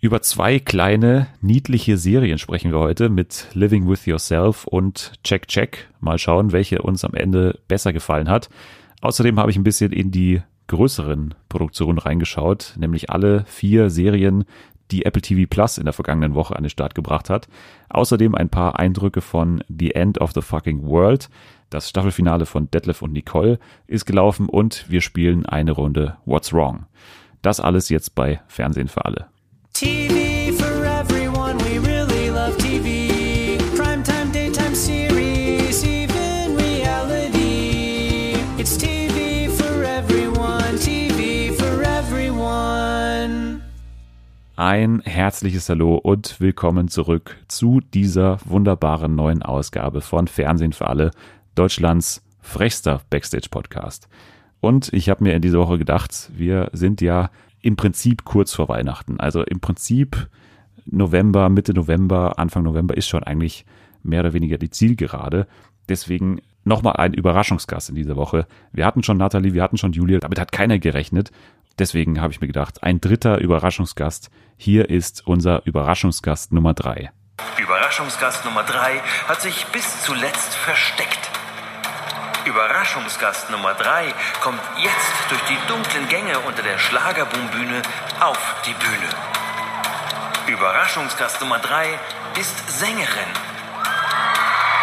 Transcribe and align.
Über 0.00 0.22
zwei 0.22 0.60
kleine, 0.60 1.26
niedliche 1.40 1.96
Serien 1.96 2.38
sprechen 2.38 2.70
wir 2.70 2.78
heute 2.78 3.08
mit 3.08 3.48
Living 3.54 3.88
with 3.88 4.06
Yourself 4.06 4.64
und 4.64 5.12
Check 5.24 5.48
Check. 5.48 5.88
Mal 6.00 6.18
schauen, 6.20 6.52
welche 6.52 6.82
uns 6.82 7.04
am 7.04 7.14
Ende 7.14 7.58
besser 7.66 7.92
gefallen 7.92 8.28
hat. 8.28 8.48
Außerdem 9.00 9.40
habe 9.40 9.50
ich 9.50 9.56
ein 9.56 9.64
bisschen 9.64 9.90
in 9.90 10.12
die 10.12 10.40
größeren 10.68 11.34
Produktionen 11.48 11.98
reingeschaut, 11.98 12.74
nämlich 12.78 13.10
alle 13.10 13.44
vier 13.46 13.90
Serien, 13.90 14.44
die 14.92 15.04
Apple 15.04 15.20
TV 15.20 15.48
Plus 15.50 15.78
in 15.78 15.84
der 15.84 15.92
vergangenen 15.92 16.36
Woche 16.36 16.54
an 16.54 16.62
den 16.62 16.70
Start 16.70 16.94
gebracht 16.94 17.28
hat. 17.28 17.48
Außerdem 17.88 18.36
ein 18.36 18.50
paar 18.50 18.78
Eindrücke 18.78 19.20
von 19.20 19.64
The 19.68 19.96
End 19.96 20.20
of 20.20 20.30
the 20.32 20.42
Fucking 20.42 20.86
World. 20.86 21.28
Das 21.70 21.88
Staffelfinale 21.88 22.46
von 22.46 22.70
Detlef 22.70 23.02
und 23.02 23.12
Nicole 23.12 23.58
ist 23.88 24.04
gelaufen 24.04 24.48
und 24.48 24.88
wir 24.88 25.00
spielen 25.00 25.44
eine 25.44 25.72
Runde 25.72 26.18
What's 26.24 26.52
Wrong. 26.52 26.86
Das 27.42 27.58
alles 27.58 27.88
jetzt 27.88 28.14
bei 28.14 28.40
Fernsehen 28.46 28.86
für 28.86 29.04
alle. 29.04 29.26
TV 29.78 30.52
for 30.54 30.84
everyone, 30.84 31.56
we 31.58 31.78
really 31.78 32.30
love 32.30 32.56
TV. 32.56 33.56
Primetime, 33.76 34.32
daytime 34.32 34.74
series, 34.74 35.84
even 35.84 36.56
reality. 36.56 38.34
It's 38.58 38.76
TV 38.76 39.48
for 39.48 39.84
everyone, 39.84 40.78
TV 40.78 41.52
for 41.52 41.80
everyone. 41.84 43.62
Ein 44.56 45.00
herzliches 45.02 45.68
Hallo 45.68 45.94
und 45.94 46.40
willkommen 46.40 46.88
zurück 46.88 47.36
zu 47.46 47.80
dieser 47.94 48.40
wunderbaren 48.44 49.14
neuen 49.14 49.44
Ausgabe 49.44 50.00
von 50.00 50.26
Fernsehen 50.26 50.72
für 50.72 50.88
alle, 50.88 51.12
Deutschlands 51.54 52.24
frechster 52.40 53.02
Backstage-Podcast. 53.10 54.08
Und 54.58 54.92
ich 54.92 55.08
habe 55.08 55.22
mir 55.22 55.34
in 55.34 55.42
dieser 55.42 55.60
Woche 55.60 55.78
gedacht, 55.78 56.32
wir 56.34 56.68
sind 56.72 57.00
ja 57.00 57.30
im 57.62 57.76
Prinzip 57.76 58.24
kurz 58.24 58.54
vor 58.54 58.68
Weihnachten. 58.68 59.20
Also 59.20 59.42
im 59.42 59.60
Prinzip 59.60 60.28
November, 60.86 61.48
Mitte 61.48 61.74
November, 61.74 62.38
Anfang 62.38 62.62
November 62.62 62.96
ist 62.96 63.08
schon 63.08 63.24
eigentlich 63.24 63.64
mehr 64.02 64.20
oder 64.20 64.32
weniger 64.32 64.58
die 64.58 64.70
Zielgerade. 64.70 65.46
Deswegen 65.88 66.40
nochmal 66.64 66.96
ein 66.96 67.14
Überraschungsgast 67.14 67.90
in 67.90 67.94
dieser 67.94 68.16
Woche. 68.16 68.46
Wir 68.72 68.86
hatten 68.86 69.02
schon 69.02 69.16
Nathalie, 69.16 69.54
wir 69.54 69.62
hatten 69.62 69.78
schon 69.78 69.92
Julia, 69.92 70.18
damit 70.18 70.38
hat 70.38 70.52
keiner 70.52 70.78
gerechnet. 70.78 71.30
Deswegen 71.78 72.20
habe 72.20 72.32
ich 72.32 72.40
mir 72.40 72.46
gedacht, 72.46 72.82
ein 72.82 73.00
dritter 73.00 73.38
Überraschungsgast. 73.38 74.30
Hier 74.56 74.90
ist 74.90 75.26
unser 75.26 75.64
Überraschungsgast 75.66 76.52
Nummer 76.52 76.74
drei. 76.74 77.10
Überraschungsgast 77.62 78.44
Nummer 78.44 78.64
drei 78.64 78.98
hat 79.28 79.40
sich 79.40 79.66
bis 79.66 80.02
zuletzt 80.02 80.54
versteckt. 80.54 81.37
Überraschungsgast 82.48 83.50
Nummer 83.50 83.74
3 83.74 84.14
kommt 84.40 84.62
jetzt 84.78 85.12
durch 85.28 85.42
die 85.52 85.58
dunklen 85.68 86.08
Gänge 86.08 86.38
unter 86.48 86.62
der 86.62 86.78
Schlagerboombühne 86.78 87.82
auf 88.20 88.38
die 88.64 88.72
Bühne. 88.72 89.08
Überraschungsgast 90.46 91.42
Nummer 91.42 91.58
3 91.58 92.00
ist 92.40 92.56
Sängerin. 92.80 93.32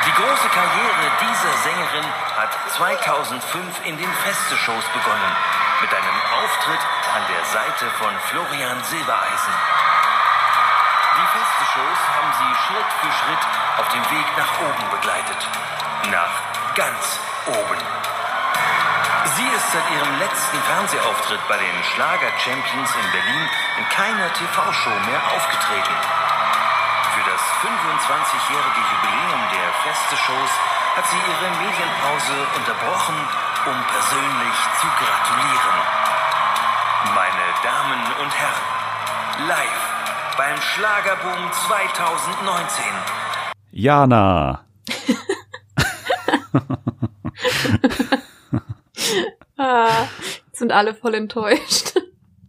Die 0.05 0.13
große 0.13 0.49
Karriere 0.53 1.05
dieser 1.25 1.53
Sängerin 1.66 2.05
hat 2.38 2.53
2005 2.77 3.81
in 3.85 3.97
den 3.97 4.13
Feste-Shows 4.13 4.85
begonnen, 4.94 5.33
mit 5.81 5.89
einem 5.89 6.17
Auftritt 6.38 6.83
an 7.17 7.23
der 7.33 7.45
Seite 7.50 7.89
von 7.97 8.13
Florian 8.29 8.77
Silbereisen. 8.83 9.55
Die 11.17 11.27
Feste-Shows 11.33 12.02
haben 12.13 12.31
sie 12.38 12.52
Schritt 12.61 12.89
für 13.02 13.11
Schritt 13.25 13.44
auf 13.81 13.88
dem 13.89 14.05
Weg 14.13 14.27
nach 14.38 14.53
oben 14.61 14.85
begleitet. 14.91 15.50
Nach 16.11 16.75
ganz 16.75 17.19
oben. 17.47 17.79
Sie 19.35 19.47
ist 19.51 19.71
seit 19.71 19.89
ihrem 19.91 20.19
letzten 20.19 20.59
Fernsehauftritt 20.63 21.41
bei 21.49 21.57
den 21.57 21.83
Schlager 21.93 22.31
Champions 22.38 22.95
in 22.95 23.11
Berlin 23.11 23.49
in 23.79 23.89
keiner 23.89 24.31
TV-Show 24.33 24.97
mehr 25.05 25.21
aufgetreten. 25.35 25.95
Für 27.13 27.23
das 27.29 27.41
25-jährige 27.66 28.81
Jubiläum 28.85 29.41
der 29.51 29.73
Feste-Shows 29.83 30.53
hat 30.95 31.05
sie 31.09 31.19
ihre 31.19 31.49
Medienpause 31.59 32.38
unterbrochen, 32.55 33.19
um 33.66 33.77
persönlich 33.91 34.57
zu 34.79 34.88
gratulieren. 35.00 35.77
Meine 37.13 37.47
Damen 37.63 38.01
und 38.23 38.31
Herren, 38.33 38.67
live 39.47 39.83
beim 40.38 40.62
Schlagerboom 40.62 41.51
2019. 41.67 42.85
Jana. 43.72 44.63
ah, 49.57 50.07
sind 50.51 50.72
alle 50.72 50.94
voll 50.94 51.13
enttäuscht. 51.13 51.94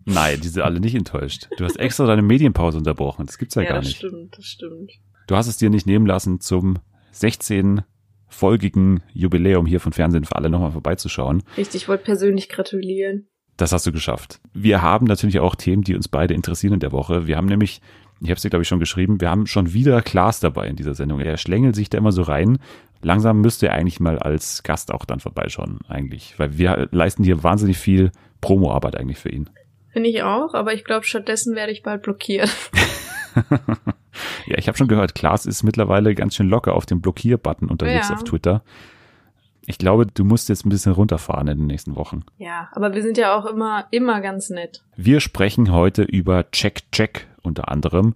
Nein, 0.04 0.40
die 0.40 0.48
sind 0.48 0.62
alle 0.62 0.80
nicht 0.80 0.94
enttäuscht. 0.94 1.48
Du 1.56 1.64
hast 1.64 1.76
extra 1.76 2.06
deine 2.06 2.22
Medienpause 2.22 2.78
unterbrochen. 2.78 3.26
Das 3.26 3.38
gibt's 3.38 3.56
ja, 3.56 3.62
ja 3.62 3.70
gar 3.70 3.80
nicht. 3.80 4.00
Ja, 4.00 4.08
das 4.08 4.10
stimmt, 4.10 4.38
das 4.38 4.46
stimmt. 4.46 4.92
Du 5.26 5.36
hast 5.36 5.48
es 5.48 5.56
dir 5.56 5.68
nicht 5.68 5.86
nehmen 5.86 6.06
lassen, 6.06 6.40
zum 6.40 6.78
16 7.10 7.82
folgigen 8.28 9.02
Jubiläum 9.12 9.66
hier 9.66 9.80
von 9.80 9.92
Fernsehen 9.92 10.24
für 10.24 10.36
alle 10.36 10.48
nochmal 10.48 10.72
vorbeizuschauen. 10.72 11.42
Richtig, 11.56 11.82
ich 11.82 11.88
wollte 11.88 12.04
persönlich 12.04 12.48
gratulieren. 12.48 13.28
Das 13.56 13.72
hast 13.72 13.86
du 13.86 13.92
geschafft. 13.92 14.40
Wir 14.52 14.82
haben 14.82 15.06
natürlich 15.06 15.40
auch 15.40 15.54
Themen, 15.54 15.82
die 15.82 15.96
uns 15.96 16.08
beide 16.08 16.34
interessieren 16.34 16.74
in 16.74 16.80
der 16.80 16.92
Woche. 16.92 17.26
Wir 17.26 17.36
haben 17.36 17.46
nämlich, 17.46 17.80
ich 18.20 18.28
habe 18.28 18.36
es 18.36 18.42
dir 18.42 18.50
glaube 18.50 18.62
ich 18.62 18.68
schon 18.68 18.80
geschrieben, 18.80 19.20
wir 19.20 19.30
haben 19.30 19.46
schon 19.46 19.72
wieder 19.72 20.02
Klaas 20.02 20.40
dabei 20.40 20.68
in 20.68 20.76
dieser 20.76 20.94
Sendung. 20.94 21.20
Er 21.20 21.36
schlängelt 21.36 21.74
sich 21.74 21.90
da 21.90 21.98
immer 21.98 22.12
so 22.12 22.22
rein 22.22 22.58
langsam 23.02 23.40
müsste 23.40 23.68
er 23.68 23.74
eigentlich 23.74 24.00
mal 24.00 24.18
als 24.18 24.62
Gast 24.62 24.92
auch 24.92 25.04
dann 25.04 25.20
vorbeischauen, 25.20 25.78
eigentlich. 25.88 26.38
Weil 26.38 26.58
wir 26.58 26.88
leisten 26.90 27.24
hier 27.24 27.42
wahnsinnig 27.42 27.78
viel 27.78 28.10
Promoarbeit 28.40 28.96
eigentlich 28.96 29.18
für 29.18 29.30
ihn. 29.30 29.48
Finde 29.92 30.10
ich 30.10 30.22
auch, 30.22 30.54
aber 30.54 30.74
ich 30.74 30.84
glaube, 30.84 31.06
stattdessen 31.06 31.54
werde 31.54 31.72
ich 31.72 31.82
bald 31.82 32.02
blockiert. 32.02 32.50
ja, 34.46 34.58
ich 34.58 34.68
habe 34.68 34.76
schon 34.76 34.88
gehört, 34.88 35.14
Klaas 35.14 35.46
ist 35.46 35.62
mittlerweile 35.62 36.14
ganz 36.14 36.34
schön 36.34 36.48
locker 36.48 36.74
auf 36.74 36.86
dem 36.86 37.00
Blockierbutton 37.00 37.68
unterwegs 37.68 38.08
ja. 38.08 38.14
auf 38.14 38.24
Twitter. 38.24 38.62
Ich 39.68 39.78
glaube, 39.78 40.06
du 40.06 40.24
musst 40.24 40.48
jetzt 40.48 40.64
ein 40.64 40.68
bisschen 40.68 40.92
runterfahren 40.92 41.48
in 41.48 41.58
den 41.58 41.66
nächsten 41.66 41.96
Wochen. 41.96 42.24
Ja, 42.38 42.68
aber 42.72 42.94
wir 42.94 43.02
sind 43.02 43.18
ja 43.18 43.36
auch 43.36 43.46
immer, 43.46 43.86
immer 43.90 44.20
ganz 44.20 44.48
nett. 44.48 44.84
Wir 44.96 45.20
sprechen 45.20 45.72
heute 45.72 46.02
über 46.02 46.50
Check 46.52 46.90
Check 46.92 47.26
unter 47.46 47.68
anderem. 47.70 48.14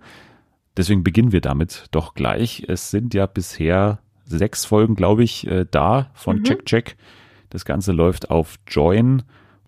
Deswegen 0.76 1.02
beginnen 1.02 1.32
wir 1.32 1.40
damit 1.40 1.86
doch 1.90 2.14
gleich. 2.14 2.64
Es 2.68 2.90
sind 2.90 3.14
ja 3.14 3.26
bisher 3.26 3.98
sechs 4.24 4.64
Folgen, 4.64 4.94
glaube 4.94 5.24
ich, 5.24 5.46
äh, 5.46 5.66
da 5.70 6.10
von 6.14 6.38
mhm. 6.38 6.44
Check 6.44 6.66
Check. 6.66 6.96
Das 7.50 7.64
Ganze 7.64 7.92
läuft 7.92 8.30
auf 8.30 8.56
Join. 8.68 9.22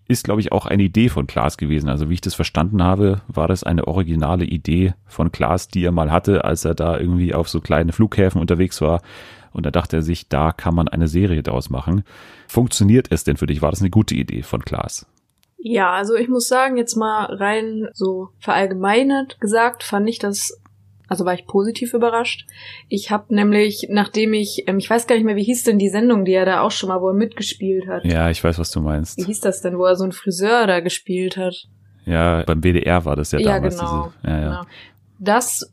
Ist, 0.07 0.25
glaube 0.25 0.41
ich, 0.41 0.51
auch 0.51 0.65
eine 0.65 0.83
Idee 0.83 1.09
von 1.09 1.27
Klaas 1.27 1.57
gewesen. 1.57 1.89
Also 1.89 2.09
wie 2.09 2.15
ich 2.15 2.21
das 2.21 2.33
verstanden 2.33 2.83
habe, 2.83 3.21
war 3.27 3.47
das 3.47 3.63
eine 3.63 3.87
originale 3.87 4.45
Idee 4.45 4.93
von 5.05 5.31
Klaas, 5.31 5.67
die 5.69 5.83
er 5.83 5.91
mal 5.91 6.11
hatte, 6.11 6.43
als 6.43 6.65
er 6.65 6.75
da 6.75 6.97
irgendwie 6.97 7.33
auf 7.33 7.47
so 7.49 7.61
kleine 7.61 7.93
Flughäfen 7.93 8.41
unterwegs 8.41 8.81
war. 8.81 9.01
Und 9.51 9.65
da 9.65 9.71
dachte 9.71 9.97
er 9.97 10.01
sich, 10.01 10.29
da 10.29 10.51
kann 10.51 10.75
man 10.75 10.87
eine 10.87 11.07
Serie 11.07 11.43
daraus 11.43 11.69
machen. 11.69 12.03
Funktioniert 12.47 13.07
es 13.11 13.23
denn 13.23 13.37
für 13.37 13.45
dich? 13.45 13.61
War 13.61 13.71
das 13.71 13.81
eine 13.81 13.91
gute 13.91 14.15
Idee 14.15 14.41
von 14.41 14.65
Klaas? 14.65 15.05
Ja, 15.65 15.91
also 15.93 16.15
ich 16.15 16.27
muss 16.27 16.49
sagen, 16.49 16.75
jetzt 16.75 16.97
mal 16.97 17.23
rein 17.23 17.87
so 17.93 18.29
verallgemeinert 18.39 19.39
gesagt, 19.39 19.83
fand 19.83 20.09
ich 20.09 20.19
das 20.19 20.59
also 21.07 21.25
war 21.25 21.33
ich 21.35 21.45
positiv 21.45 21.93
überrascht. 21.93 22.47
Ich 22.89 23.11
habe 23.11 23.35
nämlich, 23.35 23.87
nachdem 23.89 24.33
ich, 24.33 24.67
ähm, 24.67 24.79
ich 24.79 24.89
weiß 24.89 25.05
gar 25.05 25.15
nicht 25.15 25.25
mehr, 25.25 25.35
wie 25.35 25.43
hieß 25.43 25.63
denn 25.63 25.77
die 25.77 25.89
Sendung, 25.89 26.25
die 26.25 26.33
er 26.33 26.45
da 26.45 26.61
auch 26.61 26.71
schon 26.71 26.89
mal, 26.89 27.01
wo 27.01 27.09
er 27.09 27.13
mitgespielt 27.13 27.87
hat. 27.87 28.03
Ja, 28.03 28.29
ich 28.31 28.43
weiß, 28.43 28.57
was 28.57 28.71
du 28.71 28.81
meinst. 28.81 29.17
Wie 29.17 29.25
hieß 29.25 29.41
das 29.41 29.61
denn, 29.61 29.77
wo 29.77 29.85
er 29.85 29.95
so 29.95 30.03
einen 30.03 30.11
Friseur 30.11 30.65
da 30.65 30.79
gespielt 30.79 31.37
hat? 31.37 31.67
Ja, 32.05 32.43
beim 32.43 32.61
WDR 32.63 33.05
war 33.05 33.15
das 33.15 33.31
ja, 33.31 33.39
ja 33.39 33.55
damals. 33.55 33.77
Genau, 33.77 34.11
diese, 34.23 34.33
ja, 34.33 34.39
ja. 34.39 34.49
genau. 34.49 34.61
Das 35.19 35.71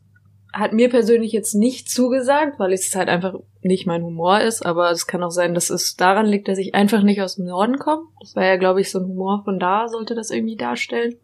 hat 0.53 0.73
mir 0.73 0.89
persönlich 0.89 1.31
jetzt 1.31 1.53
nicht 1.53 1.89
zugesagt, 1.89 2.59
weil 2.59 2.73
es 2.73 2.93
halt 2.95 3.09
einfach 3.09 3.35
nicht 3.61 3.85
mein 3.85 4.03
Humor 4.03 4.41
ist, 4.41 4.65
aber 4.65 4.91
es 4.91 5.07
kann 5.07 5.23
auch 5.23 5.31
sein, 5.31 5.53
dass 5.53 5.69
es 5.69 5.95
daran 5.95 6.25
liegt, 6.25 6.47
dass 6.47 6.57
ich 6.57 6.75
einfach 6.75 7.03
nicht 7.03 7.21
aus 7.21 7.35
dem 7.35 7.45
Norden 7.45 7.77
komme. 7.77 8.03
Das 8.19 8.35
war 8.35 8.45
ja, 8.45 8.57
glaube 8.57 8.81
ich, 8.81 8.91
so 8.91 8.99
ein 8.99 9.05
Humor 9.05 9.43
von 9.45 9.59
da, 9.59 9.87
sollte 9.87 10.15
das 10.15 10.31
irgendwie 10.31 10.57
darstellen. 10.57 11.15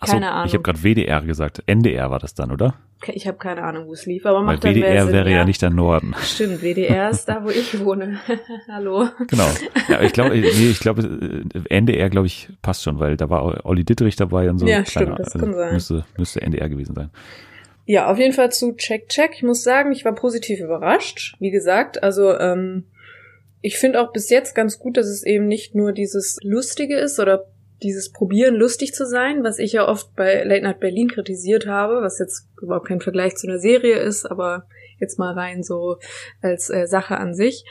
Keine 0.00 0.26
so, 0.26 0.32
Ahnung. 0.32 0.46
Ich 0.46 0.54
habe 0.54 0.62
gerade 0.62 0.82
WDR 0.82 1.20
gesagt. 1.22 1.62
NDR 1.66 2.10
war 2.10 2.18
das 2.18 2.34
dann, 2.34 2.50
oder? 2.50 2.74
Ich 3.08 3.26
habe 3.26 3.36
keine 3.36 3.64
Ahnung, 3.64 3.88
wo 3.88 3.92
es 3.92 4.06
lief, 4.06 4.24
aber 4.26 4.42
macht 4.42 4.62
Weil 4.62 4.74
WDR 4.74 5.04
Sinn, 5.04 5.12
wäre 5.12 5.30
ja. 5.30 5.38
ja 5.38 5.44
nicht 5.44 5.60
der 5.60 5.70
Norden. 5.70 6.14
Stimmt, 6.22 6.62
WDR 6.62 7.10
ist 7.10 7.26
da, 7.26 7.44
wo 7.44 7.50
ich 7.50 7.78
wohne. 7.84 8.20
Hallo. 8.68 9.08
Genau. 9.28 9.48
Ja, 9.88 10.00
ich 10.02 10.12
glaube, 10.12 10.30
nee, 10.36 10.70
ich 10.70 10.80
glaube, 10.80 11.02
NDR, 11.68 12.10
glaube 12.10 12.28
ich, 12.28 12.48
passt 12.62 12.84
schon, 12.84 13.00
weil 13.00 13.16
da 13.16 13.28
war 13.28 13.66
Olli 13.66 13.84
Dittrich 13.84 14.16
dabei 14.16 14.48
und 14.48 14.58
so. 14.58 14.66
Ja, 14.66 14.84
stimmt, 14.84 15.18
das 15.18 15.32
kann 15.32 15.42
also 15.42 15.52
sein. 15.52 15.72
Müsste, 15.72 16.04
müsste 16.16 16.42
NDR 16.42 16.68
gewesen 16.68 16.94
sein. 16.94 17.10
Ja, 17.84 18.10
auf 18.10 18.18
jeden 18.18 18.32
Fall 18.32 18.52
zu 18.52 18.74
Check 18.74 19.08
Check. 19.08 19.32
Ich 19.34 19.42
muss 19.42 19.62
sagen, 19.62 19.92
ich 19.92 20.04
war 20.04 20.14
positiv 20.14 20.60
überrascht. 20.60 21.36
Wie 21.40 21.50
gesagt, 21.50 22.02
also 22.02 22.38
ähm, 22.38 22.84
ich 23.60 23.78
finde 23.78 24.00
auch 24.00 24.12
bis 24.12 24.30
jetzt 24.30 24.54
ganz 24.54 24.78
gut, 24.78 24.96
dass 24.96 25.06
es 25.06 25.24
eben 25.24 25.46
nicht 25.46 25.74
nur 25.74 25.92
dieses 25.92 26.38
Lustige 26.42 26.98
ist 26.98 27.18
oder 27.18 27.46
dieses 27.82 28.12
Probieren, 28.12 28.54
lustig 28.54 28.94
zu 28.94 29.06
sein, 29.06 29.42
was 29.42 29.58
ich 29.58 29.72
ja 29.72 29.88
oft 29.88 30.14
bei 30.14 30.44
Late 30.44 30.62
Night 30.62 30.80
Berlin 30.80 31.08
kritisiert 31.08 31.66
habe, 31.66 32.00
was 32.02 32.18
jetzt 32.18 32.48
überhaupt 32.60 32.86
kein 32.86 33.00
Vergleich 33.00 33.34
zu 33.34 33.48
einer 33.48 33.58
Serie 33.58 33.96
ist, 33.96 34.24
aber 34.24 34.66
jetzt 35.00 35.18
mal 35.18 35.34
rein 35.34 35.64
so 35.64 35.98
als 36.40 36.70
äh, 36.70 36.86
Sache 36.86 37.16
an 37.18 37.34
sich, 37.34 37.64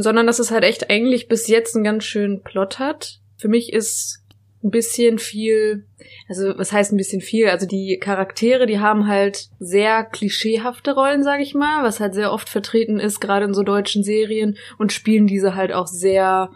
sondern 0.00 0.26
dass 0.26 0.40
es 0.40 0.50
halt 0.50 0.64
echt 0.64 0.90
eigentlich 0.90 1.28
bis 1.28 1.46
jetzt 1.46 1.76
einen 1.76 1.84
ganz 1.84 2.04
schönen 2.04 2.42
Plot 2.42 2.80
hat. 2.80 3.20
Für 3.38 3.48
mich 3.48 3.72
ist 3.72 4.23
ein 4.64 4.70
bisschen 4.70 5.18
viel, 5.18 5.84
also 6.28 6.56
was 6.56 6.72
heißt 6.72 6.92
ein 6.92 6.96
bisschen 6.96 7.20
viel? 7.20 7.48
Also 7.48 7.66
die 7.66 7.98
Charaktere, 8.00 8.66
die 8.66 8.80
haben 8.80 9.06
halt 9.06 9.50
sehr 9.58 10.04
klischeehafte 10.04 10.94
Rollen, 10.94 11.22
sag 11.22 11.40
ich 11.40 11.54
mal, 11.54 11.84
was 11.84 12.00
halt 12.00 12.14
sehr 12.14 12.32
oft 12.32 12.48
vertreten 12.48 12.98
ist, 12.98 13.20
gerade 13.20 13.44
in 13.44 13.54
so 13.54 13.62
deutschen 13.62 14.02
Serien 14.02 14.56
und 14.78 14.92
spielen 14.92 15.26
diese 15.26 15.54
halt 15.54 15.72
auch 15.72 15.86
sehr 15.86 16.50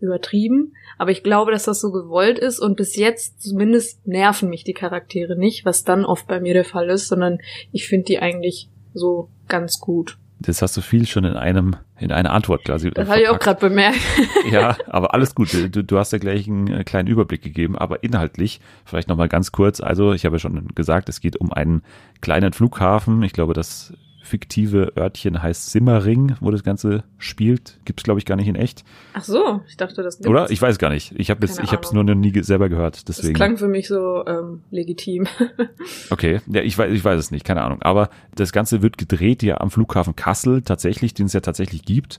übertrieben. 0.00 0.74
Aber 0.98 1.10
ich 1.10 1.22
glaube, 1.22 1.50
dass 1.50 1.64
das 1.64 1.80
so 1.80 1.90
gewollt 1.90 2.38
ist 2.38 2.60
und 2.60 2.76
bis 2.76 2.96
jetzt 2.96 3.40
zumindest 3.40 4.06
nerven 4.06 4.50
mich 4.50 4.64
die 4.64 4.74
Charaktere 4.74 5.36
nicht, 5.36 5.64
was 5.64 5.84
dann 5.84 6.04
oft 6.04 6.26
bei 6.26 6.40
mir 6.40 6.54
der 6.54 6.64
Fall 6.64 6.90
ist, 6.90 7.08
sondern 7.08 7.38
ich 7.72 7.88
finde 7.88 8.04
die 8.04 8.18
eigentlich 8.18 8.68
so 8.92 9.30
ganz 9.48 9.80
gut. 9.80 10.18
Das 10.46 10.60
hast 10.60 10.76
du 10.76 10.82
viel 10.82 11.06
schon 11.06 11.24
in 11.24 11.36
einem, 11.36 11.76
in 11.98 12.12
einer 12.12 12.32
Antwort 12.32 12.64
quasi. 12.64 12.90
Das 12.90 13.08
habe 13.08 13.22
ich 13.22 13.28
auch 13.28 13.38
gerade 13.38 13.60
bemerkt. 13.60 13.98
ja, 14.50 14.76
aber 14.88 15.14
alles 15.14 15.34
gut. 15.34 15.52
Du, 15.74 15.82
du 15.82 15.98
hast 15.98 16.12
ja 16.12 16.18
gleich 16.18 16.46
einen 16.46 16.68
äh, 16.68 16.84
kleinen 16.84 17.08
Überblick 17.08 17.42
gegeben, 17.42 17.78
aber 17.78 18.02
inhaltlich 18.02 18.60
vielleicht 18.84 19.08
nochmal 19.08 19.28
ganz 19.28 19.52
kurz. 19.52 19.80
Also, 19.80 20.12
ich 20.12 20.26
habe 20.26 20.36
ja 20.36 20.40
schon 20.40 20.68
gesagt, 20.74 21.08
es 21.08 21.20
geht 21.20 21.36
um 21.36 21.52
einen 21.52 21.82
kleinen 22.20 22.52
Flughafen. 22.52 23.22
Ich 23.22 23.32
glaube, 23.32 23.54
das 23.54 23.94
fiktive 24.24 24.92
Örtchen 24.96 25.42
heißt 25.42 25.70
Simmering, 25.70 26.36
wo 26.40 26.50
das 26.50 26.64
Ganze 26.64 27.04
spielt. 27.18 27.78
Gibt's 27.84 28.02
glaube 28.02 28.18
ich 28.18 28.26
gar 28.26 28.36
nicht 28.36 28.48
in 28.48 28.56
echt. 28.56 28.84
Ach 29.12 29.22
so, 29.22 29.60
ich 29.68 29.76
dachte 29.76 30.02
das 30.02 30.16
gibt's. 30.16 30.28
Oder? 30.28 30.50
Ich 30.50 30.60
weiß 30.60 30.78
gar 30.78 30.90
nicht. 30.90 31.12
Ich 31.16 31.30
habe 31.30 31.44
ich 31.46 31.72
habe 31.72 31.82
es 31.82 31.92
nur 31.92 32.04
noch 32.04 32.14
nie 32.14 32.32
selber 32.42 32.68
gehört. 32.68 33.08
Deswegen. 33.08 33.34
Das 33.34 33.36
klang 33.36 33.56
für 33.56 33.68
mich 33.68 33.88
so 33.88 34.24
ähm, 34.26 34.62
legitim. 34.70 35.26
okay, 36.10 36.40
ja, 36.46 36.62
ich 36.62 36.76
weiß, 36.76 36.92
ich 36.92 37.04
weiß 37.04 37.18
es 37.18 37.30
nicht, 37.30 37.44
keine 37.44 37.62
Ahnung. 37.62 37.82
Aber 37.82 38.08
das 38.34 38.52
Ganze 38.52 38.82
wird 38.82 38.98
gedreht 38.98 39.42
ja 39.42 39.60
am 39.60 39.70
Flughafen 39.70 40.16
Kassel 40.16 40.62
tatsächlich, 40.62 41.14
den 41.14 41.26
es 41.26 41.32
ja 41.32 41.40
tatsächlich 41.40 41.84
gibt. 41.84 42.18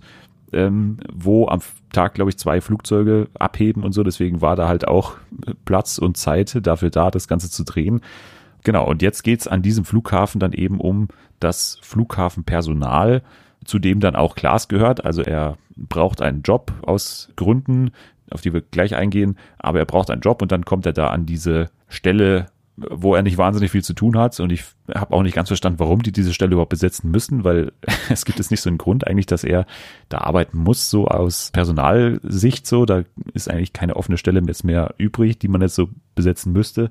Ähm, 0.54 1.00
wo 1.12 1.48
am 1.48 1.60
Tag, 1.92 2.14
glaube 2.14 2.30
ich, 2.30 2.38
zwei 2.38 2.62
Flugzeuge 2.62 3.28
abheben 3.34 3.84
und 3.84 3.94
so. 3.94 4.04
Deswegen 4.04 4.42
war 4.42 4.56
da 4.56 4.68
halt 4.68 4.88
auch 4.88 5.18
Platz 5.66 5.98
und 5.98 6.18
Zeit 6.18 6.60
dafür 6.62 6.92
da, 6.92 7.10
das 7.10 7.28
Ganze 7.28 7.50
zu 7.50 7.64
drehen. 7.64 8.02
Genau, 8.66 8.84
und 8.88 9.04
jetzt 9.04 9.24
geht's 9.24 9.48
an 9.48 9.62
diesem 9.62 9.86
Flughafen 9.86 10.40
dann 10.40 10.52
eben 10.52 10.80
um 10.80 11.08
das 11.40 11.78
Flughafenpersonal, 11.84 13.22
zu 13.64 13.78
dem 13.78 14.00
dann 14.00 14.16
auch 14.16 14.36
Klaas 14.36 14.68
gehört. 14.68 15.06
Also 15.06 15.22
er 15.22 15.58
braucht 15.78 16.20
einen 16.20 16.42
Job 16.42 16.74
aus 16.82 17.30
Gründen, 17.36 17.92
auf 18.32 18.42
die 18.42 18.54
wir 18.54 18.62
gleich 18.62 18.96
eingehen, 18.96 19.38
aber 19.60 19.78
er 19.78 19.86
braucht 19.86 20.10
einen 20.10 20.22
Job 20.22 20.42
und 20.42 20.52
dann 20.52 20.66
kommt 20.66 20.88
er 20.88 20.94
da 20.94 21.10
an 21.10 21.28
diese 21.28 21.70
Stelle, 21.88 22.48
wo 22.76 23.14
er 23.14 23.22
nicht 23.22 23.38
wahnsinnig 23.38 23.70
viel 23.70 23.84
zu 23.84 23.94
tun 23.94 24.18
hat. 24.18 24.40
Und 24.40 24.52
ich 24.52 24.64
habe 24.96 25.14
auch 25.14 25.22
nicht 25.22 25.36
ganz 25.36 25.50
verstanden, 25.50 25.78
warum 25.78 26.02
die 26.02 26.12
diese 26.12 26.34
Stelle 26.34 26.54
überhaupt 26.54 26.72
besetzen 26.72 27.12
müssen, 27.12 27.44
weil 27.44 27.72
es 28.10 28.26
gibt 28.26 28.40
jetzt 28.40 28.50
nicht 28.50 28.62
so 28.62 28.70
einen 28.72 28.80
Grund 28.80 29.06
eigentlich, 29.06 29.28
dass 29.28 29.44
er 29.44 29.68
da 30.10 30.22
arbeiten 30.22 30.58
muss, 30.58 30.90
so 30.90 31.08
aus 31.08 31.52
Personalsicht 31.54 32.66
so. 32.66 32.86
Da 32.86 33.04
ist 33.36 33.48
eigentlich 33.48 33.74
keine 33.74 33.96
offene 33.96 34.18
Stelle 34.18 34.42
jetzt 34.48 34.64
mehr 34.64 34.96
übrig, 34.98 35.38
die 35.38 35.50
man 35.50 35.62
jetzt 35.62 35.76
so 35.76 35.90
besetzen 36.16 36.52
müsste 36.52 36.90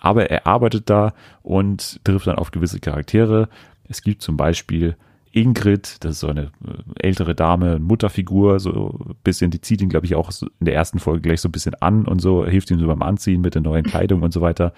aber 0.00 0.30
er 0.30 0.46
arbeitet 0.46 0.90
da 0.90 1.14
und 1.42 2.04
trifft 2.04 2.26
dann 2.26 2.36
auf 2.36 2.50
gewisse 2.50 2.80
Charaktere. 2.80 3.48
Es 3.88 4.02
gibt 4.02 4.22
zum 4.22 4.36
Beispiel 4.36 4.96
Ingrid, 5.36 6.02
das 6.02 6.12
ist 6.12 6.20
so 6.20 6.28
eine 6.28 6.44
äh, 6.44 7.06
ältere 7.06 7.34
Dame, 7.34 7.78
Mutterfigur, 7.78 8.58
so 8.58 8.98
ein 9.06 9.16
bisschen, 9.22 9.50
die 9.50 9.60
zieht 9.60 9.82
ihn, 9.82 9.90
glaube 9.90 10.06
ich, 10.06 10.14
auch 10.14 10.30
in 10.40 10.64
der 10.64 10.74
ersten 10.74 10.98
Folge 10.98 11.20
gleich 11.20 11.42
so 11.42 11.48
ein 11.48 11.52
bisschen 11.52 11.74
an 11.74 12.06
und 12.06 12.20
so, 12.20 12.46
hilft 12.46 12.70
ihm 12.70 12.78
so 12.78 12.86
beim 12.86 13.02
Anziehen 13.02 13.42
mit 13.42 13.54
der 13.54 13.62
neuen 13.62 13.84
Kleidung 13.84 14.22
und 14.22 14.32
so 14.32 14.40
weiter. 14.40 14.72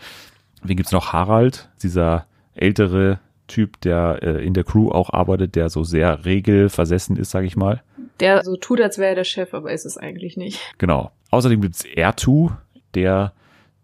Wen 0.62 0.76
gibt's 0.76 0.90
noch? 0.90 1.12
Harald, 1.12 1.68
dieser 1.82 2.26
ältere 2.54 3.20
Typ, 3.46 3.80
der 3.82 4.18
äh, 4.22 4.44
in 4.44 4.52
der 4.52 4.64
Crew 4.64 4.90
auch 4.90 5.10
arbeitet, 5.10 5.54
der 5.54 5.70
so 5.70 5.84
sehr 5.84 6.24
regelversessen 6.24 7.16
ist, 7.16 7.30
sage 7.30 7.46
ich 7.46 7.56
mal. 7.56 7.82
Der 8.18 8.42
so 8.42 8.56
tut, 8.56 8.80
als 8.80 8.98
wäre 8.98 9.10
er 9.10 9.14
der 9.14 9.24
Chef, 9.24 9.54
aber 9.54 9.70
ist 9.72 9.86
es 9.86 9.96
eigentlich 9.96 10.36
nicht. 10.36 10.60
Genau. 10.78 11.12
Außerdem 11.30 11.60
gibt's 11.60 11.84
Ertu, 11.84 12.50
der 12.94 13.32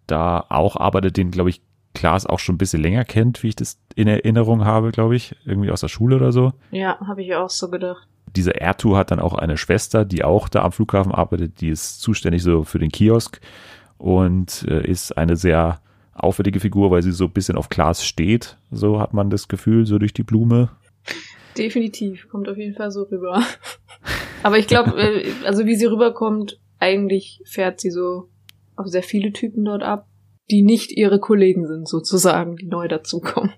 da 0.06 0.45
auch 0.49 0.77
arbeitet, 0.77 1.17
den, 1.17 1.31
glaube 1.31 1.51
ich, 1.51 1.62
Klaas 1.95 2.27
auch 2.27 2.41
schon 2.41 2.56
ein 2.56 2.59
bisschen 2.59 2.83
länger 2.83 3.05
kennt, 3.05 3.43
wie 3.43 3.49
ich 3.49 3.56
das 3.56 3.79
in 3.95 4.09
Erinnerung 4.09 4.65
habe, 4.65 4.91
glaube 4.91 5.15
ich, 5.17 5.37
irgendwie 5.45 5.71
aus 5.71 5.81
der 5.81 5.89
Schule 5.89 6.17
oder 6.17 6.33
so. 6.33 6.53
Ja, 6.71 6.99
habe 7.06 7.23
ich 7.23 7.35
auch 7.35 7.51
so 7.51 7.71
gedacht. 7.71 8.09
Dieser 8.35 8.56
Ertu 8.56 8.97
hat 8.97 9.12
dann 9.12 9.21
auch 9.21 9.35
eine 9.35 9.56
Schwester, 9.56 10.05
die 10.05 10.25
auch 10.25 10.49
da 10.49 10.65
am 10.65 10.73
Flughafen 10.73 11.12
arbeitet, 11.12 11.61
die 11.61 11.69
ist 11.69 12.01
zuständig 12.01 12.43
so 12.43 12.65
für 12.65 12.81
den 12.81 12.91
Kiosk 12.91 13.41
und 13.97 14.67
äh, 14.69 14.85
ist 14.85 15.17
eine 15.17 15.37
sehr 15.37 15.81
auffällige 16.15 16.59
Figur, 16.59 16.91
weil 16.91 17.03
sie 17.03 17.12
so 17.12 17.25
ein 17.25 17.33
bisschen 17.33 17.57
auf 17.57 17.69
Klaas 17.69 18.05
steht, 18.05 18.57
so 18.71 19.00
hat 19.00 19.15
man 19.15 19.31
das 19.31 19.47
Gefühl, 19.47 19.87
so 19.87 19.99
durch 19.99 20.12
die 20.12 20.23
Blume. 20.25 20.71
Definitiv, 21.57 22.29
kommt 22.29 22.49
auf 22.49 22.57
jeden 22.57 22.75
Fall 22.75 22.91
so 22.91 23.03
rüber. 23.03 23.43
Aber 24.43 24.59
ich 24.59 24.67
glaube, 24.67 25.00
äh, 25.00 25.33
also 25.45 25.65
wie 25.65 25.77
sie 25.77 25.87
rüberkommt, 25.87 26.59
eigentlich 26.81 27.41
fährt 27.45 27.81
sie 27.81 27.91
so 27.91 28.29
auf 28.76 28.87
sehr 28.87 29.03
viele 29.03 29.32
Typen 29.32 29.65
dort 29.65 29.82
ab, 29.82 30.09
die 30.50 30.62
nicht 30.62 30.93
ihre 30.93 31.21
Kollegen 31.21 31.67
sind, 31.67 31.88
sozusagen, 31.88 32.56
die 32.56 32.67
neu 32.67 32.88
dazukommen. 32.88 33.53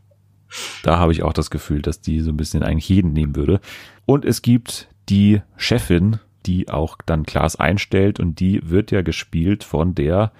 Da 0.82 0.98
habe 0.98 1.12
ich 1.12 1.22
auch 1.22 1.32
das 1.32 1.50
Gefühl, 1.50 1.82
dass 1.82 2.00
die 2.00 2.20
so 2.20 2.30
ein 2.30 2.36
bisschen 2.36 2.62
eigentlich 2.62 2.88
jeden 2.88 3.12
nehmen 3.12 3.34
würde. 3.34 3.60
Und 4.04 4.24
es 4.24 4.42
gibt 4.42 4.88
die 5.08 5.42
Chefin, 5.56 6.20
die 6.46 6.68
auch 6.68 6.98
dann 7.04 7.26
Klaas 7.26 7.56
einstellt 7.56 8.20
und 8.20 8.38
die 8.38 8.60
wird 8.70 8.92
ja 8.92 9.02
gespielt 9.02 9.64
von 9.64 9.94
der 9.94 10.32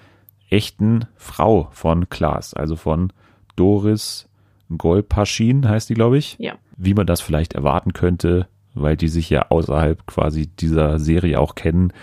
echten 0.49 1.05
Frau 1.15 1.67
von 1.71 2.07
Klaas, 2.09 2.53
also 2.53 2.77
von 2.77 3.11
Doris 3.57 4.29
Golpaschin 4.75 5.67
heißt 5.67 5.89
die, 5.89 5.93
glaube 5.93 6.17
ich. 6.17 6.35
Ja. 6.39 6.55
Wie 6.75 6.93
man 6.93 7.07
das 7.07 7.21
vielleicht 7.21 7.53
erwarten 7.53 7.93
könnte, 7.93 8.47
weil 8.73 8.97
die 8.97 9.07
sich 9.07 9.29
ja 9.29 9.47
außerhalb 9.49 10.05
quasi 10.05 10.47
dieser 10.47 10.99
Serie 10.99 11.39
auch 11.39 11.55
kennen, 11.55 11.93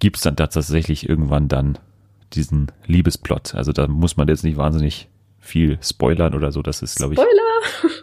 gibt 0.00 0.16
es 0.16 0.22
dann 0.22 0.36
tatsächlich 0.36 1.08
irgendwann 1.08 1.48
dann 1.48 1.78
diesen 2.34 2.72
Liebesplot. 2.86 3.54
Also 3.54 3.72
da 3.72 3.86
muss 3.86 4.16
man 4.16 4.28
jetzt 4.28 4.44
nicht 4.44 4.56
wahnsinnig 4.56 5.08
viel 5.38 5.78
spoilern 5.82 6.34
oder 6.34 6.52
so. 6.52 6.62
Das 6.62 6.82
ist, 6.82 6.96
glaube 6.96 7.14
ich. 7.14 7.20
Spoiler! 7.20 7.42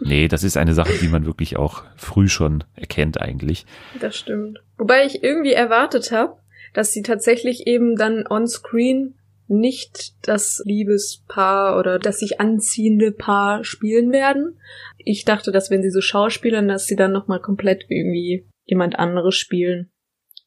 Nee, 0.00 0.28
das 0.28 0.44
ist 0.44 0.56
eine 0.56 0.74
Sache, 0.74 0.92
die 1.00 1.08
man 1.08 1.24
wirklich 1.24 1.56
auch 1.56 1.82
früh 1.96 2.28
schon 2.28 2.64
erkennt 2.74 3.20
eigentlich. 3.20 3.64
Das 3.98 4.16
stimmt. 4.16 4.62
Wobei 4.76 5.06
ich 5.06 5.22
irgendwie 5.22 5.52
erwartet 5.52 6.12
habe, 6.12 6.36
dass 6.74 6.92
sie 6.92 7.02
tatsächlich 7.02 7.66
eben 7.66 7.96
dann 7.96 8.26
on-screen 8.28 9.14
nicht 9.48 10.14
das 10.26 10.62
Liebespaar 10.64 11.78
oder 11.78 11.98
das 11.98 12.18
sich 12.18 12.40
anziehende 12.40 13.12
Paar 13.12 13.64
spielen 13.64 14.12
werden. 14.12 14.58
Ich 14.98 15.24
dachte, 15.24 15.52
dass 15.52 15.70
wenn 15.70 15.82
sie 15.82 15.90
so 15.90 16.00
schauspielern, 16.00 16.68
dass 16.68 16.86
sie 16.86 16.96
dann 16.96 17.12
nochmal 17.12 17.40
komplett 17.40 17.86
irgendwie 17.88 18.46
jemand 18.64 18.98
anderes 18.98 19.36
spielen. 19.36 19.90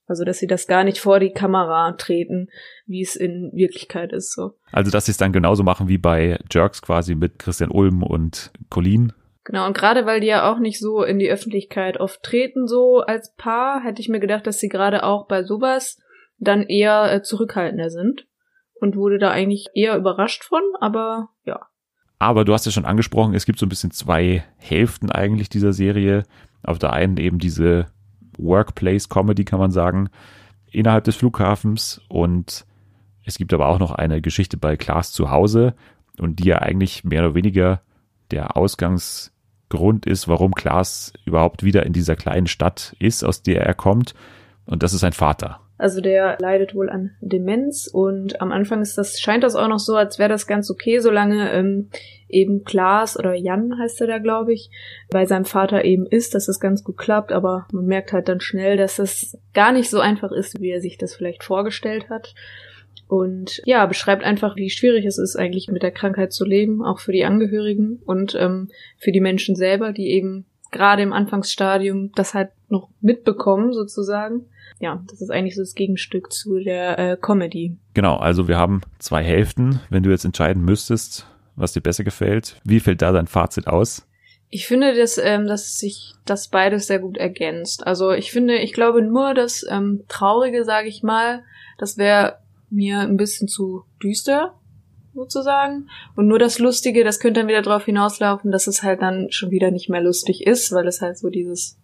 Also, 0.10 0.26
dass 0.26 0.40
sie 0.40 0.48
das 0.48 0.66
gar 0.66 0.84
nicht 0.84 1.00
vor 1.00 1.20
die 1.20 1.32
Kamera 1.32 1.92
treten, 1.92 2.50
wie 2.88 3.04
es 3.04 3.16
in 3.16 3.52
Wirklichkeit 3.54 4.12
ist, 4.12 4.34
so. 4.34 4.56
Also, 4.72 4.90
dass 4.90 5.06
sie 5.06 5.12
es 5.12 5.18
dann 5.18 5.32
genauso 5.32 5.62
machen 5.62 5.88
wie 5.88 6.00
bei 6.00 6.40
Jerks 6.52 6.82
quasi 6.82 7.14
mit 7.14 7.38
Christian 7.38 7.70
Ulm 7.70 8.02
und 8.02 8.52
Colin. 8.72 9.14
Genau, 9.44 9.68
und 9.68 9.78
gerade 9.78 10.08
weil 10.08 10.20
die 10.20 10.28
ja 10.28 10.52
auch 10.52 10.58
nicht 10.58 10.80
so 10.80 11.04
in 11.04 11.20
die 11.20 11.30
Öffentlichkeit 11.30 12.00
oft 12.00 12.24
treten, 12.24 12.68
so 12.68 13.02
als 13.02 13.36
Paar, 13.36 13.84
hätte 13.84 14.02
ich 14.02 14.10
mir 14.10 14.20
gedacht, 14.20 14.48
dass 14.48 14.60
sie 14.60 14.68
gerade 14.68 15.04
auch 15.04 15.28
bei 15.28 15.44
sowas 15.44 16.00
dann 16.40 16.64
eher 16.64 17.14
äh, 17.14 17.22
zurückhaltender 17.22 17.92
sind. 17.92 18.26
Und 18.82 18.96
wurde 18.96 19.20
da 19.20 19.30
eigentlich 19.30 19.68
eher 19.76 19.96
überrascht 19.96 20.44
von, 20.44 20.62
aber 20.80 21.30
ja. 21.46 21.68
Aber 22.18 22.46
du 22.46 22.54
hast 22.54 22.66
ja 22.66 22.72
schon 22.72 22.86
angesprochen, 22.86 23.36
es 23.36 23.46
gibt 23.46 23.60
so 23.60 23.66
ein 23.66 23.70
bisschen 23.70 23.92
zwei 23.92 24.44
Hälften 24.58 25.12
eigentlich 25.12 25.50
dieser 25.50 25.74
Serie. 25.74 26.24
Auf 26.64 26.80
der 26.80 26.94
einen 26.94 27.18
eben 27.18 27.38
diese 27.38 27.88
Workplace-Comedy, 28.40 29.46
kann 29.46 29.60
man 29.60 29.72
sagen, 29.72 30.10
innerhalb 30.72 31.04
des 31.04 31.16
Flughafens. 31.16 32.02
Und 32.08 32.66
es 33.26 33.38
gibt 33.38 33.54
aber 33.54 33.68
auch 33.68 33.80
noch 33.80 33.92
eine 33.92 34.22
Geschichte 34.22 34.58
bei 34.58 34.78
Klaas 34.78 35.12
zu 35.12 35.32
Hause 35.32 35.76
und 36.18 36.40
die 36.40 36.46
ja 36.46 36.60
eigentlich 36.60 37.04
mehr 37.04 37.24
oder 37.24 37.36
weniger 37.36 37.82
der 38.32 38.58
Ausgangsgrund 38.58 40.06
ist, 40.06 40.28
warum 40.28 40.54
Klaas 40.54 41.14
überhaupt 41.26 41.64
wieder 41.64 41.86
in 41.86 41.94
dieser 41.94 42.16
kleinen 42.16 42.48
Stadt 42.48 42.96
ist, 43.00 43.24
aus 43.24 43.42
der 43.42 43.66
er 43.66 43.74
kommt. 43.74 44.14
Und 44.66 44.84
das 44.84 44.94
ist 44.94 45.02
sein 45.02 45.14
Vater. 45.14 45.60
Also 45.80 46.02
der 46.02 46.38
leidet 46.42 46.76
wohl 46.76 46.90
an 46.90 47.12
Demenz 47.22 47.88
und 47.88 48.42
am 48.42 48.52
Anfang 48.52 48.82
ist 48.82 48.98
das, 48.98 49.18
scheint 49.18 49.46
das 49.46 49.56
auch 49.56 49.70
noch 49.70 49.80
so, 49.80 49.96
als 49.96 50.20
wäre 50.20 50.28
das 50.28 50.46
ganz 50.46 50.70
okay, 50.70 51.00
solange 51.00 51.54
ähm, 51.54 51.90
eben 52.28 52.66
Klaas 52.66 53.18
oder 53.18 53.34
Jan 53.34 53.80
heißt 53.80 54.02
er 54.02 54.08
da, 54.08 54.18
glaube 54.18 54.52
ich, 54.52 54.70
bei 55.10 55.26
seinem 55.26 55.46
Vater 55.46 55.86
eben 55.86 56.06
ist, 56.06 56.36
dass 56.36 56.48
das 56.48 56.60
ganz 56.60 56.84
gut 56.84 56.98
klappt, 56.98 57.32
aber 57.32 57.66
man 57.72 57.86
merkt 57.86 58.12
halt 58.12 58.28
dann 58.28 58.42
schnell, 58.42 58.76
dass 58.76 58.98
das 58.98 59.38
gar 59.54 59.72
nicht 59.72 59.90
so 59.90 60.02
einfach 60.02 60.34
ist, 60.34 60.60
wie 60.60 60.70
er 60.70 60.82
sich 60.82 60.98
das 60.98 61.16
vielleicht 61.16 61.46
vorgestellt 61.46 62.10
hat. 62.10 62.36
Und 63.08 63.62
ja, 63.64 63.86
beschreibt 63.86 64.24
einfach, 64.24 64.58
wie 64.58 64.70
schwierig 64.70 65.06
es 65.06 65.18
ist, 65.18 65.38
eigentlich 65.38 65.70
mit 65.70 65.82
der 65.82 65.92
Krankheit 65.92 66.34
zu 66.34 66.44
leben, 66.44 66.84
auch 66.84 67.00
für 67.00 67.14
die 67.14 67.24
Angehörigen 67.24 68.02
und 68.06 68.36
ähm, 68.36 68.68
für 68.98 69.14
die 69.14 69.22
Menschen 69.22 69.56
selber, 69.56 69.94
die 69.94 70.10
eben 70.10 70.46
gerade 70.72 71.02
im 71.02 71.14
Anfangsstadium 71.14 72.12
das 72.14 72.34
halt 72.34 72.52
noch 72.70 72.90
mitbekommen, 73.02 73.74
sozusagen 73.74 74.46
ja, 74.80 75.04
das 75.10 75.22
ist 75.22 75.30
eigentlich 75.30 75.56
so 75.56 75.62
das 75.62 75.76
Gegenstück 75.76 76.32
zu 76.32 76.60
der 76.60 76.98
äh, 76.98 77.18
Comedy. 77.18 77.78
Genau, 77.94 78.16
also 78.16 78.48
wir 78.48 78.58
haben 78.58 78.82
zwei 78.98 79.24
Hälften. 79.24 79.82
Wenn 79.90 80.04
du 80.04 80.10
jetzt 80.10 80.26
entscheiden 80.26 80.64
müsstest, 80.64 81.28
was 81.56 81.74
dir 81.74 81.82
besser 81.82 82.04
gefällt, 82.04 82.56
wie 82.64 82.80
fällt 82.80 83.02
da 83.02 83.12
dein 83.12 83.28
Fazit 83.28 83.68
aus? 83.68 84.06
Ich 84.50 84.66
finde, 84.66 84.96
dass, 84.96 85.18
ähm, 85.18 85.48
dass 85.48 85.78
sich 85.78 86.14
das 86.26 86.48
beides 86.48 86.88
sehr 86.88 87.00
gut 87.00 87.18
ergänzt. 87.18 87.86
Also 87.86 88.12
ich 88.12 88.32
finde, 88.32 88.58
ich 88.58 88.74
glaube 88.74 89.02
nur 89.02 89.34
das 89.34 89.66
ähm, 89.70 90.04
Traurige, 90.08 90.64
sage 90.64 90.88
ich 90.88 91.04
mal, 91.04 91.44
das 91.78 91.98
wäre 91.98 92.40
mir 92.70 93.02
ein 93.02 93.18
bisschen 93.18 93.48
zu 93.48 93.84
düster, 94.02 94.56
sozusagen. 95.20 95.90
Und 96.16 96.28
nur 96.28 96.40
das 96.40 96.60
Lustige, 96.60 97.04
das 97.04 97.20
könnte 97.20 97.42
dann 97.42 97.50
wieder 97.50 97.62
darauf 97.62 97.86
hinauslaufen, 97.86 98.52
dass 98.52 98.68
es 98.68 98.82
halt 98.82 99.02
dann 99.02 99.28
schon 99.32 99.52
wieder 99.52 99.72
nicht 99.72 99.90
mehr 99.90 100.02
lustig 100.02 100.48
ist, 100.48 100.72
weil 100.72 100.88
es 100.88 101.02
halt 101.02 101.18
so 101.18 101.30
dieses 101.30 101.78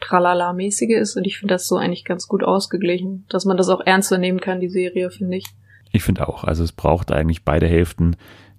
Tralala-mäßige 0.00 0.96
ist. 0.96 1.16
Und 1.16 1.24
ich 1.24 1.38
finde 1.38 1.54
das 1.54 1.66
so 1.66 1.76
eigentlich 1.76 2.04
ganz 2.04 2.28
gut 2.28 2.44
ausgeglichen, 2.44 3.24
dass 3.28 3.44
man 3.44 3.56
das 3.56 3.68
auch 3.68 3.80
ernster 3.84 4.18
nehmen 4.18 4.40
kann, 4.40 4.60
die 4.60 4.68
Serie, 4.68 5.10
finde 5.10 5.38
ich. 5.38 5.46
Ich 5.92 6.02
finde 6.02 6.28
auch. 6.28 6.44
Also 6.44 6.62
es 6.62 6.72
braucht 6.72 7.10
eigentlich 7.10 7.44
beide 7.44 7.66
Hälften, 7.66 8.16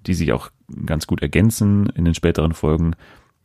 die 0.08 0.14
sich 0.14 0.34
auch 0.34 0.50
ganz 0.86 1.08
gut 1.08 1.22
ergänzen. 1.22 1.88
In 1.96 2.06
den 2.06 2.16
späteren 2.16 2.54
Folgen 2.54 2.96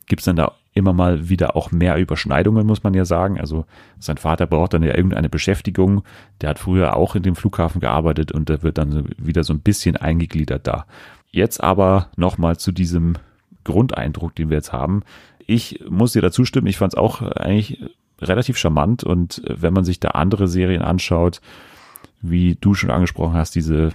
gibt's 0.07 0.25
dann 0.25 0.35
da 0.35 0.53
immer 0.73 0.93
mal 0.93 1.29
wieder 1.29 1.55
auch 1.55 1.71
mehr 1.71 1.97
Überschneidungen, 1.97 2.65
muss 2.65 2.83
man 2.83 2.93
ja 2.93 3.05
sagen. 3.05 3.39
Also 3.39 3.65
sein 3.99 4.17
Vater 4.17 4.47
braucht 4.47 4.73
dann 4.73 4.83
ja 4.83 4.95
irgendeine 4.95 5.29
Beschäftigung. 5.29 6.03
Der 6.41 6.49
hat 6.49 6.59
früher 6.59 6.95
auch 6.95 7.15
in 7.15 7.23
dem 7.23 7.35
Flughafen 7.35 7.79
gearbeitet 7.79 8.31
und 8.31 8.49
der 8.49 8.63
wird 8.63 8.77
dann 8.77 9.09
wieder 9.17 9.43
so 9.43 9.53
ein 9.53 9.59
bisschen 9.59 9.97
eingegliedert 9.97 10.67
da. 10.67 10.85
Jetzt 11.31 11.63
aber 11.63 12.07
nochmal 12.15 12.57
zu 12.57 12.71
diesem 12.71 13.13
Grundeindruck, 13.63 14.35
den 14.35 14.49
wir 14.49 14.57
jetzt 14.57 14.73
haben. 14.73 15.03
Ich 15.45 15.83
muss 15.89 16.13
dir 16.13 16.21
dazu 16.21 16.45
stimmen, 16.45 16.67
ich 16.67 16.77
fand 16.77 16.93
es 16.93 16.97
auch 16.97 17.21
eigentlich 17.21 17.83
relativ 18.21 18.57
charmant 18.57 19.03
und 19.03 19.41
wenn 19.47 19.73
man 19.73 19.83
sich 19.83 19.99
da 19.99 20.09
andere 20.09 20.47
Serien 20.47 20.81
anschaut, 20.81 21.41
wie 22.21 22.55
du 22.55 22.73
schon 22.73 22.89
angesprochen 22.89 23.33
hast, 23.33 23.55
diese 23.55 23.91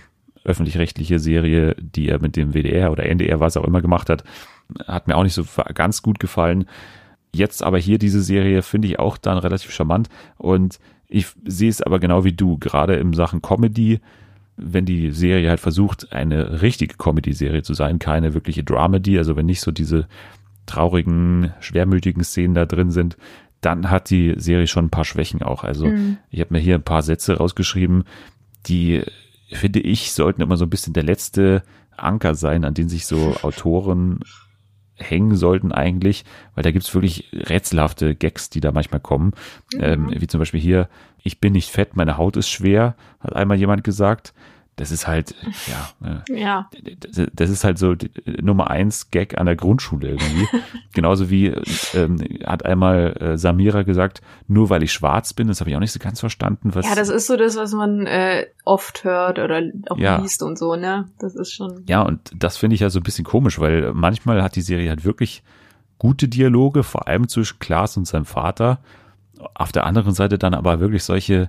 öffentlich-rechtliche 0.48 1.18
Serie, 1.18 1.76
die 1.78 2.08
er 2.08 2.20
mit 2.20 2.36
dem 2.36 2.52
WDR 2.52 2.90
oder 2.90 3.06
NDR, 3.06 3.40
was 3.40 3.56
auch 3.56 3.64
immer 3.64 3.82
gemacht 3.82 4.10
hat, 4.10 4.24
hat 4.86 5.06
mir 5.06 5.16
auch 5.16 5.22
nicht 5.22 5.34
so 5.34 5.44
ganz 5.74 6.02
gut 6.02 6.18
gefallen. 6.18 6.66
Jetzt 7.32 7.62
aber 7.62 7.78
hier 7.78 7.98
diese 7.98 8.22
Serie 8.22 8.62
finde 8.62 8.88
ich 8.88 8.98
auch 8.98 9.18
dann 9.18 9.38
relativ 9.38 9.70
charmant 9.70 10.08
und 10.36 10.78
ich 11.08 11.26
sehe 11.44 11.70
es 11.70 11.82
aber 11.82 12.00
genau 12.00 12.24
wie 12.24 12.32
du, 12.32 12.58
gerade 12.58 12.96
in 12.96 13.12
Sachen 13.12 13.42
Comedy, 13.42 14.00
wenn 14.56 14.84
die 14.84 15.10
Serie 15.10 15.48
halt 15.48 15.60
versucht, 15.60 16.12
eine 16.12 16.62
richtige 16.62 16.96
Comedy-Serie 16.96 17.62
zu 17.62 17.74
sein, 17.74 17.98
keine 17.98 18.34
wirkliche 18.34 18.64
Dramedy, 18.64 19.16
also 19.16 19.36
wenn 19.36 19.46
nicht 19.46 19.60
so 19.60 19.70
diese 19.70 20.06
traurigen, 20.66 21.52
schwermütigen 21.60 22.24
Szenen 22.24 22.54
da 22.54 22.66
drin 22.66 22.90
sind, 22.90 23.16
dann 23.60 23.90
hat 23.90 24.10
die 24.10 24.34
Serie 24.36 24.66
schon 24.66 24.86
ein 24.86 24.90
paar 24.90 25.04
Schwächen 25.04 25.42
auch. 25.42 25.64
Also 25.64 25.86
mhm. 25.86 26.18
ich 26.30 26.40
habe 26.40 26.54
mir 26.54 26.60
hier 26.60 26.74
ein 26.74 26.82
paar 26.82 27.02
Sätze 27.02 27.38
rausgeschrieben, 27.38 28.04
die 28.66 29.02
finde 29.50 29.80
ich 29.80 30.12
sollten 30.12 30.42
immer 30.42 30.56
so 30.56 30.64
ein 30.64 30.70
bisschen 30.70 30.92
der 30.92 31.02
letzte 31.02 31.62
Anker 31.96 32.34
sein, 32.34 32.64
an 32.64 32.74
den 32.74 32.88
sich 32.88 33.06
so 33.06 33.36
Autoren 33.42 34.20
hängen 34.96 35.36
sollten 35.36 35.70
eigentlich, 35.70 36.24
weil 36.54 36.64
da 36.64 36.72
gibt's 36.72 36.92
wirklich 36.92 37.30
rätselhafte 37.32 38.16
Gags, 38.16 38.50
die 38.50 38.60
da 38.60 38.72
manchmal 38.72 39.00
kommen. 39.00 39.32
Mhm. 39.74 39.80
Ähm, 39.80 40.10
wie 40.16 40.26
zum 40.26 40.40
Beispiel 40.40 40.60
hier, 40.60 40.88
ich 41.22 41.40
bin 41.40 41.52
nicht 41.52 41.70
fett, 41.70 41.96
meine 41.96 42.18
Haut 42.18 42.36
ist 42.36 42.48
schwer, 42.48 42.96
hat 43.20 43.34
einmal 43.34 43.58
jemand 43.58 43.84
gesagt 43.84 44.34
das 44.78 44.92
ist 44.92 45.08
halt, 45.08 45.34
ja, 45.66 46.22
äh, 46.28 46.40
ja. 46.40 46.70
das 47.32 47.50
ist 47.50 47.64
halt 47.64 47.78
so 47.78 47.96
Nummer 48.40 48.70
eins 48.70 49.10
Gag 49.10 49.36
an 49.36 49.46
der 49.46 49.56
Grundschule 49.56 50.10
irgendwie. 50.10 50.46
Genauso 50.94 51.30
wie 51.30 51.48
ähm, 51.94 52.18
hat 52.46 52.64
einmal 52.64 53.16
äh, 53.20 53.36
Samira 53.36 53.82
gesagt, 53.82 54.22
nur 54.46 54.70
weil 54.70 54.84
ich 54.84 54.92
schwarz 54.92 55.34
bin, 55.34 55.48
das 55.48 55.60
habe 55.60 55.70
ich 55.70 55.76
auch 55.76 55.80
nicht 55.80 55.92
so 55.92 55.98
ganz 55.98 56.20
verstanden. 56.20 56.74
Was 56.74 56.86
ja, 56.86 56.94
das 56.94 57.08
ist 57.08 57.26
so 57.26 57.36
das, 57.36 57.56
was 57.56 57.72
man 57.72 58.06
äh, 58.06 58.46
oft 58.64 59.02
hört 59.02 59.40
oder 59.40 59.62
auch 59.90 59.98
ja. 59.98 60.20
liest 60.20 60.42
und 60.44 60.56
so, 60.56 60.76
ne? 60.76 61.08
Das 61.18 61.34
ist 61.34 61.52
schon. 61.52 61.82
Ja, 61.88 62.02
und 62.02 62.30
das 62.36 62.56
finde 62.56 62.74
ich 62.74 62.80
ja 62.80 62.88
so 62.88 63.00
ein 63.00 63.02
bisschen 63.02 63.24
komisch, 63.24 63.58
weil 63.58 63.92
manchmal 63.94 64.42
hat 64.44 64.54
die 64.54 64.62
Serie 64.62 64.90
halt 64.90 65.04
wirklich 65.04 65.42
gute 65.98 66.28
Dialoge, 66.28 66.84
vor 66.84 67.08
allem 67.08 67.26
zwischen 67.26 67.58
Klaas 67.58 67.96
und 67.96 68.06
seinem 68.06 68.26
Vater. 68.26 68.78
Auf 69.54 69.72
der 69.72 69.86
anderen 69.86 70.14
Seite 70.14 70.38
dann 70.38 70.54
aber 70.54 70.78
wirklich 70.78 71.02
solche 71.02 71.48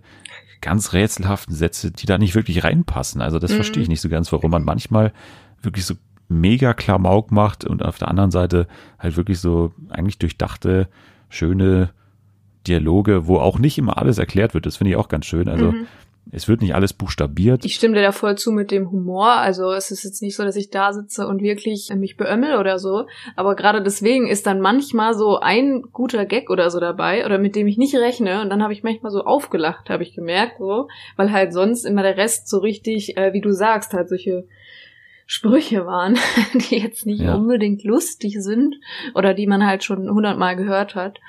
ganz 0.61 0.93
rätselhaften 0.93 1.55
Sätze, 1.55 1.91
die 1.91 2.05
da 2.05 2.17
nicht 2.17 2.35
wirklich 2.35 2.63
reinpassen. 2.63 3.21
Also 3.21 3.39
das 3.39 3.51
mhm. 3.51 3.55
verstehe 3.55 3.83
ich 3.83 3.89
nicht 3.89 4.01
so 4.01 4.09
ganz, 4.09 4.31
warum 4.31 4.51
man 4.51 4.63
manchmal 4.63 5.13
wirklich 5.61 5.85
so 5.85 5.95
mega 6.27 6.73
Klamauk 6.73 7.31
macht 7.31 7.65
und 7.65 7.83
auf 7.83 7.97
der 7.97 8.07
anderen 8.07 8.31
Seite 8.31 8.67
halt 8.99 9.17
wirklich 9.17 9.39
so 9.39 9.73
eigentlich 9.89 10.19
durchdachte, 10.19 10.87
schöne 11.29 11.89
Dialoge, 12.67 13.25
wo 13.27 13.37
auch 13.37 13.57
nicht 13.57 13.77
immer 13.77 13.97
alles 13.97 14.17
erklärt 14.17 14.53
wird. 14.53 14.65
Das 14.65 14.77
finde 14.77 14.91
ich 14.91 14.97
auch 14.97 15.07
ganz 15.07 15.25
schön. 15.25 15.47
Also 15.47 15.71
mhm 15.71 15.87
es 16.31 16.47
wird 16.47 16.61
nicht 16.61 16.75
alles 16.75 16.93
buchstabiert. 16.93 17.65
Ich 17.65 17.75
stimme 17.75 17.95
dir 17.95 18.01
da 18.01 18.11
voll 18.11 18.37
zu 18.37 18.51
mit 18.51 18.71
dem 18.71 18.91
Humor. 18.91 19.31
Also 19.31 19.71
es 19.71 19.89
ist 19.89 20.03
jetzt 20.03 20.21
nicht 20.21 20.35
so, 20.35 20.43
dass 20.43 20.55
ich 20.55 20.69
da 20.69 20.93
sitze 20.93 21.27
und 21.27 21.41
wirklich 21.41 21.89
mich 21.95 22.17
beömmel 22.17 22.57
oder 22.57 22.77
so. 22.77 23.07
Aber 23.35 23.55
gerade 23.55 23.81
deswegen 23.81 24.27
ist 24.27 24.45
dann 24.45 24.61
manchmal 24.61 25.15
so 25.15 25.39
ein 25.39 25.83
guter 25.91 26.25
Gag 26.25 26.49
oder 26.49 26.69
so 26.69 26.79
dabei 26.79 27.25
oder 27.25 27.39
mit 27.39 27.55
dem 27.55 27.67
ich 27.67 27.77
nicht 27.77 27.95
rechne. 27.95 28.41
Und 28.41 28.49
dann 28.49 28.61
habe 28.61 28.73
ich 28.73 28.83
manchmal 28.83 29.11
so 29.11 29.23
aufgelacht, 29.23 29.89
habe 29.89 30.03
ich 30.03 30.13
gemerkt, 30.13 30.57
so, 30.59 30.87
weil 31.15 31.31
halt 31.31 31.51
sonst 31.51 31.85
immer 31.85 32.03
der 32.03 32.17
Rest 32.17 32.47
so 32.47 32.59
richtig, 32.59 33.17
äh, 33.17 33.33
wie 33.33 33.41
du 33.41 33.51
sagst, 33.51 33.93
halt 33.93 34.09
solche 34.09 34.45
Sprüche 35.25 35.85
waren, 35.85 36.17
die 36.69 36.77
jetzt 36.77 37.05
nicht 37.05 37.21
ja. 37.21 37.35
unbedingt 37.35 37.83
lustig 37.83 38.35
sind 38.39 38.75
oder 39.15 39.33
die 39.33 39.47
man 39.47 39.65
halt 39.65 39.83
schon 39.83 40.09
hundertmal 40.09 40.55
gehört 40.55 40.93
hat. 40.95 41.19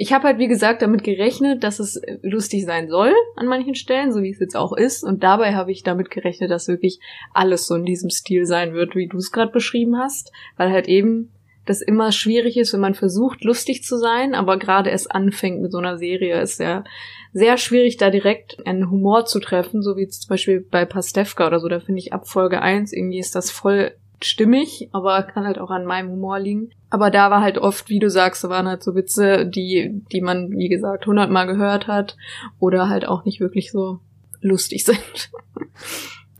Ich 0.00 0.12
habe 0.12 0.28
halt, 0.28 0.38
wie 0.38 0.46
gesagt, 0.46 0.80
damit 0.80 1.02
gerechnet, 1.02 1.64
dass 1.64 1.80
es 1.80 2.00
lustig 2.22 2.64
sein 2.64 2.88
soll 2.88 3.12
an 3.34 3.48
manchen 3.48 3.74
Stellen, 3.74 4.12
so 4.12 4.22
wie 4.22 4.30
es 4.30 4.38
jetzt 4.38 4.56
auch 4.56 4.72
ist. 4.72 5.02
Und 5.02 5.24
dabei 5.24 5.54
habe 5.54 5.72
ich 5.72 5.82
damit 5.82 6.08
gerechnet, 6.10 6.52
dass 6.52 6.68
wirklich 6.68 7.00
alles 7.34 7.66
so 7.66 7.74
in 7.74 7.84
diesem 7.84 8.08
Stil 8.08 8.46
sein 8.46 8.74
wird, 8.74 8.94
wie 8.94 9.08
du 9.08 9.16
es 9.16 9.32
gerade 9.32 9.50
beschrieben 9.50 9.98
hast. 9.98 10.30
Weil 10.56 10.70
halt 10.70 10.86
eben 10.86 11.32
das 11.66 11.82
immer 11.82 12.12
schwierig 12.12 12.56
ist, 12.56 12.72
wenn 12.72 12.80
man 12.80 12.94
versucht, 12.94 13.42
lustig 13.42 13.82
zu 13.82 13.98
sein, 13.98 14.36
aber 14.36 14.56
gerade 14.56 14.92
es 14.92 15.08
anfängt 15.08 15.60
mit 15.60 15.72
so 15.72 15.78
einer 15.78 15.98
Serie, 15.98 16.40
ist 16.40 16.60
ja 16.60 16.84
sehr 17.32 17.58
schwierig, 17.58 17.96
da 17.96 18.10
direkt 18.10 18.64
einen 18.68 18.92
Humor 18.92 19.26
zu 19.26 19.40
treffen, 19.40 19.82
so 19.82 19.96
wie 19.96 20.06
zum 20.06 20.28
Beispiel 20.28 20.60
bei 20.60 20.84
Pastewka 20.84 21.48
oder 21.48 21.58
so. 21.58 21.66
Da 21.66 21.80
finde 21.80 21.98
ich 21.98 22.12
ab 22.12 22.28
Folge 22.28 22.62
1 22.62 22.92
irgendwie 22.92 23.18
ist 23.18 23.34
das 23.34 23.50
voll 23.50 23.92
stimmig, 24.22 24.88
aber 24.92 25.22
kann 25.22 25.44
halt 25.44 25.58
auch 25.58 25.70
an 25.70 25.84
meinem 25.84 26.10
Humor 26.10 26.38
liegen. 26.38 26.70
Aber 26.90 27.10
da 27.10 27.30
war 27.30 27.40
halt 27.40 27.58
oft, 27.58 27.88
wie 27.88 27.98
du 27.98 28.10
sagst, 28.10 28.44
da 28.44 28.48
waren 28.48 28.66
halt 28.66 28.82
so 28.82 28.94
Witze, 28.94 29.46
die, 29.46 30.02
die 30.12 30.20
man, 30.20 30.50
wie 30.50 30.68
gesagt, 30.68 31.06
hundertmal 31.06 31.46
gehört 31.46 31.86
hat 31.86 32.16
oder 32.58 32.88
halt 32.88 33.06
auch 33.06 33.24
nicht 33.24 33.40
wirklich 33.40 33.70
so 33.70 34.00
lustig 34.40 34.84
sind. 34.86 35.30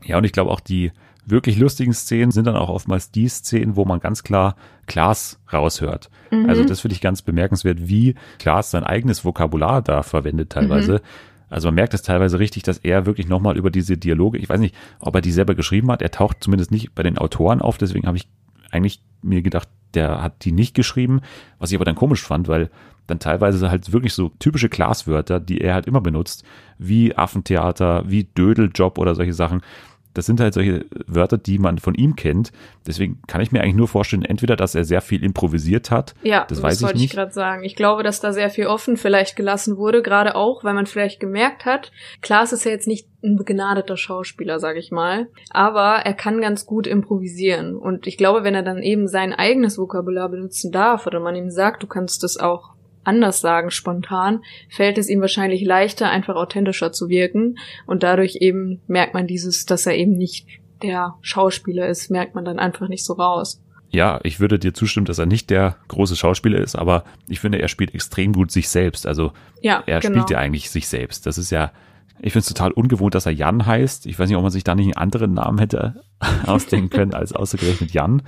Ja, 0.03 0.17
und 0.17 0.23
ich 0.23 0.31
glaube 0.31 0.51
auch 0.51 0.59
die 0.59 0.91
wirklich 1.25 1.57
lustigen 1.57 1.93
Szenen 1.93 2.31
sind 2.31 2.47
dann 2.47 2.55
auch 2.55 2.69
oftmals 2.69 3.11
die 3.11 3.27
Szenen, 3.27 3.75
wo 3.75 3.85
man 3.85 3.99
ganz 3.99 4.23
klar 4.23 4.55
Klaas 4.87 5.39
raushört. 5.53 6.09
Mhm. 6.31 6.49
Also 6.49 6.63
das 6.63 6.79
finde 6.79 6.95
ich 6.95 7.01
ganz 7.01 7.21
bemerkenswert, 7.21 7.87
wie 7.87 8.15
Klaas 8.39 8.71
sein 8.71 8.83
eigenes 8.83 9.23
Vokabular 9.23 9.81
da 9.81 10.01
verwendet 10.01 10.51
teilweise. 10.51 10.93
Mhm. 10.93 10.99
Also 11.49 11.67
man 11.67 11.75
merkt 11.75 11.93
es 11.93 12.01
teilweise 12.01 12.39
richtig, 12.39 12.63
dass 12.63 12.77
er 12.79 13.05
wirklich 13.05 13.27
nochmal 13.27 13.57
über 13.57 13.71
diese 13.71 13.97
Dialoge, 13.97 14.37
ich 14.37 14.49
weiß 14.49 14.59
nicht, 14.59 14.75
ob 14.99 15.15
er 15.15 15.21
die 15.21 15.31
selber 15.31 15.55
geschrieben 15.55 15.91
hat, 15.91 16.01
er 16.01 16.11
taucht 16.11 16.37
zumindest 16.41 16.71
nicht 16.71 16.93
bei 16.95 17.03
den 17.03 17.17
Autoren 17.17 17.61
auf, 17.61 17.77
deswegen 17.77 18.07
habe 18.07 18.17
ich 18.17 18.27
eigentlich 18.71 19.01
mir 19.21 19.41
gedacht, 19.41 19.67
der 19.93 20.21
hat 20.21 20.45
die 20.45 20.51
nicht 20.51 20.75
geschrieben, 20.75 21.21
was 21.57 21.71
ich 21.71 21.75
aber 21.75 21.85
dann 21.85 21.95
komisch 21.95 22.21
fand, 22.21 22.47
weil 22.47 22.69
dann 23.07 23.19
teilweise 23.19 23.71
halt 23.71 23.91
wirklich 23.91 24.13
so 24.13 24.31
typische 24.39 24.69
Glaswörter, 24.69 25.39
die 25.39 25.61
er 25.61 25.73
halt 25.73 25.87
immer 25.87 26.01
benutzt, 26.01 26.43
wie 26.77 27.15
Affentheater, 27.15 28.03
wie 28.07 28.25
Dödeljob 28.25 28.99
oder 28.99 29.15
solche 29.15 29.33
Sachen, 29.33 29.61
das 30.19 30.25
sind 30.25 30.41
halt 30.41 30.53
solche 30.53 30.85
Wörter, 31.07 31.37
die 31.37 31.59
man 31.59 31.77
von 31.77 31.95
ihm 31.95 32.17
kennt. 32.17 32.51
Deswegen 32.85 33.21
kann 33.27 33.39
ich 33.39 33.53
mir 33.53 33.61
eigentlich 33.61 33.77
nur 33.77 33.87
vorstellen, 33.87 34.25
entweder, 34.25 34.57
dass 34.57 34.75
er 34.75 34.83
sehr 34.83 34.99
viel 34.99 35.23
improvisiert 35.23 35.91
hat. 35.91 36.13
Ja, 36.23 36.41
das, 36.41 36.57
das 36.57 36.61
weiß 36.61 36.81
wollte 36.83 36.97
ich, 36.97 37.05
ich 37.05 37.11
gerade 37.11 37.31
sagen. 37.31 37.63
Ich 37.63 37.77
glaube, 37.77 38.03
dass 38.03 38.19
da 38.19 38.33
sehr 38.33 38.49
viel 38.49 38.67
offen 38.67 38.97
vielleicht 38.97 39.37
gelassen 39.37 39.77
wurde, 39.77 40.01
gerade 40.01 40.35
auch, 40.35 40.65
weil 40.65 40.73
man 40.73 40.87
vielleicht 40.87 41.21
gemerkt 41.21 41.63
hat, 41.63 41.93
Klaas 42.19 42.51
ist 42.51 42.65
ja 42.65 42.71
jetzt 42.71 42.85
nicht 42.85 43.07
ein 43.23 43.37
begnadeter 43.37 43.95
Schauspieler, 43.95 44.59
sage 44.59 44.79
ich 44.79 44.91
mal, 44.91 45.27
aber 45.51 46.01
er 46.03 46.13
kann 46.13 46.41
ganz 46.41 46.65
gut 46.65 46.85
improvisieren. 46.85 47.77
Und 47.77 48.05
ich 48.05 48.17
glaube, 48.17 48.43
wenn 48.43 48.55
er 48.55 48.63
dann 48.63 48.83
eben 48.83 49.07
sein 49.07 49.31
eigenes 49.31 49.77
Vokabular 49.77 50.27
benutzen 50.27 50.73
darf 50.73 51.07
oder 51.07 51.21
man 51.21 51.37
ihm 51.37 51.49
sagt, 51.49 51.81
du 51.81 51.87
kannst 51.87 52.23
das 52.23 52.35
auch 52.35 52.71
anders 53.03 53.41
sagen 53.41 53.71
spontan, 53.71 54.43
fällt 54.69 54.97
es 54.97 55.09
ihm 55.09 55.21
wahrscheinlich 55.21 55.63
leichter, 55.63 56.09
einfach 56.09 56.35
authentischer 56.35 56.91
zu 56.91 57.09
wirken. 57.09 57.57
Und 57.85 58.03
dadurch 58.03 58.37
eben 58.37 58.81
merkt 58.87 59.13
man 59.13 59.27
dieses, 59.27 59.65
dass 59.65 59.85
er 59.85 59.95
eben 59.95 60.17
nicht 60.17 60.47
der 60.81 61.15
Schauspieler 61.21 61.87
ist, 61.87 62.09
merkt 62.09 62.35
man 62.35 62.45
dann 62.45 62.59
einfach 62.59 62.87
nicht 62.87 63.05
so 63.05 63.13
raus. 63.13 63.61
Ja, 63.91 64.19
ich 64.23 64.39
würde 64.39 64.59
dir 64.59 64.73
zustimmen, 64.73 65.07
dass 65.07 65.17
er 65.17 65.25
nicht 65.25 65.49
der 65.49 65.77
große 65.87 66.15
Schauspieler 66.15 66.59
ist, 66.59 66.75
aber 66.75 67.03
ich 67.27 67.39
finde, 67.39 67.59
er 67.59 67.67
spielt 67.67 67.95
extrem 67.95 68.33
gut 68.33 68.51
sich 68.51 68.69
selbst. 68.69 69.07
Also 69.07 69.31
ja, 69.61 69.83
er 69.87 69.99
genau. 69.99 70.13
spielt 70.13 70.29
ja 70.29 70.37
eigentlich 70.37 70.69
sich 70.69 70.87
selbst. 70.87 71.25
Das 71.25 71.39
ist 71.39 71.49
ja, 71.49 71.71
ich 72.19 72.33
finde 72.33 72.43
es 72.43 72.47
total 72.47 72.71
ungewohnt, 72.71 73.15
dass 73.15 73.25
er 73.25 73.31
Jan 73.31 73.65
heißt. 73.65 74.05
Ich 74.05 74.19
weiß 74.19 74.29
nicht, 74.29 74.37
ob 74.37 74.43
man 74.43 74.51
sich 74.51 74.63
da 74.63 74.75
nicht 74.75 74.85
einen 74.85 74.97
anderen 74.97 75.33
Namen 75.33 75.57
hätte 75.57 76.03
ausdenken 76.45 76.89
können 76.89 77.13
als 77.15 77.33
ausgerechnet 77.33 77.91
Jan. 77.91 78.21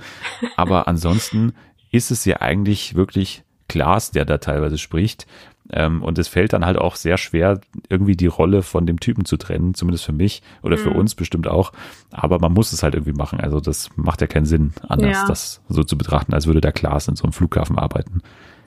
Aber 0.56 0.88
ansonsten 0.88 1.52
ist 1.92 2.10
es 2.10 2.24
ja 2.24 2.40
eigentlich 2.40 2.96
wirklich 2.96 3.44
Glas, 3.72 4.10
der 4.10 4.24
da 4.24 4.38
teilweise 4.38 4.78
spricht. 4.78 5.26
Ähm, 5.70 6.02
und 6.02 6.18
es 6.18 6.28
fällt 6.28 6.52
dann 6.52 6.66
halt 6.66 6.76
auch 6.76 6.96
sehr 6.96 7.16
schwer, 7.16 7.60
irgendwie 7.88 8.16
die 8.16 8.26
Rolle 8.26 8.62
von 8.62 8.84
dem 8.84 9.00
Typen 9.00 9.24
zu 9.24 9.36
trennen, 9.36 9.74
zumindest 9.74 10.04
für 10.04 10.12
mich 10.12 10.42
oder 10.62 10.76
für 10.76 10.90
mhm. 10.90 10.96
uns 10.96 11.14
bestimmt 11.14 11.48
auch. 11.48 11.72
Aber 12.10 12.38
man 12.38 12.52
muss 12.52 12.72
es 12.72 12.82
halt 12.82 12.94
irgendwie 12.94 13.14
machen. 13.14 13.40
Also 13.40 13.60
das 13.60 13.88
macht 13.96 14.20
ja 14.20 14.26
keinen 14.26 14.44
Sinn, 14.44 14.72
anders 14.86 15.16
ja. 15.16 15.26
das 15.26 15.62
so 15.68 15.82
zu 15.82 15.96
betrachten, 15.96 16.34
als 16.34 16.46
würde 16.46 16.60
der 16.60 16.72
Glas 16.72 17.08
in 17.08 17.16
so 17.16 17.24
einem 17.24 17.32
Flughafen 17.32 17.78
arbeiten. 17.78 18.20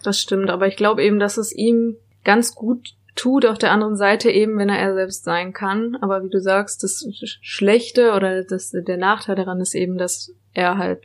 Das 0.04 0.20
stimmt, 0.20 0.50
aber 0.50 0.68
ich 0.68 0.78
glaube 0.78 1.04
eben, 1.04 1.20
dass 1.20 1.38
es 1.38 1.54
ihm 1.56 1.96
ganz 2.24 2.56
gut 2.56 2.96
tut, 3.16 3.46
auf 3.46 3.58
der 3.58 3.72
anderen 3.72 3.96
Seite 3.96 4.30
eben, 4.30 4.58
wenn 4.58 4.70
er 4.70 4.80
er 4.80 4.94
selbst 4.94 5.24
sein 5.24 5.54
kann. 5.54 5.98
Aber 6.02 6.24
wie 6.24 6.30
du 6.30 6.40
sagst, 6.40 6.84
das 6.84 7.06
Schlechte 7.42 8.14
oder 8.14 8.44
das, 8.44 8.72
der 8.72 8.98
Nachteil 8.98 9.36
daran 9.36 9.62
ist 9.62 9.76
eben, 9.76 9.98
dass 9.98 10.32
er 10.54 10.78
halt, 10.78 11.04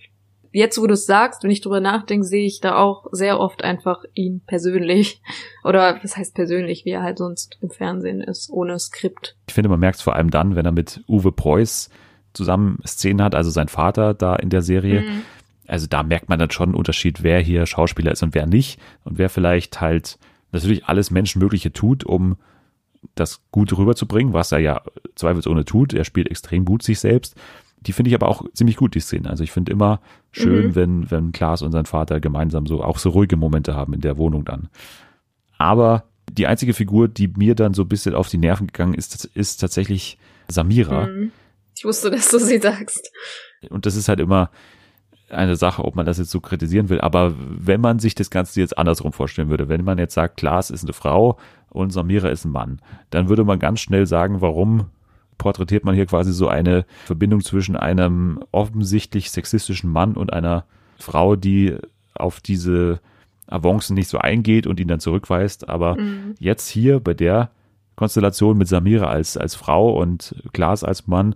jetzt 0.52 0.80
wo 0.80 0.86
du 0.86 0.94
es 0.94 1.06
sagst, 1.06 1.42
wenn 1.42 1.50
ich 1.50 1.60
drüber 1.60 1.80
nachdenke, 1.80 2.26
sehe 2.26 2.46
ich 2.46 2.60
da 2.60 2.76
auch 2.76 3.06
sehr 3.12 3.38
oft 3.38 3.64
einfach 3.64 4.04
ihn 4.14 4.40
persönlich. 4.46 5.20
Oder 5.64 5.98
was 6.02 6.16
heißt 6.16 6.34
persönlich, 6.34 6.84
wie 6.84 6.90
er 6.90 7.02
halt 7.02 7.18
sonst 7.18 7.58
im 7.60 7.70
Fernsehen 7.70 8.20
ist, 8.20 8.50
ohne 8.50 8.78
Skript. 8.78 9.36
Ich 9.48 9.54
finde, 9.54 9.68
man 9.68 9.80
merkt 9.80 9.96
es 9.96 10.02
vor 10.02 10.16
allem 10.16 10.30
dann, 10.30 10.56
wenn 10.56 10.66
er 10.66 10.72
mit 10.72 11.02
Uwe 11.08 11.32
Preuß 11.32 11.90
zusammen 12.32 12.78
Szenen 12.86 13.22
hat, 13.22 13.34
also 13.34 13.50
sein 13.50 13.68
Vater 13.68 14.14
da 14.14 14.36
in 14.36 14.50
der 14.50 14.62
Serie. 14.62 15.02
Mhm. 15.02 15.22
Also 15.66 15.86
da 15.86 16.02
merkt 16.02 16.28
man 16.28 16.38
dann 16.38 16.50
schon 16.50 16.70
einen 16.70 16.74
Unterschied, 16.74 17.22
wer 17.22 17.40
hier 17.40 17.66
Schauspieler 17.66 18.12
ist 18.12 18.22
und 18.22 18.34
wer 18.34 18.46
nicht. 18.46 18.80
Und 19.04 19.18
wer 19.18 19.28
vielleicht 19.28 19.80
halt 19.80 20.18
natürlich 20.52 20.86
alles 20.86 21.10
Menschenmögliche 21.10 21.72
tut, 21.72 22.04
um 22.04 22.36
das 23.14 23.40
gut 23.50 23.76
rüberzubringen, 23.76 24.32
was 24.32 24.52
er 24.52 24.58
ja 24.58 24.82
zweifelsohne 25.14 25.64
tut. 25.64 25.94
Er 25.94 26.04
spielt 26.04 26.28
extrem 26.28 26.64
gut 26.64 26.82
sich 26.82 26.98
selbst. 26.98 27.36
Die 27.82 27.92
finde 27.92 28.10
ich 28.10 28.14
aber 28.14 28.28
auch 28.28 28.44
ziemlich 28.52 28.76
gut, 28.76 28.94
die 28.94 29.00
Szene. 29.00 29.30
Also 29.30 29.42
ich 29.42 29.52
finde 29.52 29.72
immer 29.72 30.00
schön, 30.32 30.68
mhm. 30.68 30.74
wenn, 30.74 31.10
wenn 31.10 31.32
Klaas 31.32 31.62
und 31.62 31.72
sein 31.72 31.86
Vater 31.86 32.20
gemeinsam 32.20 32.66
so 32.66 32.82
auch 32.82 32.98
so 32.98 33.10
ruhige 33.10 33.36
Momente 33.36 33.74
haben 33.74 33.94
in 33.94 34.00
der 34.00 34.18
Wohnung 34.18 34.44
dann. 34.44 34.68
Aber 35.58 36.04
die 36.30 36.46
einzige 36.46 36.74
Figur, 36.74 37.08
die 37.08 37.28
mir 37.28 37.54
dann 37.54 37.74
so 37.74 37.82
ein 37.82 37.88
bisschen 37.88 38.14
auf 38.14 38.28
die 38.28 38.38
Nerven 38.38 38.66
gegangen 38.66 38.94
ist, 38.94 39.24
ist 39.34 39.56
tatsächlich 39.56 40.18
Samira. 40.48 41.06
Mhm. 41.06 41.32
Ich 41.74 41.84
wusste, 41.84 42.10
dass 42.10 42.30
du 42.30 42.38
sie 42.38 42.58
sagst. 42.58 43.10
Und 43.70 43.86
das 43.86 43.96
ist 43.96 44.08
halt 44.08 44.20
immer, 44.20 44.50
eine 45.30 45.56
Sache, 45.56 45.84
ob 45.84 45.96
man 45.96 46.06
das 46.06 46.18
jetzt 46.18 46.30
so 46.30 46.40
kritisieren 46.40 46.88
will. 46.88 47.00
Aber 47.00 47.34
wenn 47.36 47.80
man 47.80 47.98
sich 47.98 48.14
das 48.14 48.30
Ganze 48.30 48.60
jetzt 48.60 48.76
andersrum 48.76 49.12
vorstellen 49.12 49.48
würde, 49.48 49.68
wenn 49.68 49.84
man 49.84 49.98
jetzt 49.98 50.14
sagt, 50.14 50.36
Klaas 50.36 50.70
ist 50.70 50.84
eine 50.84 50.92
Frau 50.92 51.38
und 51.68 51.90
Samira 51.90 52.28
ist 52.28 52.44
ein 52.44 52.52
Mann, 52.52 52.80
dann 53.10 53.28
würde 53.28 53.44
man 53.44 53.58
ganz 53.58 53.80
schnell 53.80 54.06
sagen, 54.06 54.40
warum 54.40 54.86
porträtiert 55.40 55.84
man 55.84 55.94
hier 55.94 56.06
quasi 56.06 56.32
so 56.32 56.48
eine 56.48 56.84
Verbindung 57.06 57.40
zwischen 57.40 57.74
einem 57.74 58.40
offensichtlich 58.52 59.30
sexistischen 59.30 59.90
Mann 59.90 60.14
und 60.14 60.32
einer 60.32 60.64
Frau, 60.98 61.34
die 61.34 61.76
auf 62.14 62.40
diese 62.40 63.00
Avancen 63.46 63.94
nicht 63.94 64.08
so 64.08 64.18
eingeht 64.18 64.66
und 64.66 64.78
ihn 64.78 64.86
dann 64.86 65.00
zurückweist. 65.00 65.68
Aber 65.68 65.96
mhm. 65.98 66.34
jetzt 66.38 66.68
hier 66.68 67.00
bei 67.00 67.14
der 67.14 67.50
Konstellation 67.96 68.58
mit 68.58 68.68
Samira 68.68 69.06
als, 69.06 69.38
als 69.38 69.54
Frau 69.54 69.98
und 69.98 70.34
Klaas 70.52 70.84
als 70.84 71.06
Mann, 71.06 71.34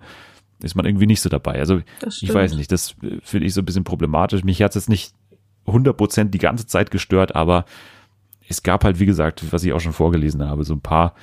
ist 0.62 0.74
man 0.74 0.84
irgendwie 0.84 1.06
nicht 1.06 1.22
so 1.22 1.30
dabei. 1.30 1.58
Also 1.58 1.80
ich 2.20 2.32
weiß 2.32 2.54
nicht, 2.54 2.70
das 2.70 2.94
finde 3.22 3.46
ich 3.46 3.54
so 3.54 3.62
ein 3.62 3.64
bisschen 3.64 3.84
problematisch. 3.84 4.44
Mich 4.44 4.62
hat 4.62 4.70
es 4.70 4.74
jetzt 4.76 4.88
nicht 4.88 5.14
100% 5.66 6.24
die 6.24 6.38
ganze 6.38 6.66
Zeit 6.66 6.90
gestört, 6.90 7.34
aber 7.34 7.64
es 8.48 8.62
gab 8.62 8.84
halt, 8.84 9.00
wie 9.00 9.06
gesagt, 9.06 9.50
was 9.52 9.64
ich 9.64 9.72
auch 9.72 9.80
schon 9.80 9.94
vorgelesen 9.94 10.46
habe, 10.46 10.64
so 10.64 10.74
ein 10.74 10.80
paar 10.80 11.14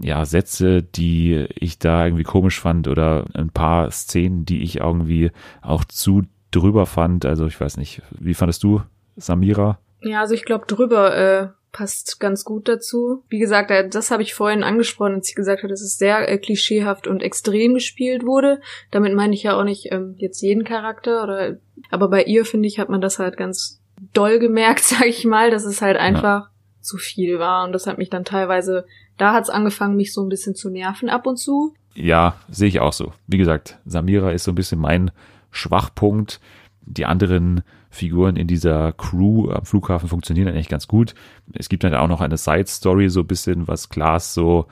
ja, 0.00 0.24
Sätze, 0.24 0.82
die 0.82 1.46
ich 1.54 1.78
da 1.78 2.04
irgendwie 2.04 2.24
komisch 2.24 2.60
fand 2.60 2.88
oder 2.88 3.24
ein 3.34 3.50
paar 3.50 3.90
Szenen, 3.90 4.44
die 4.44 4.62
ich 4.62 4.76
irgendwie 4.76 5.30
auch 5.62 5.84
zu 5.84 6.22
drüber 6.50 6.86
fand. 6.86 7.24
Also 7.24 7.46
ich 7.46 7.60
weiß 7.60 7.76
nicht, 7.76 8.02
wie 8.10 8.34
fandest 8.34 8.62
du 8.62 8.82
Samira? 9.16 9.78
Ja, 10.02 10.20
also 10.20 10.34
ich 10.34 10.44
glaube 10.44 10.66
drüber 10.66 11.16
äh, 11.16 11.48
passt 11.72 12.20
ganz 12.20 12.44
gut 12.44 12.68
dazu. 12.68 13.24
Wie 13.28 13.38
gesagt, 13.38 13.70
äh, 13.70 13.88
das 13.88 14.10
habe 14.10 14.22
ich 14.22 14.34
vorhin 14.34 14.62
angesprochen, 14.62 15.14
als 15.14 15.28
ich 15.28 15.34
gesagt 15.34 15.62
habe, 15.62 15.68
dass 15.68 15.82
es 15.82 15.98
sehr 15.98 16.28
äh, 16.28 16.38
klischeehaft 16.38 17.06
und 17.06 17.22
extrem 17.22 17.74
gespielt 17.74 18.24
wurde. 18.24 18.60
Damit 18.90 19.14
meine 19.14 19.34
ich 19.34 19.42
ja 19.42 19.58
auch 19.58 19.64
nicht 19.64 19.92
ähm, 19.92 20.14
jetzt 20.18 20.40
jeden 20.40 20.64
Charakter 20.64 21.22
oder 21.22 21.56
aber 21.90 22.08
bei 22.08 22.24
ihr 22.24 22.44
finde 22.44 22.68
ich 22.68 22.78
hat 22.78 22.88
man 22.88 23.00
das 23.00 23.18
halt 23.18 23.36
ganz 23.36 23.80
doll 24.12 24.38
gemerkt, 24.38 24.80
sag 24.84 25.06
ich 25.06 25.24
mal, 25.24 25.50
dass 25.50 25.64
es 25.64 25.82
halt 25.82 25.96
einfach 25.96 26.46
ja. 26.46 26.50
zu 26.80 26.96
viel 26.96 27.38
war 27.38 27.64
und 27.64 27.72
das 27.72 27.86
hat 27.86 27.98
mich 27.98 28.10
dann 28.10 28.24
teilweise 28.24 28.86
da 29.20 29.34
hat's 29.34 29.50
angefangen 29.50 29.96
mich 29.96 30.12
so 30.12 30.22
ein 30.22 30.28
bisschen 30.28 30.54
zu 30.54 30.70
nerven 30.70 31.08
ab 31.08 31.26
und 31.26 31.36
zu. 31.36 31.74
Ja, 31.94 32.36
sehe 32.48 32.68
ich 32.68 32.80
auch 32.80 32.92
so. 32.92 33.12
Wie 33.26 33.38
gesagt, 33.38 33.78
Samira 33.84 34.30
ist 34.30 34.44
so 34.44 34.52
ein 34.52 34.56
bisschen 34.56 34.80
mein 34.80 35.10
Schwachpunkt. 35.50 36.40
Die 36.82 37.04
anderen 37.04 37.62
Figuren 37.90 38.36
in 38.36 38.46
dieser 38.46 38.92
Crew 38.92 39.50
am 39.50 39.64
Flughafen 39.64 40.08
funktionieren 40.08 40.48
eigentlich 40.48 40.68
ganz 40.68 40.88
gut. 40.88 41.14
Es 41.52 41.68
gibt 41.68 41.84
dann 41.84 41.94
auch 41.94 42.08
noch 42.08 42.20
eine 42.20 42.36
Side-Story, 42.36 43.10
so 43.10 43.20
ein 43.20 43.26
bisschen, 43.26 43.68
was 43.68 43.88
Klaas 43.88 44.32
so, 44.32 44.66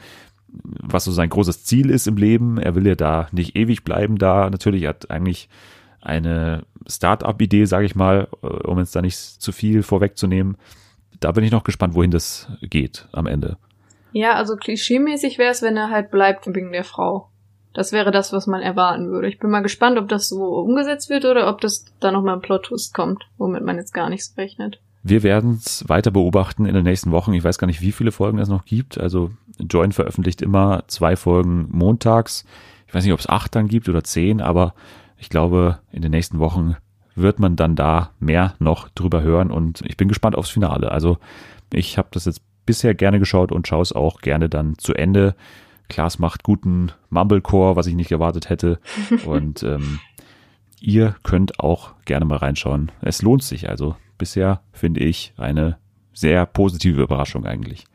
was 0.49 1.05
so 1.05 1.13
sein 1.13 1.29
großes 1.29 1.65
Ziel 1.65 1.91
ist 1.91 2.07
im 2.07 2.17
Leben. 2.17 2.59
Er 2.59 2.75
will 2.75 2.87
ja 2.87 2.95
da 2.95 3.29
nicht 3.33 3.57
ewig 3.57 3.85
bleiben 3.85 4.17
da. 4.17 4.49
Natürlich 4.49 4.87
hat 4.87 5.11
eigentlich 5.11 5.49
eine 6.01 6.65
Start-up-Idee, 6.87 7.65
sage 7.65 7.87
ich 7.87 7.97
mal, 7.97 8.29
äh, 8.43 8.47
um 8.47 8.79
jetzt 8.79 8.95
da 8.97 9.03
nicht 9.03 9.19
zu 9.19 9.53
viel 9.53 9.83
vorwegzunehmen. 9.83 10.57
Da 11.21 11.33
bin 11.33 11.45
ich 11.45 11.51
noch 11.51 11.65
gespannt, 11.65 11.95
wohin 11.95 12.13
das 12.13 12.49
geht 12.63 13.09
am 13.13 13.27
Ende. 13.27 13.59
Ja, 14.19 14.35
also 14.35 14.57
klischeemäßig 14.57 15.39
wäre 15.39 15.53
es, 15.53 15.63
wenn 15.63 15.77
er 15.77 15.91
halt 15.91 16.11
bleibt 16.11 16.53
wegen 16.53 16.73
der 16.73 16.83
Frau. 16.83 17.29
Das 17.73 17.93
wäre 17.93 18.11
das, 18.11 18.33
was 18.33 18.49
man 18.49 18.63
erwarten 18.63 19.11
würde. 19.11 19.29
Ich 19.29 19.39
bin 19.39 19.49
mal 19.49 19.61
gespannt, 19.61 19.97
ob 19.97 20.09
das 20.09 20.29
so 20.29 20.57
umgesetzt 20.57 21.09
wird 21.09 21.25
oder 21.25 21.49
ob 21.49 21.61
das 21.61 21.85
da 22.01 22.11
nochmal 22.11 22.35
ein 22.35 22.41
Plot-Twist 22.41 22.93
kommt, 22.93 23.29
womit 23.37 23.63
man 23.63 23.77
jetzt 23.77 23.95
gar 23.95 24.11
nichts 24.11 24.37
rechnet. 24.37 24.81
Wir 25.05 25.23
werden 25.23 25.61
es 25.65 25.89
weiter 25.89 26.11
beobachten 26.11 26.67
in 26.67 26.75
den 26.75 26.83
nächsten 26.83 27.13
Wochen. 27.13 27.33
Ich 27.33 27.45
weiß 27.45 27.59
gar 27.59 27.69
nicht, 27.69 27.81
wie 27.81 27.93
viele 27.93 28.11
Folgen 28.11 28.41
es 28.41 28.49
noch 28.49 28.65
gibt. 28.65 28.99
Also 28.99 29.31
Join 29.61 29.93
veröffentlicht 29.93 30.43
immer 30.43 30.83
zwei 30.89 31.15
Folgen 31.15 31.69
montags. 31.71 32.45
Ich 32.89 32.95
weiß 32.95 33.05
nicht, 33.05 33.13
ob 33.13 33.21
es 33.21 33.29
acht 33.29 33.55
dann 33.55 33.69
gibt 33.69 33.89
oder 33.89 34.03
zehn, 34.03 34.41
aber 34.41 34.75
ich 35.17 35.31
glaube, 35.31 35.79
in 35.93 36.03
den 36.03 36.11
nächsten 36.11 36.41
Wochen 36.41 36.75
wird 37.15 37.39
man 37.39 37.55
dann 37.55 37.77
da 37.77 38.11
mehr 38.19 38.55
noch 38.59 38.89
drüber 38.89 39.23
hören 39.23 39.53
und 39.53 39.83
ich 39.87 39.97
bin 39.97 40.09
gespannt 40.09 40.35
aufs 40.35 40.51
Finale. 40.51 40.91
Also 40.91 41.19
ich 41.73 41.99
habe 41.99 42.09
das 42.11 42.25
jetzt 42.25 42.43
bisher 42.69 42.95
gerne 42.95 43.19
geschaut 43.19 43.51
und 43.51 43.67
schaue 43.67 43.81
es 43.81 43.95
auch 43.95 44.21
gerne 44.21 44.51
dann 44.51 44.77
zu 44.77 44.93
Ende. 44.93 45.35
Klaas 45.89 46.19
macht 46.19 46.43
guten 46.43 46.93
Mumblecore, 47.09 47.77
was 47.77 47.87
ich 47.87 47.95
nicht 47.95 48.13
erwartet 48.13 48.51
hätte. 48.51 48.79
Und 49.25 49.63
ähm, 49.63 50.01
ihr 50.79 51.17
könnt 51.23 51.61
auch 51.61 51.95
gerne 52.05 52.27
mal 52.27 52.37
reinschauen. 52.37 52.93
Es 53.01 53.23
lohnt 53.23 53.43
sich 53.43 53.71
also. 53.71 53.97
Bisher 54.19 54.61
finde 54.71 55.01
ich 55.01 55.33
eine 55.39 55.79
sehr 56.13 56.45
positive 56.45 57.01
Überraschung 57.01 57.47
eigentlich. 57.47 57.87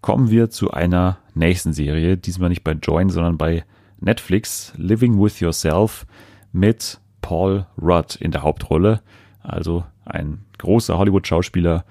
Kommen 0.00 0.30
wir 0.30 0.48
zu 0.48 0.70
einer 0.70 1.18
nächsten 1.34 1.74
Serie, 1.74 2.16
diesmal 2.16 2.48
nicht 2.48 2.64
bei 2.64 2.72
Join, 2.72 3.10
sondern 3.10 3.36
bei 3.36 3.64
Netflix, 4.00 4.72
Living 4.78 5.22
with 5.22 5.40
Yourself 5.40 6.06
mit 6.52 7.00
Paul 7.20 7.66
Rudd 7.76 8.16
in 8.18 8.30
der 8.30 8.42
Hauptrolle. 8.42 9.02
Also 9.42 9.84
ein 10.06 10.46
großer 10.56 10.96
Hollywood-Schauspieler 10.96 11.84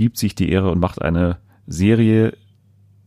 gibt 0.00 0.16
sich 0.16 0.34
die 0.34 0.50
Ehre 0.50 0.70
und 0.70 0.80
macht 0.80 1.02
eine 1.02 1.36
Serie 1.66 2.32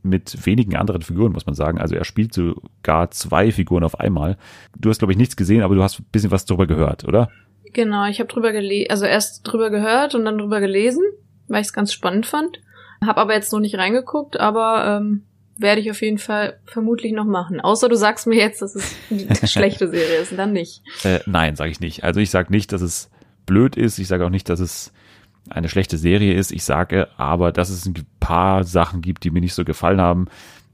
mit 0.03 0.45
wenigen 0.45 0.75
anderen 0.75 1.01
Figuren, 1.01 1.31
muss 1.31 1.47
man 1.47 1.55
sagen. 1.55 1.79
Also 1.79 1.95
er 1.95 2.05
spielt 2.05 2.35
sogar 2.35 3.09
zwei 3.09 3.51
Figuren 3.51 3.83
auf 3.83 3.99
einmal. 3.99 4.37
Du 4.77 4.91
hast, 4.91 4.99
glaube 4.99 5.11
ich, 5.11 5.17
nichts 5.17 5.35
gesehen, 5.35 5.63
aber 5.63 5.73
du 5.73 5.81
hast 5.81 5.99
ein 5.99 6.05
bisschen 6.11 6.29
was 6.29 6.45
drüber 6.45 6.67
gehört, 6.67 7.03
oder? 7.05 7.31
Genau, 7.73 8.05
ich 8.05 8.19
habe 8.19 8.27
drüber 8.27 8.51
gelesen, 8.51 8.91
also 8.91 9.05
erst 9.05 9.41
drüber 9.41 9.71
gehört 9.71 10.13
und 10.13 10.23
dann 10.23 10.37
drüber 10.37 10.59
gelesen, 10.59 11.01
weil 11.47 11.61
ich 11.61 11.67
es 11.67 11.73
ganz 11.73 11.91
spannend 11.91 12.27
fand. 12.27 12.61
Hab 13.03 13.17
aber 13.17 13.33
jetzt 13.33 13.51
noch 13.51 13.59
nicht 13.59 13.79
reingeguckt, 13.79 14.39
aber 14.39 14.85
ähm, 14.85 15.23
werde 15.57 15.81
ich 15.81 15.89
auf 15.89 16.03
jeden 16.03 16.19
Fall 16.19 16.59
vermutlich 16.65 17.11
noch 17.11 17.25
machen. 17.25 17.59
Außer 17.59 17.89
du 17.89 17.95
sagst 17.95 18.27
mir 18.27 18.37
jetzt, 18.37 18.61
dass 18.61 18.75
es 18.75 18.95
eine 19.09 19.35
schlechte 19.47 19.89
Serie 19.89 20.19
ist, 20.19 20.37
dann 20.37 20.53
nicht. 20.53 20.83
Äh, 21.03 21.21
nein, 21.25 21.55
sage 21.55 21.71
ich 21.71 21.79
nicht. 21.79 22.03
Also 22.03 22.19
ich 22.19 22.29
sage 22.29 22.51
nicht, 22.51 22.71
dass 22.71 22.81
es 22.81 23.09
blöd 23.47 23.77
ist. 23.77 23.97
Ich 23.97 24.07
sage 24.07 24.23
auch 24.27 24.29
nicht, 24.29 24.47
dass 24.47 24.59
es 24.59 24.93
eine 25.49 25.69
schlechte 25.69 25.97
Serie 25.97 26.33
ist. 26.33 26.51
Ich 26.51 26.63
sage 26.63 27.07
aber, 27.17 27.51
dass 27.51 27.69
es 27.69 27.85
ein 27.85 27.95
paar 28.19 28.63
Sachen 28.63 29.01
gibt, 29.01 29.23
die 29.23 29.31
mir 29.31 29.41
nicht 29.41 29.53
so 29.53 29.65
gefallen 29.65 30.01
haben. 30.01 30.27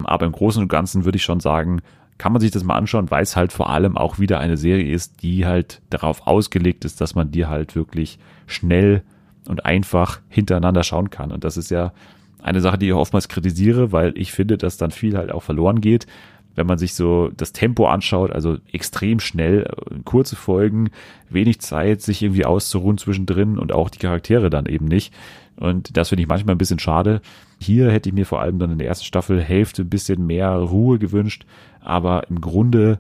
Aber 0.04 0.26
im 0.26 0.32
Großen 0.32 0.62
und 0.62 0.70
Ganzen 0.70 1.06
würde 1.06 1.18
ich 1.18 1.24
schon 1.24 1.40
sagen, 1.40 1.82
kann 2.18 2.34
man 2.34 2.42
sich 2.42 2.52
das 2.52 2.64
mal 2.64 2.76
anschauen, 2.76 3.12
weil 3.12 3.24
es 3.24 3.36
halt 3.36 3.52
vor 3.52 3.70
allem 3.70 3.98
auch 3.98 4.20
wieder 4.20 4.40
eine 4.40 4.58
Serie 4.58 4.94
ist, 4.94 5.24
die 5.24 5.46
halt 5.46 5.82
darauf 5.90 6.28
ausgelegt 6.28 6.86
ist, 6.86 7.02
dass 7.02 7.16
man 7.16 7.32
dir 7.32 7.50
halt 7.50 7.76
wirklich 7.76 8.20
schnell 8.46 9.04
und 9.48 9.66
einfach 9.66 10.20
hintereinander 10.28 10.84
schauen 10.84 11.10
kann. 11.10 11.32
Und 11.32 11.44
das 11.44 11.58
ist 11.58 11.72
ja 11.72 11.94
eine 12.42 12.62
Sache, 12.62 12.78
die 12.78 12.88
ich 12.88 12.94
oftmals 12.94 13.30
kritisiere, 13.30 13.92
weil 13.92 14.14
ich 14.18 14.32
finde, 14.32 14.58
dass 14.58 14.78
dann 14.78 14.92
viel 14.92 15.18
halt 15.18 15.32
auch 15.32 15.44
verloren 15.44 15.82
geht 15.82 16.08
wenn 16.60 16.68
man 16.68 16.78
sich 16.78 16.94
so 16.94 17.30
das 17.30 17.54
Tempo 17.54 17.88
anschaut, 17.88 18.32
also 18.32 18.58
extrem 18.74 19.22
schnell, 19.22 19.64
äh, 19.64 19.96
kurze 20.04 20.36
Folgen, 20.36 20.90
wenig 21.30 21.62
Zeit, 21.62 22.02
sich 22.02 22.22
irgendwie 22.22 22.44
auszuruhen 22.44 22.98
zwischendrin 22.98 23.58
und 23.58 23.72
auch 23.72 23.90
die 23.90 23.98
Charaktere 23.98 24.50
dann 24.50 24.66
eben 24.66 24.86
nicht. 24.86 25.14
Und 25.56 25.96
das 25.96 26.10
finde 26.10 26.24
ich 26.24 26.28
manchmal 26.28 26.56
ein 26.56 26.58
bisschen 26.58 26.80
schade. 26.80 27.22
Hier 27.62 27.90
hätte 27.90 28.10
ich 28.10 28.16
mir 28.16 28.26
vor 28.26 28.42
allem 28.42 28.60
dann 28.60 28.72
in 28.72 28.78
der 28.78 28.88
ersten 28.90 29.06
Staffel 29.06 29.42
Hälfte 29.42 29.84
ein 29.84 29.90
bisschen 29.90 30.28
mehr 30.28 30.54
Ruhe 30.54 31.00
gewünscht, 31.00 31.46
aber 31.80 32.30
im 32.30 32.42
Grunde 32.42 33.00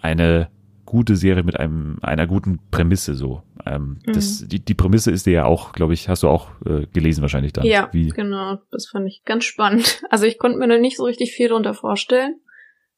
eine 0.00 0.48
gute 0.86 1.16
Serie 1.16 1.42
mit 1.42 1.60
einem 1.60 1.98
einer 2.00 2.26
guten 2.26 2.58
Prämisse 2.70 3.14
so. 3.14 3.42
Ähm, 3.66 3.98
mhm. 4.06 4.12
das, 4.14 4.46
die, 4.46 4.60
die 4.60 4.74
Prämisse 4.74 5.10
ist 5.10 5.26
dir 5.26 5.32
ja 5.32 5.44
auch, 5.44 5.72
glaube 5.72 5.92
ich, 5.92 6.08
hast 6.08 6.22
du 6.22 6.28
auch 6.28 6.48
äh, 6.64 6.86
gelesen 6.86 7.20
wahrscheinlich 7.20 7.52
dann. 7.52 7.66
Ja, 7.66 7.90
Wie? 7.92 8.08
genau. 8.08 8.60
Das 8.70 8.86
fand 8.86 9.06
ich 9.08 9.24
ganz 9.26 9.44
spannend. 9.44 10.02
Also 10.10 10.24
ich 10.24 10.38
konnte 10.38 10.58
mir 10.58 10.68
da 10.68 10.78
nicht 10.78 10.96
so 10.96 11.04
richtig 11.04 11.32
viel 11.32 11.48
darunter 11.48 11.74
vorstellen 11.74 12.36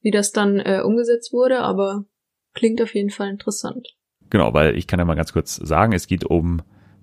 wie 0.06 0.12
das 0.12 0.30
dann 0.30 0.60
äh, 0.60 0.82
umgesetzt 0.84 1.32
wurde, 1.32 1.62
aber 1.62 2.04
klingt 2.54 2.80
auf 2.80 2.94
jeden 2.94 3.10
Fall 3.10 3.28
interessant. 3.28 3.88
Genau, 4.30 4.54
weil 4.54 4.76
ich 4.76 4.86
kann 4.86 5.00
ja 5.00 5.04
mal 5.04 5.16
ganz 5.16 5.32
kurz 5.32 5.56
sagen, 5.56 5.92
es 5.92 6.06
geht 6.06 6.22
um 6.22 6.62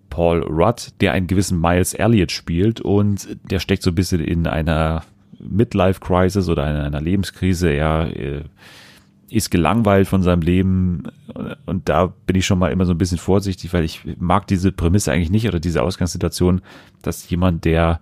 Paul 0.09 0.41
Rudd, 0.41 0.93
der 1.01 1.11
einen 1.11 1.27
gewissen 1.27 1.59
Miles 1.59 1.93
Elliott 1.93 2.31
spielt 2.31 2.79
und 2.79 3.27
der 3.51 3.59
steckt 3.59 3.83
so 3.83 3.91
ein 3.91 3.95
bisschen 3.95 4.21
in 4.23 4.47
einer 4.47 5.03
Midlife-Crisis 5.37 6.47
oder 6.47 6.65
in 6.69 6.77
einer 6.77 7.01
Lebenskrise. 7.01 7.71
Er 7.71 8.15
äh, 8.15 8.43
ist 9.29 9.51
gelangweilt 9.51 10.07
von 10.07 10.23
seinem 10.23 10.41
Leben 10.41 11.03
und 11.65 11.89
da 11.89 12.05
bin 12.25 12.37
ich 12.37 12.45
schon 12.45 12.59
mal 12.59 12.71
immer 12.71 12.85
so 12.85 12.93
ein 12.93 12.97
bisschen 12.97 13.17
vorsichtig, 13.17 13.73
weil 13.73 13.83
ich 13.83 13.99
mag 14.17 14.47
diese 14.47 14.71
Prämisse 14.71 15.11
eigentlich 15.11 15.29
nicht 15.29 15.49
oder 15.49 15.59
diese 15.59 15.83
Ausgangssituation, 15.83 16.61
dass 17.01 17.29
jemand, 17.29 17.65
der 17.65 17.99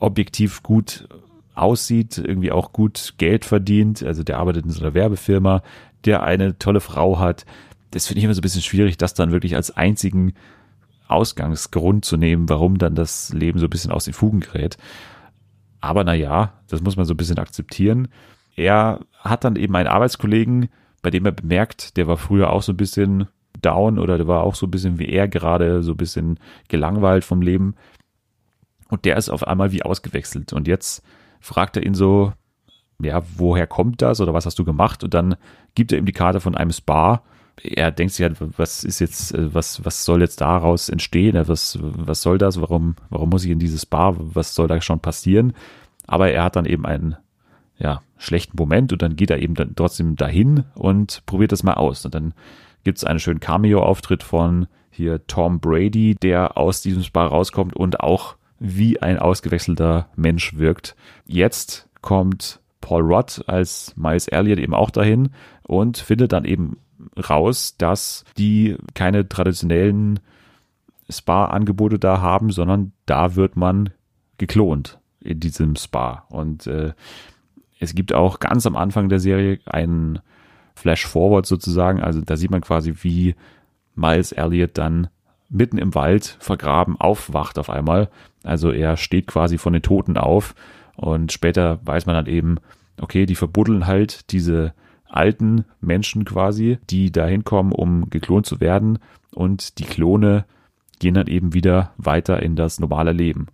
objektiv 0.00 0.62
gut 0.62 1.08
aussieht, 1.54 2.18
irgendwie 2.18 2.52
auch 2.52 2.72
gut 2.72 3.14
Geld 3.18 3.44
verdient, 3.44 4.02
also 4.02 4.22
der 4.22 4.38
arbeitet 4.38 4.64
in 4.64 4.70
so 4.70 4.80
einer 4.82 4.94
Werbefirma, 4.94 5.62
der 6.04 6.22
eine 6.22 6.58
tolle 6.58 6.80
Frau 6.80 7.18
hat, 7.18 7.46
das 7.94 8.08
finde 8.08 8.18
ich 8.18 8.24
immer 8.24 8.34
so 8.34 8.40
ein 8.40 8.42
bisschen 8.42 8.62
schwierig, 8.62 8.98
das 8.98 9.14
dann 9.14 9.30
wirklich 9.30 9.54
als 9.54 9.70
einzigen 9.70 10.34
Ausgangsgrund 11.06 12.04
zu 12.04 12.16
nehmen, 12.16 12.48
warum 12.48 12.78
dann 12.78 12.94
das 12.94 13.32
Leben 13.32 13.58
so 13.58 13.66
ein 13.66 13.70
bisschen 13.70 13.92
aus 13.92 14.04
den 14.04 14.14
Fugen 14.14 14.40
gerät. 14.40 14.78
Aber 15.80 16.02
na 16.02 16.14
ja, 16.14 16.54
das 16.68 16.80
muss 16.80 16.96
man 16.96 17.04
so 17.04 17.14
ein 17.14 17.16
bisschen 17.16 17.38
akzeptieren. 17.38 18.08
Er 18.56 19.00
hat 19.18 19.44
dann 19.44 19.56
eben 19.56 19.76
einen 19.76 19.88
Arbeitskollegen, 19.88 20.68
bei 21.02 21.10
dem 21.10 21.26
er 21.26 21.32
bemerkt, 21.32 21.96
der 21.96 22.06
war 22.06 22.16
früher 22.16 22.50
auch 22.50 22.62
so 22.62 22.72
ein 22.72 22.76
bisschen 22.76 23.28
down 23.62 23.98
oder 23.98 24.16
der 24.16 24.26
war 24.26 24.42
auch 24.42 24.54
so 24.54 24.66
ein 24.66 24.70
bisschen 24.70 24.98
wie 24.98 25.08
er 25.08 25.28
gerade, 25.28 25.82
so 25.82 25.92
ein 25.92 25.96
bisschen 25.96 26.40
gelangweilt 26.68 27.24
vom 27.24 27.42
Leben. 27.42 27.74
Und 28.88 29.04
der 29.04 29.16
ist 29.16 29.28
auf 29.28 29.46
einmal 29.46 29.72
wie 29.72 29.82
ausgewechselt. 29.82 30.52
Und 30.52 30.66
jetzt 30.66 31.04
fragt 31.44 31.76
er 31.76 31.84
ihn 31.84 31.94
so, 31.94 32.32
ja, 33.02 33.22
woher 33.36 33.66
kommt 33.66 34.00
das 34.00 34.22
oder 34.22 34.32
was 34.32 34.46
hast 34.46 34.58
du 34.58 34.64
gemacht? 34.64 35.04
Und 35.04 35.12
dann 35.12 35.36
gibt 35.74 35.92
er 35.92 35.98
ihm 35.98 36.06
die 36.06 36.12
Karte 36.12 36.40
von 36.40 36.54
einem 36.54 36.72
Spa. 36.72 37.22
Er 37.62 37.90
denkt 37.90 38.14
sich 38.14 38.24
halt, 38.24 38.38
was 38.58 38.82
ist 38.82 38.98
jetzt, 38.98 39.34
was, 39.36 39.84
was 39.84 40.06
soll 40.06 40.22
jetzt 40.22 40.40
daraus 40.40 40.88
entstehen? 40.88 41.36
Was, 41.46 41.78
was 41.80 42.22
soll 42.22 42.38
das? 42.38 42.60
Warum, 42.62 42.96
warum 43.10 43.28
muss 43.28 43.44
ich 43.44 43.50
in 43.50 43.58
dieses 43.58 43.82
Spa? 43.82 44.14
Was 44.16 44.54
soll 44.54 44.68
da 44.68 44.80
schon 44.80 45.00
passieren? 45.00 45.52
Aber 46.06 46.30
er 46.30 46.44
hat 46.44 46.56
dann 46.56 46.64
eben 46.64 46.86
einen 46.86 47.16
ja, 47.76 48.00
schlechten 48.16 48.56
Moment 48.56 48.94
und 48.94 49.02
dann 49.02 49.14
geht 49.14 49.30
er 49.30 49.38
eben 49.38 49.54
dann 49.54 49.76
trotzdem 49.76 50.16
dahin 50.16 50.64
und 50.74 51.24
probiert 51.26 51.52
das 51.52 51.62
mal 51.62 51.74
aus. 51.74 52.06
Und 52.06 52.14
dann 52.14 52.32
gibt 52.84 52.96
es 52.96 53.04
einen 53.04 53.20
schönen 53.20 53.40
Cameo-Auftritt 53.40 54.22
von 54.22 54.66
hier 54.90 55.26
Tom 55.26 55.60
Brady, 55.60 56.14
der 56.14 56.56
aus 56.56 56.80
diesem 56.80 57.02
Spa 57.02 57.26
rauskommt 57.26 57.76
und 57.76 58.00
auch 58.00 58.36
wie 58.64 59.00
ein 59.02 59.18
ausgewechselter 59.18 60.08
Mensch 60.16 60.56
wirkt. 60.56 60.96
Jetzt 61.26 61.88
kommt 62.00 62.60
Paul 62.80 63.02
Rudd 63.02 63.44
als 63.46 63.94
Miles 63.96 64.26
Elliott 64.28 64.58
eben 64.58 64.74
auch 64.74 64.90
dahin 64.90 65.30
und 65.62 65.98
findet 65.98 66.32
dann 66.32 66.46
eben 66.46 66.78
raus, 67.28 67.76
dass 67.76 68.24
die 68.38 68.76
keine 68.94 69.28
traditionellen 69.28 70.20
Spa-Angebote 71.10 71.98
da 71.98 72.22
haben, 72.22 72.50
sondern 72.50 72.92
da 73.04 73.36
wird 73.36 73.56
man 73.56 73.90
geklont 74.38 74.98
in 75.20 75.40
diesem 75.40 75.76
Spa. 75.76 76.24
Und 76.30 76.66
äh, 76.66 76.94
es 77.80 77.94
gibt 77.94 78.14
auch 78.14 78.40
ganz 78.40 78.66
am 78.66 78.76
Anfang 78.76 79.10
der 79.10 79.20
Serie 79.20 79.60
einen 79.66 80.20
Flash-Forward 80.74 81.44
sozusagen. 81.44 82.00
Also 82.00 82.22
da 82.22 82.36
sieht 82.36 82.50
man 82.50 82.62
quasi, 82.62 82.94
wie 83.02 83.34
Miles 83.94 84.32
Elliott 84.32 84.78
dann 84.78 85.08
mitten 85.48 85.78
im 85.78 85.94
Wald 85.94 86.36
vergraben 86.40 87.00
aufwacht 87.00 87.58
auf 87.58 87.70
einmal. 87.70 88.08
Also 88.42 88.70
er 88.70 88.96
steht 88.96 89.26
quasi 89.26 89.58
von 89.58 89.72
den 89.72 89.82
Toten 89.82 90.16
auf 90.16 90.54
und 90.96 91.32
später 91.32 91.80
weiß 91.84 92.06
man 92.06 92.14
dann 92.14 92.26
eben, 92.26 92.56
okay, 93.00 93.26
die 93.26 93.34
verbuddeln 93.34 93.86
halt 93.86 94.32
diese 94.32 94.74
alten 95.08 95.64
Menschen 95.80 96.24
quasi, 96.24 96.78
die 96.90 97.12
da 97.12 97.26
hinkommen, 97.26 97.72
um 97.72 98.10
geklont 98.10 98.46
zu 98.46 98.60
werden 98.60 98.98
und 99.32 99.78
die 99.78 99.84
Klone 99.84 100.44
gehen 100.98 101.14
dann 101.14 101.26
eben 101.26 101.54
wieder 101.54 101.92
weiter 101.96 102.42
in 102.42 102.56
das 102.56 102.80
normale 102.80 103.12
Leben. 103.12 103.46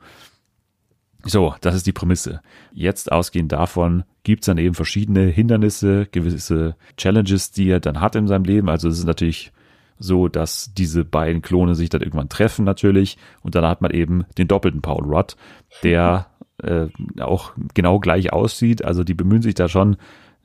So, 1.25 1.55
das 1.61 1.75
ist 1.75 1.87
die 1.87 1.93
Prämisse. 1.93 2.41
Jetzt 2.73 3.13
ausgehend 3.13 3.53
davon 3.53 4.05
gibt's 4.23 4.47
dann 4.47 4.59
eben 4.59 4.75
verschiedene 4.75 5.27
Hindernisse, 5.27 6.07
gewisse 6.11 6.77
Challenges, 6.97 7.51
die 7.51 7.69
er 7.69 7.81
dann 7.81 8.01
hat 8.01 8.17
in 8.17 8.27
seinem 8.27 8.45
Leben. 8.45 8.69
Also 8.71 8.89
es 8.89 8.99
ist 8.99 9.05
natürlich 9.05 9.53
so, 10.01 10.29
dass 10.29 10.73
diese 10.75 11.05
beiden 11.05 11.43
Klone 11.43 11.75
sich 11.75 11.91
dann 11.91 12.01
irgendwann 12.01 12.31
treffen 12.31 12.65
natürlich 12.65 13.19
und 13.43 13.55
dann 13.55 13.65
hat 13.65 13.83
man 13.83 13.93
eben 13.93 14.25
den 14.39 14.49
doppelten 14.49 14.81
Paul 14.81 15.05
Rudd, 15.05 15.37
der 15.83 16.27
äh, 16.63 16.89
auch 17.21 17.53
genau 17.75 18.01
gleich 18.01 18.33
aussieht. 18.33 18.85
Also 18.85 19.05
die 19.05 19.15
bemühen 19.15 19.43
sich 19.43 19.55
da 19.55 19.69
schon 19.69 19.97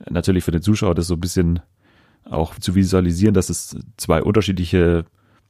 natürlich 0.10 0.44
für 0.44 0.52
den 0.52 0.62
Zuschauer 0.62 0.94
das 0.94 1.08
so 1.08 1.16
ein 1.16 1.22
bisschen 1.22 1.62
auch 2.30 2.56
zu 2.56 2.76
visualisieren, 2.76 3.34
dass 3.34 3.50
es 3.50 3.78
zwei 3.98 4.22
unterschiedliche 4.22 5.06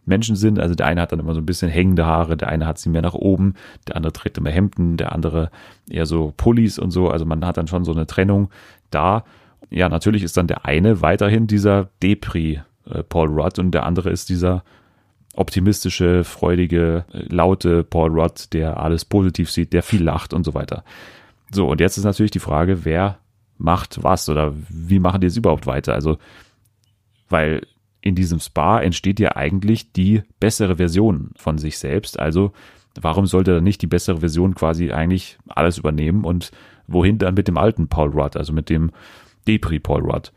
Menschen 0.05 0.35
sind. 0.35 0.59
Also 0.59 0.75
der 0.75 0.85
eine 0.85 1.01
hat 1.01 1.11
dann 1.11 1.19
immer 1.19 1.33
so 1.33 1.41
ein 1.41 1.45
bisschen 1.45 1.71
hängende 1.71 2.05
Haare, 2.05 2.37
der 2.37 2.49
eine 2.49 2.67
hat 2.67 2.77
sie 2.77 2.89
mehr 2.89 3.01
nach 3.01 3.15
oben, 3.15 3.55
der 3.87 3.95
andere 3.95 4.13
trägt 4.13 4.37
immer 4.37 4.51
Hemden, 4.51 4.97
der 4.97 5.13
andere 5.13 5.49
eher 5.89 6.05
so 6.05 6.31
Pullis 6.37 6.77
und 6.77 6.91
so. 6.91 7.09
Also 7.09 7.25
man 7.25 7.43
hat 7.43 7.57
dann 7.57 7.67
schon 7.67 7.85
so 7.85 7.91
eine 7.91 8.05
Trennung 8.05 8.49
da. 8.91 9.23
Ja, 9.71 9.89
natürlich 9.89 10.21
ist 10.21 10.37
dann 10.37 10.47
der 10.47 10.65
eine 10.65 11.01
weiterhin 11.01 11.47
dieser 11.47 11.89
Depri 12.03 12.61
äh, 12.89 13.03
Paul 13.03 13.29
Rudd 13.29 13.59
und 13.59 13.71
der 13.71 13.85
andere 13.85 14.09
ist 14.09 14.29
dieser 14.29 14.63
optimistische, 15.35 16.23
freudige, 16.23 17.05
äh, 17.13 17.25
laute 17.29 17.83
Paul 17.83 18.11
Rudd, 18.11 18.53
der 18.53 18.79
alles 18.79 19.05
positiv 19.05 19.51
sieht, 19.51 19.73
der 19.73 19.83
viel 19.83 20.03
lacht 20.03 20.33
und 20.33 20.43
so 20.43 20.53
weiter. 20.53 20.83
So, 21.51 21.67
und 21.69 21.79
jetzt 21.79 21.97
ist 21.97 22.03
natürlich 22.03 22.31
die 22.31 22.39
Frage, 22.39 22.85
wer 22.85 23.19
macht 23.57 24.03
was 24.03 24.27
oder 24.29 24.53
wie 24.69 24.99
machen 24.99 25.21
die 25.21 25.27
es 25.27 25.37
überhaupt 25.37 25.67
weiter? 25.67 25.93
Also, 25.93 26.17
weil 27.29 27.61
in 28.01 28.15
diesem 28.15 28.39
Spa 28.39 28.79
entsteht 28.79 29.19
ja 29.19 29.35
eigentlich 29.35 29.91
die 29.91 30.21
bessere 30.39 30.77
Version 30.77 31.31
von 31.35 31.57
sich 31.57 31.79
selbst. 31.79 32.19
Also 32.19 32.51
warum 33.01 33.25
sollte 33.25 33.55
dann 33.55 33.63
nicht 33.63 33.81
die 33.81 33.87
bessere 33.87 34.19
Version 34.19 34.53
quasi 34.53 34.91
eigentlich 34.91 35.39
alles 35.47 35.79
übernehmen 35.79 36.23
und 36.23 36.51
wohin 36.87 37.17
dann 37.17 37.33
mit 37.33 37.47
dem 37.47 37.57
alten 37.57 37.87
Paul 37.87 38.09
Rudd, 38.09 38.37
also 38.37 38.53
mit 38.53 38.69
dem 38.69 38.91
Depri 39.47 39.79
Paul 39.79 40.01
Rudd? 40.01 40.31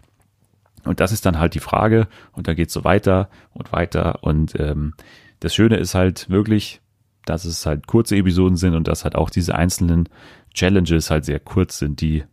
Und 0.89 1.01
das 1.01 1.13
ist 1.13 1.27
dann 1.27 1.39
halt 1.39 1.55
die 1.55 1.61
Frage 1.61 2.09
und 2.33 2.49
da 2.49 2.55
geht's 2.55 2.73
so 2.73 2.85
weiter 2.85 3.29
und 3.53 3.73
weiter 3.73 4.23
und 4.23 4.59
ähm, 4.59 4.95
das 5.41 5.55
Schöne 5.55 5.77
ist 5.77 5.95
halt 5.95 6.29
wirklich, 6.31 6.81
dass 7.25 7.45
es 7.45 7.67
halt 7.67 7.87
kurze 7.87 8.17
Episoden 8.17 8.57
sind 8.57 8.75
und 8.75 8.89
dass 8.89 9.05
halt 9.05 9.15
auch 9.15 9.31
diese 9.31 9.55
einzelnen 9.55 10.09
Challenges 10.55 11.11
halt 11.11 11.25
sehr 11.25 11.39
kurz 11.39 11.79
sind, 11.79 12.01
die 12.01 12.25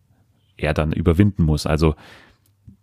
er 0.58 0.74
dann 0.74 0.94
überwinden 0.94 1.44
muss. 1.44 1.66
Also 1.66 1.96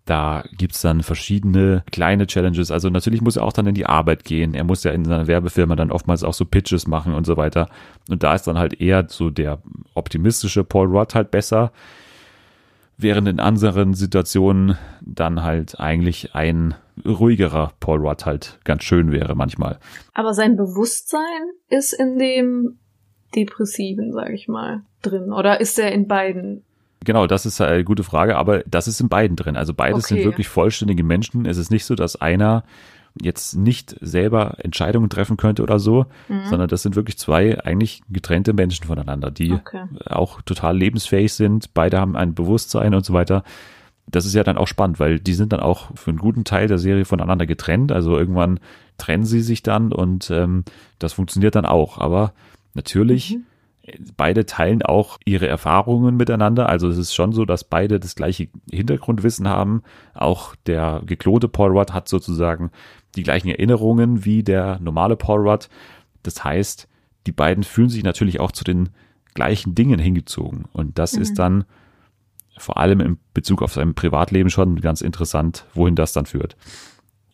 da 0.05 0.45
gibt's 0.57 0.81
dann 0.83 1.03
verschiedene 1.03 1.85
kleine 1.93 2.27
Challenges. 2.27 2.71
Also 2.71 2.91
natürlich 2.91 3.21
muss 3.21 3.37
er 3.37 3.45
auch 3.45 3.53
dann 3.53 3.69
in 3.69 3.75
die 3.75 3.87
Arbeit 3.87 4.25
gehen. 4.25 4.55
Er 4.55 4.65
muss 4.65 4.83
ja 4.83 4.91
in 4.91 5.05
seiner 5.05 5.29
Werbefirma 5.29 5.77
dann 5.77 5.93
oftmals 5.93 6.25
auch 6.25 6.35
so 6.35 6.45
Pitches 6.45 6.89
machen 6.89 7.15
und 7.15 7.25
so 7.25 7.37
weiter. 7.37 7.69
Und 8.09 8.23
da 8.23 8.35
ist 8.35 8.47
dann 8.47 8.59
halt 8.59 8.81
eher 8.81 9.07
so 9.09 9.31
der 9.31 9.63
optimistische 9.95 10.65
Paul 10.65 10.89
Rudd 10.89 11.15
halt 11.15 11.31
besser. 11.31 11.73
Während 13.03 13.27
in 13.27 13.41
anderen 13.41 13.95
Situationen 13.95 14.79
dann 15.01 15.43
halt 15.43 15.81
eigentlich 15.81 16.35
ein 16.35 16.75
ruhigerer 17.05 17.73
Paul 17.81 18.07
Rudd 18.07 18.25
halt 18.27 18.61
ganz 18.65 18.85
schön 18.85 19.11
wäre 19.11 19.35
manchmal. 19.35 19.79
Aber 20.15 20.35
sein 20.35 20.57
Bewusstsein 20.57 21.51
ist 21.69 21.93
in 21.93 22.19
dem 22.19 22.79
Depressiven, 23.35 24.12
sag 24.12 24.31
ich 24.31 24.47
mal, 24.47 24.83
drin. 25.03 25.33
Oder 25.33 25.61
ist 25.61 25.79
er 25.79 25.91
in 25.93 26.07
beiden 26.07 26.65
Genau, 27.05 27.27
das 27.27 27.47
ist 27.47 27.61
eine 27.61 27.83
gute 27.83 28.05
Frage, 28.05 28.37
aber 28.37 28.61
das 28.61 28.87
ist 28.87 29.01
in 29.01 29.09
beiden 29.09 29.37
drin. 29.37 29.57
Also 29.57 29.75
beides 29.75 30.05
okay. 30.05 30.15
sind 30.15 30.25
wirklich 30.25 30.49
vollständige 30.49 31.03
Menschen. 31.03 31.47
Es 31.47 31.57
ist 31.57 31.73
nicht 31.73 31.85
so, 31.85 31.97
dass 31.97 32.21
einer 32.21 32.62
jetzt 33.20 33.57
nicht 33.57 33.96
selber 34.01 34.57
Entscheidungen 34.59 35.11
treffen 35.11 35.37
könnte 35.37 35.62
oder 35.62 35.79
so, 35.79 36.07
mhm. 36.29 36.46
sondern 36.46 36.68
das 36.68 36.83
sind 36.83 36.96
wirklich 36.96 37.18
zwei 37.18 37.62
eigentlich 37.62 38.03
getrennte 38.09 38.53
Menschen 38.53 38.87
voneinander, 38.87 39.31
die 39.31 39.53
okay. 39.53 39.85
auch 40.07 40.42
total 40.42 40.77
lebensfähig 40.77 41.33
sind. 41.33 41.75
Beide 41.75 41.98
haben 41.98 42.16
ein 42.16 42.35
Bewusstsein 42.35 42.94
und 42.94 43.05
so 43.05 43.12
weiter. 43.12 43.44
Das 44.07 44.27
ist 44.27 44.35
ja 44.35 44.44
dann 44.44 44.59
auch 44.59 44.66
spannend, 44.66 44.98
weil 44.98 45.20
die 45.20 45.35
sind 45.35 45.53
dann 45.53 45.61
auch 45.61 45.90
für 45.96 46.11
einen 46.11 46.18
guten 46.18 46.44
Teil 46.44 46.68
der 46.68 46.79
Serie 46.79 47.05
voneinander 47.05 47.46
getrennt. 47.46 47.92
Also 47.92 48.16
irgendwann 48.16 48.61
trennen 48.98 49.25
sie 49.25 49.40
sich 49.40 49.62
dann 49.62 49.92
und 49.92 50.31
ähm, 50.31 50.64
das 50.98 51.12
funktioniert 51.12 51.55
dann 51.55 51.66
auch. 51.66 51.98
Aber 51.98 52.33
natürlich 52.75 53.37
mhm 53.37 53.44
beide 54.16 54.46
teilen 54.46 54.83
auch 54.83 55.18
ihre 55.25 55.48
Erfahrungen 55.48 56.16
miteinander. 56.16 56.68
Also 56.68 56.88
es 56.88 56.98
ist 56.98 57.14
schon 57.14 57.33
so, 57.33 57.44
dass 57.44 57.64
beide 57.64 57.98
das 57.98 58.14
gleiche 58.14 58.48
Hintergrundwissen 58.70 59.48
haben. 59.48 59.83
Auch 60.14 60.55
der 60.66 61.03
geklonte 61.05 61.48
Paul 61.48 61.77
Rudd 61.77 61.92
hat 61.92 62.09
sozusagen 62.09 62.70
die 63.16 63.22
gleichen 63.22 63.48
Erinnerungen 63.48 64.25
wie 64.25 64.42
der 64.42 64.79
normale 64.81 65.16
Paul 65.16 65.48
Rudd. 65.48 65.68
Das 66.22 66.42
heißt, 66.44 66.88
die 67.27 67.33
beiden 67.33 67.64
fühlen 67.64 67.90
sich 67.90 68.03
natürlich 68.03 68.40
auch 68.40 68.53
zu 68.53 68.64
den 68.64 68.90
gleichen 69.35 69.75
Dingen 69.75 69.98
hingezogen. 69.98 70.66
Und 70.72 70.98
das 70.98 71.14
mhm. 71.14 71.22
ist 71.22 71.38
dann 71.38 71.64
vor 72.59 72.77
allem 72.77 73.01
in 73.01 73.18
Bezug 73.35 73.62
auf 73.62 73.72
sein 73.72 73.94
Privatleben 73.94 74.51
schon 74.51 74.81
ganz 74.81 75.01
interessant, 75.01 75.66
wohin 75.75 75.94
das 75.94 76.12
dann 76.12 76.27
führt. 76.27 76.57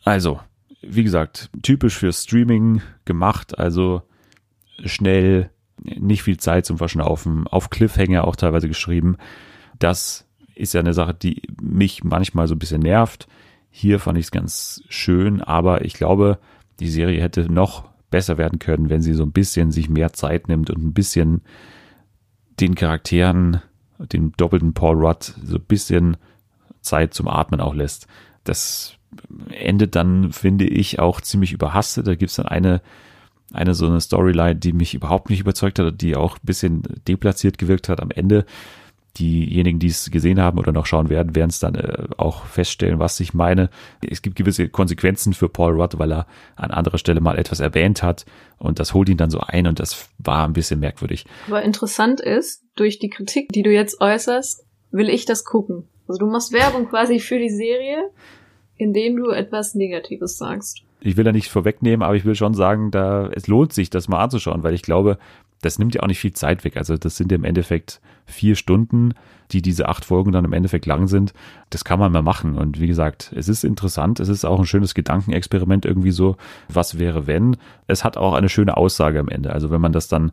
Also, 0.04 0.40
wie 0.80 1.02
gesagt, 1.02 1.50
typisch 1.62 1.96
für 1.96 2.12
Streaming 2.12 2.82
gemacht, 3.04 3.58
also 3.58 4.02
schnell, 4.84 5.50
nicht 5.82 6.22
viel 6.22 6.38
Zeit 6.38 6.66
zum 6.66 6.78
Verschnaufen, 6.78 7.46
auf 7.46 7.70
Cliffhanger 7.70 8.26
auch 8.26 8.36
teilweise 8.36 8.68
geschrieben. 8.68 9.16
Das 9.78 10.26
ist 10.54 10.74
ja 10.74 10.80
eine 10.80 10.94
Sache, 10.94 11.14
die 11.14 11.42
mich 11.60 12.04
manchmal 12.04 12.48
so 12.48 12.54
ein 12.54 12.58
bisschen 12.58 12.82
nervt. 12.82 13.28
Hier 13.70 14.00
fand 14.00 14.18
ich 14.18 14.26
es 14.26 14.31
ganz 14.31 14.83
schön, 14.88 15.40
aber 15.40 15.85
ich 15.85 15.94
glaube, 15.94 16.38
die 16.81 16.88
Serie 16.88 17.20
hätte 17.20 17.50
noch 17.52 17.85
besser 18.11 18.38
werden 18.38 18.59
können, 18.59 18.90
wenn 18.90 19.02
sie 19.02 19.14
so 19.14 19.22
ein 19.22 19.33
bisschen 19.33 19.70
sich 19.70 19.88
mehr 19.88 20.12
Zeit 20.12 20.48
nimmt 20.48 20.70
und 20.70 20.83
ein 20.83 20.94
bisschen 20.94 21.42
den 22.61 22.74
Charakteren, 22.74 23.61
dem 23.98 24.33
doppelten 24.37 24.72
Paul 24.72 24.96
Rudd, 24.96 25.35
so 25.44 25.57
ein 25.57 25.64
bisschen 25.64 26.16
Zeit 26.81 27.14
zum 27.14 27.28
Atmen 27.28 27.61
auch 27.61 27.74
lässt. 27.74 28.07
Das 28.44 28.96
endet 29.50 29.94
dann, 29.94 30.33
finde 30.33 30.66
ich, 30.66 30.98
auch 30.98 31.20
ziemlich 31.20 31.52
überhastet. 31.52 32.07
Da 32.07 32.14
gibt's 32.14 32.37
dann 32.37 32.46
eine, 32.46 32.81
eine 33.52 33.74
so 33.74 33.87
eine 33.87 34.00
Storyline, 34.00 34.57
die 34.57 34.72
mich 34.72 34.94
überhaupt 34.94 35.31
nicht 35.31 35.40
überzeugt 35.40 35.78
hat, 35.78 36.00
die 36.00 36.16
auch 36.16 36.37
ein 36.37 36.46
bisschen 36.46 36.83
deplatziert 37.07 37.59
gewirkt 37.59 37.88
hat 37.88 38.00
am 38.00 38.11
Ende 38.11 38.44
diejenigen, 39.16 39.78
die 39.78 39.88
es 39.88 40.10
gesehen 40.10 40.40
haben 40.40 40.58
oder 40.58 40.72
noch 40.72 40.86
schauen 40.86 41.08
werden, 41.08 41.34
werden 41.34 41.50
es 41.50 41.58
dann 41.58 41.74
äh, 41.74 42.06
auch 42.16 42.44
feststellen, 42.44 42.98
was 42.98 43.18
ich 43.20 43.34
meine. 43.34 43.70
Es 44.06 44.22
gibt 44.22 44.36
gewisse 44.36 44.68
Konsequenzen 44.68 45.34
für 45.34 45.48
Paul 45.48 45.80
Rudd, 45.80 45.98
weil 45.98 46.12
er 46.12 46.26
an 46.56 46.70
anderer 46.70 46.98
Stelle 46.98 47.20
mal 47.20 47.38
etwas 47.38 47.60
erwähnt 47.60 48.02
hat 48.02 48.26
und 48.58 48.78
das 48.78 48.94
holt 48.94 49.08
ihn 49.08 49.16
dann 49.16 49.30
so 49.30 49.40
ein 49.40 49.66
und 49.66 49.80
das 49.80 50.08
war 50.18 50.46
ein 50.46 50.52
bisschen 50.52 50.80
merkwürdig. 50.80 51.26
Aber 51.46 51.62
interessant 51.62 52.20
ist, 52.20 52.62
durch 52.76 52.98
die 52.98 53.10
Kritik, 53.10 53.50
die 53.52 53.62
du 53.62 53.72
jetzt 53.72 54.00
äußerst, 54.00 54.64
will 54.90 55.08
ich 55.08 55.24
das 55.24 55.44
gucken. 55.44 55.88
Also 56.06 56.20
du 56.20 56.26
machst 56.26 56.52
Werbung 56.52 56.88
quasi 56.88 57.18
für 57.20 57.38
die 57.38 57.50
Serie, 57.50 58.10
indem 58.76 59.16
du 59.16 59.30
etwas 59.30 59.74
Negatives 59.74 60.38
sagst. 60.38 60.82
Ich 61.00 61.16
will 61.16 61.24
da 61.24 61.32
nicht 61.32 61.48
vorwegnehmen, 61.48 62.02
aber 62.02 62.16
ich 62.16 62.24
will 62.24 62.34
schon 62.34 62.54
sagen, 62.54 62.90
da 62.90 63.28
es 63.32 63.46
lohnt 63.46 63.72
sich, 63.72 63.90
das 63.90 64.08
mal 64.08 64.22
anzuschauen, 64.22 64.62
weil 64.62 64.74
ich 64.74 64.82
glaube, 64.82 65.18
das 65.60 65.78
nimmt 65.78 65.94
ja 65.94 66.02
auch 66.02 66.06
nicht 66.06 66.20
viel 66.20 66.32
Zeit 66.32 66.64
weg. 66.64 66.76
Also 66.76 66.96
das 66.96 67.16
sind 67.16 67.32
ja 67.32 67.36
im 67.36 67.44
Endeffekt 67.44 68.00
vier 68.26 68.54
Stunden, 68.54 69.14
die 69.50 69.62
diese 69.62 69.88
acht 69.88 70.04
Folgen 70.04 70.32
dann 70.32 70.44
im 70.44 70.52
Endeffekt 70.52 70.86
lang 70.86 71.08
sind. 71.08 71.32
Das 71.70 71.84
kann 71.84 71.98
man 71.98 72.12
mal 72.12 72.22
machen. 72.22 72.56
Und 72.56 72.80
wie 72.80 72.86
gesagt, 72.86 73.32
es 73.34 73.48
ist 73.48 73.64
interessant. 73.64 74.20
Es 74.20 74.28
ist 74.28 74.44
auch 74.44 74.60
ein 74.60 74.66
schönes 74.66 74.94
Gedankenexperiment 74.94 75.84
irgendwie 75.84 76.10
so. 76.10 76.36
Was 76.68 76.98
wäre, 76.98 77.26
wenn? 77.26 77.56
Es 77.86 78.04
hat 78.04 78.16
auch 78.16 78.34
eine 78.34 78.48
schöne 78.48 78.76
Aussage 78.76 79.18
am 79.18 79.28
Ende. 79.28 79.52
Also 79.52 79.70
wenn 79.70 79.80
man 79.80 79.92
das 79.92 80.08
dann 80.08 80.32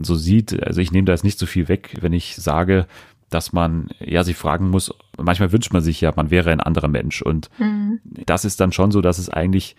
so 0.00 0.14
sieht, 0.14 0.62
also 0.64 0.80
ich 0.80 0.92
nehme 0.92 1.06
da 1.06 1.12
jetzt 1.12 1.24
nicht 1.24 1.38
so 1.38 1.46
viel 1.46 1.68
weg, 1.68 1.96
wenn 2.00 2.12
ich 2.12 2.36
sage, 2.36 2.86
dass 3.30 3.52
man 3.52 3.88
ja 3.98 4.22
sich 4.22 4.36
fragen 4.36 4.70
muss, 4.70 4.92
manchmal 5.18 5.52
wünscht 5.52 5.72
man 5.72 5.82
sich 5.82 6.00
ja, 6.00 6.12
man 6.14 6.30
wäre 6.30 6.50
ein 6.50 6.60
anderer 6.60 6.88
Mensch. 6.88 7.20
Und 7.20 7.50
mhm. 7.58 8.00
das 8.04 8.44
ist 8.44 8.60
dann 8.60 8.72
schon 8.72 8.92
so, 8.92 9.00
dass 9.00 9.18
es 9.18 9.28
eigentlich, 9.28 9.76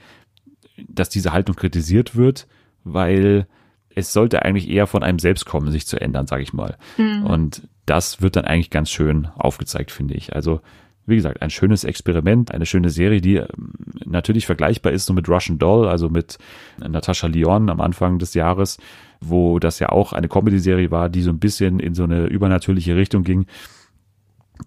dass 0.87 1.09
diese 1.09 1.31
Haltung 1.31 1.55
kritisiert 1.55 2.15
wird, 2.15 2.47
weil 2.83 3.47
es 3.95 4.13
sollte 4.13 4.43
eigentlich 4.43 4.69
eher 4.69 4.87
von 4.87 5.03
einem 5.03 5.19
selbst 5.19 5.45
kommen, 5.45 5.71
sich 5.71 5.87
zu 5.87 5.99
ändern, 5.99 6.27
sage 6.27 6.43
ich 6.43 6.53
mal. 6.53 6.77
Mhm. 6.97 7.25
Und 7.25 7.67
das 7.85 8.21
wird 8.21 8.35
dann 8.35 8.45
eigentlich 8.45 8.69
ganz 8.69 8.89
schön 8.89 9.27
aufgezeigt, 9.35 9.91
finde 9.91 10.13
ich. 10.13 10.35
Also 10.35 10.61
wie 11.07 11.15
gesagt, 11.15 11.41
ein 11.41 11.51
schönes 11.51 11.83
Experiment, 11.83 12.51
eine 12.51 12.65
schöne 12.65 12.89
Serie, 12.89 13.21
die 13.21 13.35
ähm, 13.35 13.73
natürlich 14.05 14.45
vergleichbar 14.45 14.91
ist 14.91 15.05
so 15.05 15.13
mit 15.13 15.29
Russian 15.29 15.59
Doll, 15.59 15.87
also 15.87 16.09
mit 16.09 16.37
Natascha 16.77 17.27
Lyon 17.27 17.69
am 17.69 17.79
Anfang 17.79 18.17
des 18.17 18.33
Jahres, 18.33 18.77
wo 19.21 19.59
das 19.59 19.79
ja 19.79 19.89
auch 19.89 20.13
eine 20.13 20.27
Comedy-Serie 20.27 20.91
war, 20.91 21.09
die 21.09 21.21
so 21.21 21.29
ein 21.29 21.39
bisschen 21.39 21.79
in 21.79 21.93
so 21.93 22.03
eine 22.03 22.25
übernatürliche 22.25 22.95
Richtung 22.95 23.23
ging. 23.23 23.45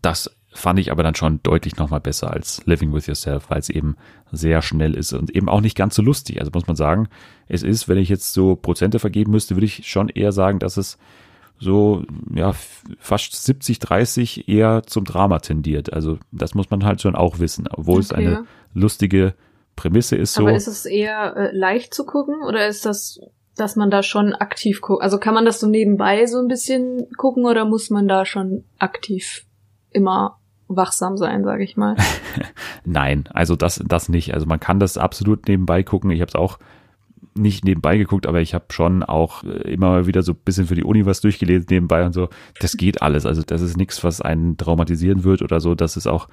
Das 0.00 0.30
fand 0.50 0.78
ich 0.78 0.90
aber 0.90 1.02
dann 1.02 1.14
schon 1.14 1.40
deutlich 1.42 1.76
nochmal 1.76 2.00
besser 2.00 2.32
als 2.32 2.64
Living 2.64 2.92
with 2.92 3.06
Yourself, 3.06 3.50
weil 3.50 3.58
es 3.58 3.68
eben 3.68 3.96
sehr 4.32 4.62
schnell 4.62 4.94
ist 4.94 5.12
und 5.12 5.34
eben 5.34 5.48
auch 5.48 5.60
nicht 5.60 5.76
ganz 5.76 5.94
so 5.94 6.02
lustig. 6.02 6.40
Also 6.40 6.50
muss 6.54 6.66
man 6.66 6.76
sagen, 6.76 7.08
es 7.48 7.62
ist, 7.62 7.88
wenn 7.88 7.98
ich 7.98 8.08
jetzt 8.08 8.32
so 8.32 8.56
Prozente 8.56 8.98
vergeben 8.98 9.30
müsste, 9.30 9.56
würde 9.56 9.66
ich 9.66 9.88
schon 9.88 10.08
eher 10.08 10.32
sagen, 10.32 10.58
dass 10.58 10.76
es 10.76 10.98
so, 11.60 12.04
ja, 12.34 12.52
fast 12.98 13.44
70, 13.44 13.78
30 13.80 14.48
eher 14.48 14.84
zum 14.86 15.04
Drama 15.04 15.40
tendiert. 15.40 15.92
Also 15.92 16.18
das 16.30 16.54
muss 16.54 16.70
man 16.70 16.84
halt 16.84 17.02
schon 17.02 17.16
auch 17.16 17.40
wissen, 17.40 17.68
obwohl 17.70 17.96
okay. 17.96 18.04
es 18.04 18.12
eine 18.12 18.44
lustige 18.74 19.34
Prämisse 19.76 20.16
ist. 20.16 20.34
So. 20.34 20.42
Aber 20.42 20.54
ist 20.54 20.68
es 20.68 20.86
eher 20.86 21.36
äh, 21.36 21.56
leicht 21.56 21.92
zu 21.92 22.04
gucken 22.04 22.42
oder 22.46 22.68
ist 22.68 22.86
das, 22.86 23.20
dass 23.56 23.76
man 23.76 23.90
da 23.90 24.02
schon 24.02 24.34
aktiv 24.34 24.80
guckt? 24.80 25.02
Also 25.02 25.18
kann 25.18 25.34
man 25.34 25.44
das 25.44 25.60
so 25.60 25.66
nebenbei 25.68 26.26
so 26.26 26.38
ein 26.38 26.48
bisschen 26.48 27.08
gucken 27.16 27.44
oder 27.44 27.64
muss 27.64 27.90
man 27.90 28.06
da 28.06 28.24
schon 28.24 28.64
aktiv 28.78 29.44
immer 29.90 30.38
wachsam 30.68 31.16
sein, 31.16 31.44
sage 31.44 31.64
ich 31.64 31.76
mal. 31.76 31.96
Nein, 32.84 33.24
also 33.32 33.56
das, 33.56 33.82
das 33.86 34.08
nicht. 34.08 34.34
Also 34.34 34.46
man 34.46 34.60
kann 34.60 34.80
das 34.80 34.98
absolut 34.98 35.48
nebenbei 35.48 35.82
gucken. 35.82 36.10
Ich 36.10 36.20
habe 36.20 36.28
es 36.28 36.34
auch 36.34 36.58
nicht 37.34 37.64
nebenbei 37.64 37.96
geguckt, 37.96 38.26
aber 38.26 38.40
ich 38.40 38.54
habe 38.54 38.66
schon 38.70 39.02
auch 39.02 39.44
äh, 39.44 39.72
immer 39.72 40.06
wieder 40.06 40.22
so 40.22 40.32
ein 40.32 40.38
bisschen 40.44 40.66
für 40.66 40.74
die 40.74 40.84
Uni 40.84 41.06
was 41.06 41.20
durchgelesen 41.20 41.66
nebenbei 41.70 42.04
und 42.04 42.12
so. 42.12 42.28
Das 42.60 42.76
geht 42.76 43.00
alles. 43.00 43.26
Also 43.26 43.42
das 43.42 43.62
ist 43.62 43.76
nichts, 43.76 44.04
was 44.04 44.20
einen 44.20 44.56
traumatisieren 44.56 45.24
wird 45.24 45.42
oder 45.42 45.60
so. 45.60 45.74
Das 45.74 45.96
ist 45.96 46.06
auch 46.06 46.28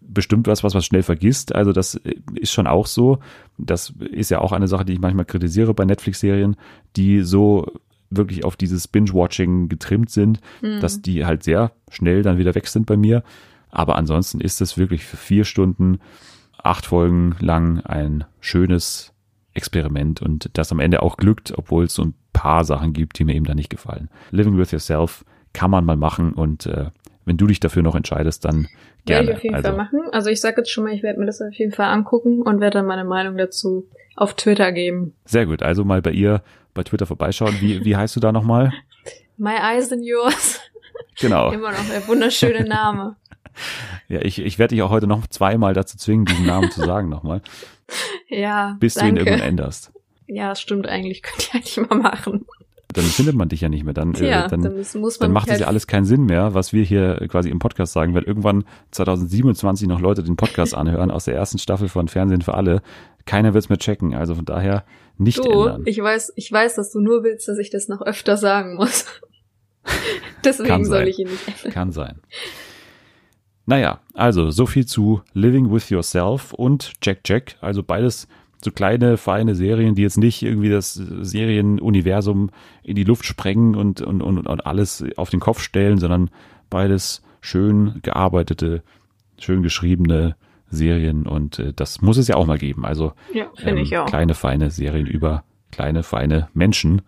bestimmt 0.00 0.46
was, 0.46 0.64
was 0.64 0.74
man 0.74 0.82
schnell 0.82 1.02
vergisst. 1.02 1.54
Also 1.54 1.72
das 1.72 1.94
äh, 1.96 2.14
ist 2.34 2.52
schon 2.52 2.66
auch 2.66 2.86
so. 2.86 3.18
Das 3.58 3.94
ist 4.10 4.30
ja 4.30 4.40
auch 4.40 4.52
eine 4.52 4.68
Sache, 4.68 4.84
die 4.84 4.94
ich 4.94 5.00
manchmal 5.00 5.24
kritisiere 5.24 5.74
bei 5.74 5.84
Netflix-Serien, 5.84 6.56
die 6.96 7.22
so 7.22 7.66
wirklich 8.16 8.44
auf 8.44 8.56
dieses 8.56 8.88
Binge-Watching 8.88 9.68
getrimmt 9.68 10.10
sind, 10.10 10.40
mhm. 10.60 10.80
dass 10.80 11.02
die 11.02 11.24
halt 11.24 11.42
sehr 11.42 11.72
schnell 11.90 12.22
dann 12.22 12.38
wieder 12.38 12.54
weg 12.54 12.66
sind 12.66 12.86
bei 12.86 12.96
mir. 12.96 13.22
Aber 13.70 13.96
ansonsten 13.96 14.40
ist 14.40 14.60
es 14.60 14.76
wirklich 14.76 15.04
für 15.04 15.16
vier 15.16 15.44
Stunden, 15.44 15.98
acht 16.62 16.86
Folgen 16.86 17.34
lang 17.40 17.80
ein 17.80 18.24
schönes 18.40 19.12
Experiment 19.54 20.22
und 20.22 20.50
das 20.54 20.72
am 20.72 20.80
Ende 20.80 21.02
auch 21.02 21.16
glückt, 21.16 21.52
obwohl 21.56 21.84
es 21.84 21.94
so 21.94 22.04
ein 22.04 22.14
paar 22.32 22.64
Sachen 22.64 22.92
gibt, 22.92 23.18
die 23.18 23.24
mir 23.24 23.34
eben 23.34 23.44
da 23.44 23.54
nicht 23.54 23.70
gefallen. 23.70 24.08
Living 24.30 24.56
with 24.56 24.70
Yourself 24.70 25.24
kann 25.52 25.70
man 25.70 25.84
mal 25.84 25.96
machen 25.96 26.32
und 26.32 26.66
äh, 26.66 26.90
wenn 27.24 27.36
du 27.36 27.46
dich 27.46 27.60
dafür 27.60 27.82
noch 27.82 27.94
entscheidest, 27.94 28.44
dann 28.44 28.68
gerne. 29.04 29.28
Werde 29.28 29.30
ich 29.30 29.36
auf 29.36 29.42
jeden 29.44 29.54
also, 29.54 29.68
Fall 29.68 29.76
machen. 29.76 30.00
Also 30.12 30.30
ich 30.30 30.40
sage 30.40 30.58
jetzt 30.58 30.70
schon 30.70 30.84
mal, 30.84 30.92
ich 30.92 31.02
werde 31.02 31.18
mir 31.18 31.26
das 31.26 31.40
auf 31.40 31.54
jeden 31.54 31.72
Fall 31.72 31.86
angucken 31.86 32.42
und 32.42 32.60
werde 32.60 32.78
dann 32.78 32.86
meine 32.86 33.04
Meinung 33.04 33.36
dazu 33.36 33.88
auf 34.16 34.34
Twitter 34.34 34.72
geben. 34.72 35.14
Sehr 35.24 35.46
gut. 35.46 35.62
Also 35.62 35.84
mal 35.84 36.02
bei 36.02 36.12
ihr 36.12 36.42
bei 36.74 36.82
Twitter 36.82 37.06
vorbeischauen. 37.06 37.56
Wie, 37.60 37.84
wie 37.84 37.96
heißt 37.96 38.16
du 38.16 38.20
da 38.20 38.32
nochmal? 38.32 38.72
My 39.36 39.54
eyes 39.54 39.92
and 39.92 40.02
yours. 40.04 40.60
Genau. 41.20 41.50
Immer 41.52 41.72
noch 41.72 41.88
der 41.88 42.06
wunderschöne 42.06 42.64
Name. 42.64 43.16
Ja, 44.08 44.20
ich, 44.22 44.38
ich 44.38 44.58
werde 44.58 44.74
dich 44.74 44.82
auch 44.82 44.88
heute 44.88 45.06
noch 45.06 45.26
zweimal 45.26 45.74
dazu 45.74 45.98
zwingen, 45.98 46.24
diesen 46.24 46.46
Namen 46.46 46.70
zu 46.70 46.80
sagen 46.80 47.10
nochmal. 47.10 47.42
Ja. 48.28 48.78
Bis 48.80 48.94
danke. 48.94 49.16
du 49.16 49.20
ihn 49.20 49.26
irgendwann 49.26 49.46
änderst. 49.46 49.92
Ja, 50.26 50.48
das 50.48 50.62
stimmt 50.62 50.86
eigentlich. 50.86 51.22
Könnt 51.22 51.48
ihr 51.48 51.56
eigentlich 51.56 51.76
mal 51.76 51.98
machen. 51.98 52.46
Dann 52.92 53.04
findet 53.04 53.34
man 53.34 53.48
dich 53.48 53.60
ja 53.60 53.68
nicht 53.68 53.84
mehr. 53.84 53.94
Dann, 53.94 54.12
Tja, 54.12 54.46
äh, 54.46 54.48
dann, 54.48 54.62
dann, 54.62 54.84
dann 55.20 55.32
macht 55.32 55.48
halt 55.48 55.56
es 55.56 55.60
ja 55.60 55.66
alles 55.66 55.86
keinen 55.86 56.04
Sinn 56.04 56.24
mehr, 56.24 56.54
was 56.54 56.72
wir 56.72 56.84
hier 56.84 57.26
quasi 57.28 57.48
im 57.48 57.58
Podcast 57.58 57.92
sagen, 57.92 58.14
weil 58.14 58.22
irgendwann 58.22 58.64
2027 58.90 59.88
noch 59.88 60.00
Leute 60.00 60.22
den 60.22 60.36
Podcast 60.36 60.74
anhören 60.74 61.10
aus 61.10 61.24
der 61.24 61.34
ersten 61.34 61.58
Staffel 61.58 61.88
von 61.88 62.08
Fernsehen 62.08 62.42
für 62.42 62.54
alle. 62.54 62.82
Keiner 63.24 63.54
wird 63.54 63.64
es 63.64 63.68
mehr 63.68 63.78
checken. 63.78 64.14
Also 64.14 64.34
von 64.34 64.44
daher 64.44 64.84
nicht 65.18 65.38
du, 65.38 65.50
ändern. 65.50 65.82
Ich 65.86 65.98
weiß, 65.98 66.32
ich 66.36 66.50
weiß, 66.50 66.74
dass 66.74 66.92
du 66.92 67.00
nur 67.00 67.22
willst, 67.24 67.48
dass 67.48 67.58
ich 67.58 67.70
das 67.70 67.88
noch 67.88 68.02
öfter 68.02 68.36
sagen 68.36 68.76
muss. 68.76 69.06
Deswegen 70.44 70.84
soll 70.84 71.08
ich 71.08 71.18
ihn 71.18 71.28
nicht 71.28 71.48
ändern. 71.48 71.72
Kann 71.72 71.92
sein. 71.92 72.20
Naja, 73.66 74.00
also 74.14 74.50
so 74.50 74.66
viel 74.66 74.86
zu 74.86 75.22
Living 75.34 75.72
with 75.72 75.88
Yourself 75.90 76.52
und 76.52 76.92
Jack 77.02 77.20
Jack. 77.24 77.56
Also 77.60 77.82
beides 77.82 78.26
so 78.64 78.70
kleine, 78.70 79.16
feine 79.16 79.54
Serien, 79.54 79.94
die 79.94 80.02
jetzt 80.02 80.18
nicht 80.18 80.42
irgendwie 80.42 80.70
das 80.70 80.94
Serienuniversum 80.94 82.50
in 82.82 82.96
die 82.96 83.04
Luft 83.04 83.24
sprengen 83.24 83.74
und, 83.74 84.00
und, 84.00 84.22
und, 84.22 84.46
und 84.46 84.66
alles 84.66 85.04
auf 85.16 85.30
den 85.30 85.40
Kopf 85.40 85.60
stellen, 85.60 85.98
sondern 85.98 86.30
beides 86.70 87.22
schön 87.40 88.00
gearbeitete, 88.02 88.82
schön 89.38 89.62
geschriebene 89.62 90.36
Serien 90.70 91.26
und 91.26 91.58
äh, 91.58 91.72
das 91.74 92.00
muss 92.00 92.16
es 92.16 92.28
ja 92.28 92.36
auch 92.36 92.46
mal 92.46 92.58
geben. 92.58 92.84
Also 92.84 93.12
ja, 93.32 93.46
ähm, 93.62 93.78
ich 93.78 93.96
auch. 93.98 94.06
kleine, 94.06 94.34
feine 94.34 94.70
Serien 94.70 95.06
über 95.06 95.44
kleine, 95.70 96.02
feine 96.02 96.48
Menschen. 96.54 97.02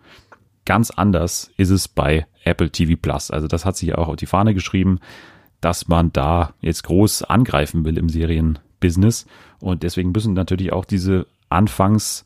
Ganz 0.65 0.91
anders 0.91 1.51
ist 1.57 1.69
es 1.69 1.87
bei 1.87 2.25
Apple 2.43 2.69
TV 2.69 2.95
Plus. 2.99 3.31
Also 3.31 3.47
das 3.47 3.65
hat 3.65 3.77
sich 3.77 3.89
ja 3.89 3.97
auch 3.97 4.07
auf 4.07 4.15
die 4.17 4.25
Fahne 4.25 4.53
geschrieben 4.53 4.99
dass 5.65 5.87
man 5.87 6.13
da 6.13 6.53
jetzt 6.61 6.83
groß 6.83 7.23
angreifen 7.23 7.85
will 7.85 7.97
im 7.97 8.07
Serienbusiness. 8.07 9.25
Und 9.59 9.81
deswegen 9.81 10.11
müssen 10.11 10.33
natürlich 10.33 10.71
auch 10.71 10.85
diese 10.85 11.25
anfangs 11.49 12.25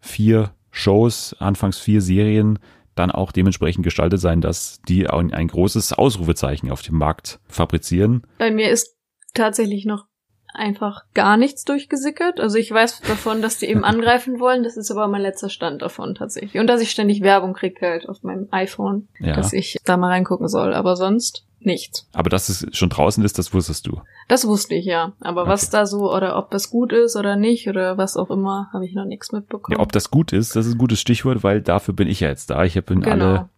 vier 0.00 0.52
Shows, 0.70 1.36
anfangs 1.38 1.78
vier 1.78 2.00
Serien 2.00 2.58
dann 2.94 3.10
auch 3.10 3.32
dementsprechend 3.32 3.84
gestaltet 3.84 4.20
sein, 4.20 4.40
dass 4.40 4.80
die 4.88 5.08
ein 5.08 5.48
großes 5.48 5.94
Ausrufezeichen 5.94 6.70
auf 6.70 6.82
dem 6.82 6.98
Markt 6.98 7.40
fabrizieren. 7.46 8.22
Bei 8.38 8.50
mir 8.50 8.70
ist 8.70 8.96
tatsächlich 9.34 9.86
noch 9.86 10.06
einfach 10.54 11.04
gar 11.14 11.38
nichts 11.38 11.64
durchgesickert. 11.64 12.38
Also 12.38 12.58
ich 12.58 12.70
weiß 12.70 13.00
davon, 13.02 13.40
dass 13.40 13.58
die 13.58 13.66
eben 13.66 13.84
angreifen 13.84 14.40
wollen. 14.40 14.62
Das 14.62 14.76
ist 14.76 14.90
aber 14.90 15.08
mein 15.08 15.22
letzter 15.22 15.48
Stand 15.48 15.82
davon 15.82 16.14
tatsächlich. 16.14 16.60
Und 16.60 16.66
dass 16.66 16.82
ich 16.82 16.90
ständig 16.90 17.22
Werbung 17.22 17.54
kriege 17.54 17.80
halt 17.80 18.08
auf 18.08 18.22
meinem 18.22 18.48
iPhone, 18.50 19.08
ja. 19.18 19.34
dass 19.34 19.52
ich 19.52 19.78
da 19.84 19.96
mal 19.96 20.08
reingucken 20.08 20.48
soll. 20.48 20.74
Aber 20.74 20.96
sonst 20.96 21.46
nichts. 21.66 22.08
Aber 22.12 22.30
dass 22.30 22.48
es 22.48 22.66
schon 22.76 22.88
draußen 22.88 23.24
ist, 23.24 23.38
das 23.38 23.52
wusstest 23.52 23.86
du. 23.86 24.00
Das 24.28 24.46
wusste 24.46 24.74
ich, 24.74 24.84
ja. 24.84 25.12
Aber 25.20 25.42
okay. 25.42 25.50
was 25.50 25.70
da 25.70 25.86
so, 25.86 26.14
oder 26.14 26.36
ob 26.36 26.50
das 26.50 26.70
gut 26.70 26.92
ist 26.92 27.16
oder 27.16 27.36
nicht, 27.36 27.68
oder 27.68 27.98
was 27.98 28.16
auch 28.16 28.30
immer, 28.30 28.68
habe 28.72 28.86
ich 28.86 28.94
noch 28.94 29.04
nichts 29.04 29.32
mitbekommen. 29.32 29.76
Ja, 29.76 29.82
ob 29.82 29.92
das 29.92 30.10
gut 30.10 30.32
ist, 30.32 30.56
das 30.56 30.66
ist 30.66 30.74
ein 30.74 30.78
gutes 30.78 31.00
Stichwort, 31.00 31.42
weil 31.42 31.60
dafür 31.60 31.94
bin 31.94 32.08
ich 32.08 32.20
ja 32.20 32.28
jetzt 32.28 32.50
da. 32.50 32.64
Ich 32.64 32.76
habe 32.76 32.94
genau. 32.94 33.08
alle 33.10 33.48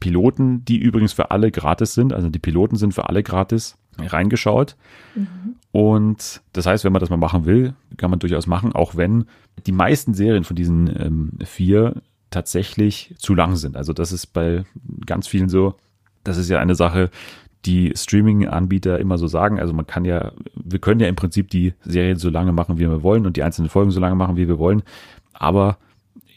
Piloten, 0.00 0.64
die 0.64 0.78
übrigens 0.78 1.12
für 1.12 1.30
alle 1.30 1.50
gratis 1.50 1.94
sind, 1.94 2.12
also 2.12 2.28
die 2.28 2.40
Piloten 2.40 2.76
sind 2.76 2.92
für 2.92 3.08
alle 3.08 3.22
gratis, 3.22 3.76
reingeschaut. 3.98 4.76
Mhm. 5.14 5.56
Und 5.70 6.42
das 6.52 6.66
heißt, 6.66 6.84
wenn 6.84 6.92
man 6.92 7.00
das 7.00 7.10
mal 7.10 7.16
machen 7.16 7.44
will, 7.44 7.74
kann 7.96 8.10
man 8.10 8.18
durchaus 8.18 8.46
machen, 8.46 8.72
auch 8.72 8.96
wenn 8.96 9.26
die 9.66 9.72
meisten 9.72 10.14
Serien 10.14 10.44
von 10.44 10.56
diesen 10.56 10.88
ähm, 10.88 11.30
vier 11.44 12.02
tatsächlich 12.30 13.14
zu 13.18 13.34
lang 13.34 13.56
sind. 13.56 13.76
Also 13.76 13.92
das 13.92 14.10
ist 14.12 14.28
bei 14.28 14.64
ganz 15.06 15.28
vielen 15.28 15.48
so. 15.48 15.76
Das 16.24 16.36
ist 16.36 16.48
ja 16.48 16.58
eine 16.58 16.74
Sache, 16.74 17.10
die 17.64 17.92
Streaming-Anbieter 17.94 18.98
immer 18.98 19.18
so 19.18 19.26
sagen. 19.26 19.60
Also 19.60 19.72
man 19.72 19.86
kann 19.86 20.04
ja, 20.04 20.32
wir 20.54 20.78
können 20.78 21.00
ja 21.00 21.08
im 21.08 21.16
Prinzip 21.16 21.48
die 21.48 21.74
Serien 21.84 22.18
so 22.18 22.28
lange 22.28 22.52
machen, 22.52 22.78
wie 22.78 22.88
wir 22.88 23.02
wollen 23.02 23.26
und 23.26 23.36
die 23.36 23.42
einzelnen 23.42 23.70
Folgen 23.70 23.90
so 23.90 24.00
lange 24.00 24.16
machen, 24.16 24.36
wie 24.36 24.48
wir 24.48 24.58
wollen. 24.58 24.82
Aber 25.32 25.78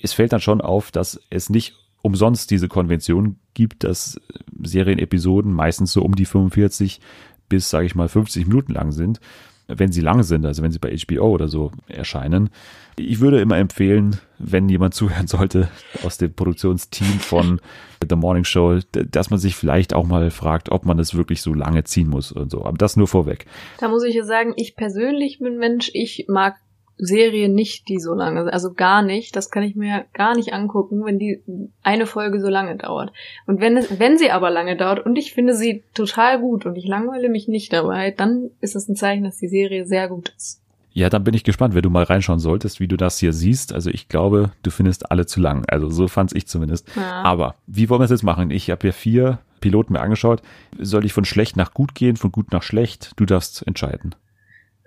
es 0.02 0.14
fällt 0.14 0.34
dann 0.34 0.42
schon 0.42 0.62
auf, 0.62 0.92
dass 0.92 1.20
es 1.30 1.50
nicht 1.50 1.76
umsonst 2.02 2.52
diese 2.52 2.68
Konvention 2.68 3.38
gibt, 3.56 3.84
dass 3.84 4.22
Serienepisoden 4.62 5.52
meistens 5.52 5.92
so 5.92 6.04
um 6.04 6.16
die 6.16 6.26
45 6.26 7.02
bis, 7.50 7.70
sage 7.70 7.88
ich 7.88 7.96
mal, 7.96 8.08
50 8.08 8.48
Minuten 8.48 8.74
lang 8.74 8.92
sind, 8.92 9.20
wenn 9.67 9.91
sie 9.91 10.01
lang 10.01 10.23
sind, 10.23 10.45
also 10.45 10.62
wenn 10.62 10.71
sie 10.71 10.80
bei 10.80 10.95
HBO 10.95 11.30
oder 11.30 11.47
so 11.47 11.71
erscheinen. 11.88 12.49
Ich 12.97 13.19
würde 13.19 13.41
immer 13.41 13.58
empfehlen, 13.58 14.17
wenn 14.38 14.69
jemand 14.69 14.93
zuhören 14.93 15.28
sollte 15.28 15.69
aus 16.04 16.17
dem 16.17 16.34
Produktionsteam 16.34 17.19
von 17.19 17.60
The 18.08 18.15
Morning 18.15 18.43
Show, 18.43 18.80
dass 18.91 19.30
man 19.30 19.39
sich 19.39 19.56
vielleicht 19.56 19.93
auch 19.93 20.06
mal 20.06 20.30
fragt, 20.30 20.69
ob 20.69 20.86
man 20.86 20.99
es 20.99 21.15
wirklich 21.15 21.41
so 21.41 21.54
lange 21.54 21.84
ziehen 21.86 22.10
muss 22.10 22.32
und 22.32 22.51
so. 22.51 22.65
Aber 22.65 22.78
das 22.78 22.97
nur 22.97 23.08
vorweg. 23.08 23.45
Da 23.80 23.88
muss 23.88 24.04
ich 24.04 24.15
ja 24.15 24.23
sagen, 24.23 24.54
ich 24.56 24.75
persönlich 24.75 25.39
bin 25.39 25.58
Mensch, 25.58 25.89
ich 25.93 26.25
mag 26.28 26.56
Serien 26.97 27.53
nicht, 27.53 27.89
die 27.89 27.99
so 27.99 28.13
lange, 28.13 28.51
also 28.51 28.73
gar 28.73 29.01
nicht. 29.01 29.36
Das 29.36 29.49
kann 29.51 29.63
ich 29.63 29.75
mir 29.75 30.05
gar 30.13 30.36
nicht 30.36 30.53
angucken, 30.53 31.03
wenn 31.05 31.19
die 31.19 31.41
eine 31.84 32.05
Folge 32.05 32.39
so 32.39 32.47
lange 32.47 32.77
dauert. 32.77 33.12
Und 33.45 33.60
wenn 33.60 33.77
es, 33.77 33.99
wenn 33.99 34.17
sie 34.17 34.31
aber 34.31 34.49
lange 34.49 34.77
dauert 34.77 35.05
und 35.05 35.17
ich 35.17 35.34
finde 35.34 35.53
sie 35.53 35.84
total 35.93 36.39
gut 36.39 36.65
und 36.65 36.75
ich 36.75 36.88
langweile 36.88 37.29
mich 37.29 37.47
nicht 37.47 37.73
dabei, 37.73 38.12
dann 38.12 38.49
ist 38.62 38.75
es 38.75 38.88
ein 38.88 38.95
Zeichen, 38.95 39.23
dass 39.23 39.38
die 39.38 39.49
Serie 39.49 39.86
sehr 39.86 40.08
gut 40.08 40.34
ist. 40.38 40.62
Ja, 40.91 41.10
dann 41.10 41.25
bin 41.25 41.34
ich 41.34 41.43
gespannt, 41.43 41.75
wenn 41.75 41.81
du 41.81 41.89
mal 41.89 42.05
reinschauen 42.05 42.39
solltest, 42.39 42.79
wie 42.79 42.88
du 42.88 42.95
das 42.95 43.19
hier 43.19 43.34
siehst. 43.34 43.73
Also 43.73 43.89
ich 43.89 44.08
glaube, 44.08 44.51
du 44.63 44.71
findest 44.71 45.12
alle 45.12 45.25
zu 45.25 45.41
lang. 45.41 45.65
Also 45.67 45.89
so 45.89 46.08
fand's 46.08 46.34
ich 46.34 46.47
zumindest. 46.47 46.88
Ja. 46.95 47.21
Aber 47.23 47.55
wie 47.67 47.89
wollen 47.89 47.99
wir 47.99 48.05
es 48.05 48.12
jetzt 48.12 48.23
machen? 48.23 48.49
Ich 48.49 48.69
habe 48.69 48.88
ja 48.88 48.93
vier 48.93 49.39
Piloten 49.60 49.91
mir 49.91 49.99
angeschaut. 49.99 50.41
Soll 50.79 51.03
ich 51.03 51.12
von 51.12 51.25
schlecht 51.25 51.58
nach 51.58 51.73
gut 51.73 51.95
gehen, 51.95 52.15
von 52.15 52.31
gut 52.31 52.53
nach 52.53 52.63
schlecht? 52.63 53.12
Du 53.17 53.25
darfst 53.25 53.67
entscheiden. 53.67 54.15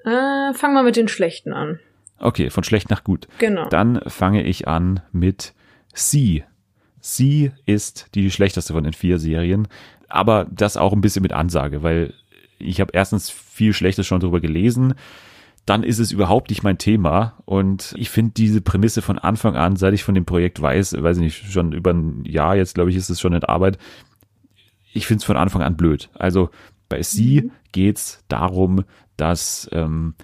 Äh, 0.05 0.55
fang 0.55 0.73
mal 0.73 0.83
mit 0.83 0.97
den 0.97 1.09
schlechten 1.09 1.53
an. 1.53 1.79
Okay, 2.19 2.51
von 2.51 2.65
schlecht 2.65 2.91
nach 2.91 3.05
gut. 3.05 3.29
Genau. 3.39 3.69
Dann 3.69 4.01
fange 4.07 4.43
ich 4.43 4.67
an 4.69 5.01
mit 5.13 5.55
Sie. 5.95 6.45
Sie 7.01 7.53
ist 7.65 8.09
die 8.15 8.31
schlechteste 8.31 8.73
von 8.73 8.85
den 8.85 8.93
vier 8.93 9.19
Serien, 9.19 9.69
aber 10.09 10.47
das 10.51 10.77
auch 10.77 10.93
ein 10.93 11.01
bisschen 11.01 11.23
mit 11.23 11.33
Ansage, 11.33 11.83
weil 11.83 12.15
ich 12.59 12.81
habe 12.81 12.91
erstens 12.93 13.31
viel 13.31 13.73
Schlechtes 13.73 14.07
schon 14.07 14.21
drüber 14.21 14.41
gelesen, 14.41 14.95
dann 15.65 15.83
ist 15.83 15.99
es 15.99 16.13
überhaupt 16.13 16.51
nicht 16.51 16.63
mein 16.63 16.79
Thema 16.79 17.35
und 17.45 17.95
ich 17.97 18.11
finde 18.11 18.33
diese 18.37 18.61
Prämisse 18.61 19.03
von 19.03 19.19
Anfang 19.19 19.55
an, 19.55 19.77
seit 19.77 19.95
ich 19.95 20.03
von 20.03 20.15
dem 20.15 20.25
Projekt 20.25 20.61
weiß, 20.61 20.97
weiß 21.01 21.19
ich 21.19 21.23
nicht, 21.23 21.53
schon 21.53 21.73
über 21.73 21.93
ein 21.93 22.25
Jahr 22.25 22.57
jetzt, 22.57 22.75
glaube 22.75 22.91
ich, 22.91 22.97
ist 22.97 23.11
es 23.11 23.21
schon 23.21 23.35
in 23.35 23.45
Arbeit, 23.45 23.79
ich 24.93 25.07
finde 25.07 25.19
es 25.19 25.25
von 25.25 25.37
Anfang 25.37 25.63
an 25.63 25.77
blöd. 25.77 26.09
Also 26.15 26.51
bei 26.89 27.03
Sie 27.03 27.43
mhm. 27.43 27.51
geht's 27.73 28.25
darum, 28.29 28.85
dass 29.17 29.69
ähm, 29.73 30.15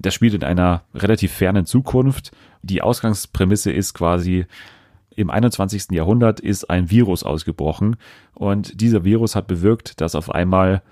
das 0.00 0.14
spielt 0.14 0.34
in 0.34 0.44
einer 0.44 0.82
relativ 0.94 1.32
fernen 1.32 1.66
Zukunft. 1.66 2.32
Die 2.62 2.82
Ausgangsprämisse 2.82 3.72
ist 3.72 3.94
quasi, 3.94 4.46
im 5.14 5.30
21. 5.30 5.90
Jahrhundert 5.90 6.38
ist 6.38 6.70
ein 6.70 6.90
Virus 6.90 7.24
ausgebrochen 7.24 7.96
und 8.34 8.80
dieser 8.80 9.04
Virus 9.04 9.34
hat 9.34 9.48
bewirkt, 9.48 10.00
dass 10.00 10.14
auf 10.14 10.30
einmal 10.30 10.82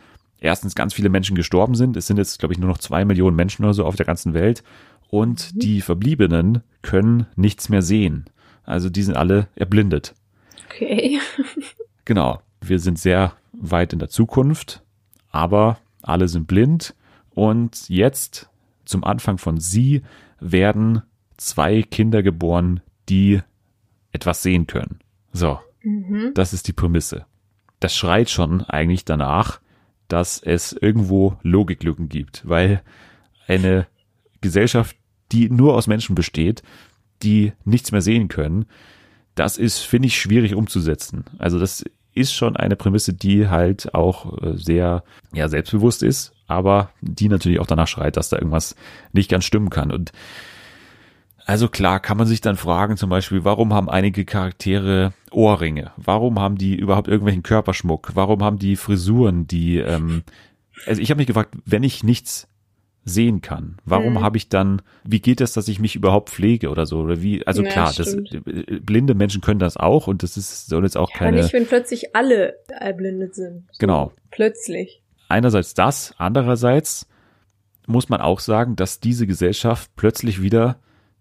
erstens 0.41 0.75
ganz 0.75 0.95
viele 0.95 1.09
Menschen 1.09 1.37
gestorben 1.37 1.77
sind. 1.77 1.97
Es 1.97 2.09
sind 2.09 2.17
jetzt, 2.17 2.41
glaube 2.41 2.53
ich, 2.53 2.59
nur 2.59 2.69
noch 2.69 2.79
zwei 2.79 3.05
Millionen 3.05 3.37
Menschen 3.37 3.65
oder 3.65 3.75
so 3.75 3.85
auf 3.85 3.95
der 3.95 4.07
ganzen 4.07 4.35
Welt 4.35 4.65
und 5.09 5.55
mhm. 5.55 5.59
die 5.61 5.81
Verbliebenen 5.81 6.63
können 6.83 7.27
nichts 7.37 7.69
mehr 7.69 7.83
sehen. 7.83 8.25
Also 8.65 8.91
die 8.91 9.05
sind 9.05 9.17
alle 9.17 9.47
erblindet. 9.55 10.15
Okay. 10.67 11.21
genau. 12.05 12.41
Wir 12.61 12.81
sind 12.81 12.99
sehr 12.99 13.35
weit 13.53 13.93
in 13.93 14.01
der 14.01 14.09
Zukunft, 14.09 14.83
aber 15.31 15.79
alle 16.03 16.27
sind 16.27 16.49
blind 16.49 16.97
und 17.35 17.89
jetzt 17.89 18.49
zum 18.87 19.05
Anfang 19.05 19.39
von 19.39 19.61
sie 19.61 20.03
werden 20.41 21.03
zwei 21.37 21.83
Kinder 21.83 22.23
geboren, 22.23 22.81
die 23.09 23.41
etwas 24.13 24.43
sehen 24.43 24.67
können. 24.67 25.01
So, 25.33 25.59
mhm. 25.83 26.33
das 26.35 26.53
ist 26.53 26.69
die 26.69 26.73
Prämisse. 26.73 27.27
Das 27.81 27.95
schreit 27.95 28.31
schon 28.31 28.63
eigentlich 28.63 29.05
danach, 29.05 29.61
dass 30.09 30.41
es 30.41 30.73
irgendwo 30.73 31.37
Logiklücken 31.43 32.09
gibt, 32.09 32.49
weil 32.49 32.83
eine 33.47 33.87
Gesellschaft, 34.41 34.97
die 35.33 35.51
nur 35.51 35.75
aus 35.75 35.87
Menschen 35.87 36.15
besteht, 36.15 36.63
die 37.23 37.53
nichts 37.65 37.93
mehr 37.93 38.03
sehen 38.03 38.29
können, 38.29 38.67
das 39.35 39.59
ist, 39.59 39.81
finde 39.81 40.09
ich, 40.09 40.19
schwierig 40.19 40.55
umzusetzen. 40.55 41.25
Also 41.39 41.59
das 41.59 41.85
ist 42.15 42.33
schon 42.33 42.57
eine 42.57 42.77
Prämisse, 42.77 43.13
die 43.13 43.49
halt 43.49 43.95
auch 43.95 44.43
äh, 44.43 44.57
sehr 44.57 45.05
ja, 45.33 45.49
selbstbewusst 45.49 46.03
ist, 46.03 46.33
aber 46.47 46.91
die 47.01 47.29
natürlich 47.29 47.61
auch 47.61 47.67
danach 47.67 47.89
schreit, 47.89 48.17
dass 48.17 48.29
da 48.29 48.37
irgendwas 48.37 48.77
nicht 49.13 49.31
ganz 49.31 49.45
stimmen 49.45 49.71
kann. 49.71 49.91
Und 49.91 50.13
also 51.45 51.69
klar 51.69 52.01
kann 52.01 52.17
man 52.17 52.27
sich 52.27 52.41
dann 52.41 52.57
fragen, 52.57 52.97
zum 52.97 53.11
Beispiel, 53.11 53.45
warum 53.45 53.73
haben 53.73 53.89
einige 53.89 54.25
Charaktere 54.25 55.13
Ohrringe? 55.31 55.93
Warum 55.97 56.41
haben 56.41 56.59
die 56.59 56.77
überhaupt 56.77 57.09
irgendwelchen 57.09 57.43
Körperschmuck? 57.43 58.13
Warum 58.15 58.43
haben 58.43 58.59
die 58.59 58.77
Frisuren, 58.77 59.47
die 59.47 59.79
ähm, 59.79 60.23
also 60.85 61.01
ich 61.01 61.11
habe 61.11 61.19
mich 61.19 61.27
gefragt, 61.27 61.55
wenn 61.65 61.83
ich 61.83 62.03
nichts 62.05 62.49
sehen 63.09 63.41
kann. 63.41 63.77
Warum 63.85 64.15
mhm. 64.15 64.21
habe 64.21 64.37
ich 64.37 64.49
dann, 64.49 64.83
wie 65.05 65.21
geht 65.21 65.41
es, 65.41 65.53
dass 65.53 65.69
ich 65.69 65.79
mich 65.79 65.95
überhaupt 65.95 66.29
pflege 66.29 66.71
oder 66.71 66.87
so? 66.87 66.99
Oder 66.99 67.23
wie, 67.23 67.47
also 67.47 67.63
ja, 67.63 67.71
klar, 67.71 67.95
das, 67.97 68.15
äh, 68.15 68.81
blinde 68.81 69.15
Menschen 69.15 69.41
können 69.41 69.61
das 69.61 69.77
auch 69.77 70.09
und 70.09 70.25
das 70.25 70.37
ist, 70.37 70.67
soll 70.67 70.83
jetzt 70.83 70.97
auch 70.97 71.11
ja, 71.13 71.19
keine. 71.19 71.37
Aber 71.37 71.43
nicht, 71.45 71.53
wenn 71.53 71.67
plötzlich 71.67 72.17
alle 72.17 72.57
erblindet 72.69 73.37
sind. 73.37 73.67
So 73.71 73.79
genau. 73.79 74.13
Plötzlich. 74.33 75.03
Einerseits 75.29 75.75
das, 75.75 76.15
andererseits 76.19 77.07
muss 77.87 78.09
man 78.09 78.21
auch 78.21 78.41
sagen, 78.41 78.77
dass 78.77 79.01
diese 79.01 79.27
Gesellschaft 79.27 79.91
plötzlich 79.97 80.43
wieder 80.43 80.77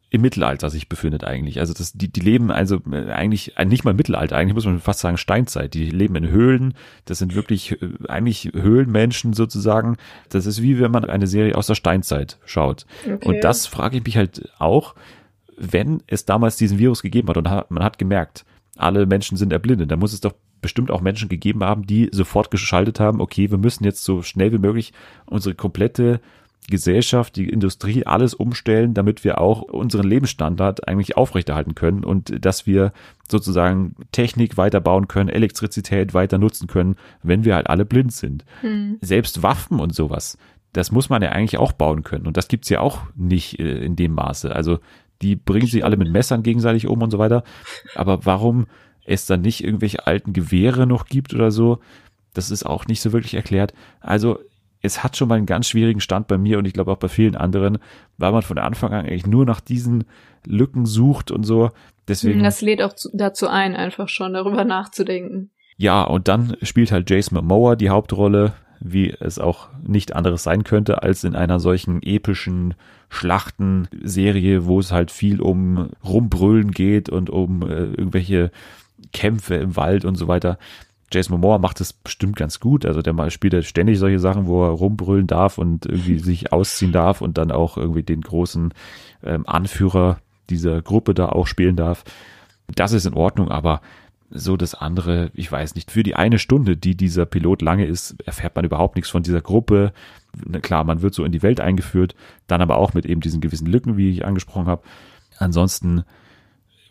im 0.10 0.22
Mittelalter 0.22 0.70
sich 0.70 0.88
befindet 0.88 1.24
eigentlich. 1.24 1.60
Also 1.60 1.74
das, 1.74 1.94
die, 1.94 2.12
die 2.12 2.22
leben 2.22 2.52
also 2.52 2.80
äh, 2.92 3.12
eigentlich 3.12 3.58
äh, 3.58 3.66
nicht 3.66 3.84
mal 3.84 3.94
Mittelalter, 3.94 4.38
eigentlich 4.38 4.54
muss 4.54 4.66
man 4.66 4.80
fast 4.80 5.00
sagen 5.00 5.18
Steinzeit. 5.18 5.74
Die 5.74 5.90
leben 5.90 6.16
in 6.16 6.30
Höhlen. 6.30 6.76
Das 7.06 7.18
sind 7.18 7.36
wirklich 7.36 7.82
äh, 7.82 7.90
eigentlich 8.08 8.52
Höhlenmenschen 8.54 9.34
sozusagen. 9.34 9.98
Das 10.30 10.46
ist 10.46 10.62
wie 10.62 10.80
wenn 10.80 10.92
man 10.92 11.06
eine 11.06 11.28
Serie 11.28 11.56
aus 11.56 11.68
der 11.68 11.76
Steinzeit 11.76 12.38
schaut. 12.46 12.86
Okay. 13.06 13.28
Und 13.28 13.44
das 13.44 13.68
frage 13.68 13.98
ich 13.98 14.06
mich 14.06 14.16
halt 14.16 14.50
auch, 14.58 14.96
wenn 15.58 16.02
es 16.08 16.26
damals 16.26 16.56
diesen 16.56 16.78
Virus 16.78 17.02
gegeben 17.02 17.28
hat 17.30 17.38
und 17.38 17.46
man 17.46 17.84
hat 17.84 17.98
gemerkt, 17.98 18.46
alle 18.78 19.06
Menschen 19.06 19.38
sind 19.38 19.54
erblindet, 19.54 19.90
dann 19.90 20.00
muss 20.00 20.14
es 20.14 20.22
doch 20.22 20.34
bestimmt 20.62 20.92
auch 20.92 21.02
Menschen 21.02 21.30
gegeben 21.30 21.64
haben, 21.64 21.86
die 21.86 22.10
sofort 22.12 22.52
geschaltet 22.52 23.00
haben, 23.00 23.22
okay, 23.22 23.52
wir 23.52 23.58
müssen 23.58 23.84
jetzt 23.84 24.04
so 24.04 24.22
schnell 24.22 24.52
wie 24.52 24.58
möglich 24.58 24.94
unsere 25.26 25.56
komplette 25.56 26.20
Gesellschaft, 26.68 27.36
die 27.36 27.48
Industrie, 27.48 28.06
alles 28.06 28.34
umstellen, 28.34 28.94
damit 28.94 29.24
wir 29.24 29.40
auch 29.40 29.62
unseren 29.62 30.08
Lebensstandard 30.08 30.88
eigentlich 30.88 31.16
aufrechterhalten 31.16 31.76
können 31.76 32.04
und 32.04 32.44
dass 32.44 32.66
wir 32.66 32.92
sozusagen 33.30 33.96
Technik 34.12 34.58
weiterbauen 34.58 35.08
können, 35.08 35.30
Elektrizität 35.30 36.14
weiter 36.14 36.38
nutzen 36.38 36.68
können, 36.68 36.96
wenn 37.22 37.46
wir 37.46 37.56
halt 37.56 37.68
alle 37.68 37.86
blind 37.86 38.14
sind. 38.14 38.46
Hm. 38.62 38.98
Selbst 39.02 39.44
Waffen 39.44 39.80
und 39.80 39.94
sowas, 39.94 40.38
das 40.74 40.92
muss 40.92 41.10
man 41.10 41.22
ja 41.22 41.30
eigentlich 41.30 41.60
auch 41.60 41.72
bauen 41.72 42.04
können 42.04 42.26
und 42.26 42.36
das 42.36 42.48
gibt's 42.48 42.70
ja 42.70 42.80
auch 42.80 43.02
nicht 43.16 43.60
äh, 43.60 43.86
in 43.86 43.96
dem 43.96 44.14
Maße. 44.14 44.54
Also 44.54 44.80
die 45.22 45.36
bringen 45.36 45.68
sich 45.68 45.86
alle 45.86 45.98
mit 45.98 46.12
Messern 46.12 46.44
gegenseitig 46.44 46.88
um 46.88 47.02
und 47.02 47.12
so 47.12 47.18
weiter. 47.18 47.44
Aber 47.96 48.26
warum 48.26 48.66
es 49.06 49.26
dann 49.26 49.42
nicht 49.42 49.64
irgendwelche 49.64 50.08
alten 50.08 50.34
Gewehre 50.34 50.88
noch 50.88 51.06
gibt 51.06 51.34
oder 51.34 51.52
so, 51.52 51.80
das 52.34 52.52
ist 52.52 52.66
auch 52.66 52.86
nicht 52.86 53.02
so 53.02 53.14
wirklich 53.14 53.34
erklärt. 53.34 53.74
Also 54.02 54.40
es 54.82 55.04
hat 55.04 55.18
schon 55.18 55.28
mal 55.28 55.36
einen 55.36 55.46
ganz 55.46 55.68
schwierigen 55.68 56.02
Stand 56.02 56.28
bei 56.28 56.38
mir 56.38 56.58
und 56.58 56.66
ich 56.66 56.74
glaube 56.74 56.92
auch 56.92 56.98
bei 56.98 57.08
vielen 57.08 57.36
anderen, 57.36 57.80
weil 58.18 58.32
man 58.32 58.44
von 58.44 58.58
Anfang 58.58 58.94
an 58.94 59.06
eigentlich 59.06 59.26
nur 59.28 59.46
nach 59.46 59.60
diesen 59.60 60.06
Lücken 60.46 60.86
sucht 60.86 61.32
und 61.32 61.44
so. 61.44 61.72
Deswegen. 62.08 62.44
Das 62.44 62.62
lädt 62.62 62.82
auch 62.84 62.94
dazu 63.14 63.48
ein, 63.48 63.76
einfach 63.76 64.10
schon 64.10 64.34
darüber 64.34 64.64
nachzudenken. 64.64 65.50
Ja, 65.78 66.04
und 66.04 66.28
dann 66.28 66.56
spielt 66.62 66.92
halt 66.92 67.10
Jason 67.10 67.36
Momoa 67.36 67.76
die 67.76 67.90
Hauptrolle, 67.90 68.54
wie 68.80 69.10
es 69.20 69.40
auch 69.40 69.70
nicht 69.86 70.16
anderes 70.16 70.44
sein 70.44 70.64
könnte, 70.64 71.02
als 71.02 71.24
in 71.24 71.36
einer 71.36 71.60
solchen 71.60 72.02
epischen 72.04 72.76
Schlachtenserie, 73.10 74.66
wo 74.66 74.80
es 74.80 74.92
halt 74.92 75.12
viel 75.12 75.42
um 75.42 75.90
Rumbrüllen 76.04 76.72
geht 76.72 77.10
und 77.10 77.30
um 77.30 77.64
äh, 77.64 77.86
irgendwelche 77.86 78.52
Kämpfe 79.14 79.56
im 79.56 79.76
Wald 79.76 80.06
und 80.06 80.16
so 80.16 80.28
weiter. 80.28 80.58
Jason 81.12 81.40
Momoa 81.40 81.60
macht 81.60 81.80
das 81.80 81.94
bestimmt 81.94 82.36
ganz 82.36 82.60
gut. 82.60 82.86
Also 82.86 83.02
der 83.02 83.14
mal 83.14 83.32
spielt 83.32 83.54
ja 83.54 83.62
ständig 83.62 84.00
solche 84.00 84.20
Sachen, 84.20 84.48
wo 84.48 84.66
er 84.66 84.72
rumbrüllen 84.72 85.28
darf 85.28 85.58
und 85.58 85.86
irgendwie 85.86 86.20
sich 86.20 86.52
ausziehen 86.52 86.92
darf 86.92 87.22
und 87.22 87.38
dann 87.38 87.52
auch 87.52 87.78
irgendwie 87.78 88.04
den 88.04 88.22
großen 88.22 88.74
ähm, 89.24 89.48
Anführer 89.48 90.20
dieser 90.50 90.82
Gruppe 90.82 91.14
da 91.14 91.30
auch 91.30 91.48
spielen 91.48 91.76
darf. 91.76 92.04
Das 92.74 92.92
ist 92.92 93.06
in 93.06 93.14
Ordnung, 93.14 93.50
aber 93.50 93.82
so 94.32 94.58
das 94.58 94.74
andere, 94.74 95.32
ich 95.34 95.52
weiß 95.52 95.76
nicht, 95.76 95.92
für 95.92 96.04
die 96.04 96.16
eine 96.16 96.40
Stunde, 96.40 96.76
die 96.76 96.96
dieser 96.96 97.26
Pilot 97.26 97.62
lange 97.62 97.86
ist, 97.86 98.16
erfährt 98.26 98.56
man 98.56 98.66
überhaupt 98.66 98.96
nichts 98.96 99.12
von 99.12 99.24
dieser 99.24 99.42
Gruppe. 99.42 99.94
Klar, 100.62 100.84
man 100.84 101.02
wird 101.02 101.14
so 101.14 101.24
in 101.24 101.32
die 101.32 101.44
Welt 101.44 101.60
eingeführt, 101.62 102.16
dann 102.48 102.62
aber 102.62 102.78
auch 102.78 102.94
mit 102.94 103.06
eben 103.06 103.22
diesen 103.22 103.40
gewissen 103.40 103.68
Lücken, 103.68 103.98
wie 103.98 104.10
ich 104.10 104.26
angesprochen 104.26 104.68
habe. 104.68 104.84
Ansonsten 105.38 106.04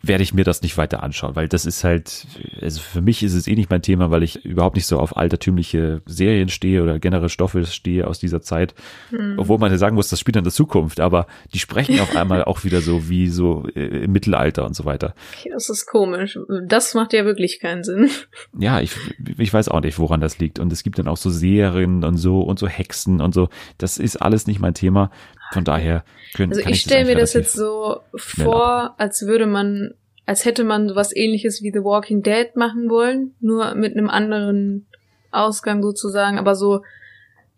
werde 0.07 0.23
ich 0.23 0.33
mir 0.33 0.43
das 0.43 0.61
nicht 0.61 0.77
weiter 0.77 1.03
anschauen, 1.03 1.35
weil 1.35 1.47
das 1.47 1.65
ist 1.65 1.83
halt, 1.83 2.27
also 2.61 2.81
für 2.81 3.01
mich 3.01 3.23
ist 3.23 3.33
es 3.33 3.47
eh 3.47 3.55
nicht 3.55 3.69
mein 3.69 3.81
Thema, 3.81 4.11
weil 4.11 4.23
ich 4.23 4.45
überhaupt 4.45 4.75
nicht 4.75 4.85
so 4.85 4.99
auf 4.99 5.17
altertümliche 5.17 6.01
Serien 6.05 6.49
stehe 6.49 6.83
oder 6.83 6.99
generelle 6.99 7.29
Stoffe 7.29 7.65
stehe 7.65 8.07
aus 8.07 8.19
dieser 8.19 8.41
Zeit. 8.41 8.75
Mhm. 9.11 9.35
Obwohl 9.37 9.57
man 9.57 9.71
ja 9.71 9.77
sagen 9.77 9.95
muss, 9.95 10.09
das 10.09 10.19
spielt 10.19 10.35
in 10.35 10.43
der 10.43 10.53
Zukunft, 10.53 10.99
aber 10.99 11.27
die 11.53 11.59
sprechen 11.59 11.99
auf 11.99 12.15
einmal 12.15 12.43
auch 12.43 12.63
wieder 12.63 12.81
so 12.81 13.09
wie 13.09 13.27
so 13.27 13.67
äh, 13.75 14.03
im 14.03 14.11
Mittelalter 14.11 14.65
und 14.65 14.75
so 14.75 14.85
weiter. 14.85 15.15
Das 15.51 15.69
ist 15.69 15.85
komisch. 15.85 16.37
Das 16.67 16.93
macht 16.93 17.13
ja 17.13 17.25
wirklich 17.25 17.59
keinen 17.59 17.83
Sinn. 17.83 18.09
Ja, 18.57 18.79
ich, 18.79 18.95
ich 19.37 19.53
weiß 19.53 19.69
auch 19.69 19.81
nicht, 19.81 19.99
woran 19.99 20.21
das 20.21 20.39
liegt. 20.39 20.59
Und 20.59 20.71
es 20.71 20.83
gibt 20.83 20.97
dann 20.97 21.07
auch 21.07 21.17
so 21.17 21.29
Serien 21.29 22.03
und 22.03 22.17
so 22.17 22.41
und 22.41 22.57
so 22.57 22.67
Hexen 22.67 23.21
und 23.21 23.33
so. 23.33 23.49
Das 23.77 23.97
ist 23.97 24.17
alles 24.17 24.47
nicht 24.47 24.59
mein 24.59 24.73
Thema. 24.73 25.11
Von 25.51 25.63
daher 25.63 26.03
können 26.35 26.53
Also 26.53 26.67
ich 26.67 26.81
stelle 26.81 27.05
mir 27.05 27.15
das 27.15 27.33
jetzt 27.33 27.53
so 27.53 28.01
vor, 28.15 28.65
ab. 28.65 28.95
als 28.97 29.25
würde 29.25 29.45
man, 29.45 29.93
als 30.25 30.45
hätte 30.45 30.63
man 30.63 30.89
sowas 30.89 31.15
ähnliches 31.15 31.61
wie 31.61 31.71
The 31.71 31.83
Walking 31.83 32.23
Dead 32.23 32.55
machen 32.55 32.89
wollen, 32.89 33.35
nur 33.39 33.75
mit 33.75 33.95
einem 33.95 34.09
anderen 34.09 34.87
Ausgang 35.31 35.81
sozusagen, 35.81 36.37
aber 36.39 36.55
so 36.55 36.81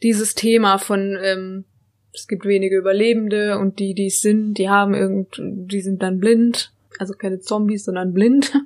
dieses 0.03 0.35
Thema 0.35 0.77
von 0.77 1.17
ähm, 1.21 1.65
es 2.13 2.27
gibt 2.27 2.45
wenige 2.45 2.77
Überlebende 2.77 3.59
und 3.59 3.79
die, 3.79 3.93
die 3.93 4.07
es 4.07 4.21
sind, 4.21 4.55
die 4.55 4.69
haben 4.69 4.93
irgend, 4.93 5.39
die 5.39 5.81
sind 5.81 6.01
dann 6.01 6.19
blind, 6.19 6.71
also 6.99 7.13
keine 7.13 7.39
Zombies, 7.39 7.85
sondern 7.85 8.13
blind. 8.13 8.53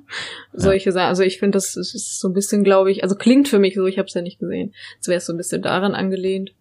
Ja. 0.54 0.60
Solche 0.60 0.92
Sachen. 0.92 1.08
Also 1.08 1.22
ich 1.22 1.38
finde, 1.38 1.56
das 1.56 1.76
ist 1.76 2.20
so 2.20 2.28
ein 2.28 2.34
bisschen, 2.34 2.62
glaube 2.62 2.90
ich, 2.90 3.02
also 3.02 3.14
klingt 3.14 3.48
für 3.48 3.58
mich 3.58 3.74
so, 3.74 3.86
ich 3.86 3.96
habe 3.96 4.06
es 4.06 4.12
ja 4.12 4.20
nicht 4.20 4.38
gesehen. 4.38 4.74
Als 4.98 5.08
wäre 5.08 5.16
es 5.16 5.24
so 5.24 5.32
ein 5.32 5.38
bisschen 5.38 5.62
daran 5.62 5.94
angelehnt. 5.94 6.52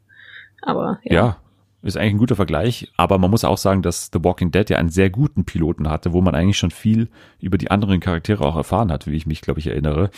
Aber 0.62 1.02
ja. 1.04 1.14
ja. 1.14 1.42
Ist 1.84 1.98
eigentlich 1.98 2.14
ein 2.14 2.20
guter 2.20 2.36
Vergleich, 2.36 2.92
aber 2.96 3.18
man 3.18 3.32
muss 3.32 3.44
auch 3.44 3.58
sagen, 3.58 3.82
dass 3.82 4.12
The 4.14 4.24
Walking 4.24 4.52
Dead 4.52 4.70
ja 4.70 4.78
einen 4.78 4.90
sehr 4.90 5.10
guten 5.10 5.46
Piloten 5.46 5.90
hatte, 5.90 6.14
wo 6.14 6.22
man 6.22 6.36
eigentlich 6.36 6.58
schon 6.58 6.70
viel 6.70 7.10
über 7.40 7.58
die 7.58 7.72
anderen 7.72 8.00
Charaktere 8.00 8.46
auch 8.46 8.56
erfahren 8.56 8.92
hat, 8.92 9.08
wie 9.08 9.16
ich 9.16 9.26
mich, 9.26 9.42
glaube 9.42 9.60
ich, 9.60 9.68
erinnere. 9.68 10.12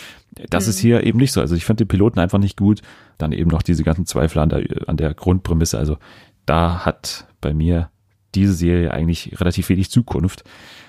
Das 0.49 0.65
mhm. 0.65 0.69
ist 0.71 0.79
hier 0.79 1.03
eben 1.03 1.19
nicht 1.19 1.31
so. 1.31 1.39
Also 1.39 1.55
ich 1.55 1.63
fand 1.63 1.79
den 1.79 1.87
Piloten 1.87 2.19
einfach 2.19 2.37
nicht 2.37 2.57
gut. 2.57 2.81
Dann 3.17 3.31
eben 3.31 3.49
noch 3.49 3.61
diese 3.61 3.85
ganzen 3.85 4.05
Zweifel 4.05 4.39
an 4.39 4.49
der, 4.49 4.65
an 4.87 4.97
der 4.97 5.13
Grundprämisse. 5.13 5.77
Also 5.77 5.97
da 6.45 6.85
hat 6.85 7.27
bei 7.39 7.53
mir 7.53 7.89
diese 8.35 8.53
Serie 8.53 8.91
eigentlich 8.91 9.39
relativ 9.39 9.69
wenig 9.69 9.89
Zukunft. 9.89 10.43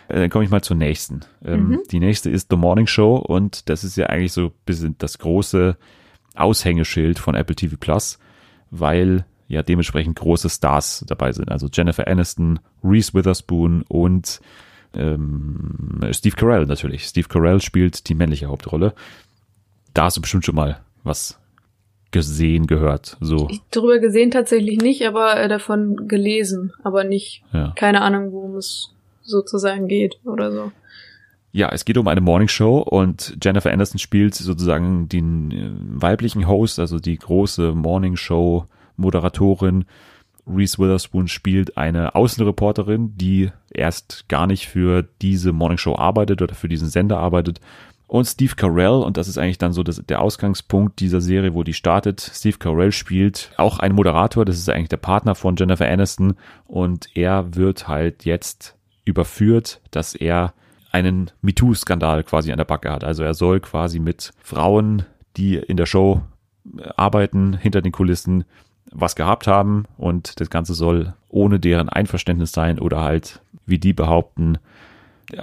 Äh, 0.09 0.21
dann 0.21 0.31
komme 0.31 0.45
ich 0.45 0.51
mal 0.51 0.63
zur 0.63 0.77
nächsten. 0.77 1.21
Ähm, 1.45 1.69
mhm. 1.69 1.83
Die 1.91 2.01
nächste 2.01 2.31
ist 2.31 2.49
The 2.51 2.57
Morning 2.57 2.89
Show 2.89 3.17
und 3.17 3.69
das 3.69 3.85
ist 3.85 3.97
ja 3.97 4.07
eigentlich 4.07 4.33
so 4.33 4.47
ein 4.47 4.53
bisschen 4.67 4.97
das 4.99 5.19
große 5.19 5.77
Aushängeschild 6.35 7.19
von 7.19 7.35
Apple 7.35 7.55
TV 7.55 7.77
Plus, 7.79 8.19
weil 8.71 9.25
ja 9.49 9.63
dementsprechend 9.63 10.17
große 10.17 10.49
Stars 10.49 11.05
dabei 11.07 11.33
sind. 11.33 11.51
Also 11.51 11.69
Jennifer 11.73 12.07
Aniston, 12.07 12.61
Reese 12.83 13.15
Witherspoon 13.15 13.83
und 13.89 14.41
ähm, 14.95 16.01
Steve 16.13 16.37
Carell 16.37 16.67
natürlich. 16.67 17.05
Steve 17.05 17.29
Carell 17.29 17.61
spielt 17.61 18.09
die 18.09 18.15
männliche 18.15 18.47
Hauptrolle. 18.47 18.95
Da 19.93 20.05
hast 20.05 20.17
du 20.17 20.21
bestimmt 20.21 20.45
schon 20.45 20.55
mal 20.55 20.81
was 21.03 21.39
gesehen, 22.11 22.67
gehört. 22.67 23.17
So. 23.21 23.49
Ich 23.51 23.61
darüber 23.71 23.99
gesehen 23.99 24.31
tatsächlich 24.31 24.81
nicht, 24.81 25.07
aber 25.07 25.37
äh, 25.37 25.49
davon 25.49 26.09
gelesen, 26.09 26.73
aber 26.85 27.05
nicht. 27.05 27.43
Ja. 27.53 27.73
Keine 27.77 28.03
Ahnung, 28.03 28.33
worum 28.33 28.57
es 28.57 28.95
sozusagen 29.23 29.89
geht 29.89 30.21
oder 30.25 30.53
so. 30.53 30.73
Ja, 31.51 31.71
es 31.71 31.85
geht 31.85 31.99
um 31.99 32.09
eine 32.09 32.21
Morning 32.21 32.49
Show 32.49 32.79
und 32.79 33.37
Jennifer 33.43 33.73
Anderson 33.73 33.99
spielt 33.99 34.35
sozusagen 34.35 35.09
den 35.09 35.51
äh, 35.51 35.71
weiblichen 36.03 36.47
Host, 36.47 36.79
also 36.79 36.99
die 36.99 37.17
große 37.17 37.73
Morning 37.73 38.17
Show 38.17 38.67
Moderatorin 38.97 39.85
Reese 40.47 40.79
Witherspoon 40.79 41.29
spielt 41.29 41.77
eine 41.79 42.15
Außenreporterin, 42.15 43.17
die 43.17 43.51
erst 43.71 44.29
gar 44.29 44.47
nicht 44.47 44.67
für 44.67 45.03
diese 45.23 45.53
Morningshow 45.53 45.97
arbeitet 45.97 46.43
oder 46.43 46.55
für 46.55 46.69
diesen 46.69 46.89
Sender 46.89 47.19
arbeitet. 47.19 47.61
Und 48.07 48.27
Steve 48.27 48.55
Carell, 48.55 49.03
und 49.03 49.17
das 49.17 49.29
ist 49.29 49.39
eigentlich 49.39 49.59
dann 49.59 49.73
so 49.73 49.83
das, 49.83 50.03
der 50.07 50.21
Ausgangspunkt 50.21 51.01
dieser 51.01 51.23
Serie, 51.23 51.55
wo 51.55 51.63
die 51.63 51.73
startet. 51.73 52.21
Steve 52.21 52.59
Carell 52.59 52.93
spielt 52.93 53.53
auch 53.57 53.79
einen 53.79 53.95
Moderator, 53.95 54.45
das 54.45 54.59
ist 54.59 54.69
eigentlich 54.69 54.91
der 54.91 54.99
Partner 54.99 55.35
von 55.35 55.57
Jennifer 55.57 55.89
Aniston. 55.89 56.35
Und 56.67 57.09
er 57.17 57.57
wird 57.57 57.89
halt 57.89 58.25
jetzt 58.25 58.77
überführt, 59.07 59.81
dass 59.91 60.15
er 60.15 60.53
einen 60.93 61.31
MeToo-Skandal 61.43 62.23
quasi 62.23 62.53
an 62.53 62.59
der 62.59 62.67
Backe 62.67 62.93
hat. 62.93 63.03
Also 63.03 63.25
er 63.25 63.35
soll 63.35 63.61
quasi 63.61 63.99
mit 63.99 64.33
Frauen, 64.39 65.07
die 65.37 65.57
in 65.57 65.77
der 65.77 65.87
Show 65.87 66.21
arbeiten, 66.97 67.57
hinter 67.57 67.83
den 67.83 67.93
Kulissen, 67.93 68.45
was 68.95 69.17
gehabt 69.17 69.47
haben 69.47 69.85
und 69.99 70.41
das 70.41 70.49
Ganze 70.49 70.73
soll 70.73 71.15
ohne 71.29 71.59
deren 71.61 71.89
Einverständnis 71.89 72.53
sein 72.53 72.79
oder 72.79 73.03
halt, 73.03 73.43
wie 73.67 73.79
die 73.79 73.93
behaupten, 73.93 74.59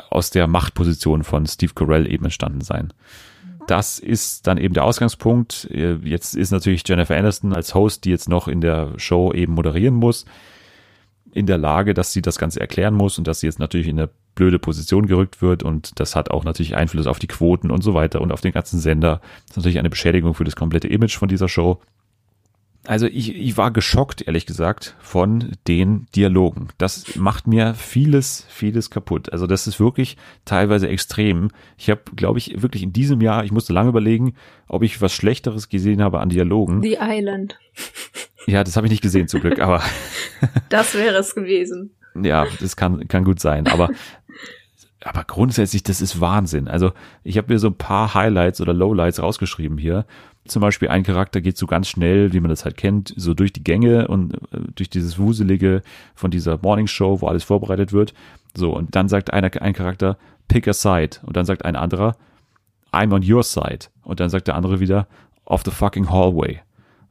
aus 0.10 0.30
der 0.30 0.48
Machtposition 0.48 1.24
von 1.24 1.46
Steve 1.46 1.74
Carell 1.74 2.12
eben 2.12 2.24
entstanden 2.24 2.62
sein. 2.62 2.94
Das 3.68 4.00
ist 4.00 4.48
dann 4.48 4.58
eben 4.58 4.74
der 4.74 4.86
Ausgangspunkt. 4.86 5.70
Jetzt 5.72 6.36
ist 6.36 6.52
natürlich 6.52 6.84
Jennifer 6.88 7.16
Aniston 7.16 7.54
als 7.54 7.76
Host, 7.76 8.06
die 8.06 8.10
jetzt 8.10 8.30
noch 8.30 8.48
in 8.48 8.62
der 8.62 8.94
Show 8.98 9.34
eben 9.34 9.54
moderieren 9.54 9.96
muss, 9.96 10.26
in 11.34 11.46
der 11.46 11.58
Lage, 11.58 11.94
dass 11.94 12.14
sie 12.14 12.22
das 12.22 12.38
Ganze 12.38 12.60
erklären 12.60 12.94
muss 12.94 13.18
und 13.18 13.28
dass 13.28 13.42
sie 13.42 13.48
jetzt 13.48 13.60
natürlich 13.60 13.88
in 13.88 14.00
eine 14.00 14.10
blöde 14.34 14.60
Position 14.60 15.08
gerückt 15.08 15.42
wird 15.42 15.62
und 15.64 16.00
das 16.00 16.16
hat 16.16 16.32
auch 16.32 16.44
natürlich 16.44 16.76
Einfluss 16.76 17.08
auf 17.08 17.20
die 17.20 17.28
Quoten 17.28 17.70
und 17.70 17.84
so 17.84 17.94
weiter 17.94 18.22
und 18.22 18.32
auf 18.32 18.42
den 18.42 18.54
ganzen 18.54 18.80
Sender. 18.80 19.20
Das 19.48 19.52
ist 19.52 19.58
natürlich 19.58 19.80
eine 19.80 19.90
Beschädigung 19.90 20.34
für 20.34 20.46
das 20.46 20.56
komplette 20.56 20.88
Image 20.88 21.18
von 21.18 21.28
dieser 21.28 21.50
Show. 21.50 21.82
Also 22.88 23.06
ich, 23.06 23.36
ich 23.36 23.58
war 23.58 23.70
geschockt, 23.70 24.24
ehrlich 24.24 24.48
gesagt, 24.48 24.96
von 25.00 25.52
den 25.68 26.08
Dialogen. 26.16 26.70
Das 26.80 27.16
macht 27.16 27.46
mir 27.46 27.76
vieles, 27.76 28.46
vieles 28.50 28.90
kaputt. 28.90 29.32
Also 29.32 29.46
das 29.46 29.68
ist 29.68 29.80
wirklich 29.80 30.18
teilweise 30.46 30.88
extrem. 30.88 31.50
Ich 31.78 31.92
habe, 31.92 32.02
glaube 32.16 32.40
ich, 32.40 32.62
wirklich 32.62 32.82
in 32.82 32.92
diesem 32.92 33.22
Jahr, 33.22 33.44
ich 33.44 33.52
musste 33.52 33.72
lange 33.72 33.90
überlegen, 33.90 34.34
ob 34.68 34.82
ich 34.82 35.00
was 35.00 35.14
Schlechteres 35.14 35.70
gesehen 35.70 36.02
habe 36.02 36.20
an 36.22 36.30
Dialogen. 36.30 36.82
The 36.82 36.98
Island. 37.00 37.60
Ja, 38.48 38.64
das 38.64 38.76
habe 38.76 38.88
ich 38.88 38.92
nicht 38.92 39.04
gesehen 39.04 39.28
zum 39.28 39.42
Glück, 39.42 39.60
aber. 39.60 39.84
das 40.70 40.96
wäre 40.96 41.18
es 41.18 41.36
gewesen. 41.36 41.92
Ja, 42.20 42.48
das 42.60 42.76
kann, 42.76 43.08
kann 43.08 43.24
gut 43.24 43.40
sein. 43.40 43.68
Aber 43.68 43.90
aber 45.04 45.24
grundsätzlich, 45.24 45.84
das 45.84 46.00
ist 46.00 46.22
Wahnsinn. 46.22 46.68
Also 46.68 46.92
ich 47.24 47.38
habe 47.38 47.52
mir 47.52 47.60
so 47.60 47.68
ein 47.68 47.76
paar 47.76 48.14
Highlights 48.14 48.62
oder 48.62 48.74
Lowlights 48.74 49.22
rausgeschrieben 49.22 49.78
hier. 49.78 50.06
Zum 50.46 50.62
Beispiel 50.62 50.90
ein 50.90 51.04
Charakter 51.04 51.40
geht 51.40 51.58
so 51.58 51.68
ganz 51.68 51.88
schnell, 51.88 52.34
wie 52.34 52.40
man 52.40 52.50
das 52.50 52.66
halt 52.66 52.76
kennt, 52.76 53.14
so 53.16 53.34
durch 53.34 53.54
die 53.54 53.64
Gänge 53.64 54.08
und 54.08 54.34
äh, 54.52 54.60
durch 54.76 54.90
dieses 54.90 55.20
Wuselige 55.20 55.82
von 56.16 56.32
dieser 56.32 56.58
Morning 56.62 56.88
Show, 56.88 57.22
wo 57.22 57.28
alles 57.28 57.44
vorbereitet 57.44 57.94
wird. 57.94 58.14
So, 58.56 58.76
und 58.76 58.96
dann 58.96 59.08
sagt 59.08 59.32
einer, 59.32 59.50
ein 59.62 59.74
Charakter, 59.74 60.18
pick 60.48 60.68
a 60.68 60.74
side. 60.74 61.18
Und 61.24 61.38
dann 61.38 61.46
sagt 61.46 61.64
ein 61.64 61.76
anderer, 61.76 62.16
I'm 62.92 63.14
on 63.14 63.24
your 63.30 63.44
side. 63.44 63.88
Und 64.04 64.20
dann 64.20 64.30
sagt 64.30 64.48
der 64.48 64.56
andere 64.56 64.80
wieder, 64.80 65.08
off 65.46 65.62
the 65.64 65.72
fucking 65.72 66.10
hallway. 66.10 66.60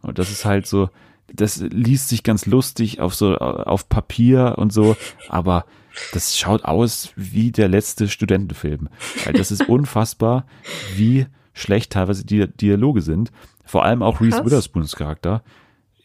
Und 0.02 0.18
das 0.18 0.30
ist 0.30 0.44
halt 0.44 0.66
so, 0.66 0.90
das 1.32 1.58
liest 1.58 2.08
sich 2.08 2.22
ganz 2.22 2.46
lustig 2.46 3.00
auf 3.00 3.14
so, 3.14 3.36
auf 3.36 3.88
Papier 3.88 4.54
und 4.58 4.72
so, 4.72 4.96
aber 5.28 5.64
das 6.12 6.38
schaut 6.38 6.64
aus 6.64 7.10
wie 7.16 7.52
der 7.52 7.68
letzte 7.68 8.08
Studentenfilm. 8.08 8.88
Weil 9.24 9.34
das 9.34 9.50
ist 9.50 9.62
unfassbar, 9.68 10.46
wie 10.94 11.26
schlecht 11.60 11.92
teilweise 11.92 12.24
die 12.24 12.46
Dialoge 12.46 13.02
sind. 13.02 13.32
Vor 13.64 13.84
allem 13.84 14.02
auch 14.02 14.20
Reese 14.20 14.44
Witherspoons 14.44 14.96
Charakter. 14.96 15.42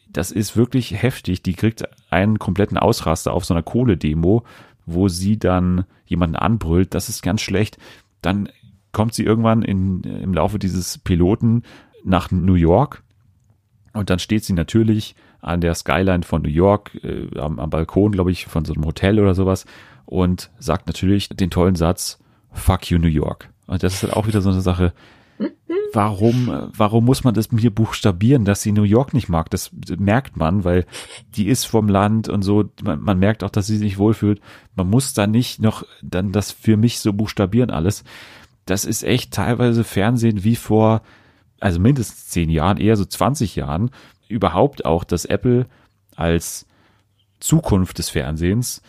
Das 0.09 0.31
ist 0.31 0.55
wirklich 0.55 1.01
heftig. 1.01 1.43
Die 1.43 1.53
kriegt 1.53 1.83
einen 2.11 2.39
kompletten 2.39 2.77
Ausraster 2.77 3.33
auf 3.33 3.45
so 3.45 3.53
einer 3.53 3.63
Kohle-Demo, 3.63 4.43
wo 4.85 5.07
sie 5.07 5.37
dann 5.37 5.85
jemanden 6.05 6.35
anbrüllt. 6.35 6.93
Das 6.93 7.09
ist 7.09 7.21
ganz 7.21 7.41
schlecht. 7.41 7.77
Dann 8.21 8.49
kommt 8.91 9.13
sie 9.13 9.23
irgendwann 9.23 9.61
in, 9.61 10.03
im 10.03 10.33
Laufe 10.33 10.59
dieses 10.59 10.99
Piloten 10.99 11.63
nach 12.03 12.31
New 12.31 12.53
York 12.53 13.03
und 13.95 14.09
dann 14.09 14.19
steht 14.19 14.43
sie 14.43 14.53
natürlich 14.53 15.15
an 15.41 15.61
der 15.61 15.73
Skyline 15.73 16.23
von 16.23 16.41
New 16.41 16.49
York, 16.49 16.95
äh, 17.03 17.39
am, 17.39 17.59
am 17.59 17.69
Balkon, 17.69 18.11
glaube 18.11 18.31
ich, 18.31 18.45
von 18.45 18.65
so 18.65 18.73
einem 18.73 18.85
Hotel 18.85 19.19
oder 19.19 19.33
sowas 19.33 19.65
und 20.05 20.51
sagt 20.59 20.87
natürlich 20.87 21.29
den 21.29 21.49
tollen 21.49 21.75
Satz, 21.75 22.19
fuck 22.51 22.89
you 22.89 22.99
New 22.99 23.07
York. 23.07 23.49
Und 23.67 23.83
das 23.83 23.95
ist 23.95 24.03
halt 24.03 24.13
auch 24.13 24.27
wieder 24.27 24.41
so 24.41 24.49
eine 24.49 24.61
Sache, 24.61 24.93
warum, 25.93 26.71
warum 26.75 27.05
muss 27.05 27.23
man 27.23 27.33
das 27.33 27.49
hier 27.57 27.73
buchstabieren, 27.73 28.45
dass 28.45 28.61
sie 28.61 28.71
New 28.71 28.83
York 28.83 29.13
nicht 29.13 29.29
mag? 29.29 29.49
Das 29.49 29.71
merkt 29.97 30.37
man, 30.37 30.63
weil 30.63 30.85
die 31.35 31.47
ist 31.47 31.65
vom 31.65 31.87
Land 31.87 32.29
und 32.29 32.41
so. 32.41 32.65
Man, 32.83 33.01
man 33.01 33.19
merkt 33.19 33.43
auch, 33.43 33.49
dass 33.49 33.67
sie 33.67 33.77
sich 33.77 33.97
wohlfühlt. 33.97 34.41
Man 34.75 34.89
muss 34.89 35.13
da 35.13 35.27
nicht 35.27 35.61
noch 35.61 35.85
dann 36.01 36.31
das 36.31 36.51
für 36.51 36.77
mich 36.77 36.99
so 36.99 37.13
buchstabieren 37.13 37.71
alles. 37.71 38.03
Das 38.65 38.85
ist 38.85 39.03
echt 39.03 39.33
teilweise 39.33 39.83
Fernsehen 39.83 40.43
wie 40.43 40.55
vor, 40.55 41.01
also 41.59 41.79
mindestens 41.79 42.27
zehn 42.27 42.49
Jahren, 42.49 42.77
eher 42.77 42.97
so 42.97 43.05
20 43.05 43.55
Jahren. 43.55 43.91
Überhaupt 44.27 44.85
auch, 44.85 45.03
dass 45.03 45.25
Apple 45.25 45.67
als 46.15 46.65
Zukunft 47.39 47.99
des 47.99 48.09
Fernsehens 48.09 48.81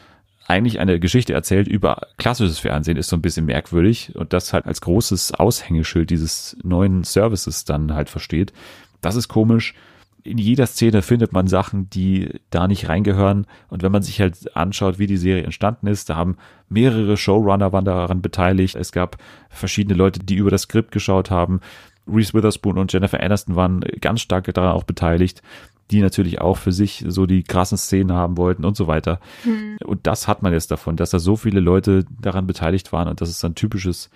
eigentlich 0.49 0.79
eine 0.79 1.01
Geschichte 1.01 1.33
erzählt 1.33 1.67
über 1.67 2.09
klassisches 2.19 2.59
Fernsehen, 2.59 2.97
ist 2.97 3.09
so 3.09 3.17
ein 3.17 3.23
bisschen 3.23 3.47
merkwürdig 3.47 4.15
und 4.15 4.33
das 4.33 4.53
halt 4.53 4.67
als 4.67 4.81
großes 4.81 5.35
Aushängeschild 5.35 6.11
dieses 6.11 6.57
neuen 6.63 7.05
Services 7.05 7.65
dann 7.65 7.95
halt 7.95 8.09
versteht. 8.09 8.53
Das 9.01 9.17
ist 9.17 9.29
komisch. 9.29 9.75
In 10.23 10.39
jeder 10.39 10.67
Szene 10.67 11.03
findet 11.03 11.33
man 11.33 11.47
Sachen, 11.47 11.89
die 11.91 12.41
da 12.51 12.67
nicht 12.67 12.89
reingehören. 12.89 13.47
Und 13.69 13.83
wenn 13.83 13.93
man 13.93 14.03
sich 14.03 14.21
halt 14.21 14.57
anschaut, 14.57 14.99
wie 14.99 15.07
die 15.07 15.17
Serie 15.17 15.45
entstanden 15.45 15.87
ist, 15.87 16.11
da 16.11 16.17
haben 16.17 16.37
mehrere 16.69 17.17
Showrunner 17.17 17.73
waren 17.73 17.85
daran 17.85 18.23
beteiligt. 18.23 18.75
Es 18.75 18.91
gab 18.91 19.19
verschiedene 19.51 19.97
Leute, 19.97 20.21
die 20.21 20.35
über 20.35 20.51
das 20.51 20.63
Skript 20.63 20.91
geschaut 20.91 21.31
haben. 21.31 21.61
Reese 22.09 22.35
Witherspoon 22.35 22.79
und 22.79 22.93
Jennifer 22.93 23.21
Aniston 23.21 23.55
waren 23.55 23.81
ganz 24.01 24.21
stark 24.21 24.53
daran 24.53 24.73
auch 24.73 24.85
beteiligt 24.85 25.43
die 25.91 26.01
natürlich 26.01 26.41
auch 26.41 26.57
für 26.57 26.73
sich 26.73 27.05
so 27.07 27.27
die 27.27 27.43
krassen 27.43 27.79
Szenen 27.79 28.13
haben 28.13 28.37
wollten 28.37 28.65
und 28.65 28.77
so 28.77 28.87
weiter. 28.87 29.21
Mhm. 29.45 29.79
Und 29.85 30.07
das 30.07 30.27
hat 30.27 30.43
man 30.43 30.53
jetzt 30.53 30.71
davon, 30.71 30.97
dass 30.97 31.11
da 31.11 31.19
so 31.19 31.37
viele 31.37 31.61
Leute 31.61 32.05
daran 32.21 32.47
beteiligt 32.47 32.93
waren 32.93 33.09
und 33.09 33.21
das 33.21 33.31
ist 33.31 33.45
ein 33.45 33.55
typisches 33.55 34.11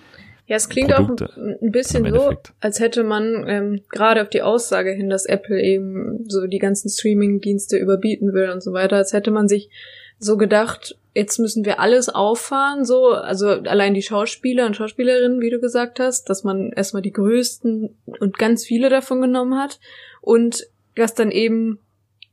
ja, 0.46 0.56
es 0.56 0.68
klingt 0.68 0.90
Produkt 0.90 1.22
auch 1.22 1.36
ein 1.36 1.70
bisschen 1.70 2.12
so, 2.12 2.32
als 2.58 2.80
hätte 2.80 3.04
man 3.04 3.44
ähm, 3.46 3.82
gerade 3.88 4.20
auf 4.20 4.30
die 4.30 4.42
Aussage 4.42 4.90
hin, 4.90 5.08
dass 5.08 5.24
Apple 5.24 5.62
eben 5.62 6.24
so 6.28 6.48
die 6.48 6.58
ganzen 6.58 6.88
Streaming-Dienste 6.88 7.76
überbieten 7.76 8.32
will 8.32 8.50
und 8.50 8.60
so 8.60 8.72
weiter, 8.72 8.96
als 8.96 9.12
hätte 9.12 9.30
man 9.30 9.46
sich 9.46 9.70
so 10.18 10.36
gedacht, 10.36 10.98
jetzt 11.14 11.38
müssen 11.38 11.64
wir 11.64 11.78
alles 11.78 12.08
auffahren, 12.08 12.84
so, 12.84 13.10
also 13.10 13.48
allein 13.48 13.94
die 13.94 14.02
Schauspieler 14.02 14.66
und 14.66 14.74
Schauspielerinnen, 14.74 15.40
wie 15.40 15.50
du 15.50 15.60
gesagt 15.60 16.00
hast, 16.00 16.28
dass 16.28 16.42
man 16.42 16.72
erstmal 16.72 17.02
die 17.02 17.12
größten 17.12 17.96
und 18.18 18.36
ganz 18.36 18.64
viele 18.64 18.88
davon 18.88 19.20
genommen 19.20 19.56
hat 19.56 19.78
und 20.20 20.66
dass 20.94 21.14
dann 21.14 21.30
eben 21.30 21.78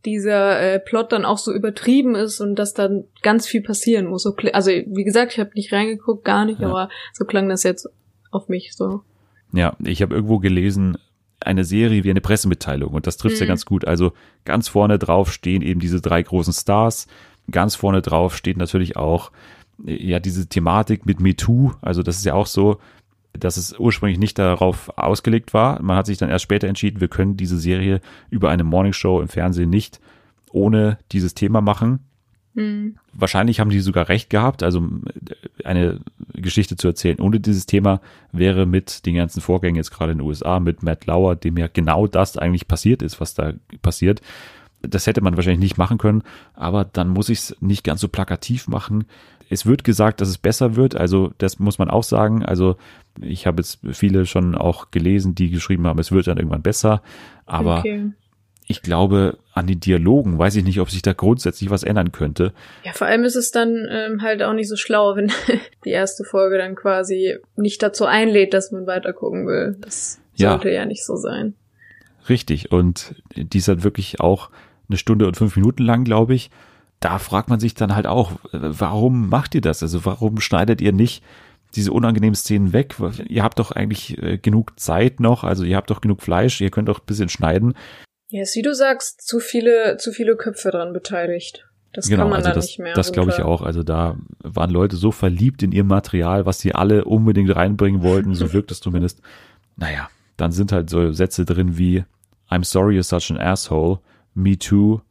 dieser 0.05 0.59
äh, 0.61 0.79
Plot 0.79 1.11
dann 1.11 1.25
auch 1.25 1.37
so 1.37 1.53
übertrieben 1.53 2.15
ist 2.15 2.39
und 2.39 2.55
dass 2.55 2.73
dann 2.73 3.03
ganz 3.23 3.47
viel 3.47 3.61
passieren 3.61 4.07
muss. 4.07 4.23
So, 4.23 4.35
also 4.53 4.71
wie 4.71 5.03
gesagt, 5.03 5.33
ich 5.33 5.39
habe 5.39 5.51
nicht 5.55 5.73
reingeguckt, 5.73 6.23
gar 6.23 6.45
nicht, 6.45 6.61
ja. 6.61 6.69
aber 6.69 6.89
so 7.13 7.25
klang 7.25 7.49
das 7.49 7.63
jetzt 7.63 7.89
auf 8.31 8.47
mich 8.47 8.73
so. 8.75 9.01
Ja, 9.53 9.75
ich 9.83 10.01
habe 10.01 10.15
irgendwo 10.15 10.39
gelesen, 10.39 10.97
eine 11.39 11.63
Serie 11.63 12.03
wie 12.03 12.09
eine 12.09 12.21
Pressemitteilung 12.21 12.93
und 12.93 13.07
das 13.07 13.17
trifft 13.17 13.35
mhm. 13.35 13.41
ja 13.41 13.47
ganz 13.47 13.65
gut. 13.65 13.85
Also 13.85 14.13
ganz 14.45 14.67
vorne 14.67 14.97
drauf 14.99 15.31
stehen 15.31 15.61
eben 15.61 15.79
diese 15.79 16.01
drei 16.01 16.21
großen 16.21 16.53
Stars. 16.53 17.07
Ganz 17.51 17.75
vorne 17.75 18.01
drauf 18.01 18.35
steht 18.35 18.57
natürlich 18.57 18.97
auch 18.97 19.31
ja 19.83 20.19
diese 20.19 20.47
Thematik 20.47 21.05
mit 21.05 21.19
MeToo. 21.19 21.73
Also 21.81 22.01
das 22.01 22.17
ist 22.17 22.25
ja 22.25 22.33
auch 22.33 22.47
so, 22.47 22.79
dass 23.37 23.57
es 23.57 23.77
ursprünglich 23.77 24.19
nicht 24.19 24.39
darauf 24.39 24.97
ausgelegt 24.97 25.53
war. 25.53 25.81
Man 25.81 25.97
hat 25.97 26.05
sich 26.05 26.17
dann 26.17 26.29
erst 26.29 26.43
später 26.43 26.67
entschieden, 26.67 27.01
wir 27.01 27.07
können 27.07 27.37
diese 27.37 27.57
Serie 27.57 28.01
über 28.29 28.49
eine 28.49 28.63
Morningshow 28.63 29.21
im 29.21 29.27
Fernsehen 29.27 29.69
nicht 29.69 29.99
ohne 30.51 30.97
dieses 31.11 31.33
Thema 31.33 31.61
machen. 31.61 31.99
Mhm. 32.57 32.95
Wahrscheinlich 33.13 33.59
haben 33.59 33.69
die 33.69 33.79
sogar 33.79 34.09
recht 34.09 34.31
gehabt. 34.31 34.63
Also 34.63 34.83
eine 35.63 35.99
Geschichte 36.33 36.75
zu 36.75 36.87
erzählen 36.87 37.19
ohne 37.19 37.39
dieses 37.39 37.67
Thema 37.67 38.01
wäre 38.31 38.65
mit 38.65 39.05
den 39.05 39.15
ganzen 39.15 39.41
Vorgängen 39.41 39.75
jetzt 39.75 39.91
gerade 39.91 40.13
in 40.13 40.17
den 40.17 40.27
USA, 40.27 40.59
mit 40.59 40.81
Matt 40.81 41.05
Lauer, 41.05 41.35
dem 41.35 41.57
ja 41.57 41.67
genau 41.71 42.07
das 42.07 42.37
eigentlich 42.37 42.67
passiert 42.67 43.01
ist, 43.03 43.21
was 43.21 43.35
da 43.35 43.53
passiert. 43.81 44.21
Das 44.81 45.07
hätte 45.07 45.21
man 45.21 45.35
wahrscheinlich 45.35 45.59
nicht 45.59 45.77
machen 45.77 45.97
können, 45.97 46.23
aber 46.53 46.85
dann 46.85 47.09
muss 47.09 47.29
ich 47.29 47.39
es 47.39 47.57
nicht 47.61 47.83
ganz 47.83 48.01
so 48.01 48.07
plakativ 48.07 48.67
machen. 48.67 49.05
Es 49.49 49.65
wird 49.65 49.83
gesagt, 49.83 50.21
dass 50.21 50.29
es 50.29 50.37
besser 50.37 50.75
wird, 50.75 50.95
also 50.95 51.31
das 51.37 51.59
muss 51.59 51.79
man 51.79 51.89
auch 51.89 52.03
sagen. 52.03 52.43
Also 52.43 52.75
ich 53.21 53.47
habe 53.47 53.61
jetzt 53.61 53.79
viele 53.91 54.25
schon 54.25 54.55
auch 54.55 54.91
gelesen, 54.91 55.35
die 55.35 55.49
geschrieben 55.49 55.87
haben, 55.87 55.99
es 55.99 56.11
wird 56.11 56.27
dann 56.27 56.37
irgendwann 56.37 56.61
besser. 56.61 57.01
Aber 57.45 57.79
okay. 57.79 58.11
ich 58.67 58.81
glaube, 58.81 59.37
an 59.53 59.67
den 59.67 59.79
Dialogen 59.79 60.37
weiß 60.37 60.55
ich 60.55 60.63
nicht, 60.63 60.79
ob 60.79 60.91
sich 60.91 61.01
da 61.01 61.13
grundsätzlich 61.13 61.69
was 61.69 61.83
ändern 61.83 62.11
könnte. 62.11 62.53
Ja, 62.83 62.93
vor 62.93 63.07
allem 63.07 63.23
ist 63.23 63.35
es 63.35 63.51
dann 63.51 63.87
ähm, 63.89 64.21
halt 64.21 64.43
auch 64.43 64.53
nicht 64.53 64.69
so 64.69 64.75
schlau, 64.75 65.15
wenn 65.15 65.31
die 65.85 65.91
erste 65.91 66.23
Folge 66.23 66.57
dann 66.57 66.75
quasi 66.75 67.37
nicht 67.55 67.81
dazu 67.81 68.05
einlädt, 68.05 68.53
dass 68.53 68.71
man 68.71 68.85
weitergucken 68.85 69.47
will. 69.47 69.77
Das 69.81 70.19
sollte 70.35 70.69
ja, 70.69 70.81
ja 70.81 70.85
nicht 70.85 71.05
so 71.05 71.15
sein. 71.15 71.55
Richtig. 72.29 72.71
Und 72.71 73.15
die 73.35 73.57
ist 73.57 73.67
halt 73.67 73.83
wirklich 73.83 74.19
auch 74.19 74.49
eine 74.89 74.97
Stunde 74.97 75.27
und 75.27 75.37
fünf 75.37 75.55
Minuten 75.55 75.83
lang, 75.83 76.03
glaube 76.03 76.33
ich. 76.33 76.49
Da 76.99 77.19
fragt 77.19 77.49
man 77.49 77.59
sich 77.59 77.75
dann 77.75 77.95
halt 77.95 78.07
auch, 78.07 78.31
warum 78.51 79.29
macht 79.29 79.53
ihr 79.55 79.61
das? 79.61 79.83
Also 79.83 80.03
warum 80.05 80.39
schneidet 80.39 80.81
ihr 80.81 80.93
nicht 80.93 81.23
diese 81.75 81.91
unangenehmen 81.91 82.35
Szenen 82.35 82.73
weg. 82.73 82.95
Ihr 83.27 83.43
habt 83.43 83.59
doch 83.59 83.71
eigentlich 83.71 84.21
äh, 84.21 84.37
genug 84.37 84.79
Zeit 84.79 85.19
noch, 85.19 85.43
also 85.43 85.63
ihr 85.63 85.75
habt 85.75 85.89
doch 85.89 86.01
genug 86.01 86.21
Fleisch, 86.21 86.61
ihr 86.61 86.71
könnt 86.71 86.89
doch 86.89 86.99
ein 86.99 87.05
bisschen 87.05 87.29
schneiden. 87.29 87.73
Ja, 88.29 88.39
yes, 88.39 88.55
wie 88.55 88.61
du 88.61 88.73
sagst, 88.73 89.21
zu 89.21 89.39
viele, 89.39 89.97
zu 89.97 90.11
viele 90.11 90.35
Köpfe 90.35 90.71
dran 90.71 90.93
beteiligt. 90.93 91.65
Das 91.93 92.09
genau, 92.09 92.23
kann 92.23 92.29
man 92.29 92.37
also 92.37 92.49
dann 92.49 92.55
das, 92.55 92.65
nicht 92.65 92.79
mehr. 92.79 92.93
Das 92.93 93.11
glaube 93.11 93.31
ich 93.31 93.41
auch. 93.41 93.61
Also 93.61 93.83
da 93.83 94.17
waren 94.39 94.69
Leute 94.69 94.97
so 94.97 95.11
verliebt 95.11 95.63
in 95.63 95.71
ihr 95.71 95.83
Material, 95.83 96.45
was 96.45 96.59
sie 96.59 96.75
alle 96.75 97.05
unbedingt 97.05 97.55
reinbringen 97.55 98.03
wollten, 98.03 98.35
so 98.35 98.53
wirkt 98.53 98.71
es 98.71 98.81
zumindest. 98.81 99.21
Naja, 99.77 100.09
dann 100.35 100.51
sind 100.51 100.71
halt 100.71 100.89
so 100.89 101.11
Sätze 101.11 101.45
drin 101.45 101.77
wie 101.77 102.03
I'm 102.49 102.63
sorry 102.63 102.97
you're 102.97 103.03
such 103.03 103.31
an 103.31 103.41
asshole. 103.41 103.99
Me 104.33 104.57
too. 104.57 105.01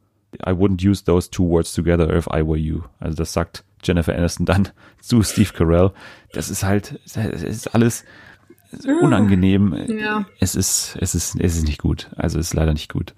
I 0.45 0.51
wouldn't 0.51 0.83
use 0.83 1.03
those 1.03 1.29
two 1.29 1.43
words 1.43 1.73
together 1.73 2.15
if 2.15 2.27
I 2.27 2.41
were 2.41 2.57
you. 2.57 2.83
Also 2.99 3.17
das 3.17 3.33
sagt 3.33 3.63
Jennifer 3.83 4.15
Aniston 4.15 4.45
dann 4.45 4.69
zu 5.01 5.23
Steve 5.23 5.53
Carell. 5.53 5.91
Das 6.33 6.49
ist 6.49 6.63
halt, 6.63 6.99
es 7.05 7.15
ist 7.43 7.73
alles 7.73 8.03
unangenehm. 9.01 9.73
Ja. 9.87 10.25
Es 10.39 10.55
ist, 10.55 10.97
es 10.99 11.15
ist, 11.15 11.39
es 11.39 11.55
ist 11.55 11.67
nicht 11.67 11.81
gut. 11.81 12.09
Also 12.15 12.39
es 12.39 12.47
ist 12.47 12.53
leider 12.53 12.73
nicht 12.73 12.91
gut. 12.91 13.13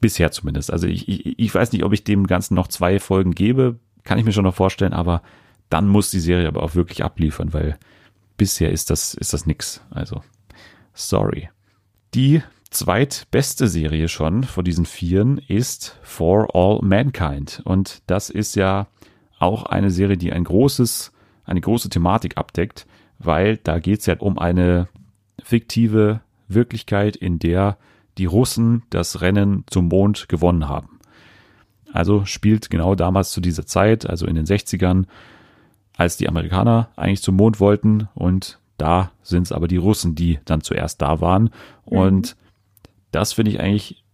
Bisher 0.00 0.30
zumindest. 0.30 0.72
Also 0.72 0.86
ich, 0.86 1.08
ich, 1.08 1.38
ich 1.38 1.54
weiß 1.54 1.72
nicht, 1.72 1.84
ob 1.84 1.92
ich 1.92 2.04
dem 2.04 2.26
Ganzen 2.26 2.54
noch 2.54 2.68
zwei 2.68 2.98
Folgen 2.98 3.32
gebe. 3.32 3.78
Kann 4.04 4.18
ich 4.18 4.24
mir 4.24 4.32
schon 4.32 4.44
noch 4.44 4.54
vorstellen, 4.54 4.92
aber 4.92 5.22
dann 5.68 5.88
muss 5.88 6.10
die 6.10 6.20
Serie 6.20 6.48
aber 6.48 6.62
auch 6.62 6.74
wirklich 6.74 7.04
abliefern, 7.04 7.52
weil 7.52 7.78
bisher 8.36 8.70
ist 8.70 8.90
das, 8.90 9.14
ist 9.14 9.32
das 9.32 9.46
nix. 9.46 9.82
Also, 9.90 10.22
sorry. 10.94 11.50
Die 12.14 12.42
zweitbeste 12.70 13.66
Serie 13.66 14.08
schon 14.08 14.44
von 14.44 14.64
diesen 14.64 14.86
vieren 14.86 15.38
ist 15.38 15.98
For 16.02 16.54
All 16.54 16.80
Mankind. 16.82 17.62
Und 17.64 18.02
das 18.06 18.30
ist 18.30 18.54
ja 18.54 18.86
auch 19.38 19.64
eine 19.64 19.90
Serie, 19.90 20.16
die 20.16 20.32
ein 20.32 20.44
großes, 20.44 21.12
eine 21.44 21.60
große 21.60 21.90
Thematik 21.90 22.36
abdeckt, 22.36 22.86
weil 23.18 23.56
da 23.58 23.78
geht 23.78 24.00
es 24.00 24.06
ja 24.06 24.16
um 24.18 24.38
eine 24.38 24.88
fiktive 25.42 26.20
Wirklichkeit, 26.48 27.16
in 27.16 27.38
der 27.38 27.76
die 28.18 28.26
Russen 28.26 28.82
das 28.90 29.20
Rennen 29.20 29.64
zum 29.68 29.88
Mond 29.88 30.28
gewonnen 30.28 30.68
haben. 30.68 31.00
Also 31.92 32.24
spielt 32.24 32.70
genau 32.70 32.94
damals 32.94 33.32
zu 33.32 33.40
dieser 33.40 33.66
Zeit, 33.66 34.08
also 34.08 34.26
in 34.26 34.36
den 34.36 34.46
60ern, 34.46 35.06
als 35.96 36.16
die 36.16 36.28
Amerikaner 36.28 36.88
eigentlich 36.96 37.22
zum 37.22 37.36
Mond 37.36 37.60
wollten 37.60 38.08
und 38.14 38.58
da 38.78 39.12
sind 39.22 39.42
es 39.42 39.52
aber 39.52 39.68
die 39.68 39.76
Russen, 39.76 40.14
die 40.14 40.38
dann 40.46 40.62
zuerst 40.62 41.02
da 41.02 41.20
waren. 41.20 41.50
Mhm. 41.90 41.98
Das 43.10 43.32
finde 43.32 43.50
ich 43.50 43.60
eigentlich 43.60 44.04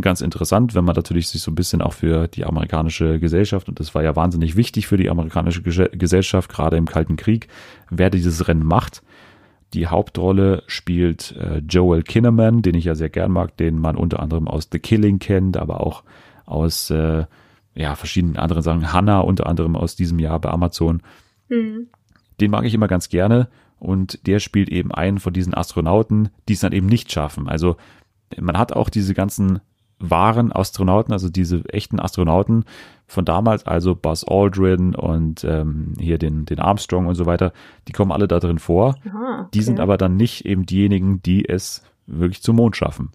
ganz 0.00 0.20
interessant, 0.20 0.74
wenn 0.74 0.84
man 0.84 0.94
natürlich 0.94 1.28
sich 1.28 1.42
so 1.42 1.50
ein 1.50 1.56
bisschen 1.56 1.82
auch 1.82 1.92
für 1.92 2.28
die 2.28 2.44
amerikanische 2.44 3.18
Gesellschaft, 3.18 3.68
und 3.68 3.80
das 3.80 3.94
war 3.94 4.02
ja 4.02 4.14
wahnsinnig 4.16 4.56
wichtig 4.56 4.86
für 4.86 4.96
die 4.96 5.10
amerikanische 5.10 5.62
Gesellschaft, 5.62 6.50
gerade 6.50 6.76
im 6.76 6.86
Kalten 6.86 7.16
Krieg, 7.16 7.48
wer 7.90 8.10
dieses 8.10 8.46
Rennen 8.48 8.64
macht. 8.64 9.02
Die 9.74 9.86
Hauptrolle 9.86 10.62
spielt 10.66 11.36
äh, 11.36 11.58
Joel 11.58 12.02
Kinnaman, 12.02 12.62
den 12.62 12.74
ich 12.74 12.84
ja 12.84 12.94
sehr 12.94 13.10
gern 13.10 13.32
mag, 13.32 13.56
den 13.56 13.78
man 13.78 13.96
unter 13.96 14.20
anderem 14.20 14.48
aus 14.48 14.68
The 14.72 14.78
Killing 14.78 15.18
kennt, 15.18 15.56
aber 15.56 15.80
auch 15.80 16.04
aus 16.46 16.90
äh, 16.90 17.26
ja, 17.74 17.94
verschiedenen 17.94 18.36
anderen 18.36 18.62
Sachen. 18.62 18.92
Hannah 18.92 19.20
unter 19.20 19.46
anderem 19.46 19.76
aus 19.76 19.94
diesem 19.94 20.18
Jahr 20.18 20.40
bei 20.40 20.50
Amazon. 20.50 21.02
Mhm. 21.50 21.88
Den 22.40 22.50
mag 22.50 22.64
ich 22.64 22.72
immer 22.72 22.88
ganz 22.88 23.10
gerne 23.10 23.48
und 23.78 24.26
der 24.26 24.40
spielt 24.40 24.70
eben 24.70 24.92
einen 24.92 25.18
von 25.18 25.32
diesen 25.32 25.54
Astronauten, 25.54 26.30
die 26.48 26.54
es 26.54 26.60
dann 26.60 26.72
eben 26.72 26.86
nicht 26.86 27.12
schaffen. 27.12 27.48
Also 27.48 27.76
man 28.40 28.58
hat 28.58 28.72
auch 28.72 28.88
diese 28.88 29.14
ganzen 29.14 29.60
wahren 30.00 30.52
Astronauten, 30.52 31.12
also 31.12 31.28
diese 31.28 31.64
echten 31.70 31.98
Astronauten 32.00 32.64
von 33.06 33.24
damals, 33.24 33.66
also 33.66 33.94
Buzz 33.96 34.24
Aldrin 34.28 34.94
und 34.94 35.44
ähm, 35.44 35.94
hier 35.98 36.18
den, 36.18 36.44
den 36.44 36.60
Armstrong 36.60 37.06
und 37.06 37.14
so 37.14 37.26
weiter, 37.26 37.52
die 37.88 37.92
kommen 37.92 38.12
alle 38.12 38.28
da 38.28 38.38
drin 38.38 38.58
vor. 38.58 38.96
Aha, 39.08 39.40
okay. 39.40 39.48
Die 39.54 39.62
sind 39.62 39.80
aber 39.80 39.96
dann 39.96 40.16
nicht 40.16 40.44
eben 40.46 40.66
diejenigen, 40.66 41.22
die 41.22 41.48
es 41.48 41.82
wirklich 42.06 42.42
zum 42.42 42.56
Mond 42.56 42.76
schaffen. 42.76 43.10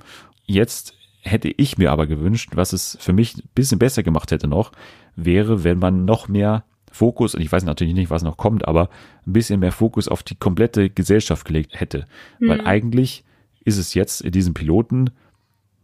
Jetzt 0.46 0.94
hätte 1.22 1.50
ich 1.50 1.78
mir 1.78 1.92
aber 1.92 2.06
gewünscht, 2.06 2.52
was 2.56 2.74
es 2.74 2.98
für 3.00 3.14
mich 3.14 3.38
ein 3.38 3.50
bisschen 3.56 3.80
besser 3.80 4.04
gemacht 4.04 4.32
hätte 4.32 4.48
noch, 4.48 4.72
wäre, 5.16 5.64
wenn 5.64 5.80
man 5.80 6.06
noch 6.06 6.28
mehr 6.28 6.66
Fokus, 6.92 7.34
und 7.34 7.42
ich 7.42 7.52
weiß 7.52 7.64
natürlich 7.64 7.96
nicht, 7.96 8.12
was 8.12 8.24
noch 8.24 8.38
kommt, 8.38 8.68
aber 8.68 8.90
ein 9.26 9.34
bisschen 9.34 9.60
mehr 9.60 9.72
Fokus 9.72 10.08
auf 10.08 10.22
die 10.22 10.36
komplette 10.36 10.90
Gesellschaft 10.90 11.46
gelegt 11.46 11.80
hätte. 11.80 12.06
Mhm. 12.40 12.50
Weil 12.50 12.68
eigentlich 12.68 13.24
ist 13.66 13.78
es 13.78 13.94
jetzt 13.94 14.22
in 14.22 14.32
diesem 14.32 14.54
Piloten 14.54 15.12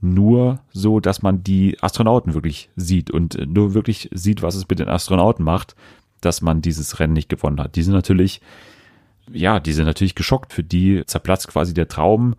nur 0.01 0.59
so, 0.71 0.99
dass 0.99 1.21
man 1.21 1.43
die 1.43 1.77
Astronauten 1.82 2.34
wirklich 2.34 2.69
sieht 2.75 3.11
und 3.11 3.38
nur 3.47 3.73
wirklich 3.73 4.09
sieht, 4.13 4.41
was 4.41 4.55
es 4.55 4.67
mit 4.69 4.80
den 4.80 4.88
Astronauten 4.88 5.43
macht, 5.43 5.75
dass 6.21 6.41
man 6.41 6.61
dieses 6.61 6.99
Rennen 6.99 7.13
nicht 7.13 7.30
gewonnen 7.30 7.59
hat. 7.59 7.75
Die 7.75 7.84
sind 7.84 7.93
natürlich, 7.93 8.41
ja, 9.32 9.59
die 9.59 9.73
sind 9.73 9.86
natürlich 9.86 10.15
geschockt. 10.15 10.53
Für 10.53 10.63
die 10.63 11.03
zerplatzt 11.05 11.47
quasi 11.47 11.73
der 11.73 11.89
Traum, 11.89 12.36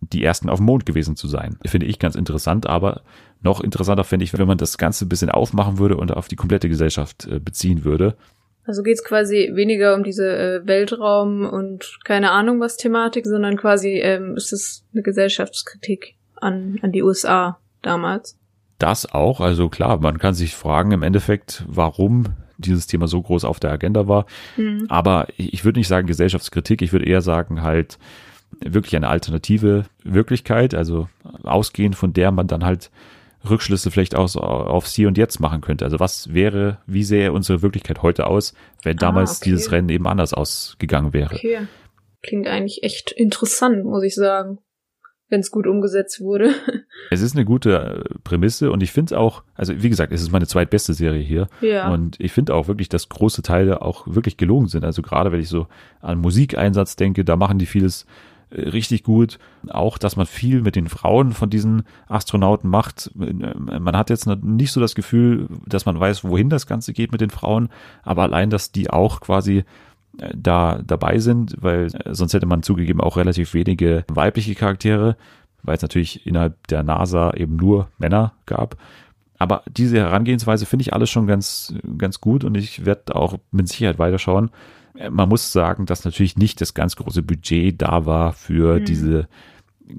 die 0.00 0.22
ersten 0.22 0.48
auf 0.48 0.58
dem 0.58 0.66
Mond 0.66 0.86
gewesen 0.86 1.16
zu 1.16 1.28
sein. 1.28 1.56
Finde 1.64 1.86
ich 1.86 1.98
ganz 1.98 2.14
interessant, 2.14 2.66
aber 2.66 3.02
Noch 3.44 3.60
interessanter 3.60 4.04
fände 4.04 4.24
ich, 4.24 4.32
wenn 4.32 4.48
man 4.48 4.56
das 4.56 4.78
Ganze 4.78 5.04
ein 5.04 5.10
bisschen 5.10 5.28
aufmachen 5.28 5.78
würde 5.78 5.98
und 5.98 6.16
auf 6.16 6.28
die 6.28 6.36
komplette 6.36 6.70
Gesellschaft 6.70 7.26
äh, 7.26 7.38
beziehen 7.38 7.84
würde. 7.84 8.16
Also 8.66 8.82
geht's 8.82 9.04
quasi 9.04 9.50
weniger 9.54 9.94
um 9.94 10.04
diese 10.04 10.26
äh, 10.26 10.66
Weltraum 10.66 11.46
und 11.46 11.98
keine 12.04 12.30
Ahnung 12.30 12.60
was 12.60 12.76
Thematik, 12.76 13.26
sondern 13.26 13.56
quasi 13.56 13.98
ähm, 13.98 14.36
ist 14.36 14.52
es 14.52 14.84
eine 14.92 15.02
Gesellschaftskritik 15.02 16.14
an, 16.40 16.78
an 16.82 16.92
die 16.92 17.02
USA 17.02 17.58
damals. 17.82 18.38
Das 18.78 19.12
auch, 19.12 19.40
also 19.40 19.68
klar, 19.68 20.00
man 20.00 20.18
kann 20.18 20.34
sich 20.34 20.54
fragen 20.54 20.92
im 20.92 21.02
Endeffekt, 21.02 21.64
warum 21.68 22.34
dieses 22.56 22.86
Thema 22.86 23.06
so 23.06 23.20
groß 23.20 23.44
auf 23.44 23.60
der 23.60 23.70
Agenda 23.70 24.08
war. 24.08 24.26
Mhm. 24.56 24.86
Aber 24.88 25.26
ich 25.36 25.64
würde 25.64 25.78
nicht 25.78 25.88
sagen 25.88 26.06
Gesellschaftskritik, 26.06 26.82
ich 26.82 26.92
würde 26.92 27.06
eher 27.06 27.20
sagen 27.20 27.62
halt 27.62 27.98
wirklich 28.60 28.96
eine 28.96 29.08
alternative 29.08 29.84
Wirklichkeit, 30.04 30.74
also 30.74 31.08
ausgehend 31.42 31.96
von 31.96 32.12
der 32.12 32.30
man 32.30 32.46
dann 32.46 32.64
halt 32.64 32.90
Rückschlüsse 33.48 33.90
vielleicht 33.90 34.14
auch 34.14 34.34
auf 34.36 34.86
Sie 34.86 35.06
und 35.06 35.18
Jetzt 35.18 35.40
machen 35.40 35.60
könnte. 35.60 35.84
Also 35.84 36.00
was 36.00 36.32
wäre, 36.32 36.78
wie 36.86 37.04
sähe 37.04 37.32
unsere 37.32 37.62
Wirklichkeit 37.62 38.02
heute 38.02 38.26
aus, 38.26 38.54
wenn 38.82 38.96
damals 38.96 39.30
ah, 39.30 39.36
okay. 39.36 39.50
dieses 39.50 39.72
Rennen 39.72 39.88
eben 39.88 40.06
anders 40.06 40.34
ausgegangen 40.34 41.12
wäre? 41.12 41.34
Okay. 41.34 41.66
Klingt 42.22 42.46
eigentlich 42.46 42.82
echt 42.82 43.12
interessant, 43.12 43.84
muss 43.84 44.02
ich 44.02 44.14
sagen, 44.14 44.58
wenn 45.28 45.40
es 45.40 45.50
gut 45.50 45.66
umgesetzt 45.66 46.20
wurde. 46.20 46.54
Es 47.10 47.20
ist 47.20 47.36
eine 47.36 47.44
gute 47.44 48.04
äh, 48.08 48.18
Prämisse 48.24 48.72
und 48.72 48.82
ich 48.82 48.90
finde 48.90 49.18
auch, 49.18 49.42
also 49.54 49.74
wie 49.82 49.90
gesagt, 49.90 50.10
es 50.10 50.22
ist 50.22 50.32
meine 50.32 50.46
zweitbeste 50.46 50.94
Serie 50.94 51.22
hier. 51.22 51.48
Ja. 51.60 51.92
Und 51.92 52.18
ich 52.18 52.32
finde 52.32 52.54
auch 52.54 52.66
wirklich, 52.66 52.88
dass 52.88 53.10
große 53.10 53.42
Teile 53.42 53.82
auch 53.82 54.06
wirklich 54.06 54.38
gelungen 54.38 54.68
sind. 54.68 54.84
Also 54.84 55.02
gerade 55.02 55.30
wenn 55.30 55.40
ich 55.40 55.50
so 55.50 55.66
an 56.00 56.18
Musikeinsatz 56.18 56.96
denke, 56.96 57.22
da 57.22 57.36
machen 57.36 57.58
die 57.58 57.66
vieles 57.66 58.06
richtig 58.54 59.02
gut. 59.02 59.38
Auch, 59.68 59.98
dass 59.98 60.16
man 60.16 60.26
viel 60.26 60.62
mit 60.62 60.76
den 60.76 60.88
Frauen 60.88 61.32
von 61.32 61.50
diesen 61.50 61.82
Astronauten 62.06 62.70
macht. 62.70 63.10
Man 63.14 63.96
hat 63.96 64.10
jetzt 64.10 64.26
nicht 64.26 64.72
so 64.72 64.80
das 64.80 64.94
Gefühl, 64.94 65.48
dass 65.66 65.86
man 65.86 65.98
weiß, 65.98 66.24
wohin 66.24 66.50
das 66.50 66.66
Ganze 66.66 66.92
geht 66.92 67.12
mit 67.12 67.20
den 67.20 67.30
Frauen, 67.30 67.68
aber 68.02 68.22
allein, 68.22 68.50
dass 68.50 68.72
die 68.72 68.90
auch 68.90 69.20
quasi 69.20 69.64
äh, 70.18 70.32
da 70.34 70.80
dabei 70.84 71.18
sind, 71.18 71.56
weil 71.60 71.86
äh, 71.86 72.14
sonst 72.14 72.34
hätte 72.34 72.46
man 72.46 72.62
zugegeben 72.62 73.00
auch 73.00 73.16
relativ 73.16 73.54
wenige 73.54 74.04
weibliche 74.08 74.54
Charaktere, 74.54 75.16
weil 75.62 75.76
es 75.76 75.82
natürlich 75.82 76.26
innerhalb 76.26 76.66
der 76.68 76.82
NASA 76.82 77.32
eben 77.34 77.56
nur 77.56 77.88
Männer 77.98 78.34
gab. 78.46 78.76
Aber 79.38 79.62
diese 79.68 79.98
Herangehensweise 79.98 80.66
finde 80.66 80.82
ich 80.82 80.92
alles 80.92 81.10
schon 81.10 81.26
ganz, 81.26 81.74
ganz 81.98 82.20
gut 82.20 82.44
und 82.44 82.56
ich 82.56 82.86
werde 82.86 83.16
auch 83.16 83.38
mit 83.50 83.68
Sicherheit 83.68 83.98
weiterschauen. 83.98 84.50
Man 84.94 85.28
muss 85.28 85.52
sagen, 85.52 85.86
dass 85.86 86.04
natürlich 86.04 86.36
nicht 86.36 86.60
das 86.60 86.72
ganz 86.74 86.94
große 86.96 87.22
Budget 87.22 87.82
da 87.82 88.06
war 88.06 88.32
für 88.32 88.78
mhm. 88.78 88.84
diese 88.84 89.28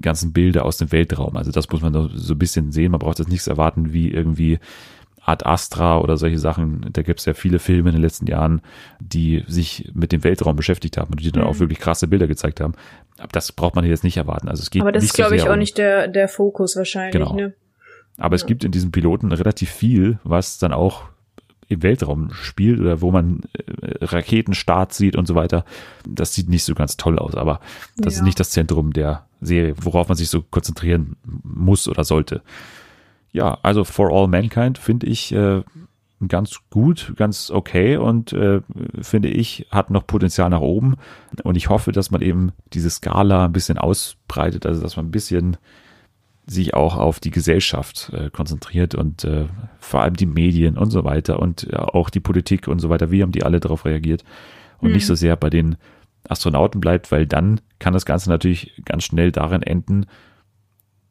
ganzen 0.00 0.32
Bilder 0.32 0.64
aus 0.64 0.78
dem 0.78 0.90
Weltraum. 0.90 1.36
Also 1.36 1.52
das 1.52 1.68
muss 1.70 1.82
man 1.82 1.92
so 2.14 2.34
ein 2.34 2.38
bisschen 2.38 2.72
sehen. 2.72 2.92
Man 2.92 2.98
braucht 2.98 3.18
jetzt 3.18 3.28
nichts 3.28 3.46
erwarten 3.46 3.92
wie 3.92 4.10
irgendwie 4.10 4.58
Art 5.20 5.44
Astra 5.44 5.98
oder 5.98 6.16
solche 6.16 6.38
Sachen. 6.38 6.86
Da 6.92 7.02
gibt 7.02 7.20
es 7.20 7.26
ja 7.26 7.34
viele 7.34 7.58
Filme 7.58 7.90
in 7.90 7.96
den 7.96 8.02
letzten 8.02 8.26
Jahren, 8.26 8.62
die 9.00 9.44
sich 9.48 9.90
mit 9.92 10.12
dem 10.12 10.24
Weltraum 10.24 10.56
beschäftigt 10.56 10.96
haben 10.96 11.10
und 11.10 11.20
die 11.20 11.32
dann 11.32 11.42
mhm. 11.42 11.50
auch 11.50 11.58
wirklich 11.58 11.78
krasse 11.78 12.08
Bilder 12.08 12.26
gezeigt 12.26 12.60
haben. 12.60 12.74
Aber 13.18 13.28
das 13.32 13.52
braucht 13.52 13.74
man 13.74 13.84
jetzt 13.84 14.04
nicht 14.04 14.16
erwarten. 14.16 14.48
Also 14.48 14.62
es 14.62 14.70
geht 14.70 14.82
Aber 14.82 14.92
das 14.92 15.04
ist, 15.04 15.14
glaube 15.14 15.36
ich, 15.36 15.42
auch 15.42 15.52
um, 15.52 15.58
nicht 15.58 15.78
der, 15.78 16.08
der 16.08 16.28
Fokus 16.28 16.76
wahrscheinlich. 16.76 17.12
Genau. 17.12 17.34
Ne? 17.34 17.54
Aber 18.18 18.34
ja. 18.34 18.36
es 18.36 18.46
gibt 18.46 18.64
in 18.64 18.72
diesem 18.72 18.92
Piloten 18.92 19.32
relativ 19.32 19.70
viel, 19.70 20.18
was 20.24 20.58
dann 20.58 20.72
auch 20.72 21.04
im 21.68 21.82
Weltraum 21.82 22.30
spielt 22.32 22.80
oder 22.80 23.00
wo 23.00 23.10
man 23.10 23.42
äh, 23.54 24.04
Raketenstart 24.04 24.92
sieht 24.92 25.16
und 25.16 25.26
so 25.26 25.34
weiter. 25.34 25.64
Das 26.06 26.34
sieht 26.34 26.48
nicht 26.48 26.64
so 26.64 26.74
ganz 26.74 26.96
toll 26.96 27.18
aus, 27.18 27.34
aber 27.34 27.60
das 27.96 28.14
ja. 28.14 28.20
ist 28.20 28.24
nicht 28.24 28.40
das 28.40 28.50
Zentrum 28.50 28.92
der 28.92 29.26
Serie, 29.40 29.74
worauf 29.80 30.08
man 30.08 30.16
sich 30.16 30.28
so 30.28 30.42
konzentrieren 30.42 31.16
muss 31.24 31.88
oder 31.88 32.04
sollte. 32.04 32.42
Ja, 33.32 33.58
also 33.62 33.84
For 33.84 34.10
All 34.10 34.28
Mankind 34.28 34.78
finde 34.78 35.06
ich 35.06 35.32
äh, 35.32 35.62
ganz 36.26 36.60
gut, 36.70 37.12
ganz 37.16 37.50
okay 37.50 37.96
und 37.96 38.32
äh, 38.32 38.60
finde 39.00 39.28
ich, 39.28 39.66
hat 39.70 39.90
noch 39.90 40.06
Potenzial 40.06 40.48
nach 40.50 40.60
oben. 40.60 40.96
Und 41.42 41.56
ich 41.56 41.68
hoffe, 41.68 41.92
dass 41.92 42.10
man 42.10 42.22
eben 42.22 42.52
diese 42.72 42.90
Skala 42.90 43.44
ein 43.44 43.52
bisschen 43.52 43.78
ausbreitet, 43.78 44.64
also 44.66 44.80
dass 44.80 44.96
man 44.96 45.06
ein 45.06 45.10
bisschen 45.10 45.56
sich 46.46 46.74
auch 46.74 46.96
auf 46.96 47.18
die 47.18 47.30
Gesellschaft 47.30 48.12
äh, 48.12 48.30
konzentriert 48.30 48.94
und 48.94 49.24
äh, 49.24 49.46
vor 49.80 50.02
allem 50.02 50.14
die 50.14 50.26
Medien 50.26 50.78
und 50.78 50.90
so 50.90 51.04
weiter 51.04 51.40
und 51.40 51.72
äh, 51.72 51.76
auch 51.76 52.08
die 52.08 52.20
Politik 52.20 52.68
und 52.68 52.78
so 52.78 52.88
weiter. 52.88 53.10
Wie 53.10 53.22
haben 53.22 53.32
die 53.32 53.42
alle 53.42 53.58
darauf 53.58 53.84
reagiert? 53.84 54.24
Und 54.78 54.88
mhm. 54.88 54.94
nicht 54.94 55.06
so 55.06 55.14
sehr 55.14 55.36
bei 55.36 55.50
den 55.50 55.76
Astronauten 56.28 56.80
bleibt, 56.80 57.10
weil 57.10 57.26
dann 57.26 57.60
kann 57.78 57.92
das 57.92 58.06
Ganze 58.06 58.30
natürlich 58.30 58.80
ganz 58.84 59.04
schnell 59.04 59.32
darin 59.32 59.62
enden, 59.62 60.06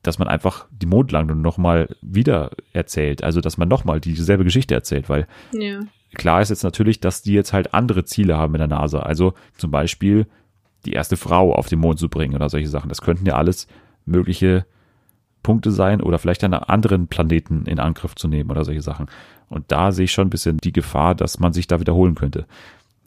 dass 0.03 0.19
man 0.19 0.27
einfach 0.27 0.67
die 0.71 0.85
Mondlandung 0.85 1.41
nochmal 1.41 1.95
wieder 2.01 2.51
erzählt. 2.73 3.23
Also, 3.23 3.41
dass 3.41 3.57
man 3.57 3.67
nochmal 3.67 3.99
dieselbe 3.99 4.43
Geschichte 4.43 4.75
erzählt, 4.75 5.09
weil 5.09 5.27
ja. 5.51 5.81
klar 6.13 6.41
ist 6.41 6.49
jetzt 6.49 6.63
natürlich, 6.63 6.99
dass 6.99 7.23
die 7.23 7.33
jetzt 7.33 7.53
halt 7.53 7.73
andere 7.73 8.05
Ziele 8.05 8.37
haben 8.37 8.53
in 8.55 8.59
der 8.59 8.67
NASA. 8.67 8.99
Also 8.99 9.33
zum 9.57 9.71
Beispiel 9.71 10.27
die 10.85 10.93
erste 10.93 11.17
Frau 11.17 11.53
auf 11.53 11.67
den 11.67 11.79
Mond 11.79 11.99
zu 11.99 12.07
bringen 12.07 12.35
oder 12.35 12.49
solche 12.49 12.69
Sachen. 12.69 12.89
Das 12.89 13.01
könnten 13.01 13.25
ja 13.25 13.35
alles 13.35 13.67
mögliche 14.05 14.65
Punkte 15.45 15.69
sein 15.69 16.01
oder 16.01 16.17
vielleicht 16.17 16.43
einen 16.43 16.55
anderen 16.55 17.05
Planeten 17.05 17.67
in 17.67 17.79
Angriff 17.79 18.15
zu 18.15 18.27
nehmen 18.27 18.49
oder 18.49 18.65
solche 18.65 18.81
Sachen. 18.81 19.05
Und 19.47 19.71
da 19.71 19.91
sehe 19.91 20.05
ich 20.05 20.11
schon 20.11 20.25
ein 20.25 20.31
bisschen 20.31 20.57
die 20.57 20.73
Gefahr, 20.73 21.13
dass 21.13 21.39
man 21.39 21.53
sich 21.53 21.67
da 21.67 21.79
wiederholen 21.79 22.15
könnte. 22.15 22.47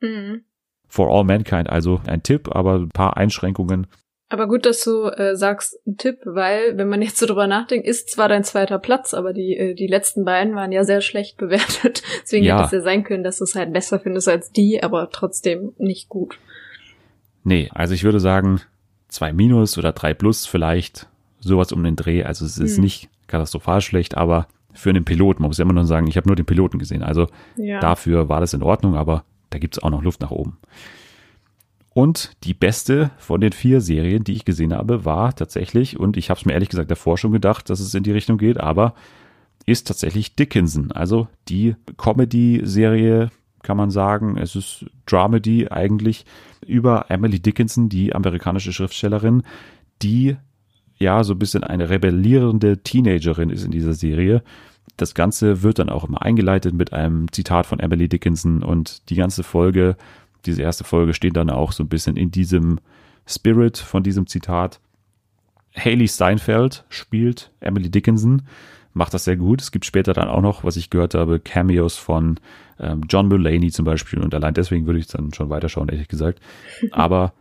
Mhm. 0.00 0.42
For 0.86 1.10
All 1.10 1.24
Mankind, 1.24 1.68
also 1.68 2.00
ein 2.06 2.22
Tipp, 2.22 2.48
aber 2.54 2.76
ein 2.76 2.90
paar 2.90 3.16
Einschränkungen. 3.16 3.88
Aber 4.28 4.46
gut, 4.46 4.66
dass 4.66 4.84
du 4.84 5.06
äh, 5.06 5.34
sagst, 5.34 5.80
ein 5.84 5.96
Tipp, 5.96 6.20
weil, 6.26 6.78
wenn 6.78 6.88
man 6.88 7.02
jetzt 7.02 7.16
so 7.16 7.26
drüber 7.26 7.48
nachdenkt, 7.48 7.88
ist 7.88 8.08
zwar 8.08 8.28
dein 8.28 8.44
zweiter 8.44 8.78
Platz, 8.78 9.14
aber 9.14 9.32
die, 9.32 9.56
äh, 9.56 9.74
die 9.74 9.88
letzten 9.88 10.24
beiden 10.24 10.54
waren 10.54 10.70
ja 10.70 10.84
sehr 10.84 11.00
schlecht 11.00 11.38
bewertet. 11.38 12.02
Deswegen 12.22 12.44
ja. 12.44 12.58
hätte 12.58 12.66
es 12.66 12.72
ja 12.72 12.80
sein 12.82 13.02
können, 13.02 13.24
dass 13.24 13.38
du 13.38 13.44
es 13.44 13.56
halt 13.56 13.72
besser 13.72 13.98
findest 13.98 14.28
als 14.28 14.52
die, 14.52 14.80
aber 14.80 15.10
trotzdem 15.10 15.72
nicht 15.76 16.08
gut. 16.08 16.38
Nee, 17.42 17.68
also 17.74 17.94
ich 17.94 18.04
würde 18.04 18.20
sagen, 18.20 18.60
zwei 19.08 19.32
Minus 19.32 19.76
oder 19.76 19.92
drei 19.92 20.14
Plus 20.14 20.46
vielleicht 20.46 21.08
sowas 21.40 21.72
um 21.72 21.82
den 21.82 21.96
Dreh. 21.96 22.24
Also 22.24 22.44
es 22.44 22.58
ist 22.58 22.76
hm. 22.76 22.84
nicht 22.84 23.08
katastrophal 23.26 23.80
schlecht, 23.80 24.16
aber 24.16 24.46
für 24.72 24.90
einen 24.90 25.04
Piloten, 25.04 25.42
man 25.42 25.48
muss 25.48 25.58
ja 25.58 25.64
immer 25.64 25.72
nur 25.72 25.86
sagen, 25.86 26.06
ich 26.06 26.16
habe 26.16 26.28
nur 26.28 26.36
den 26.36 26.46
Piloten 26.46 26.78
gesehen. 26.78 27.02
Also 27.02 27.26
ja. 27.56 27.80
dafür 27.80 28.28
war 28.28 28.40
das 28.40 28.54
in 28.54 28.62
Ordnung, 28.62 28.96
aber 28.96 29.24
da 29.50 29.58
gibt 29.58 29.76
es 29.76 29.82
auch 29.82 29.90
noch 29.90 30.02
Luft 30.02 30.20
nach 30.20 30.30
oben. 30.30 30.58
Und 31.94 32.36
die 32.44 32.54
beste 32.54 33.10
von 33.18 33.40
den 33.40 33.52
vier 33.52 33.80
Serien, 33.80 34.22
die 34.22 34.34
ich 34.34 34.44
gesehen 34.44 34.72
habe, 34.72 35.04
war 35.04 35.34
tatsächlich, 35.34 35.98
und 35.98 36.16
ich 36.16 36.30
habe 36.30 36.38
es 36.38 36.46
mir 36.46 36.52
ehrlich 36.52 36.68
gesagt 36.68 36.90
davor 36.90 37.18
schon 37.18 37.32
gedacht, 37.32 37.70
dass 37.70 37.80
es 37.80 37.94
in 37.94 38.04
die 38.04 38.12
Richtung 38.12 38.38
geht, 38.38 38.60
aber 38.60 38.94
ist 39.66 39.88
tatsächlich 39.88 40.36
Dickinson. 40.36 40.92
Also 40.92 41.28
die 41.48 41.74
Comedy-Serie, 41.96 43.30
kann 43.62 43.76
man 43.76 43.90
sagen. 43.90 44.38
Es 44.38 44.56
ist 44.56 44.86
Dramedy 45.06 45.68
eigentlich 45.68 46.24
über 46.66 47.06
Emily 47.10 47.40
Dickinson, 47.40 47.88
die 47.88 48.14
amerikanische 48.14 48.72
Schriftstellerin, 48.72 49.42
die 50.02 50.36
ja 50.98 51.24
so 51.24 51.34
ein 51.34 51.38
bisschen 51.38 51.64
eine 51.64 51.90
rebellierende 51.90 52.78
Teenagerin 52.78 53.50
ist 53.50 53.64
in 53.64 53.70
dieser 53.70 53.94
Serie. 53.94 54.42
Das 54.96 55.14
Ganze 55.14 55.62
wird 55.62 55.78
dann 55.78 55.90
auch 55.90 56.04
immer 56.04 56.22
eingeleitet 56.22 56.74
mit 56.74 56.92
einem 56.92 57.30
Zitat 57.30 57.66
von 57.66 57.78
Emily 57.78 58.08
Dickinson 58.08 58.62
und 58.62 59.08
die 59.10 59.14
ganze 59.14 59.44
Folge, 59.44 59.96
diese 60.44 60.62
erste 60.62 60.84
Folge 60.84 61.14
steht 61.14 61.36
dann 61.36 61.50
auch 61.50 61.72
so 61.72 61.84
ein 61.84 61.88
bisschen 61.88 62.16
in 62.16 62.30
diesem 62.30 62.78
Spirit 63.26 63.78
von 63.78 64.02
diesem 64.02 64.26
Zitat. 64.26 64.80
Haley 65.76 66.08
Steinfeld 66.08 66.84
spielt 66.88 67.52
Emily 67.60 67.90
Dickinson, 67.90 68.42
macht 68.92 69.14
das 69.14 69.24
sehr 69.24 69.36
gut. 69.36 69.62
Es 69.62 69.70
gibt 69.70 69.84
später 69.84 70.14
dann 70.14 70.28
auch 70.28 70.42
noch, 70.42 70.64
was 70.64 70.76
ich 70.76 70.90
gehört 70.90 71.14
habe, 71.14 71.38
Cameos 71.38 71.96
von 71.96 72.40
ähm, 72.80 73.02
John 73.08 73.28
Mulaney 73.28 73.70
zum 73.70 73.84
Beispiel 73.84 74.18
und 74.18 74.34
allein 74.34 74.54
deswegen 74.54 74.86
würde 74.86 74.98
ich 74.98 75.06
dann 75.06 75.32
schon 75.32 75.50
weiterschauen, 75.50 75.88
ehrlich 75.88 76.08
gesagt. 76.08 76.40
Aber 76.90 77.32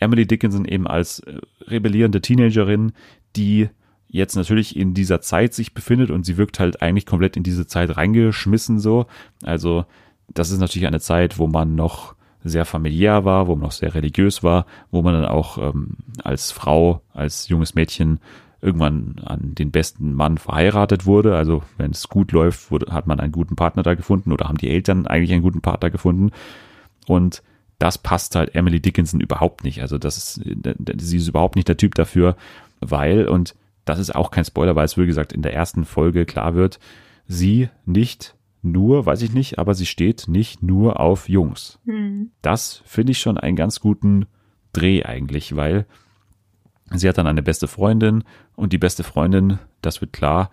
Emily 0.00 0.26
Dickinson 0.26 0.64
eben 0.64 0.86
als 0.86 1.20
äh, 1.20 1.38
rebellierende 1.62 2.20
Teenagerin, 2.20 2.92
die 3.36 3.68
jetzt 4.08 4.34
natürlich 4.34 4.76
in 4.76 4.92
dieser 4.92 5.20
Zeit 5.20 5.54
sich 5.54 5.72
befindet 5.72 6.10
und 6.10 6.26
sie 6.26 6.36
wirkt 6.36 6.58
halt 6.58 6.82
eigentlich 6.82 7.06
komplett 7.06 7.36
in 7.36 7.44
diese 7.44 7.66
Zeit 7.66 7.96
reingeschmissen 7.96 8.80
so. 8.80 9.06
Also 9.44 9.84
das 10.28 10.50
ist 10.50 10.58
natürlich 10.58 10.88
eine 10.88 11.00
Zeit, 11.00 11.38
wo 11.38 11.46
man 11.46 11.76
noch 11.76 12.16
sehr 12.42 12.64
familiär 12.64 13.24
war, 13.24 13.46
wo 13.46 13.54
man 13.54 13.64
noch 13.64 13.72
sehr 13.72 13.94
religiös 13.94 14.42
war, 14.42 14.66
wo 14.90 15.02
man 15.02 15.14
dann 15.14 15.26
auch 15.26 15.58
ähm, 15.58 15.98
als 16.24 16.50
Frau, 16.50 17.02
als 17.12 17.48
junges 17.48 17.74
Mädchen 17.74 18.18
irgendwann 18.62 19.16
an 19.24 19.54
den 19.54 19.70
besten 19.70 20.12
Mann 20.14 20.38
verheiratet 20.38 21.06
wurde. 21.06 21.36
Also 21.36 21.62
wenn 21.76 21.92
es 21.92 22.08
gut 22.08 22.32
läuft, 22.32 22.70
wurde, 22.70 22.92
hat 22.92 23.06
man 23.06 23.20
einen 23.20 23.32
guten 23.32 23.56
Partner 23.56 23.82
da 23.82 23.94
gefunden 23.94 24.32
oder 24.32 24.48
haben 24.48 24.58
die 24.58 24.70
Eltern 24.70 25.06
eigentlich 25.06 25.32
einen 25.32 25.42
guten 25.42 25.60
Partner 25.60 25.90
gefunden. 25.90 26.30
Und 27.06 27.42
das 27.80 27.96
passt 27.96 28.36
halt 28.36 28.54
Emily 28.54 28.78
Dickinson 28.78 29.20
überhaupt 29.20 29.64
nicht. 29.64 29.80
Also 29.80 29.98
das 29.98 30.16
ist, 30.16 30.34
sie 30.98 31.16
ist 31.16 31.28
überhaupt 31.28 31.56
nicht 31.56 31.66
der 31.66 31.78
Typ 31.78 31.94
dafür, 31.94 32.36
weil, 32.80 33.26
und 33.26 33.56
das 33.86 33.98
ist 33.98 34.14
auch 34.14 34.30
kein 34.30 34.44
Spoiler, 34.44 34.76
weil 34.76 34.84
es 34.84 34.98
wie 34.98 35.06
gesagt 35.06 35.32
in 35.32 35.42
der 35.42 35.54
ersten 35.54 35.86
Folge 35.86 36.26
klar 36.26 36.54
wird, 36.54 36.78
sie 37.26 37.70
nicht 37.86 38.36
nur, 38.62 39.06
weiß 39.06 39.22
ich 39.22 39.32
nicht, 39.32 39.58
aber 39.58 39.74
sie 39.74 39.86
steht 39.86 40.28
nicht 40.28 40.62
nur 40.62 41.00
auf 41.00 41.30
Jungs. 41.30 41.78
Mhm. 41.86 42.32
Das 42.42 42.82
finde 42.84 43.12
ich 43.12 43.18
schon 43.18 43.38
einen 43.38 43.56
ganz 43.56 43.80
guten 43.80 44.26
Dreh 44.74 45.02
eigentlich, 45.02 45.56
weil 45.56 45.86
sie 46.92 47.08
hat 47.08 47.16
dann 47.16 47.26
eine 47.26 47.42
beste 47.42 47.66
Freundin 47.66 48.24
und 48.56 48.74
die 48.74 48.78
beste 48.78 49.04
Freundin, 49.04 49.58
das 49.80 50.02
wird 50.02 50.12
klar, 50.12 50.50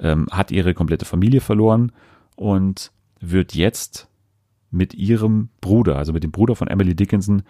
ähm, 0.00 0.26
hat 0.32 0.50
ihre 0.50 0.74
komplette 0.74 1.04
Familie 1.04 1.40
verloren 1.40 1.92
und 2.34 2.90
wird 3.20 3.54
jetzt 3.54 4.08
mit 4.74 4.94
ihrem 4.94 5.48
Bruder, 5.60 5.96
also 5.96 6.12
mit 6.12 6.24
dem 6.24 6.32
Bruder 6.32 6.56
von 6.56 6.68
Emily 6.68 6.94
Dickinson, 6.94 7.42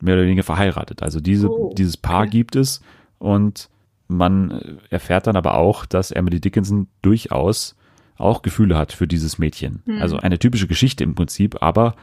mehr 0.00 0.14
oder 0.14 0.24
weniger 0.24 0.42
verheiratet. 0.42 1.02
Also 1.02 1.20
diese, 1.20 1.50
Oh, 1.50 1.72
dieses 1.76 1.96
Paar 1.96 2.26
gibt 2.26 2.56
es 2.56 2.82
und 3.18 3.68
man 4.08 4.78
erfährt 4.90 5.26
dann 5.26 5.36
aber 5.36 5.56
auch, 5.56 5.86
dass 5.86 6.10
Emily 6.10 6.40
Dickinson 6.40 6.88
durchaus 7.00 7.76
auch 8.16 8.42
Gefühle 8.42 8.76
hat 8.76 8.92
für 8.92 9.06
dieses 9.06 9.38
Mädchen. 9.38 9.82
Hm. 9.86 10.02
Also 10.02 10.16
eine 10.18 10.38
typische 10.38 10.66
Geschichte 10.66 11.02
im 11.04 11.14
Prinzip, 11.14 11.62
aber 11.62 11.94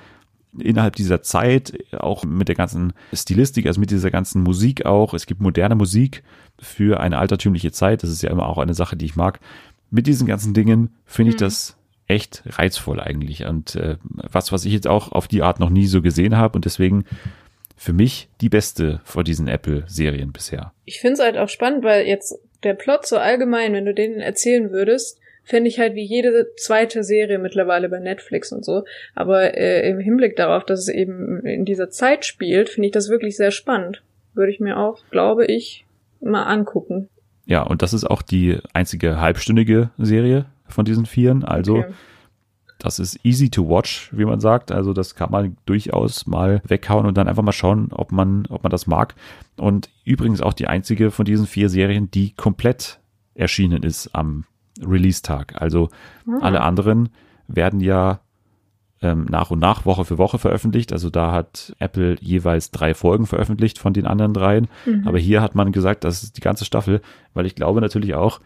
innerhalb 0.58 0.96
dieser 0.96 1.22
Zeit, 1.22 1.78
auch 1.94 2.24
mit 2.24 2.48
der 2.48 2.56
ganzen 2.56 2.94
Stilistik, 3.14 3.68
also 3.68 3.80
mit 3.80 3.92
dieser 3.92 4.10
ganzen 4.10 4.42
Musik 4.42 4.86
auch, 4.86 5.14
es 5.14 5.28
gibt 5.28 5.42
moderne 5.42 5.76
Musik 5.76 6.24
für 6.58 7.00
eine 7.00 7.20
altertümliche 7.20 7.72
Zeit, 7.72 8.02
das 8.02 8.10
ist 8.10 8.24
ja 8.24 8.32
immer 8.32 8.48
auch 8.48 8.58
eine 8.58 8.74
Sache, 8.74 8.98
die 8.98 9.06
ich 9.06 9.16
mag. 9.16 9.40
Mit 9.92 10.08
diesen 10.08 10.26
ganzen 10.26 10.54
Dingen 10.54 10.90
finde 11.06 11.30
ich 11.30 11.36
Hm. 11.36 11.40
das 11.40 11.76
echt 12.10 12.44
reizvoll 12.46 13.00
eigentlich 13.00 13.46
und 13.46 13.76
äh, 13.76 13.98
was, 14.04 14.52
was 14.52 14.66
ich 14.66 14.74
jetzt 14.74 14.88
auch 14.88 15.12
auf 15.12 15.28
die 15.28 15.44
Art 15.44 15.60
noch 15.60 15.70
nie 15.70 15.86
so 15.86 16.02
gesehen 16.02 16.36
habe 16.36 16.56
und 16.56 16.66
deswegen 16.66 17.06
für 17.78 17.94
mich 17.94 18.28
die 18.42 18.50
beste 18.50 19.00
von 19.06 19.24
diesen 19.24 19.48
Apple-Serien 19.48 20.34
bisher. 20.34 20.74
Ich 20.86 21.00
finde 21.00 21.14
es 21.14 21.20
halt 21.22 21.38
auch 21.38 21.48
spannend, 21.48 21.84
weil 21.84 22.06
jetzt 22.08 22.38
der 22.64 22.74
Plot 22.74 23.06
so 23.06 23.18
allgemein, 23.18 23.74
wenn 23.74 23.86
du 23.86 23.94
den 23.94 24.20
erzählen 24.20 24.72
würdest, 24.72 25.20
fände 25.44 25.70
ich 25.70 25.80
halt 25.80 25.96
wie 25.96 26.04
jede 26.04 26.52
zweite 26.58 27.04
Serie 27.04 27.40
mittlerweile 27.40 27.88
bei 27.88 28.00
Netflix 28.00 28.52
und 28.52 28.66
so. 28.66 28.84
Aber 29.16 29.58
äh, 29.58 29.90
im 29.90 30.00
Hinblick 30.00 30.36
darauf, 30.36 30.66
dass 30.66 30.82
es 30.82 30.90
eben 30.90 31.46
in 31.46 31.64
dieser 31.64 31.90
Zeit 31.90 32.26
spielt, 32.26 32.70
finde 32.70 32.88
ich 32.88 32.94
das 32.94 33.10
wirklich 33.10 33.38
sehr 33.38 33.52
spannend. 33.52 34.04
Würde 34.34 34.52
ich 34.52 34.60
mir 34.60 34.78
auch, 34.78 35.00
glaube 35.10 35.46
ich, 35.46 35.86
mal 36.20 36.44
angucken. 36.44 37.08
Ja, 37.46 37.64
und 37.64 37.82
das 37.82 37.94
ist 37.94 38.04
auch 38.04 38.22
die 38.22 38.60
einzige 38.74 39.22
halbstündige 39.22 39.90
Serie 39.98 40.46
von 40.74 40.86
diesen 40.86 41.06
Vieren. 41.06 41.44
Also 41.44 41.78
Okay. 41.78 41.94
das 42.80 43.00
ist 43.00 43.20
easy 43.24 43.50
to 43.50 43.68
watch, 43.68 44.10
wie 44.14 44.26
man 44.26 44.40
sagt. 44.40 44.72
Also 44.72 44.94
das 44.94 45.16
kann 45.16 45.32
man 45.32 45.58
durchaus 45.66 46.26
mal 46.28 46.62
weghauen 46.68 47.06
und 47.06 47.18
dann 47.18 47.28
einfach 47.28 47.44
mal 47.44 47.52
schauen, 47.52 47.90
ob 47.92 48.12
man, 48.12 48.46
ob 48.50 48.64
man 48.64 48.70
das 48.72 48.88
mag. 48.88 49.16
Und 49.58 49.90
übrigens 50.06 50.42
auch 50.42 50.54
die 50.54 50.68
einzige 50.68 51.12
von 51.12 51.26
diesen 51.26 51.46
vier 51.48 51.70
Serien, 51.70 52.10
die 52.12 52.32
komplett 52.34 53.00
erschienen 53.36 53.84
ist 53.84 54.16
am 54.16 54.46
Release-Tag. 54.82 55.62
Also 55.62 55.90
Ah. 56.28 56.38
alle 56.42 56.62
anderen 56.62 57.10
werden 57.48 57.80
ja 57.82 58.20
ähm, 59.02 59.26
nach 59.30 59.50
und 59.50 59.60
nach 59.60 59.86
Woche 59.86 60.04
für 60.04 60.18
Woche 60.18 60.40
veröffentlicht. 60.40 60.92
Also 60.92 61.10
da 61.10 61.32
hat 61.32 61.74
Apple 61.80 62.18
jeweils 62.20 62.70
drei 62.72 62.94
Folgen 62.94 63.28
veröffentlicht 63.28 63.80
von 63.80 63.94
den 63.94 64.06
anderen 64.06 64.34
dreien. 64.34 64.68
Mhm. 64.86 65.08
Aber 65.08 65.18
hier 65.18 65.42
hat 65.42 65.56
man 65.56 65.72
gesagt, 65.72 66.04
das 66.04 66.22
ist 66.24 66.36
die 66.36 66.42
ganze 66.42 66.66
Staffel, 66.66 67.02
weil 67.34 67.46
ich 67.46 67.56
glaube 67.56 67.80
natürlich 67.80 68.14
auch, 68.16 68.42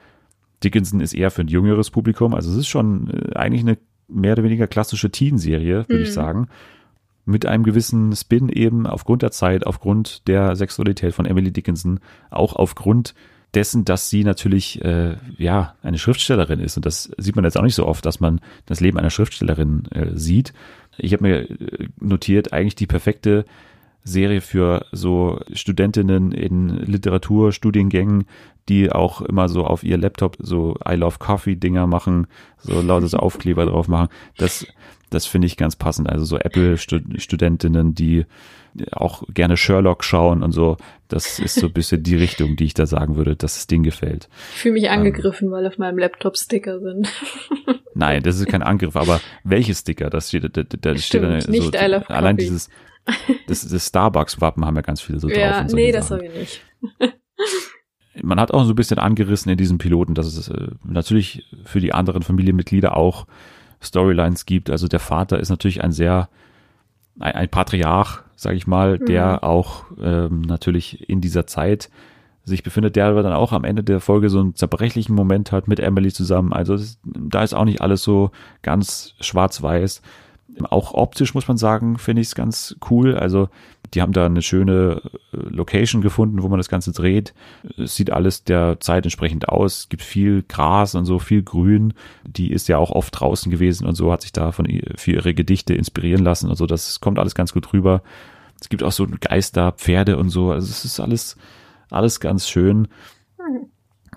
Dickinson 0.63 1.01
ist 1.01 1.13
eher 1.13 1.31
für 1.31 1.41
ein 1.41 1.47
jüngeres 1.47 1.91
Publikum. 1.91 2.33
Also 2.33 2.51
es 2.51 2.57
ist 2.57 2.67
schon 2.67 3.09
äh, 3.09 3.35
eigentlich 3.35 3.61
eine 3.61 3.77
mehr 4.07 4.33
oder 4.33 4.43
weniger 4.43 4.67
klassische 4.67 5.11
Teen-Serie, 5.11 5.85
würde 5.87 5.95
Mhm. 5.95 6.01
ich 6.03 6.13
sagen. 6.13 6.47
Mit 7.25 7.45
einem 7.45 7.63
gewissen 7.63 8.13
Spin 8.15 8.49
eben 8.49 8.85
aufgrund 8.85 9.21
der 9.21 9.31
Zeit, 9.31 9.65
aufgrund 9.65 10.27
der 10.27 10.55
Sexualität 10.55 11.13
von 11.13 11.25
Emily 11.25 11.51
Dickinson, 11.51 11.99
auch 12.29 12.53
aufgrund 12.55 13.13
dessen, 13.53 13.85
dass 13.85 14.09
sie 14.09 14.23
natürlich 14.23 14.83
äh, 14.83 15.15
ja 15.37 15.75
eine 15.83 15.99
Schriftstellerin 15.99 16.59
ist 16.59 16.75
und 16.75 16.85
das 16.85 17.11
sieht 17.17 17.35
man 17.35 17.45
jetzt 17.45 17.57
auch 17.57 17.61
nicht 17.63 17.75
so 17.75 17.85
oft, 17.85 18.05
dass 18.05 18.19
man 18.19 18.41
das 18.65 18.81
Leben 18.81 18.97
einer 18.97 19.11
Schriftstellerin 19.11 19.85
äh, 19.91 20.07
sieht. 20.15 20.53
Ich 20.97 21.13
habe 21.13 21.23
mir 21.23 21.49
äh, 21.49 21.87
notiert, 21.99 22.51
eigentlich 22.51 22.75
die 22.75 22.87
perfekte 22.87 23.45
Serie 24.03 24.41
für 24.41 24.85
so 24.91 25.39
Studentinnen 25.53 26.31
in 26.31 26.69
Literaturstudiengängen, 26.69 28.25
die 28.69 28.91
auch 28.91 29.21
immer 29.21 29.49
so 29.49 29.65
auf 29.65 29.83
ihr 29.83 29.97
Laptop 29.97 30.37
so 30.39 30.75
I 30.87 30.95
Love 30.95 31.17
Coffee 31.19 31.55
Dinger 31.55 31.87
machen, 31.87 32.27
so 32.59 32.81
lauter 32.81 33.07
so 33.07 33.17
Aufkleber 33.17 33.65
drauf 33.65 33.87
machen. 33.87 34.07
Das, 34.37 34.65
das 35.09 35.25
finde 35.25 35.47
ich 35.47 35.57
ganz 35.57 35.75
passend. 35.75 36.09
Also 36.09 36.25
so 36.25 36.37
Apple-Studentinnen, 36.37 37.93
die 37.93 38.25
auch 38.91 39.23
gerne 39.33 39.55
Sherlock 39.57 40.03
schauen 40.03 40.41
und 40.43 40.51
so. 40.51 40.77
Das 41.07 41.37
ist 41.39 41.55
so 41.55 41.67
ein 41.67 41.73
bisschen 41.73 42.01
die 42.01 42.15
Richtung, 42.15 42.55
die 42.55 42.65
ich 42.65 42.73
da 42.73 42.85
sagen 42.87 43.15
würde, 43.15 43.35
dass 43.35 43.53
das 43.55 43.67
Ding 43.67 43.83
gefällt. 43.83 44.29
Ich 44.55 44.61
fühle 44.61 44.75
Ähm. 44.75 44.81
mich 44.81 44.89
angegriffen, 44.89 45.51
weil 45.51 45.67
auf 45.67 45.77
meinem 45.77 45.97
Laptop 45.99 46.37
Sticker 46.37 46.79
sind. 46.79 47.07
Nein, 47.93 48.23
das 48.23 48.39
ist 48.39 48.47
kein 48.47 48.63
Angriff, 48.63 48.95
aber 48.95 49.21
welche 49.43 49.75
Sticker? 49.75 50.09
Das 50.09 50.29
steht, 50.29 50.57
da, 50.57 50.63
da 50.63 50.97
steht 50.97 51.43
Stimmt, 51.43 51.43
so, 51.43 51.71
allein 52.07 52.35
coffee. 52.37 52.45
dieses, 52.47 52.69
das, 53.47 53.67
das 53.67 53.87
Starbucks-Wappen 53.87 54.65
haben 54.65 54.75
ja 54.75 54.81
ganz 54.81 55.01
viele 55.01 55.19
so 55.19 55.27
drauf. 55.27 55.37
ja, 55.37 55.63
nee, 55.63 55.91
das 55.91 56.07
Sachen. 56.07 56.27
habe 56.27 56.27
ich 56.27 56.39
nicht. 56.39 56.63
man 58.23 58.39
hat 58.39 58.51
auch 58.53 58.63
so 58.63 58.71
ein 58.73 58.75
bisschen 58.75 58.99
angerissen 58.99 59.51
in 59.51 59.57
diesem 59.57 59.77
Piloten, 59.77 60.13
dass 60.13 60.27
es 60.27 60.47
äh, 60.49 60.67
natürlich 60.83 61.45
für 61.65 61.79
die 61.79 61.93
anderen 61.93 62.21
Familienmitglieder 62.23 62.95
auch 62.95 63.25
Storylines 63.81 64.45
gibt. 64.45 64.69
Also 64.69 64.87
der 64.87 64.99
Vater 64.99 65.39
ist 65.39 65.49
natürlich 65.49 65.83
ein 65.83 65.91
sehr 65.91 66.29
ein, 67.19 67.33
ein 67.35 67.49
Patriarch, 67.49 68.23
sage 68.35 68.55
ich 68.55 68.67
mal, 68.67 68.97
der 68.99 69.33
Mhm. 69.33 69.39
auch 69.43 69.85
ähm, 70.01 70.41
natürlich 70.41 71.09
in 71.09 71.21
dieser 71.21 71.47
Zeit 71.47 71.89
sich 72.45 72.63
befindet, 72.63 72.95
der 72.97 73.05
aber 73.05 73.23
dann 73.23 73.33
auch 73.33 73.53
am 73.53 73.63
Ende 73.63 73.83
der 73.83 74.01
Folge 74.01 74.29
so 74.29 74.39
einen 74.39 74.55
zerbrechlichen 74.55 75.15
Moment 75.15 75.51
hat 75.51 75.67
mit 75.67 75.79
Emily 75.79 76.11
zusammen. 76.11 76.51
Also 76.51 76.75
das, 76.75 76.99
da 77.03 77.41
ist 77.43 77.53
auch 77.53 77.63
nicht 77.65 77.81
alles 77.81 78.03
so 78.03 78.31
ganz 78.61 79.15
schwarz-weiß. 79.21 80.01
Auch 80.69 80.93
optisch 80.93 81.33
muss 81.33 81.47
man 81.47 81.57
sagen, 81.57 81.97
finde 81.97 82.21
ich 82.21 82.27
es 82.27 82.35
ganz 82.35 82.75
cool. 82.89 83.15
Also 83.15 83.49
die 83.93 84.01
haben 84.01 84.13
da 84.13 84.25
eine 84.25 84.41
schöne 84.41 85.01
äh, 85.31 85.37
Location 85.37 86.01
gefunden, 86.01 86.41
wo 86.41 86.47
man 86.47 86.59
das 86.59 86.69
Ganze 86.69 86.91
dreht. 86.91 87.33
Es 87.77 87.95
sieht 87.95 88.11
alles 88.11 88.43
der 88.43 88.79
Zeit 88.79 89.05
entsprechend 89.05 89.49
aus. 89.49 89.79
Es 89.79 89.89
gibt 89.89 90.03
viel 90.03 90.43
Gras 90.43 90.95
und 90.95 91.05
so, 91.05 91.19
viel 91.19 91.43
Grün. 91.43 91.93
Die 92.25 92.51
ist 92.51 92.67
ja 92.67 92.77
auch 92.77 92.91
oft 92.91 93.19
draußen 93.19 93.51
gewesen 93.51 93.85
und 93.87 93.95
so 93.95 94.11
hat 94.11 94.21
sich 94.21 94.31
da 94.31 94.51
von 94.51 94.67
für 94.95 95.11
ihre 95.11 95.33
Gedichte 95.33 95.73
inspirieren 95.73 96.23
lassen 96.23 96.49
und 96.49 96.55
so. 96.55 96.65
Das 96.65 96.99
kommt 97.01 97.19
alles 97.19 97.35
ganz 97.35 97.53
gut 97.53 97.73
rüber. 97.73 98.01
Es 98.59 98.69
gibt 98.69 98.83
auch 98.83 98.91
so 98.91 99.07
Geister, 99.19 99.73
Pferde 99.73 100.17
und 100.17 100.29
so. 100.29 100.51
Also 100.51 100.69
es 100.69 100.85
ist 100.85 100.99
alles, 100.99 101.37
alles 101.89 102.19
ganz 102.19 102.47
schön. 102.47 102.87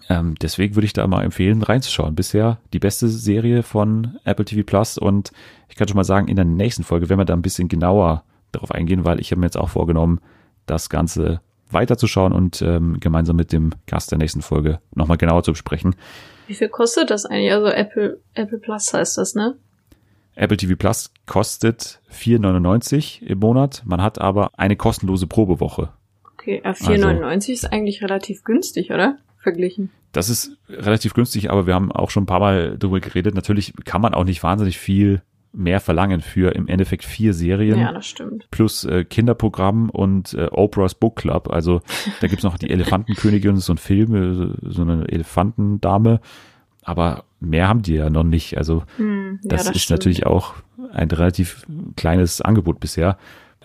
Ähm, 0.08 0.34
deswegen 0.40 0.76
würde 0.76 0.86
ich 0.86 0.92
da 0.92 1.06
mal 1.06 1.24
empfehlen, 1.24 1.62
reinzuschauen. 1.62 2.14
Bisher 2.14 2.58
die 2.72 2.78
beste 2.78 3.08
Serie 3.08 3.62
von 3.62 4.18
Apple 4.24 4.44
TV 4.44 4.62
Plus 4.64 4.98
und 4.98 5.32
ich 5.68 5.74
kann 5.76 5.88
schon 5.88 5.96
mal 5.96 6.04
sagen, 6.04 6.28
in 6.28 6.36
der 6.36 6.44
nächsten 6.44 6.84
Folge 6.84 7.08
werden 7.08 7.20
wir 7.20 7.24
da 7.24 7.34
ein 7.34 7.42
bisschen 7.42 7.68
genauer 7.68 8.22
darauf 8.52 8.70
eingehen, 8.70 9.04
weil 9.04 9.18
ich 9.20 9.30
habe 9.32 9.40
mir 9.40 9.46
jetzt 9.46 9.58
auch 9.58 9.68
vorgenommen, 9.70 10.20
das 10.66 10.88
Ganze 10.88 11.40
weiterzuschauen 11.70 12.32
und 12.32 12.62
ähm, 12.62 12.98
gemeinsam 13.00 13.34
mit 13.36 13.52
dem 13.52 13.72
Gast 13.86 14.12
der 14.12 14.18
nächsten 14.18 14.42
Folge 14.42 14.78
nochmal 14.94 15.16
genauer 15.16 15.42
zu 15.42 15.50
besprechen. 15.52 15.96
Wie 16.46 16.54
viel 16.54 16.68
kostet 16.68 17.10
das 17.10 17.26
eigentlich? 17.26 17.52
Also 17.52 17.66
Apple, 17.66 18.20
Apple 18.34 18.58
Plus 18.58 18.94
heißt 18.94 19.18
das, 19.18 19.34
ne? 19.34 19.56
Apple 20.36 20.56
TV 20.56 20.76
Plus 20.76 21.10
kostet 21.26 22.00
4,99 22.12 23.22
im 23.22 23.38
Monat. 23.40 23.82
Man 23.84 24.00
hat 24.02 24.20
aber 24.20 24.50
eine 24.56 24.76
kostenlose 24.76 25.26
Probewoche. 25.26 25.88
Okay, 26.34 26.58
äh, 26.62 26.68
Also- 26.68 26.84
4,99 26.92 27.52
ist 27.52 27.72
eigentlich 27.72 28.02
relativ 28.02 28.44
günstig, 28.44 28.90
oder? 28.92 29.16
Verglichen. 29.46 29.90
Das 30.10 30.28
ist 30.28 30.56
relativ 30.68 31.14
günstig, 31.14 31.50
aber 31.52 31.66
wir 31.68 31.74
haben 31.74 31.92
auch 31.92 32.10
schon 32.10 32.24
ein 32.24 32.26
paar 32.26 32.40
Mal 32.40 32.76
darüber 32.78 32.98
geredet. 32.98 33.34
Natürlich 33.36 33.72
kann 33.84 34.00
man 34.00 34.12
auch 34.12 34.24
nicht 34.24 34.42
wahnsinnig 34.42 34.76
viel 34.78 35.22
mehr 35.52 35.78
verlangen 35.80 36.20
für 36.20 36.54
im 36.54 36.66
Endeffekt 36.68 37.04
vier 37.04 37.32
Serien. 37.32 37.78
Ja, 37.78 37.92
das 37.92 38.06
stimmt. 38.06 38.46
plus 38.50 38.84
äh, 38.84 39.04
Kinderprogramm 39.04 39.88
und 39.88 40.34
äh, 40.34 40.48
Oprah's 40.50 40.94
Book 40.94 41.16
Club. 41.16 41.48
Also 41.50 41.80
da 42.20 42.26
gibt's 42.26 42.44
noch 42.44 42.58
die 42.58 42.70
Elefantenkönigin, 42.70 43.56
so 43.58 43.72
ein 43.72 43.78
Film, 43.78 44.14
äh, 44.14 44.70
so 44.70 44.82
eine 44.82 45.08
Elefantendame. 45.08 46.20
Aber 46.82 47.24
mehr 47.40 47.68
haben 47.68 47.82
die 47.82 47.94
ja 47.94 48.10
noch 48.10 48.24
nicht. 48.24 48.58
Also 48.58 48.82
Hm, 48.96 49.38
ja, 49.44 49.48
das, 49.48 49.70
ist 49.70 49.82
stimmt. 49.82 50.00
natürlich 50.00 50.26
auch 50.26 50.54
ein 50.92 51.10
relativ 51.10 51.64
kleines 51.96 52.40
Angebot 52.40 52.80
bisher. 52.80 53.16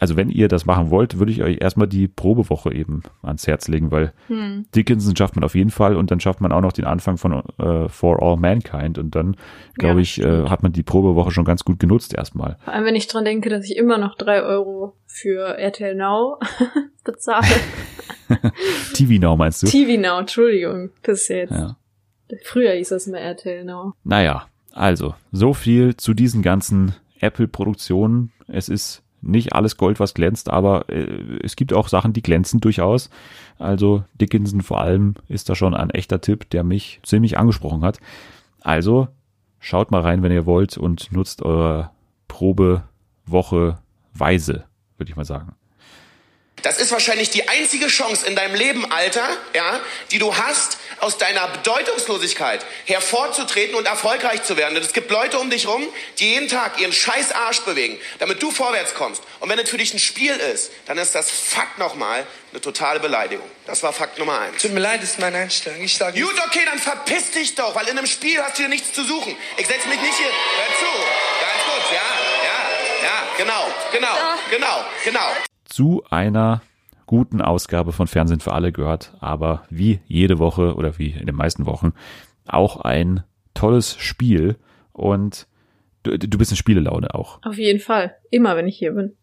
Also 0.01 0.15
wenn 0.17 0.29
ihr 0.31 0.47
das 0.47 0.65
machen 0.65 0.89
wollt, 0.89 1.19
würde 1.19 1.31
ich 1.31 1.43
euch 1.43 1.61
erstmal 1.61 1.87
die 1.87 2.07
Probewoche 2.07 2.73
eben 2.73 3.03
ans 3.21 3.45
Herz 3.45 3.67
legen, 3.67 3.91
weil 3.91 4.13
Hm. 4.29 4.65
Dickinson 4.75 5.15
schafft 5.15 5.35
man 5.35 5.43
auf 5.43 5.53
jeden 5.53 5.69
Fall 5.69 5.95
und 5.95 6.09
dann 6.09 6.19
schafft 6.19 6.41
man 6.41 6.51
auch 6.51 6.61
noch 6.61 6.71
den 6.73 6.85
Anfang 6.85 7.17
von 7.17 7.43
äh, 7.59 7.87
For 7.87 8.19
All 8.19 8.37
Mankind 8.37 8.97
und 8.97 9.13
dann, 9.13 9.37
glaube 9.75 9.97
Ja, 9.97 10.01
ich, 10.01 10.19
äh, 10.19 10.49
hat 10.49 10.63
man 10.63 10.71
die 10.73 10.81
Probewoche 10.81 11.29
schon 11.29 11.45
ganz 11.45 11.63
gut 11.63 11.79
genutzt 11.79 12.15
erstmal. 12.15 12.57
Vor 12.63 12.73
allem, 12.73 12.85
wenn 12.85 12.95
ich 12.95 13.05
dran 13.07 13.25
denke, 13.25 13.49
dass 13.49 13.63
ich 13.65 13.77
immer 13.77 13.99
noch 13.99 14.15
drei 14.15 14.41
Euro 14.41 14.95
für 15.05 15.55
RTL 15.59 15.93
Now 15.93 16.39
bezahle. 17.03 17.45
TV 18.93 19.19
Now 19.21 19.35
meinst 19.37 19.61
du? 19.61 19.67
TV 19.67 20.01
Now, 20.01 20.19
Entschuldigung. 20.19 20.89
Das 21.03 21.21
ist 21.21 21.27
ja 21.29 21.35
jetzt. 21.37 21.51
Ja. 21.51 21.77
Früher 22.43 22.71
hieß 22.71 22.89
das 22.89 23.05
immer 23.05 23.19
RTL 23.19 23.65
Now. 23.65 23.93
Naja, 24.03 24.47
also, 24.71 25.13
so 25.31 25.53
viel 25.53 25.95
zu 25.95 26.15
diesen 26.15 26.41
ganzen 26.41 26.95
Apple-Produktionen. 27.19 28.31
Es 28.47 28.69
ist 28.69 29.03
nicht 29.21 29.53
alles 29.53 29.77
Gold, 29.77 29.99
was 29.99 30.13
glänzt, 30.13 30.49
aber 30.49 30.89
äh, 30.89 31.39
es 31.43 31.55
gibt 31.55 31.73
auch 31.73 31.87
Sachen, 31.87 32.13
die 32.13 32.21
glänzen 32.21 32.59
durchaus. 32.59 33.09
Also 33.59 34.03
Dickinson 34.19 34.61
vor 34.61 34.81
allem 34.81 35.15
ist 35.27 35.49
da 35.49 35.55
schon 35.55 35.75
ein 35.75 35.89
echter 35.89 36.21
Tipp, 36.21 36.49
der 36.49 36.63
mich 36.63 36.99
ziemlich 37.03 37.37
angesprochen 37.37 37.83
hat. 37.83 37.99
Also 38.61 39.07
schaut 39.59 39.91
mal 39.91 40.01
rein, 40.01 40.23
wenn 40.23 40.31
ihr 40.31 40.45
wollt 40.45 40.77
und 40.77 41.11
nutzt 41.11 41.43
eure 41.43 41.91
Probewoche 42.27 43.77
weise, 44.13 44.65
würde 44.97 45.11
ich 45.11 45.15
mal 45.15 45.25
sagen. 45.25 45.55
Das 46.63 46.79
ist 46.79 46.91
wahrscheinlich 46.91 47.31
die 47.31 47.47
einzige 47.49 47.87
Chance 47.87 48.27
in 48.27 48.35
deinem 48.35 48.55
Leben, 48.55 48.85
Alter, 48.91 49.27
ja, 49.55 49.79
die 50.11 50.19
du 50.19 50.33
hast, 50.35 50.77
aus 51.01 51.17
deiner 51.17 51.47
Bedeutungslosigkeit 51.47 52.65
hervorzutreten 52.85 53.75
und 53.75 53.87
erfolgreich 53.87 54.43
zu 54.43 54.55
werden. 54.55 54.77
Und 54.77 54.85
es 54.85 54.93
gibt 54.93 55.09
Leute 55.11 55.39
um 55.39 55.49
dich 55.49 55.67
rum, 55.67 55.83
die 56.19 56.33
jeden 56.33 56.47
Tag 56.47 56.79
ihren 56.79 56.93
scheiß 56.93 57.31
Arsch 57.31 57.61
bewegen, 57.61 57.99
damit 58.19 58.41
du 58.41 58.51
vorwärts 58.51 58.93
kommst. 58.93 59.23
Und 59.39 59.49
wenn 59.49 59.57
es 59.59 59.69
für 59.69 59.77
dich 59.77 59.93
ein 59.93 59.99
Spiel 59.99 60.33
ist, 60.33 60.71
dann 60.85 60.97
ist 60.97 61.15
das 61.15 61.31
Fakt 61.31 61.79
nochmal 61.79 62.25
eine 62.51 62.61
totale 62.61 62.99
Beleidigung. 62.99 63.49
Das 63.65 63.81
war 63.81 63.93
Fakt 63.93 64.19
Nummer 64.19 64.39
eins. 64.39 64.61
Tut 64.61 64.73
mir 64.73 64.79
leid, 64.79 65.01
ist 65.01 65.19
meine 65.19 65.37
Einstellung. 65.37 65.81
Ich 65.81 65.95
sage 65.95 66.21
Gut, 66.21 66.35
okay, 66.45 66.61
dann 66.65 66.77
verpiss 66.79 67.31
dich 67.31 67.55
doch, 67.55 67.73
weil 67.75 67.87
in 67.87 67.97
einem 67.97 68.07
Spiel 68.07 68.41
hast 68.41 68.57
du 68.57 68.63
hier 68.63 68.69
nichts 68.69 68.93
zu 68.93 69.03
suchen. 69.03 69.35
Ich 69.57 69.67
setz 69.67 69.85
mich 69.87 69.99
nicht 69.99 70.17
hier. 70.17 70.27
Hör 70.27 70.77
zu. 70.79 70.85
Ganz 71.41 71.63
gut, 71.65 71.91
ja, 71.93 72.01
ja, 72.43 73.07
ja, 73.07 73.37
genau, 73.37 73.73
genau, 73.91 74.15
genau, 74.51 74.85
genau. 75.03 75.35
Zu 75.67 76.03
einer 76.09 76.61
guten 77.11 77.41
Ausgabe 77.41 77.91
von 77.91 78.07
Fernsehen 78.07 78.39
für 78.39 78.53
alle 78.53 78.71
gehört, 78.71 79.17
aber 79.19 79.63
wie 79.69 79.99
jede 80.07 80.39
Woche 80.39 80.75
oder 80.75 80.97
wie 80.97 81.09
in 81.09 81.25
den 81.25 81.35
meisten 81.35 81.65
Wochen 81.65 81.91
auch 82.47 82.77
ein 82.77 83.25
tolles 83.53 83.97
Spiel 83.97 84.55
und 84.93 85.45
du, 86.03 86.17
du 86.17 86.37
bist 86.37 86.51
in 86.51 86.57
Spielelaune 86.57 87.13
auch. 87.13 87.43
Auf 87.43 87.57
jeden 87.57 87.81
Fall. 87.81 88.15
Immer, 88.29 88.55
wenn 88.55 88.65
ich 88.65 88.77
hier 88.77 88.93
bin. 88.93 89.17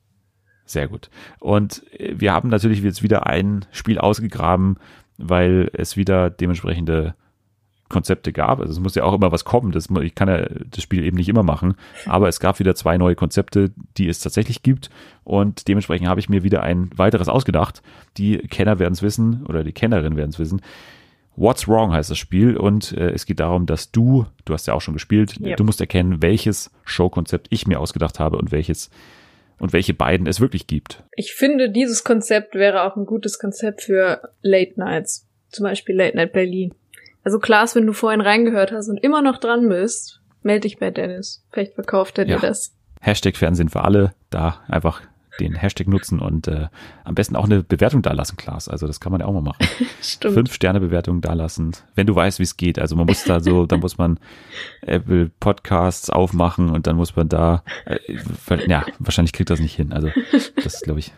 Sehr 0.67 0.87
gut. 0.87 1.09
Und 1.41 1.83
wir 1.99 2.35
haben 2.35 2.51
natürlich 2.51 2.83
jetzt 2.83 3.03
wieder 3.03 3.27
ein 3.27 3.65
Spiel 3.73 3.97
ausgegraben, 3.97 4.77
weil 5.17 5.71
es 5.73 5.97
wieder 5.97 6.29
dementsprechende 6.29 7.15
Konzepte 7.89 8.33
gab. 8.33 8.61
Also 8.61 8.73
es 8.73 8.81
muss 8.81 8.95
ja 8.95 9.05
auch 9.05 9.15
immer 9.15 9.33
was 9.33 9.45
kommen. 9.45 9.73
Das, 9.73 9.89
ich 10.03 10.15
kann 10.15 10.29
ja 10.29 10.47
das 10.71 10.83
Spiel 10.83 11.05
eben 11.05 11.17
nicht 11.17 11.29
immer 11.29 11.43
machen. 11.43 11.75
Aber 12.07 12.29
es 12.29 12.41
gab 12.41 12.59
wieder 12.59 12.75
zwei 12.75 12.99
neue 12.99 13.15
Konzepte, 13.15 13.71
die 13.97 14.09
es 14.09 14.21
tatsächlich 14.21 14.63
gibt. 14.63 14.91
Und 15.25 15.69
dementsprechend 15.69 16.09
habe 16.09 16.21
ich 16.21 16.29
mir 16.29 16.43
wieder 16.43 16.63
ein 16.63 16.91
weiteres 16.97 17.29
ausgedacht. 17.29 17.83
Die 18.17 18.39
Kenner 18.39 18.79
werden 18.79 18.95
es 18.95 19.03
wissen 19.03 19.45
oder 19.47 19.65
die 19.65 19.73
Kennerin 19.73 20.17
werden 20.17 20.31
es 20.31 20.39
wissen. 20.39 20.61
What's 21.37 21.69
Wrong 21.69 21.93
heißt 21.93 22.11
das 22.11 22.19
Spiel 22.19 22.57
und 22.57 22.93
äh, 22.93 23.11
es 23.11 23.25
geht 23.25 23.39
darum, 23.39 23.67
dass 23.67 23.93
du, 23.93 24.27
du 24.45 24.55
hast 24.55 24.67
ja 24.67 24.75
auch 24.75 24.81
schon 24.81 24.95
gespielt, 24.95 25.39
Yep. 25.41 25.57
du 25.57 25.65
musst 25.65 25.81
erkennen, 25.81 26.21
welches 26.21 26.73
Showkonzept 26.85 27.47
ich 27.51 27.67
mir 27.69 27.79
ausgedacht 27.79 28.19
habe 28.19 28.39
und 28.39 28.51
welches 28.51 28.91
und 29.61 29.73
welche 29.73 29.95
beiden 29.95 30.27
es 30.27 30.41
wirklich 30.41 30.67
gibt. 30.67 31.05
Ich 31.17 31.33
finde, 31.33 31.71
dieses 31.71 32.05
Konzept 32.05 32.55
wäre 32.55 32.83
auch 32.83 32.97
ein 32.97 33.07
gutes 33.07 33.39
Konzept 33.39 33.83
für 33.83 34.33
Late 34.43 34.79
Nights. 34.79 35.27
Zum 35.51 35.65
Beispiel 35.65 35.97
Late 35.97 36.17
Night 36.17 36.33
Berlin. 36.33 36.75
Also 37.25 37.39
Klaas, 37.39 37.75
wenn 37.75 37.87
du 37.87 37.93
vorhin 37.93 38.21
reingehört 38.21 38.73
hast 38.73 38.89
und 38.89 38.99
immer 38.99 39.23
noch 39.23 39.39
dran 39.39 39.69
bist, 39.69 40.21
melde 40.43 40.61
dich 40.63 40.79
bei 40.79 40.91
Dennis. 40.91 41.45
Vielleicht 41.53 41.75
verkauft 41.75 42.19
er 42.19 42.25
dir 42.25 42.33
Ja. 42.37 42.39
das. 42.41 42.75
Hashtag 43.01 43.37
Fernsehen 43.37 43.69
für 43.69 43.83
alle, 43.85 44.13
da 44.31 44.61
einfach 44.69 45.03
den 45.41 45.55
Hashtag 45.55 45.87
nutzen 45.87 46.19
und 46.19 46.49
äh, 46.49 46.67
am 47.05 47.15
besten 47.15 47.37
auch 47.37 47.45
eine 47.45 47.63
Bewertung 47.63 48.03
da 48.03 48.11
lassen, 48.13 48.37
Klaas. 48.37 48.69
Also 48.69 48.89
das 48.89 48.99
kann 48.99 49.13
man 49.13 49.21
ja 49.21 49.27
auch 49.29 49.33
mal 49.33 49.41
machen. 49.41 49.65
Stimmt. 50.03 50.35
Fünf 50.35 50.53
Sterne 50.53 50.81
Bewertung 50.81 51.21
da 51.21 51.33
lassen, 51.35 51.73
wenn 51.95 52.09
du 52.09 52.15
weißt, 52.17 52.41
wie 52.41 52.43
es 52.43 52.57
geht. 52.57 52.79
Also 52.81 52.97
man 52.97 53.07
muss 53.07 53.23
da 53.23 53.39
so, 53.39 53.65
dann 53.67 53.79
muss 53.79 53.99
man 53.99 54.19
Apple 54.83 55.31
Podcasts 55.39 56.11
aufmachen 56.11 56.71
und 56.71 56.89
dann 56.89 56.97
muss 56.97 57.15
man 57.15 57.29
da, 57.29 57.63
äh, 57.87 57.99
ja, 58.67 58.85
wahrscheinlich 58.99 59.33
kriegt 59.33 59.51
das 59.51 59.61
nicht 59.61 59.77
hin. 59.77 59.93
Also 59.93 60.11
das 60.63 60.81
glaube 60.81 60.99
ich 61.01 61.13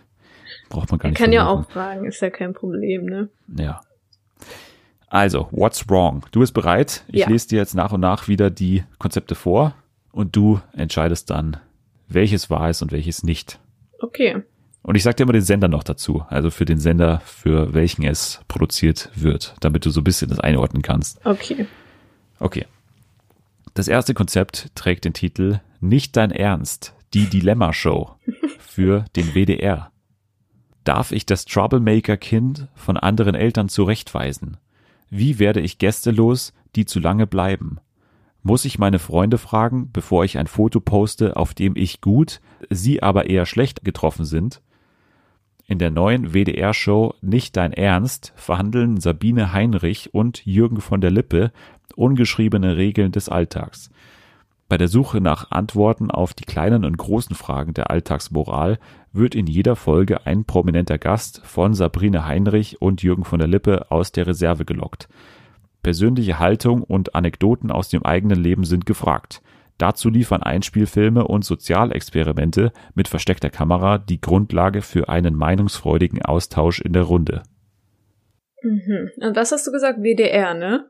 braucht 0.69 0.91
man 0.91 0.99
gar 0.99 1.09
nicht. 1.09 1.19
kann 1.19 1.33
ja 1.33 1.49
auch 1.49 1.69
fragen, 1.71 2.05
ist 2.05 2.21
ja 2.21 2.29
kein 2.31 2.53
Problem, 2.53 3.07
ne? 3.07 3.29
Ja. 3.57 3.81
Also, 5.11 5.49
what's 5.51 5.89
wrong? 5.91 6.25
Du 6.31 6.41
bist 6.41 6.55
bereit? 6.55 7.05
Ich 7.09 7.21
Ja. 7.21 7.29
lese 7.29 7.49
dir 7.49 7.59
jetzt 7.59 7.75
nach 7.75 7.93
und 7.93 8.01
nach 8.01 8.29
wieder 8.29 8.49
die 8.49 8.85
Konzepte 8.99 9.35
vor 9.35 9.75
und 10.13 10.35
du 10.37 10.61
entscheidest 10.73 11.31
dann, 11.31 11.57
welches 12.09 12.49
wahr 12.49 12.71
ist 12.71 12.81
und 12.81 12.93
welches 12.93 13.23
nicht. 13.23 13.59
Okay. 14.01 14.43
Und 14.83 14.95
ich 14.95 15.03
sag 15.03 15.17
dir 15.17 15.25
immer 15.25 15.33
den 15.35 15.43
Sender 15.43 15.69
noch 15.69 15.83
dazu, 15.83 16.25
also 16.29 16.51
für 16.51 16.65
den 16.65 16.79
Sender, 16.79 17.21
für 17.25 17.75
welchen 17.75 18.05
es 18.05 18.41
produziert 18.49 19.11
wird, 19.15 19.55
damit 19.61 19.85
du 19.85 19.91
so 19.91 20.01
ein 20.01 20.05
bisschen 20.05 20.31
das 20.31 20.41
einordnen 20.41 20.83
kannst. 20.83 21.25
Okay. 21.27 21.67
Okay. 22.39 22.67
Das 23.75 23.89
erste 23.89 24.15
Konzept 24.15 24.69
trägt 24.75 25.05
den 25.05 25.13
Titel 25.13 25.61
Nicht 25.81 26.17
dein 26.17 26.31
Ernst, 26.31 26.95
die 27.15 27.27
Dilemma-Show 27.29 28.15
für 28.59 29.05
den 29.17 29.35
WDR. 29.35 29.91
Darf 30.85 31.13
ich 31.13 31.27
das 31.27 31.45
Troublemaker-Kind 31.45 32.69
von 32.75 32.97
anderen 32.97 33.35
Eltern 33.35 33.69
zurechtweisen? 33.69 34.57
Wie 35.11 35.39
werde 35.39 35.61
ich 35.61 35.79
Gäste 35.79 36.13
los, 36.13 36.55
die 36.77 36.87
zu 36.87 37.01
lange 37.01 37.27
bleiben? 37.27 37.79
Muss 38.43 38.65
ich 38.65 38.79
meine 38.79 38.99
Freunde 38.99 39.39
fragen, 39.39 39.91
bevor 39.93 40.25
ich 40.25 40.39
ein 40.39 40.47
Foto 40.47 40.81
poste, 40.81 41.37
auf 41.37 41.53
dem 41.53 41.77
ich 41.77 42.01
gut, 42.01 42.41
sie 42.71 43.03
aber 43.03 43.29
eher 43.29 43.45
schlecht 43.45 43.85
getroffen 43.85 44.25
sind? 44.25 44.63
In 45.67 45.79
der 45.79 45.91
neuen 45.91 46.33
WDR-Show 46.33 47.15
Nicht 47.21 47.57
dein 47.57 47.73
Ernst 47.73 48.33
verhandeln 48.37 49.01
Sabine 49.01 49.53
Heinrich 49.53 50.15
und 50.15 50.45
Jürgen 50.47 50.81
von 50.81 51.01
der 51.01 51.11
Lippe 51.11 51.53
ungeschriebene 51.97 52.77
Regeln 52.77 53.13
des 53.13 53.29
Alltags. 53.29 53.91
Bei 54.71 54.79
der 54.79 54.87
Suche 54.87 55.21
nach 55.21 55.51
Antworten 55.51 56.13
auf 56.13 56.33
die 56.33 56.45
kleinen 56.45 56.85
und 56.85 56.97
großen 56.97 57.35
Fragen 57.35 57.75
der 57.75 57.91
Alltagsmoral 57.91 58.79
wird 59.13 59.35
in 59.35 59.49
jeder 59.49 59.75
Folge 59.75 60.27
ein 60.27 60.45
prominenter 60.45 60.97
Gast 60.97 61.45
von 61.45 61.75
Sabrine 61.75 62.25
Heinrich 62.25 62.81
und 62.81 63.03
Jürgen 63.03 63.25
von 63.25 63.41
der 63.41 63.49
Lippe 63.49 63.91
aus 63.91 64.13
der 64.13 64.29
Reserve 64.29 64.65
gelockt. 64.65 65.09
Persönliche 65.83 66.39
Haltung 66.39 66.85
und 66.85 67.17
Anekdoten 67.17 67.73
aus 67.73 67.89
dem 67.89 68.05
eigenen 68.05 68.41
Leben 68.41 68.63
sind 68.63 68.87
gefragt. 68.87 69.43
Dazu 69.77 70.09
liefern 70.09 70.45
Einspielfilme 70.45 71.27
und 71.27 71.45
Sozialexperimente 71.45 72.73
mit 72.95 73.09
versteckter 73.09 73.51
Kamera 73.51 73.99
die 73.99 74.21
Grundlage 74.21 74.83
für 74.83 75.09
einen 75.09 75.35
meinungsfreudigen 75.35 76.23
Austausch 76.23 76.81
in 76.81 76.93
der 76.93 77.03
Runde. 77.03 77.43
Mhm. 78.63 79.11
Und 79.21 79.35
was 79.35 79.51
hast 79.51 79.67
du 79.67 79.73
gesagt? 79.73 79.99
WDR, 80.01 80.55
ne? 80.55 80.89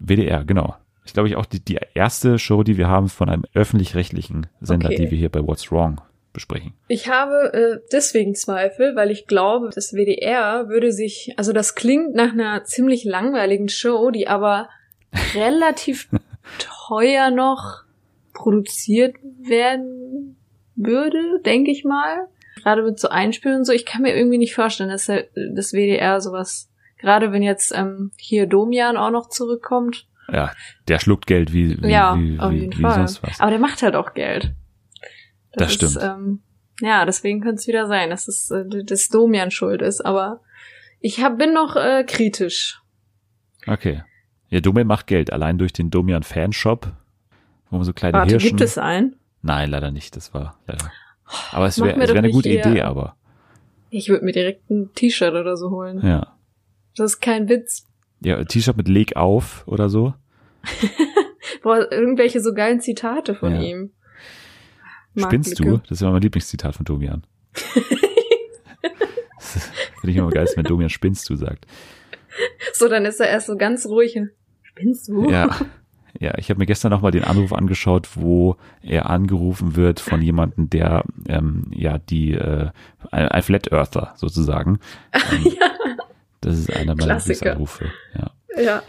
WDR, 0.00 0.44
genau. 0.44 0.74
Ich 1.04 1.12
glaube, 1.14 1.28
ich 1.28 1.36
auch 1.36 1.46
die, 1.46 1.60
die 1.60 1.78
erste 1.94 2.38
Show, 2.38 2.62
die 2.62 2.76
wir 2.76 2.88
haben 2.88 3.08
von 3.08 3.28
einem 3.28 3.44
öffentlich-rechtlichen 3.54 4.46
Sender, 4.60 4.88
Okay. 4.88 4.96
die 5.04 5.10
wir 5.10 5.18
hier 5.18 5.30
bei 5.30 5.40
What's 5.40 5.72
Wrong 5.72 6.00
besprechen. 6.32 6.72
Ich 6.88 7.08
habe 7.08 7.52
äh, 7.52 7.78
deswegen 7.92 8.34
Zweifel, 8.34 8.96
weil 8.96 9.10
ich 9.10 9.26
glaube, 9.26 9.70
das 9.74 9.92
WDR 9.92 10.68
würde 10.68 10.92
sich, 10.92 11.34
also 11.36 11.52
das 11.52 11.74
klingt 11.74 12.14
nach 12.14 12.32
einer 12.32 12.64
ziemlich 12.64 13.04
langweiligen 13.04 13.68
Show, 13.68 14.10
die 14.10 14.28
aber 14.28 14.68
relativ 15.34 16.08
teuer 16.58 17.30
noch 17.30 17.82
produziert 18.32 19.16
werden 19.40 20.36
würde, 20.74 21.40
denke 21.44 21.70
ich 21.70 21.84
mal. 21.84 22.28
Gerade 22.62 22.82
mit 22.82 22.98
so 22.98 23.08
Einspielen 23.08 23.58
und 23.58 23.64
so. 23.64 23.72
Ich 23.72 23.84
kann 23.86 24.02
mir 24.02 24.14
irgendwie 24.16 24.38
nicht 24.38 24.54
vorstellen, 24.54 24.90
dass 24.90 25.06
das 25.06 25.72
WDR 25.72 26.20
sowas, 26.20 26.70
gerade 26.98 27.32
wenn 27.32 27.42
jetzt 27.42 27.72
ähm, 27.74 28.12
hier 28.18 28.46
Domian 28.46 28.96
auch 28.96 29.10
noch 29.10 29.28
zurückkommt. 29.28 30.06
Ja, 30.32 30.50
der 30.88 30.98
schluckt 30.98 31.26
Geld 31.26 31.52
wie, 31.52 31.80
wie, 31.82 31.88
ja, 31.90 32.16
wie, 32.18 32.38
auf 32.40 32.50
wie, 32.50 32.60
jeden 32.60 32.78
wie 32.78 32.82
Fall. 32.82 32.94
sonst 32.94 33.22
was. 33.22 33.38
Aber 33.40 33.50
der 33.50 33.60
macht 33.60 33.82
halt 33.82 33.94
auch 33.94 34.14
Geld. 34.14 34.54
Das 35.52 35.70
ist, 35.70 35.74
stimmt. 35.92 35.98
ähm, 36.02 36.42
ja, 36.80 37.04
deswegen 37.04 37.40
könnte 37.42 37.56
es 37.60 37.66
wieder 37.66 37.86
sein, 37.86 38.08
dass 38.10 38.28
es 38.28 38.50
äh, 38.50 38.64
das 38.84 39.08
Domian 39.08 39.50
schuld 39.50 39.82
ist. 39.82 40.00
Aber 40.00 40.40
ich 41.00 41.22
hab, 41.22 41.36
bin 41.38 41.52
noch 41.52 41.76
äh, 41.76 42.04
kritisch. 42.04 42.80
Okay. 43.66 44.02
Ja, 44.48 44.60
Domian 44.60 44.86
macht 44.86 45.06
Geld, 45.06 45.32
allein 45.32 45.58
durch 45.58 45.72
den 45.72 45.90
Domian 45.90 46.22
Fanshop, 46.22 46.90
wo 47.70 47.76
man 47.76 47.84
so 47.84 47.92
kleine 47.92 48.18
Warte, 48.18 48.30
Hirschen... 48.30 48.48
gibt 48.50 48.60
es 48.62 48.78
einen? 48.78 49.16
Nein, 49.42 49.70
leider 49.70 49.90
nicht, 49.90 50.16
das 50.16 50.32
war 50.34 50.58
leider... 50.66 50.90
Aber 51.52 51.66
es 51.66 51.80
wäre 51.80 51.98
wär 51.98 52.14
eine 52.14 52.30
gute 52.30 52.48
hier- 52.50 52.64
Idee, 52.66 52.82
aber 52.82 53.16
Ich 53.90 54.08
würde 54.08 54.24
mir 54.24 54.32
direkt 54.32 54.68
ein 54.70 54.90
T-Shirt 54.94 55.34
oder 55.34 55.56
so 55.56 55.70
holen. 55.70 56.00
ja. 56.02 56.36
Das 56.94 57.12
ist 57.12 57.20
kein 57.20 57.48
Witz. 57.48 57.86
Ja, 58.20 58.42
T-Shirt 58.44 58.76
mit 58.76 58.86
Leg 58.86 59.16
auf 59.16 59.66
oder 59.66 59.88
so. 59.88 60.12
Boah, 61.62 61.90
irgendwelche 61.90 62.40
so 62.40 62.54
geilen 62.54 62.80
Zitate 62.80 63.34
von 63.34 63.54
Ja. 63.54 63.60
ihm. 63.60 63.90
Mark 65.14 65.30
Spinnst 65.30 65.58
du? 65.58 65.64
Lücke. 65.64 65.82
Das 65.88 65.98
ist 65.98 66.02
immer 66.02 66.12
mein 66.12 66.22
Lieblingszitat 66.22 66.74
von 66.74 66.84
Domian. 66.84 67.24
Finde 70.00 70.10
ich 70.10 70.16
immer 70.16 70.30
geil, 70.30 70.48
wenn 70.56 70.64
Domian 70.64 70.88
spinnst 70.90 71.28
du 71.28 71.36
sagt. 71.36 71.66
So, 72.72 72.88
dann 72.88 73.04
ist 73.04 73.20
er 73.20 73.28
erst 73.28 73.46
so 73.46 73.56
ganz 73.56 73.86
ruhig. 73.86 74.18
Spinnst 74.62 75.08
du? 75.08 75.30
Ja, 75.30 75.54
ja 76.18 76.36
ich 76.38 76.48
habe 76.50 76.58
mir 76.58 76.66
gestern 76.66 76.90
nochmal 76.90 77.10
den 77.10 77.24
Anruf 77.24 77.52
angeschaut, 77.52 78.08
wo 78.16 78.56
er 78.82 79.10
angerufen 79.10 79.76
wird 79.76 80.00
von 80.00 80.22
jemandem, 80.22 80.70
der 80.70 81.04
ähm, 81.28 81.66
ja 81.72 81.98
die 81.98 82.32
äh, 82.32 82.70
ein, 83.10 83.42
Flat 83.42 83.70
Earther 83.72 84.14
sozusagen. 84.16 84.78
Ähm, 85.32 85.54
Das 86.40 86.58
ist 86.58 86.72
einer 86.72 86.96
meiner. 86.96 87.18
Lieblingsanrufe. 87.18 87.92
Ja. 88.16 88.30
ja. 88.60 88.82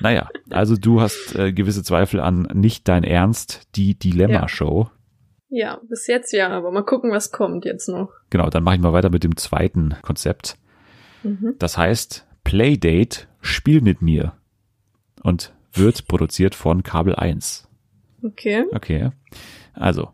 Naja, 0.00 0.28
also 0.50 0.76
du 0.76 1.00
hast 1.00 1.34
äh, 1.34 1.52
gewisse 1.52 1.82
Zweifel 1.82 2.20
an 2.20 2.42
nicht 2.52 2.86
dein 2.88 3.04
Ernst, 3.04 3.62
die 3.76 3.98
Dilemma-Show. 3.98 4.90
Ja, 5.48 5.80
bis 5.88 6.06
jetzt 6.06 6.32
ja, 6.32 6.48
aber 6.48 6.70
mal 6.70 6.84
gucken, 6.84 7.12
was 7.12 7.32
kommt 7.32 7.64
jetzt 7.64 7.88
noch. 7.88 8.10
Genau, 8.30 8.50
dann 8.50 8.62
mache 8.62 8.76
ich 8.76 8.80
mal 8.80 8.92
weiter 8.92 9.10
mit 9.10 9.24
dem 9.24 9.36
zweiten 9.36 9.94
Konzept. 10.02 10.58
Mhm. 11.22 11.54
Das 11.58 11.78
heißt 11.78 12.26
Playdate, 12.44 13.26
Spiel 13.40 13.80
mit 13.80 14.02
mir. 14.02 14.34
Und 15.22 15.54
wird 15.72 16.08
produziert 16.08 16.54
von 16.54 16.82
Kabel 16.82 17.14
1. 17.14 17.68
Okay. 18.22 18.64
Okay. 18.72 19.10
Also, 19.72 20.10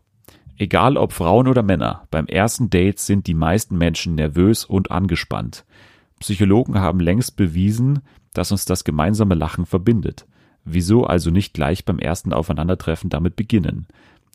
egal 0.57 0.97
ob 0.97 1.13
Frauen 1.13 1.47
oder 1.47 1.63
Männer, 1.63 2.07
beim 2.11 2.25
ersten 2.27 2.69
Date 2.69 2.99
sind 2.99 3.27
die 3.27 3.33
meisten 3.33 3.77
Menschen 3.77 4.15
nervös 4.15 4.65
und 4.65 4.91
angespannt. 4.91 5.65
Psychologen 6.19 6.79
haben 6.79 6.99
längst 6.99 7.35
bewiesen, 7.35 8.01
dass 8.33 8.51
uns 8.51 8.65
das 8.65 8.83
gemeinsame 8.83 9.35
Lachen 9.35 9.65
verbindet. 9.65 10.25
Wieso 10.65 11.05
also 11.05 11.29
nicht 11.29 11.53
gleich 11.53 11.85
beim 11.85 11.99
ersten 11.99 12.33
Aufeinandertreffen 12.33 13.09
damit 13.09 13.35
beginnen? 13.35 13.87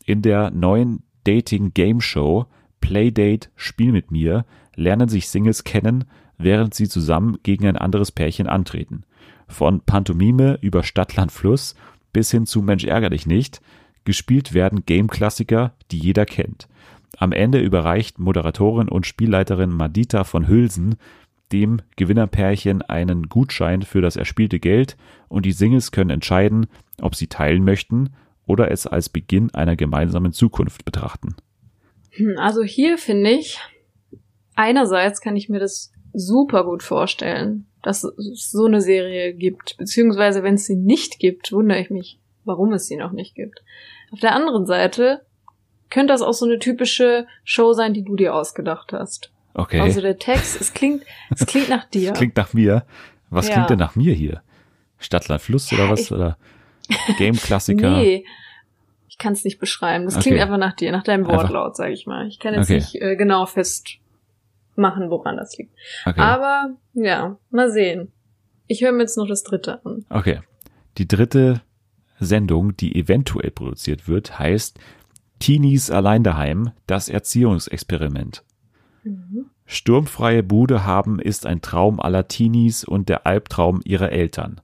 In 0.05 0.21
der 0.21 0.51
neuen 0.51 1.03
Dating 1.23 1.73
Game 1.73 2.01
Show 2.01 2.45
Playdate 2.81 3.49
Spiel 3.55 3.91
mit 3.91 4.11
mir 4.11 4.45
lernen 4.75 5.09
sich 5.09 5.27
Singles 5.27 5.63
kennen, 5.63 6.05
während 6.37 6.73
sie 6.73 6.87
zusammen 6.87 7.37
gegen 7.43 7.67
ein 7.67 7.77
anderes 7.77 8.11
Pärchen 8.11 8.47
antreten. 8.47 9.03
Von 9.47 9.81
Pantomime 9.81 10.57
über 10.61 10.83
Stadtland 10.83 11.31
Fluss 11.31 11.75
bis 12.13 12.31
hin 12.31 12.45
zu 12.45 12.61
Mensch 12.61 12.85
ärger 12.85 13.09
dich 13.09 13.25
nicht, 13.25 13.61
gespielt 14.05 14.53
werden 14.53 14.85
Game-Klassiker, 14.85 15.73
die 15.91 15.99
jeder 15.99 16.25
kennt. 16.25 16.67
Am 17.17 17.31
Ende 17.31 17.59
überreicht 17.59 18.19
Moderatorin 18.19 18.87
und 18.87 19.05
Spielleiterin 19.05 19.71
Madita 19.71 20.23
von 20.23 20.47
Hülsen 20.47 20.95
dem 21.51 21.81
Gewinnerpärchen 21.95 22.81
einen 22.81 23.29
Gutschein 23.29 23.81
für 23.81 24.01
das 24.01 24.15
erspielte 24.15 24.59
Geld 24.59 24.97
und 25.27 25.45
die 25.45 25.51
Singles 25.51 25.91
können 25.91 26.09
entscheiden, 26.09 26.67
ob 27.01 27.15
sie 27.15 27.27
teilen 27.27 27.63
möchten 27.63 28.11
oder 28.45 28.71
es 28.71 28.87
als 28.87 29.09
Beginn 29.09 29.53
einer 29.53 29.75
gemeinsamen 29.75 30.31
Zukunft 30.31 30.85
betrachten. 30.85 31.35
Hm, 32.11 32.35
Also 32.37 32.63
hier 32.63 32.97
finde 32.97 33.31
ich, 33.31 33.59
einerseits 34.55 35.21
kann 35.21 35.35
ich 35.35 35.49
mir 35.49 35.59
das 35.59 35.91
super 36.13 36.63
gut 36.63 36.83
vorstellen, 36.83 37.67
dass 37.83 38.03
es 38.03 38.49
so 38.51 38.65
eine 38.65 38.81
Serie 38.81 39.33
gibt. 39.33 39.77
Beziehungsweise, 39.77 40.43
wenn 40.43 40.55
es 40.55 40.65
sie 40.65 40.75
nicht 40.75 41.19
gibt, 41.19 41.51
wundere 41.51 41.79
ich 41.79 41.89
mich, 41.89 42.19
warum 42.43 42.73
es 42.73 42.87
sie 42.87 42.97
noch 42.97 43.11
nicht 43.11 43.35
gibt. 43.35 43.63
Auf 44.11 44.19
der 44.19 44.35
anderen 44.35 44.65
Seite 44.65 45.21
könnte 45.89 46.13
das 46.13 46.21
auch 46.21 46.33
so 46.33 46.45
eine 46.45 46.59
typische 46.59 47.27
Show 47.43 47.73
sein, 47.73 47.93
die 47.93 48.03
du 48.03 48.15
dir 48.15 48.35
ausgedacht 48.35 48.93
hast. 48.93 49.31
Okay. 49.53 49.79
Also 49.79 50.01
der 50.01 50.17
Text, 50.19 50.59
es 50.61 50.73
klingt, 50.73 51.03
es 51.31 51.45
klingt 51.45 51.69
nach 51.69 51.85
dir. 51.89 52.13
Klingt 52.13 52.35
nach 52.37 52.53
mir. 52.53 52.85
Was 53.29 53.47
Ja. 53.47 53.53
klingt 53.55 53.69
denn 53.71 53.79
nach 53.79 53.95
mir 53.95 54.13
hier? 54.13 54.41
Stadtland 54.99 55.41
Fluss 55.41 55.71
oder 55.73 55.89
was? 55.89 56.01
ich- 56.01 56.11
oder 56.11 56.37
Game-Klassiker? 57.17 57.89
Nee. 57.97 58.25
Ich 59.07 59.17
kann 59.17 59.33
es 59.33 59.43
nicht 59.43 59.59
beschreiben. 59.59 60.05
Das 60.05 60.15
Okay. 60.15 60.29
klingt 60.29 60.41
einfach 60.41 60.57
nach 60.57 60.73
dir, 60.75 60.91
nach 60.93 61.03
deinem 61.03 61.25
Wortlaut, 61.27 61.75
sage 61.75 61.91
ich 61.91 62.05
mal. 62.07 62.27
Ich 62.27 62.39
kann 62.39 62.53
jetzt 62.53 62.65
Okay. 62.69 62.75
nicht 62.75 62.95
äh, 63.01 63.15
genau 63.17 63.45
festmachen, 63.45 65.09
woran 65.09 65.35
das 65.37 65.57
liegt. 65.57 65.73
Okay. 66.05 66.19
Aber 66.21 66.69
ja, 66.93 67.37
mal 67.49 67.69
sehen. 67.71 68.11
Ich 68.67 68.81
höre 68.81 68.91
mir 68.93 69.01
jetzt 69.01 69.17
noch 69.17 69.27
das 69.27 69.43
dritte 69.43 69.83
an. 69.85 70.05
Okay. 70.09 70.39
Die 70.97 71.07
dritte 71.07 71.61
Sendung, 72.19 72.77
die 72.77 72.95
eventuell 72.95 73.51
produziert 73.51 74.07
wird, 74.07 74.39
heißt 74.39 74.79
Teenies 75.39 75.89
allein 75.91 76.23
daheim, 76.23 76.71
das 76.87 77.09
Erziehungsexperiment. 77.09 78.43
Sturmfreie 79.65 80.43
Bude 80.43 80.85
haben 80.85 81.19
ist 81.19 81.45
ein 81.45 81.61
Traum 81.61 81.99
aller 81.99 82.27
Teenies 82.27 82.83
und 82.83 83.09
der 83.09 83.25
Albtraum 83.25 83.81
ihrer 83.83 84.11
Eltern. 84.11 84.61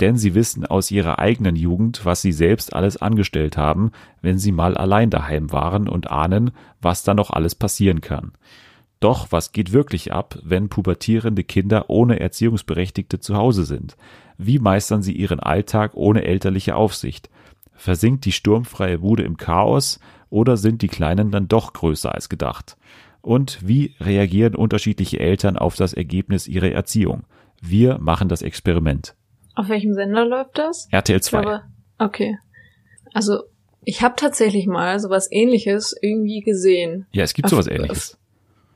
Denn 0.00 0.16
sie 0.16 0.34
wissen 0.34 0.64
aus 0.64 0.90
ihrer 0.90 1.18
eigenen 1.18 1.56
Jugend, 1.56 2.04
was 2.04 2.22
sie 2.22 2.32
selbst 2.32 2.74
alles 2.74 2.96
angestellt 2.96 3.56
haben, 3.56 3.92
wenn 4.22 4.38
sie 4.38 4.50
mal 4.50 4.76
allein 4.76 5.10
daheim 5.10 5.52
waren 5.52 5.88
und 5.88 6.10
ahnen, 6.10 6.52
was 6.80 7.02
da 7.04 7.14
noch 7.14 7.30
alles 7.30 7.54
passieren 7.54 8.00
kann. 8.00 8.32
Doch 8.98 9.28
was 9.30 9.52
geht 9.52 9.72
wirklich 9.72 10.12
ab, 10.12 10.38
wenn 10.42 10.68
pubertierende 10.68 11.44
Kinder 11.44 11.88
ohne 11.88 12.20
Erziehungsberechtigte 12.20 13.18
zu 13.18 13.36
Hause 13.36 13.64
sind? 13.64 13.96
Wie 14.36 14.58
meistern 14.58 15.02
sie 15.02 15.12
ihren 15.12 15.40
Alltag 15.40 15.92
ohne 15.94 16.24
elterliche 16.24 16.76
Aufsicht? 16.76 17.30
Versinkt 17.74 18.24
die 18.26 18.32
sturmfreie 18.32 18.98
Bude 18.98 19.22
im 19.22 19.38
Chaos 19.38 20.00
oder 20.28 20.56
sind 20.56 20.82
die 20.82 20.88
Kleinen 20.88 21.30
dann 21.30 21.48
doch 21.48 21.72
größer 21.72 22.14
als 22.14 22.28
gedacht? 22.28 22.76
Und 23.22 23.58
wie 23.66 23.94
reagieren 24.00 24.54
unterschiedliche 24.54 25.20
Eltern 25.20 25.56
auf 25.56 25.76
das 25.76 25.92
Ergebnis 25.92 26.48
ihrer 26.48 26.70
Erziehung? 26.70 27.24
Wir 27.60 27.98
machen 27.98 28.28
das 28.28 28.42
Experiment. 28.42 29.14
Auf 29.54 29.68
welchem 29.68 29.92
Sender 29.94 30.24
läuft 30.24 30.56
das? 30.58 30.88
RTL 30.90 31.16
Ich 31.18 31.22
2. 31.24 31.40
glaube, 31.42 31.62
okay. 31.98 32.38
Also, 33.12 33.42
ich 33.84 34.02
habe 34.02 34.14
tatsächlich 34.16 34.66
mal 34.66 34.98
sowas 35.00 35.28
ähnliches 35.30 35.94
irgendwie 36.00 36.40
gesehen. 36.40 37.06
Ja, 37.12 37.24
es 37.24 37.34
gibt 37.34 37.46
Auf- 37.46 37.50
sowas 37.50 37.66
ähnliches, 37.66 38.18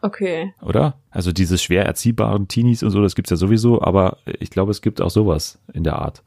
Okay. 0.02 0.52
oder? 0.60 0.98
Also 1.10 1.32
diese 1.32 1.56
schwer 1.56 1.86
erziehbaren 1.86 2.48
Teenies 2.48 2.82
und 2.82 2.90
so, 2.90 3.00
das 3.00 3.14
gibt's 3.14 3.30
ja 3.30 3.36
sowieso, 3.36 3.80
aber 3.80 4.18
ich 4.40 4.50
glaube, 4.50 4.70
es 4.72 4.82
gibt 4.82 5.00
auch 5.00 5.10
sowas 5.10 5.58
in 5.72 5.84
der 5.84 5.96
Art. 5.98 6.22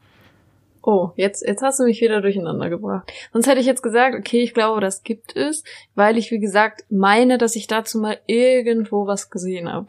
Oh, 0.90 1.10
jetzt, 1.16 1.46
jetzt 1.46 1.60
hast 1.60 1.78
du 1.80 1.84
mich 1.84 2.00
wieder 2.00 2.22
durcheinander 2.22 2.70
gebracht. 2.70 3.12
Sonst 3.34 3.46
hätte 3.46 3.60
ich 3.60 3.66
jetzt 3.66 3.82
gesagt, 3.82 4.14
okay, 4.18 4.40
ich 4.40 4.54
glaube, 4.54 4.80
das 4.80 5.02
gibt 5.02 5.36
es, 5.36 5.62
weil 5.94 6.16
ich, 6.16 6.30
wie 6.30 6.38
gesagt, 6.38 6.84
meine, 6.88 7.36
dass 7.36 7.56
ich 7.56 7.66
dazu 7.66 7.98
mal 7.98 8.16
irgendwo 8.26 9.06
was 9.06 9.28
gesehen 9.28 9.70
habe. 9.70 9.88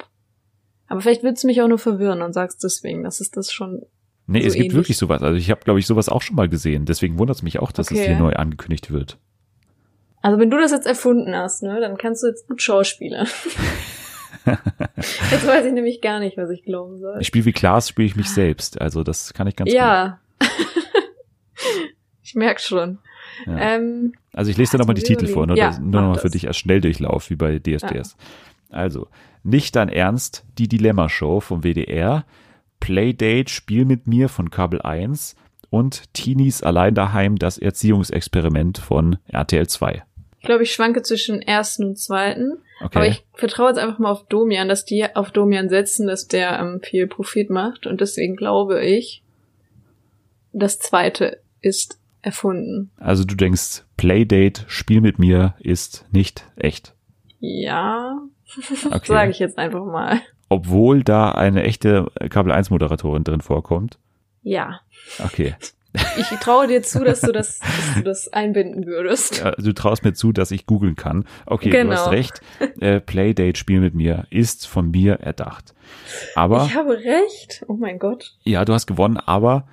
Aber 0.88 1.00
vielleicht 1.00 1.24
willst 1.24 1.42
du 1.44 1.48
mich 1.48 1.62
auch 1.62 1.70
nur 1.70 1.78
verwirren 1.78 2.22
und 2.22 2.34
sagst 2.34 2.62
deswegen, 2.66 3.04
dass 3.06 3.22
es 3.22 3.32
das 3.32 3.50
schon. 3.54 3.84
Nee, 4.28 4.42
So 4.42 4.48
es 4.48 4.54
gibt 4.56 4.66
ähnlich. 4.66 4.76
wirklich 4.76 4.98
sowas. 4.98 5.22
Also 5.24 5.38
ich 5.38 5.50
habe, 5.52 5.62
glaube 5.62 5.80
ich, 5.80 5.88
sowas 5.88 6.10
auch 6.10 6.22
schon 6.22 6.36
mal 6.36 6.50
gesehen. 6.50 6.84
Deswegen 6.84 7.18
wundert 7.18 7.38
es 7.38 7.44
mich 7.44 7.60
auch, 7.60 7.72
dass 7.72 7.92
es 7.92 7.98
Okay. 7.98 8.08
hier 8.08 8.20
neu 8.20 8.34
angekündigt 8.34 8.92
wird. 8.92 9.18
Also 10.22 10.38
wenn 10.38 10.50
du 10.50 10.58
das 10.60 10.72
jetzt 10.72 10.86
erfunden 10.86 11.34
hast, 11.34 11.64
ne, 11.64 11.80
dann 11.80 11.96
kannst 11.98 12.24
du 12.24 12.28
jetzt 12.28 12.46
gut 12.46 12.62
Schauspieler. 12.62 13.26
jetzt 15.32 15.48
weiß 15.48 15.66
ich 15.66 15.72
nämlich 15.74 16.02
gar 16.02 16.20
nicht, 16.20 16.36
was 16.38 16.50
ich 16.50 16.64
glauben 16.64 16.98
soll. 17.00 17.18
Ich 17.22 17.28
spiele 17.28 17.46
wie 17.46 17.54
Klaas, 17.54 17.88
spiele 17.88 18.06
ich 18.08 18.18
mich 18.18 18.30
selbst. 18.30 18.82
Also 18.82 19.04
das 19.04 19.34
kann 19.34 19.48
ich 19.48 19.56
ganz 19.56 19.70
gut. 19.70 19.78
ja. 19.78 20.20
ich 22.24 22.36
merk 22.36 22.60
schon. 22.60 23.00
Ja. 23.46 23.76
Ähm, 23.76 24.14
Also 24.34 24.52
ich 24.52 24.58
lese 24.58 24.72
dir 24.72 24.78
nochmal 24.80 24.96
die 24.96 25.04
Titel 25.04 25.28
vor, 25.28 25.48
nur, 25.48 25.56
überlegen. 25.56 25.68
das, 25.68 25.78
Ja, 25.78 25.84
nur 25.84 26.02
nochmal 26.02 26.20
für 26.20 26.30
dich 26.30 26.48
als 26.48 26.58
Schnelldurchlauf, 26.58 27.30
wie 27.30 27.36
bei 27.36 27.60
DSDS. 27.60 28.16
Also, 28.70 29.08
nicht 29.44 29.76
dein 29.76 29.90
Ernst, 29.90 30.46
die 30.58 30.68
Dilemma-Show 30.68 31.40
vom 31.40 31.64
WDR, 31.64 32.26
Playdate, 32.80 33.50
Spiel 33.50 33.86
mit 33.86 34.08
mir 34.08 34.30
von 34.30 34.52
Kabel 34.52 34.82
1 34.82 35.36
und 35.70 36.14
Teenies 36.14 36.64
allein 36.64 36.96
daheim, 36.96 37.38
das 37.38 37.58
Erziehungsexperiment 37.58 38.78
von 38.78 39.18
RTL 39.28 39.68
2. 39.68 40.04
ich 40.40 40.46
glaube, 40.46 40.64
ich 40.64 40.72
schwanke 40.72 41.02
zwischen 41.02 41.42
ersten 41.42 41.84
und 41.84 41.98
zweiten. 41.98 42.60
Okay. 42.82 42.98
Aber 42.98 43.08
ich 43.08 43.26
vertraue 43.34 43.70
jetzt 43.70 43.78
einfach 43.78 44.00
mal 44.00 44.12
auf 44.12 44.26
Domian, 44.28 44.70
dass 44.70 44.86
die 44.86 45.06
auf 45.16 45.32
Domian 45.32 45.70
setzen, 45.70 46.08
dass 46.08 46.28
der 46.28 46.60
ähm, 46.60 46.80
viel 46.82 47.08
Profit 47.08 47.50
macht. 47.50 47.86
Und 47.86 48.00
deswegen 48.00 48.36
glaube 48.36 48.84
ich, 48.84 49.22
das 50.54 50.80
zweite 50.80 51.42
ist 51.62 52.00
erfunden. 52.22 52.92
also 52.98 53.24
du 53.24 53.36
denkst, 53.36 53.84
Playdate, 53.98 54.64
Spiel 54.68 55.00
mit 55.02 55.20
mir 55.20 55.56
ist 55.60 56.06
nicht 56.12 56.46
echt. 56.58 56.94
Ja, 57.40 58.20
Okay. 58.92 59.06
sage 59.06 59.32
ich 59.32 59.40
jetzt 59.40 59.58
einfach 59.58 59.86
mal. 59.86 60.22
Obwohl 60.50 61.04
da 61.04 61.32
eine 61.32 61.64
echte 61.64 62.08
Kabel 62.30 62.52
1 62.52 62.72
Moderatorin 62.72 63.24
drin 63.24 63.42
vorkommt. 63.42 64.00
Ja. 64.42 64.82
Okay. 65.24 65.56
Ich 66.18 66.28
traue 66.40 66.68
dir 66.68 66.82
zu, 66.84 67.04
dass 67.04 67.22
du 67.22 67.32
das, 67.32 67.60
dass 67.60 67.94
du 67.96 68.02
das 68.04 68.28
einbinden 68.34 68.86
würdest. 68.86 69.40
Ja, 69.40 69.52
Du 69.52 69.74
traust 69.74 70.04
mir 70.04 70.14
zu, 70.14 70.32
dass 70.32 70.52
ich 70.52 70.66
googeln 70.66 70.96
kann. 70.96 71.26
Okay, 71.46 71.70
du 71.70 71.78
Genau. 71.78 71.92
hast 71.94 72.12
recht. 72.12 72.42
Äh, 72.80 73.00
Playdate, 73.00 73.58
Spiel 73.58 73.80
mit 73.80 73.94
mir 73.96 74.26
ist 74.30 74.68
von 74.68 74.92
mir 74.92 75.16
erdacht. 75.16 75.74
Aber, 76.36 76.66
Ich 76.66 76.76
habe 76.76 76.92
recht. 76.98 77.64
Oh 77.68 77.74
mein 77.74 77.98
Gott. 78.00 78.36
ja, 78.44 78.66
du 78.66 78.74
hast 78.74 78.88
gewonnen, 78.88 79.18
aber 79.18 79.68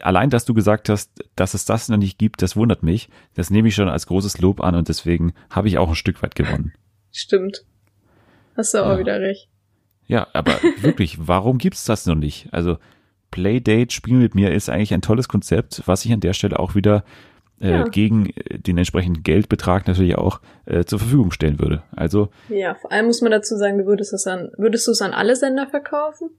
allein, 0.00 0.30
dass 0.30 0.44
du 0.44 0.54
gesagt 0.54 0.88
hast, 0.88 1.10
dass 1.36 1.54
es 1.54 1.64
das 1.64 1.88
noch 1.88 1.96
nicht 1.98 2.18
gibt, 2.18 2.42
das 2.42 2.56
wundert 2.56 2.82
mich. 2.82 3.08
Das 3.34 3.50
nehme 3.50 3.68
ich 3.68 3.74
schon 3.74 3.88
als 3.88 4.06
großes 4.06 4.38
Lob 4.40 4.60
an 4.60 4.74
und 4.74 4.88
deswegen 4.88 5.34
habe 5.50 5.68
ich 5.68 5.78
auch 5.78 5.88
ein 5.88 5.94
Stück 5.94 6.22
weit 6.22 6.34
gewonnen. 6.34 6.72
Stimmt. 7.12 7.64
Hast 8.56 8.74
du 8.74 8.78
auch 8.84 8.92
Ja. 8.94 8.98
wieder 8.98 9.20
recht. 9.20 9.48
Ja, 10.06 10.26
aber 10.32 10.52
wirklich, 10.80 11.26
warum 11.26 11.58
gibt's 11.58 11.84
das 11.84 12.06
noch 12.06 12.14
nicht? 12.14 12.48
Also 12.52 12.78
Playdate, 13.30 13.92
Spiel 13.92 14.16
mit 14.18 14.34
mir 14.34 14.52
ist 14.52 14.70
eigentlich 14.70 14.94
ein 14.94 15.02
tolles 15.02 15.28
Konzept, 15.28 15.82
was 15.86 16.04
ich 16.04 16.12
an 16.12 16.20
der 16.20 16.32
Stelle 16.34 16.58
auch 16.58 16.74
wieder 16.74 17.04
äh, 17.60 17.70
Ja. 17.70 17.84
gegen 17.84 18.26
äh, 18.30 18.58
den 18.58 18.78
entsprechenden 18.78 19.22
Geldbetrag 19.22 19.86
natürlich 19.88 20.16
auch 20.16 20.40
äh, 20.66 20.84
zur 20.84 20.98
Verfügung 21.00 21.30
stellen 21.32 21.58
würde. 21.58 21.82
Also 21.96 22.28
Ja, 22.48 22.74
vor 22.74 22.92
allem 22.92 23.06
muss 23.06 23.22
man 23.22 23.30
dazu 23.32 23.56
sagen, 23.56 23.78
du 23.78 23.86
würdest 23.86 24.12
es 24.12 24.26
an, 24.26 24.50
würdest 24.56 24.86
du 24.86 24.92
es 24.92 25.02
an 25.02 25.12
alle 25.12 25.36
Sender 25.36 25.66
verkaufen? 25.66 26.30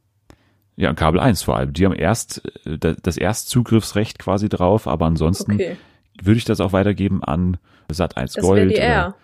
Ja, 0.77 0.93
Kabel 0.93 1.19
1 1.19 1.43
vor 1.43 1.57
allem. 1.57 1.73
Die 1.73 1.85
haben 1.85 1.93
erst 1.93 2.41
äh, 2.65 2.77
da- 2.77 2.95
das 3.01 3.17
Erstzugriffsrecht 3.17 4.19
quasi 4.19 4.49
drauf, 4.49 4.87
aber 4.87 5.05
ansonsten 5.05 5.53
Okay. 5.53 5.77
würde 6.21 6.37
ich 6.37 6.45
das 6.45 6.59
auch 6.61 6.73
weitergeben 6.73 7.23
an 7.23 7.57
Sat 7.91 8.17
1 8.17 8.33
Das 8.33 8.43
Gold 8.43 8.69
WDR. 8.71 9.15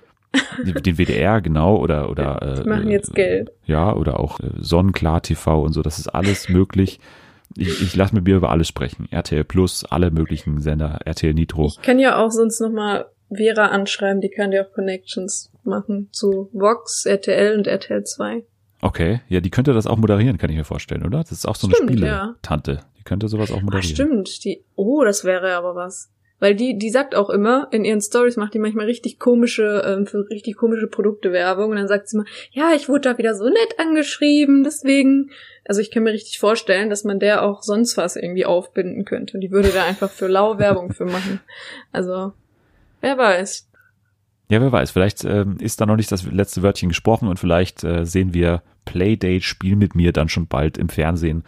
den 0.64 0.98
WDR 0.98 1.42
genau 1.42 1.76
oder 1.78 2.10
oder 2.10 2.42
äh, 2.60 2.64
Die 2.64 2.70
machen 2.70 2.90
jetzt 2.90 3.14
Geld. 3.14 3.52
Ja, 3.66 3.94
oder 3.94 4.20
auch 4.20 4.40
äh, 4.40 4.48
Sonnenklar 4.60 5.22
TV 5.22 5.62
und 5.62 5.74
so, 5.74 5.82
das 5.82 6.00
ist 6.00 6.08
alles 6.08 6.48
möglich. 6.50 7.00
Ich, 7.58 7.82
ich 7.82 7.96
lasse 7.98 8.16
mit 8.16 8.24
mir 8.24 8.38
über 8.38 8.50
alles 8.50 8.70
sprechen. 8.70 9.10
RTL 9.12 9.44
Plus, 9.44 9.84
alle 9.84 10.10
möglichen 10.10 10.62
Sender, 10.62 11.00
RTL 11.04 11.34
Nitro. 11.34 11.66
Ich 11.68 11.82
kann 11.82 12.00
ja 12.00 12.18
auch 12.24 12.32
sonst 12.32 12.62
noch 12.62 12.72
mal 12.72 13.08
Vera 13.30 13.66
anschreiben, 13.68 14.22
die 14.22 14.30
kann 14.30 14.52
dir 14.52 14.66
auch 14.66 14.72
Connections 14.74 15.52
machen 15.66 16.08
zu 16.14 16.50
Vox, 16.54 17.06
RTL 17.06 17.58
und 17.58 17.68
RTL 17.68 18.04
2. 18.06 18.44
Okay, 18.82 19.22
ja, 19.30 19.42
die 19.42 19.52
könnte 19.52 19.74
das 19.74 19.86
auch 19.86 19.98
moderieren, 19.98 20.38
kann 20.38 20.50
ich 20.50 20.58
mir 20.58 20.64
vorstellen, 20.64 21.06
oder? 21.06 21.20
Das 21.20 21.32
ist 21.32 21.48
auch 21.48 21.56
so 21.56 21.68
eine 21.68 21.76
Stimmt, 21.76 21.92
ja. 21.92 21.96
Spiele-Tante. 21.96 22.80
Die 22.98 23.04
könnte 23.04 23.28
sowas 23.28 23.52
auch 23.52 23.58
Ach, 23.58 23.64
moderieren. 23.64 23.96
stimmt. 23.96 24.44
Die, 24.44 24.64
oh, 24.76 25.04
das 25.04 25.24
wäre 25.24 25.56
aber 25.56 25.76
was. 25.76 26.12
Weil 26.40 26.56
die, 26.56 26.76
die 26.76 26.90
sagt 26.90 27.14
auch 27.14 27.30
immer, 27.30 27.68
in 27.72 27.86
ihren 27.86 28.02
Stories 28.02 28.36
macht 28.36 28.56
die 28.56 28.60
manchmal 28.60 28.88
richtig 28.88 29.20
komische, 29.20 29.84
ähm, 29.86 30.08
für 30.08 30.28
richtig 30.32 30.56
komische 30.56 30.88
Produkte 30.88 31.32
Werbung. 31.32 31.70
Und 31.70 31.76
dann 31.76 31.88
sagt 31.88 32.10
sie 32.10 32.18
immer, 32.18 32.26
ja, 32.52 32.74
ich 32.76 32.90
wurde 32.90 33.02
da 33.02 33.18
wieder 33.20 33.36
so 33.36 33.46
nett 33.46 33.78
angeschrieben, 33.78 34.64
deswegen. 34.64 35.30
Also 35.66 35.82
ich 35.82 35.92
kann 35.92 36.02
mir 36.02 36.14
richtig 36.14 36.40
vorstellen, 36.40 36.90
dass 36.90 37.04
man 37.04 37.20
der 37.20 37.44
auch 37.44 37.62
sonst 37.62 37.96
was 37.96 38.16
irgendwie 38.16 38.46
aufbinden 38.46 39.06
könnte. 39.06 39.36
Und 39.36 39.42
die 39.42 39.52
würde 39.52 39.70
da 39.70 39.86
einfach 39.86 40.10
für 40.10 40.28
lau 40.28 40.58
Werbung 40.58 40.92
für 40.92 41.06
machen. 41.06 41.40
Also, 41.92 42.34
wer 43.02 43.20
weiß. 43.20 43.68
Ja, 44.52 44.60
wer 44.60 44.72
weiß, 44.72 44.92
vielleicht 44.92 45.24
ähm, 45.24 45.56
ist 45.62 45.80
da 45.80 45.86
noch 45.86 45.96
nicht 45.96 46.12
das 46.12 46.24
letzte 46.24 46.62
Wörtchen 46.62 46.90
gesprochen 46.90 47.30
und 47.30 47.40
vielleicht 47.40 47.86
äh, 47.86 48.06
sehen 48.06 48.34
wir 48.34 48.62
Playdate 48.84 49.46
Spiel 49.46 49.78
mit 49.78 49.96
mir 49.96 50.12
dann 50.12 50.28
schon 50.28 50.48
bald 50.48 50.78
im 50.78 50.90
Fernsehen. 50.90 51.46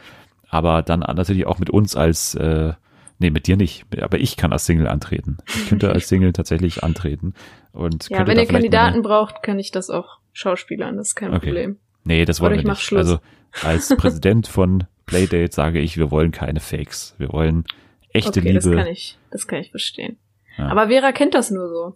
Aber 0.48 0.84
dann 0.84 1.02
natürlich 1.02 1.46
auch 1.46 1.60
mit 1.60 1.70
uns 1.70 1.98
als 1.98 2.34
äh, 2.36 2.74
Nee, 3.20 3.30
mit 3.30 3.48
dir 3.48 3.58
nicht. 3.58 3.86
Aber 4.02 4.20
ich 4.20 4.38
kann 4.38 4.52
als 4.52 4.66
Single 4.66 4.88
antreten. 4.88 5.38
Ich 5.48 5.70
könnte 5.70 5.90
als 5.92 6.08
Single 6.10 6.34
tatsächlich 6.34 6.84
antreten. 6.84 7.34
Und 7.72 8.10
ja, 8.10 8.26
wenn 8.26 8.38
ihr 8.38 8.46
Kandidaten 8.46 9.02
braucht, 9.02 9.44
kann 9.44 9.60
ich 9.60 9.72
das 9.72 9.90
auch 9.90 10.20
schauspielern. 10.32 10.98
Das 10.98 11.10
ist 11.10 11.16
kein 11.16 11.34
okay. 11.34 11.48
Problem. 11.48 11.78
Nee, 12.04 12.26
das 12.26 12.42
wollen 12.42 12.54
Oder 12.54 12.64
wir 12.64 12.70
nicht. 12.72 12.82
Schluss. 12.82 13.00
Also 13.00 13.20
als 13.64 13.90
Präsident 13.98 14.48
von 14.48 14.86
Playdate 15.06 15.54
sage 15.54 15.80
ich, 15.80 15.98
wir 15.98 16.12
wollen 16.12 16.32
keine 16.32 16.60
Fakes. 16.60 17.16
Wir 17.18 17.32
wollen 17.32 17.66
echte 18.10 18.40
okay, 18.40 18.52
Liebe. 18.52 18.60
Das 18.60 18.66
kann 18.66 18.88
ich, 18.88 19.18
das 19.32 19.48
kann 19.48 19.60
ich 19.60 19.72
verstehen. 19.72 20.18
Ja. 20.58 20.68
Aber 20.68 20.88
Vera 20.88 21.12
kennt 21.12 21.34
das 21.34 21.52
nur 21.52 21.70
so, 21.70 21.96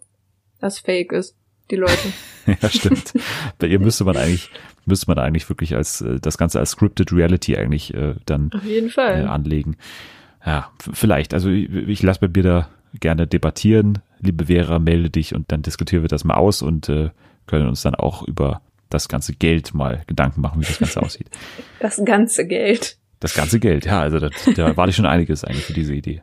dass 0.60 0.78
Fake 0.78 1.12
ist, 1.12 1.36
die 1.70 1.76
Leute. 1.76 2.12
ja, 2.46 2.68
stimmt. 2.70 3.12
Bei 3.58 3.66
ihr 3.66 3.78
müsste 3.78 4.04
man 4.04 4.16
eigentlich, 4.16 4.50
müsste 4.86 5.06
man 5.08 5.18
eigentlich 5.18 5.48
wirklich 5.48 5.74
als 5.74 6.00
äh, 6.00 6.18
das 6.20 6.38
Ganze 6.38 6.58
als 6.58 6.70
scripted 6.70 7.12
Reality 7.12 7.56
eigentlich 7.56 7.94
äh, 7.94 8.14
dann 8.26 8.50
Auf 8.52 8.64
jeden 8.64 8.90
Fall. 8.90 9.22
Äh, 9.22 9.26
anlegen. 9.26 9.76
Ja, 10.44 10.70
vielleicht. 10.78 11.34
Also 11.34 11.50
ich, 11.50 11.70
ich 11.70 12.02
lasse 12.02 12.20
mit 12.22 12.36
mir 12.36 12.42
da 12.42 12.68
gerne 13.00 13.26
debattieren. 13.26 13.98
Liebe 14.20 14.46
Vera, 14.46 14.78
melde 14.78 15.10
dich 15.10 15.34
und 15.34 15.52
dann 15.52 15.62
diskutieren 15.62 16.02
wir 16.02 16.08
das 16.08 16.24
mal 16.24 16.34
aus 16.34 16.62
und 16.62 16.88
äh, 16.88 17.10
können 17.46 17.68
uns 17.68 17.82
dann 17.82 17.94
auch 17.94 18.26
über 18.26 18.62
das 18.88 19.08
ganze 19.08 19.34
Geld 19.34 19.74
mal 19.74 20.02
Gedanken 20.06 20.40
machen, 20.40 20.60
wie 20.60 20.66
das 20.66 20.78
Ganze 20.78 21.02
aussieht. 21.02 21.28
Das 21.80 22.02
ganze 22.04 22.46
Geld. 22.46 22.98
Das 23.20 23.34
ganze 23.34 23.60
Geld, 23.60 23.86
ja, 23.86 24.00
also 24.00 24.18
das, 24.18 24.32
da 24.56 24.76
war 24.76 24.88
ich 24.88 24.96
schon 24.96 25.06
einiges 25.06 25.44
eigentlich 25.44 25.64
für 25.64 25.72
diese 25.72 25.94
Idee. 25.94 26.22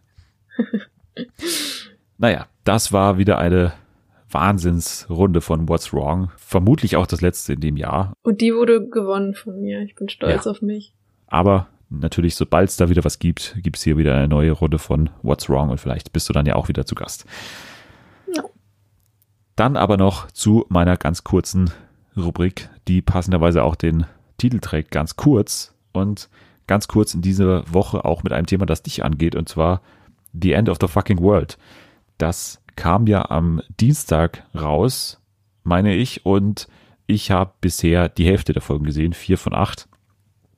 Naja, 2.17 2.47
das 2.63 2.91
war 2.91 3.17
wieder 3.17 3.37
eine 3.37 3.73
Wahnsinnsrunde 4.35 5.39
von 5.39 5.69
What's 5.69 5.93
Wrong. 5.93 6.29
Vermutlich 6.35 6.97
auch 6.97 7.07
das 7.07 7.21
letzte 7.21 7.53
in 7.53 7.61
dem 7.61 7.77
Jahr. 7.77 8.11
Und 8.21 8.41
die 8.41 8.53
wurde 8.53 8.85
gewonnen 8.85 9.33
von 9.33 9.61
mir. 9.61 9.81
Ich 9.83 9.95
bin 9.95 10.09
stolz 10.09 10.43
ja. 10.43 10.51
auf 10.51 10.61
mich. 10.61 10.93
Aber 11.27 11.67
natürlich, 11.89 12.35
sobald 12.35 12.67
es 12.67 12.75
da 12.75 12.89
wieder 12.89 13.05
was 13.05 13.19
gibt, 13.19 13.55
gibt 13.63 13.77
es 13.77 13.83
hier 13.83 13.97
wieder 13.97 14.13
eine 14.13 14.27
neue 14.27 14.51
Runde 14.51 14.77
von 14.77 15.09
What's 15.21 15.49
Wrong 15.49 15.69
und 15.69 15.79
vielleicht 15.79 16.11
bist 16.11 16.27
du 16.27 16.33
dann 16.33 16.45
ja 16.45 16.55
auch 16.55 16.67
wieder 16.67 16.85
zu 16.85 16.95
Gast. 16.95 17.25
Ja. 18.35 18.43
Dann 19.55 19.77
aber 19.77 19.95
noch 19.95 20.29
zu 20.31 20.65
meiner 20.67 20.97
ganz 20.97 21.23
kurzen 21.23 21.71
Rubrik, 22.17 22.67
die 22.89 23.01
passenderweise 23.01 23.63
auch 23.63 23.75
den 23.75 24.05
Titel 24.37 24.59
trägt, 24.59 24.91
ganz 24.91 25.15
kurz 25.15 25.73
und 25.93 26.27
ganz 26.67 26.89
kurz 26.89 27.13
in 27.13 27.21
dieser 27.21 27.73
Woche 27.73 28.03
auch 28.03 28.23
mit 28.23 28.33
einem 28.33 28.47
Thema, 28.47 28.65
das 28.65 28.83
dich 28.83 29.05
angeht 29.05 29.33
und 29.33 29.47
zwar 29.47 29.81
The 30.33 30.51
End 30.51 30.67
of 30.67 30.79
the 30.81 30.89
Fucking 30.89 31.21
World. 31.21 31.57
Das 32.17 32.61
kam 32.75 33.07
ja 33.07 33.29
am 33.29 33.61
Dienstag 33.79 34.43
raus, 34.53 35.21
meine 35.63 35.95
ich, 35.95 36.25
und 36.25 36.67
ich 37.07 37.31
habe 37.31 37.53
bisher 37.61 38.09
die 38.09 38.25
Hälfte 38.25 38.53
der 38.53 38.61
Folgen 38.61 38.85
gesehen, 38.85 39.13
vier 39.13 39.37
von 39.37 39.53
acht. 39.53 39.87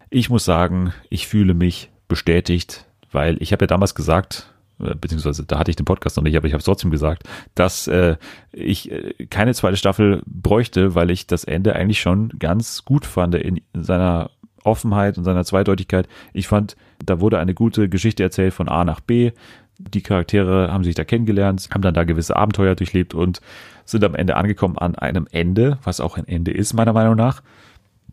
Ich 0.10 0.30
muss 0.30 0.46
sagen, 0.46 0.94
ich 1.10 1.28
fühle 1.28 1.54
mich 1.54 1.92
bestätigt, 2.08 2.86
weil 3.12 3.42
ich 3.42 3.52
habe 3.52 3.64
ja 3.64 3.68
damals 3.68 3.96
gesagt, 3.96 4.54
äh, 4.80 4.96
beziehungsweise 4.96 5.46
da 5.46 5.60
hatte 5.60 5.72
ich 5.72 5.76
den 5.76 5.86
Podcast 5.86 6.18
noch 6.18 6.24
nicht, 6.24 6.38
aber 6.38 6.48
ich 6.48 6.54
habe 6.54 6.60
es 6.60 6.66
trotzdem 6.66 6.92
gesagt, 6.92 7.24
dass 7.56 7.88
äh, 7.88 8.16
ich 8.52 8.92
äh, 8.92 9.26
keine 9.30 9.54
zweite 9.54 9.78
Staffel 9.78 10.22
bräuchte, 10.26 10.96
weil 10.96 11.10
ich 11.10 11.28
das 11.28 11.44
Ende 11.44 11.76
eigentlich 11.76 12.00
schon 12.00 12.30
ganz 12.40 12.86
gut 12.86 13.06
fand 13.06 13.36
in 13.36 13.62
seiner 13.74 14.32
Offenheit 14.64 15.18
und 15.18 15.24
seiner 15.24 15.46
Zweideutigkeit. 15.46 16.08
Ich 16.34 16.48
fand, 16.48 16.76
da 17.04 17.20
wurde 17.20 17.40
eine 17.40 17.54
gute 17.54 17.90
Geschichte 17.90 18.24
erzählt 18.24 18.54
von 18.54 18.70
A 18.70 18.84
nach 18.84 19.00
B. 19.00 19.32
Die 19.80 20.02
Charaktere 20.02 20.72
haben 20.72 20.84
sich 20.84 20.96
da 20.96 21.04
kennengelernt, 21.04 21.70
haben 21.72 21.82
dann 21.82 21.94
da 21.94 22.04
gewisse 22.04 22.36
Abenteuer 22.36 22.76
durchlebt 22.76 23.14
und 23.14 23.42
sind 23.86 24.04
am 24.04 24.16
Ende 24.16 24.36
angekommen 24.36 24.78
an 24.78 24.96
einem 24.96 25.28
Ende, 25.32 25.78
was 25.84 26.00
auch 26.00 26.18
ein 26.18 26.28
Ende 26.28 26.52
ist, 26.52 26.74
meiner 26.74 26.94
Meinung 26.94 27.16
nach. 27.16 27.42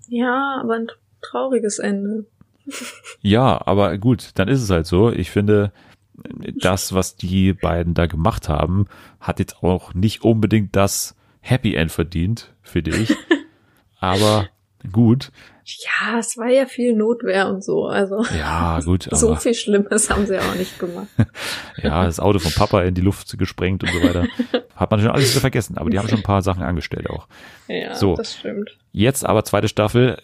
Ja, 0.09 0.61
aber 0.61 0.75
ein 0.75 0.89
trauriges 1.23 1.79
Ende. 1.79 2.27
ja, 3.21 3.61
aber 3.67 3.97
gut, 3.99 4.31
dann 4.35 4.49
ist 4.49 4.63
es 4.63 4.71
halt 4.71 4.87
so. 4.87 5.11
Ich 5.11 5.31
finde, 5.31 5.73
das, 6.61 6.93
was 6.93 7.17
die 7.17 7.53
beiden 7.53 7.95
da 7.95 8.07
gemacht 8.07 8.49
haben, 8.49 8.87
hat 9.21 9.39
jetzt 9.39 9.63
auch 9.63 9.95
nicht 9.95 10.23
unbedingt 10.23 10.77
das 10.77 11.17
Happy 11.41 11.75
End 11.75 11.93
verdient, 11.93 12.55
finde 12.63 12.93
ich. 12.93 13.15
aber 14.01 14.49
gut. 14.93 15.33
Ja, 15.65 16.19
es 16.19 16.37
war 16.37 16.49
ja 16.49 16.67
viel 16.67 16.95
Notwehr 16.95 17.49
und 17.49 17.65
so, 17.65 17.87
also. 17.87 18.25
Ja, 18.37 18.81
gut. 18.81 19.09
So 19.15 19.35
viel 19.37 19.55
Schlimmes 19.55 20.11
haben 20.11 20.27
sie 20.27 20.39
auch 20.39 20.55
nicht 20.57 20.79
gemacht. 20.79 21.07
ja, 21.83 22.05
das 22.05 22.21
Auto 22.21 22.39
vom 22.39 22.53
Papa 22.53 22.83
in 22.83 22.95
die 22.95 23.01
Luft 23.01 23.37
gesprengt 23.39 23.83
und 23.83 23.91
so 23.91 24.03
weiter. 24.03 24.27
Hat 24.77 24.91
man 24.91 25.01
schon 25.01 25.11
alles 25.11 25.31
wieder 25.31 25.41
vergessen, 25.41 25.79
aber 25.79 25.89
die 25.89 25.99
haben 25.99 26.09
schon 26.09 26.19
ein 26.19 26.25
paar 26.25 26.43
Sachen 26.43 26.63
angestellt 26.63 27.09
auch. 27.09 27.29
Ja, 27.69 27.95
so, 27.95 28.15
das 28.15 28.35
stimmt. 28.35 28.77
Jetzt 28.93 29.25
aber 29.25 29.45
zweite 29.45 29.69
Staffel 29.69 30.19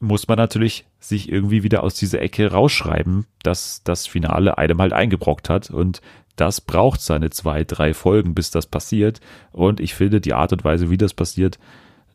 muss 0.00 0.26
man 0.26 0.36
natürlich 0.36 0.84
sich 0.98 1.30
irgendwie 1.30 1.62
wieder 1.62 1.84
aus 1.84 1.94
dieser 1.94 2.20
Ecke 2.20 2.50
rausschreiben, 2.50 3.26
dass 3.44 3.82
das 3.84 4.08
Finale 4.08 4.58
einem 4.58 4.80
halt 4.80 4.92
eingebrockt 4.92 5.48
hat 5.48 5.70
und 5.70 6.00
das 6.34 6.60
braucht 6.60 7.00
seine 7.00 7.30
zwei, 7.30 7.62
drei 7.62 7.94
Folgen, 7.94 8.34
bis 8.34 8.50
das 8.50 8.66
passiert. 8.66 9.20
Und 9.52 9.80
ich 9.80 9.94
finde 9.94 10.20
die 10.20 10.32
Art 10.32 10.52
und 10.52 10.64
Weise, 10.64 10.90
wie 10.90 10.96
das 10.96 11.14
passiert, 11.14 11.58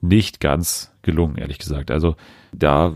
nicht 0.01 0.39
ganz 0.39 0.93
gelungen, 1.01 1.37
ehrlich 1.37 1.57
gesagt. 1.57 1.91
Also 1.91 2.15
da 2.51 2.95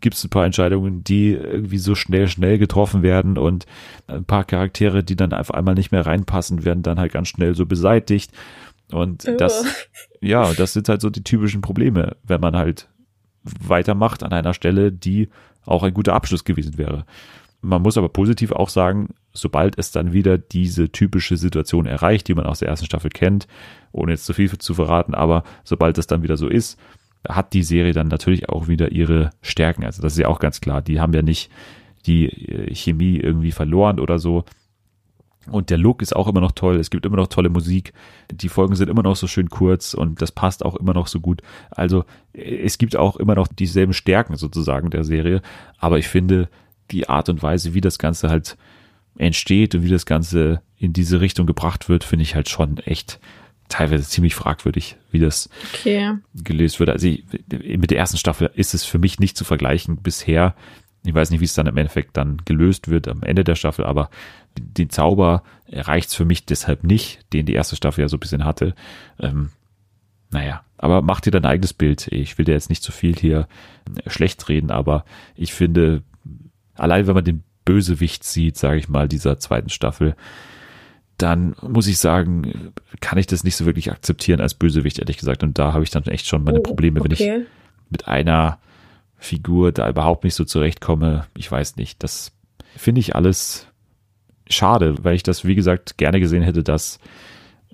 gibt 0.00 0.16
es 0.16 0.24
ein 0.24 0.30
paar 0.30 0.44
Entscheidungen, 0.44 1.04
die 1.04 1.32
irgendwie 1.32 1.78
so 1.78 1.94
schnell, 1.94 2.28
schnell 2.28 2.58
getroffen 2.58 3.02
werden 3.02 3.38
und 3.38 3.66
ein 4.06 4.24
paar 4.24 4.44
Charaktere, 4.44 5.04
die 5.04 5.16
dann 5.16 5.32
auf 5.32 5.52
einmal 5.54 5.74
nicht 5.74 5.92
mehr 5.92 6.06
reinpassen, 6.06 6.64
werden 6.64 6.82
dann 6.82 6.98
halt 6.98 7.12
ganz 7.12 7.28
schnell 7.28 7.54
so 7.54 7.66
beseitigt. 7.66 8.32
Und 8.90 9.26
das, 9.38 9.64
ja, 10.20 10.52
das 10.54 10.72
sind 10.72 10.88
halt 10.88 11.00
so 11.00 11.08
die 11.08 11.24
typischen 11.24 11.62
Probleme, 11.62 12.16
wenn 12.24 12.40
man 12.40 12.56
halt 12.56 12.88
weitermacht 13.42 14.22
an 14.22 14.32
einer 14.32 14.54
Stelle, 14.54 14.92
die 14.92 15.28
auch 15.64 15.82
ein 15.82 15.94
guter 15.94 16.14
Abschluss 16.14 16.44
gewesen 16.44 16.78
wäre. 16.78 17.06
Man 17.60 17.82
muss 17.82 17.96
aber 17.96 18.08
positiv 18.08 18.52
auch 18.52 18.68
sagen, 18.68 19.14
sobald 19.32 19.78
es 19.78 19.90
dann 19.90 20.12
wieder 20.12 20.38
diese 20.38 20.90
typische 20.90 21.36
Situation 21.36 21.86
erreicht, 21.86 22.28
die 22.28 22.34
man 22.34 22.46
aus 22.46 22.60
der 22.60 22.68
ersten 22.68 22.86
Staffel 22.86 23.10
kennt, 23.10 23.46
ohne 23.92 24.12
jetzt 24.12 24.26
zu 24.26 24.34
viel 24.34 24.50
zu 24.50 24.74
verraten, 24.74 25.14
aber 25.14 25.44
sobald 25.64 25.98
es 25.98 26.06
dann 26.06 26.22
wieder 26.22 26.36
so 26.36 26.48
ist, 26.48 26.78
hat 27.28 27.52
die 27.52 27.62
Serie 27.62 27.92
dann 27.92 28.08
natürlich 28.08 28.48
auch 28.48 28.68
wieder 28.68 28.92
ihre 28.92 29.30
Stärken. 29.42 29.84
Also 29.84 30.02
das 30.02 30.14
ist 30.14 30.18
ja 30.18 30.28
auch 30.28 30.40
ganz 30.40 30.60
klar. 30.60 30.82
Die 30.82 31.00
haben 31.00 31.12
ja 31.12 31.22
nicht 31.22 31.50
die 32.06 32.26
äh, 32.26 32.74
Chemie 32.74 33.16
irgendwie 33.16 33.52
verloren 33.52 34.00
oder 34.00 34.18
so. 34.18 34.44
Und 35.50 35.70
der 35.70 35.78
Look 35.78 36.02
ist 36.02 36.14
auch 36.14 36.28
immer 36.28 36.40
noch 36.40 36.52
toll. 36.52 36.76
Es 36.76 36.90
gibt 36.90 37.04
immer 37.04 37.16
noch 37.16 37.26
tolle 37.26 37.48
Musik. 37.48 37.92
Die 38.32 38.48
Folgen 38.48 38.76
sind 38.76 38.88
immer 38.88 39.02
noch 39.02 39.16
so 39.16 39.26
schön 39.26 39.50
kurz 39.50 39.92
und 39.94 40.22
das 40.22 40.30
passt 40.30 40.64
auch 40.64 40.76
immer 40.76 40.94
noch 40.94 41.08
so 41.08 41.20
gut. 41.20 41.42
Also 41.70 42.04
es 42.32 42.78
gibt 42.78 42.96
auch 42.96 43.16
immer 43.16 43.34
noch 43.34 43.48
dieselben 43.48 43.92
Stärken 43.92 44.36
sozusagen 44.36 44.90
der 44.90 45.04
Serie. 45.04 45.42
Aber 45.78 45.98
ich 45.98 46.08
finde 46.08 46.48
die 46.92 47.08
Art 47.08 47.28
und 47.28 47.42
Weise, 47.42 47.74
wie 47.74 47.80
das 47.80 47.98
Ganze 47.98 48.28
halt 48.28 48.56
entsteht 49.16 49.74
und 49.74 49.82
wie 49.82 49.90
das 49.90 50.06
Ganze 50.06 50.62
in 50.76 50.92
diese 50.92 51.20
Richtung 51.20 51.46
gebracht 51.46 51.88
wird, 51.88 52.04
finde 52.04 52.24
ich 52.24 52.34
halt 52.34 52.48
schon 52.48 52.78
echt 52.78 53.20
teilweise 53.68 54.04
ziemlich 54.04 54.34
fragwürdig, 54.34 54.96
wie 55.10 55.18
das 55.18 55.48
okay. 55.72 56.14
gelöst 56.34 56.78
wird. 56.78 56.90
Also 56.90 57.06
ich, 57.06 57.24
mit 57.50 57.90
der 57.90 57.98
ersten 57.98 58.18
Staffel 58.18 58.50
ist 58.54 58.74
es 58.74 58.84
für 58.84 58.98
mich 58.98 59.18
nicht 59.18 59.36
zu 59.36 59.44
vergleichen 59.44 59.96
bisher. 59.96 60.54
Ich 61.04 61.14
weiß 61.14 61.30
nicht, 61.30 61.40
wie 61.40 61.46
es 61.46 61.54
dann 61.54 61.66
im 61.66 61.76
Endeffekt 61.76 62.16
dann 62.16 62.38
gelöst 62.44 62.88
wird 62.88 63.08
am 63.08 63.22
Ende 63.22 63.44
der 63.44 63.54
Staffel, 63.54 63.84
aber 63.84 64.10
den 64.56 64.90
Zauber 64.90 65.42
erreicht 65.66 66.10
es 66.10 66.14
für 66.14 66.24
mich 66.24 66.44
deshalb 66.44 66.84
nicht, 66.84 67.20
den 67.32 67.46
die 67.46 67.54
erste 67.54 67.76
Staffel 67.76 68.02
ja 68.02 68.08
so 68.08 68.16
ein 68.16 68.20
bisschen 68.20 68.44
hatte. 68.44 68.74
Ähm, 69.18 69.50
naja, 70.30 70.64
aber 70.78 71.02
mach 71.02 71.20
dir 71.20 71.30
dein 71.30 71.44
eigenes 71.44 71.72
Bild. 71.72 72.08
Ich 72.08 72.38
will 72.38 72.44
dir 72.44 72.52
jetzt 72.52 72.70
nicht 72.70 72.82
zu 72.82 72.92
viel 72.92 73.14
hier 73.14 73.48
schlecht 74.06 74.48
reden, 74.48 74.70
aber 74.70 75.04
ich 75.34 75.52
finde, 75.52 76.02
allein 76.74 77.06
wenn 77.06 77.14
man 77.14 77.24
den 77.24 77.42
Bösewicht 77.64 78.24
sieht, 78.24 78.56
sage 78.56 78.78
ich 78.78 78.88
mal, 78.88 79.08
dieser 79.08 79.38
zweiten 79.38 79.68
Staffel, 79.68 80.14
dann 81.18 81.54
muss 81.62 81.86
ich 81.86 81.98
sagen, 81.98 82.72
kann 83.00 83.18
ich 83.18 83.26
das 83.26 83.44
nicht 83.44 83.56
so 83.56 83.64
wirklich 83.64 83.92
akzeptieren 83.92 84.40
als 84.40 84.54
Bösewicht, 84.54 84.98
ehrlich 84.98 85.18
gesagt. 85.18 85.42
Und 85.42 85.58
da 85.58 85.72
habe 85.72 85.84
ich 85.84 85.90
dann 85.90 86.04
echt 86.04 86.26
schon 86.26 86.42
meine 86.42 86.58
oh, 86.58 86.62
Probleme, 86.62 87.00
okay. 87.00 87.08
wenn 87.08 87.12
ich 87.42 87.46
mit 87.90 88.08
einer 88.08 88.58
Figur 89.18 89.70
da 89.70 89.88
überhaupt 89.88 90.24
nicht 90.24 90.34
so 90.34 90.44
zurechtkomme. 90.44 91.26
Ich 91.36 91.50
weiß 91.50 91.76
nicht. 91.76 92.02
Das 92.02 92.32
finde 92.76 93.00
ich 93.00 93.14
alles 93.14 93.68
schade, 94.48 94.96
weil 95.02 95.14
ich 95.14 95.22
das, 95.22 95.44
wie 95.44 95.54
gesagt, 95.54 95.96
gerne 95.96 96.18
gesehen 96.18 96.42
hätte, 96.42 96.62
dass 96.64 96.98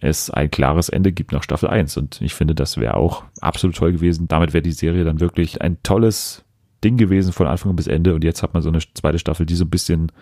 es 0.01 0.31
ein 0.31 0.51
klares 0.51 0.89
Ende 0.89 1.13
gibt 1.13 1.33
nach 1.33 1.43
Staffel 1.43 1.69
1. 1.69 1.97
Und 1.97 2.21
ich 2.21 2.35
finde, 2.35 2.55
das 2.55 2.77
wäre 2.77 2.95
auch 2.95 3.25
absolut 3.41 3.77
toll 3.77 3.93
gewesen. 3.93 4.29
Damit 4.29 4.53
wäre 4.53 4.63
die 4.63 4.73
Serie 4.73 5.05
dann 5.05 5.21
wirklich 5.21 5.63
ein 5.63 5.83
tolles 5.83 6.45
Ding 6.85 6.97
gewesen 6.97 7.33
von 7.33 7.47
Anfang 7.47 7.75
bis 7.77 7.87
Ende. 7.87 8.15
Und 8.15 8.25
jetzt 8.25 8.43
hat 8.43 8.55
man 8.55 8.63
so 8.63 8.69
eine 8.69 8.81
zweite 8.95 9.19
Staffel, 9.19 9.47
die 9.47 9.57
so 9.57 9.65
ein 9.65 9.71
bisschen 9.71 10.13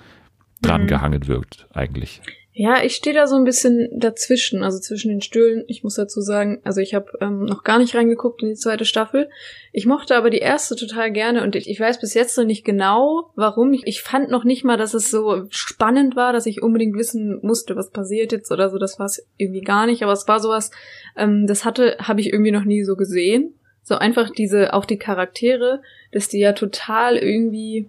dran 0.62 0.82
mhm. 0.82 0.86
gehangen 0.86 1.26
wirkt, 1.26 1.66
eigentlich. 1.72 2.22
Ja, 2.58 2.82
ich 2.82 2.96
stehe 2.96 3.14
da 3.14 3.26
so 3.26 3.36
ein 3.36 3.44
bisschen 3.44 3.90
dazwischen, 3.92 4.64
also 4.64 4.78
zwischen 4.78 5.10
den 5.10 5.20
Stühlen. 5.20 5.64
Ich 5.66 5.84
muss 5.84 5.96
dazu 5.96 6.22
sagen, 6.22 6.62
also 6.64 6.80
ich 6.80 6.94
habe 6.94 7.12
ähm, 7.20 7.44
noch 7.44 7.64
gar 7.64 7.78
nicht 7.78 7.94
reingeguckt 7.94 8.42
in 8.42 8.48
die 8.48 8.54
zweite 8.54 8.86
Staffel. 8.86 9.28
Ich 9.72 9.84
mochte 9.84 10.16
aber 10.16 10.30
die 10.30 10.38
erste 10.38 10.74
total 10.74 11.12
gerne 11.12 11.42
und 11.42 11.54
ich, 11.54 11.68
ich 11.68 11.78
weiß 11.78 12.00
bis 12.00 12.14
jetzt 12.14 12.38
noch 12.38 12.46
nicht 12.46 12.64
genau, 12.64 13.30
warum. 13.36 13.74
Ich, 13.74 13.86
ich 13.86 14.00
fand 14.00 14.30
noch 14.30 14.44
nicht 14.44 14.64
mal, 14.64 14.78
dass 14.78 14.94
es 14.94 15.10
so 15.10 15.44
spannend 15.50 16.16
war, 16.16 16.32
dass 16.32 16.46
ich 16.46 16.62
unbedingt 16.62 16.96
wissen 16.96 17.40
musste, 17.42 17.76
was 17.76 17.90
passiert 17.90 18.32
jetzt 18.32 18.50
oder 18.50 18.70
so. 18.70 18.78
Das 18.78 18.98
war 18.98 19.04
es 19.04 19.28
irgendwie 19.36 19.60
gar 19.60 19.84
nicht. 19.84 20.02
Aber 20.02 20.12
es 20.12 20.26
war 20.26 20.40
sowas, 20.40 20.70
ähm, 21.14 21.46
das 21.46 21.66
hatte, 21.66 21.98
habe 22.00 22.22
ich 22.22 22.32
irgendwie 22.32 22.52
noch 22.52 22.64
nie 22.64 22.84
so 22.84 22.96
gesehen. 22.96 23.52
So 23.88 23.94
einfach 23.94 24.30
diese, 24.30 24.74
auch 24.74 24.84
die 24.84 24.98
Charaktere, 24.98 25.80
dass 26.10 26.26
die 26.26 26.40
ja 26.40 26.54
total 26.54 27.16
irgendwie, 27.16 27.88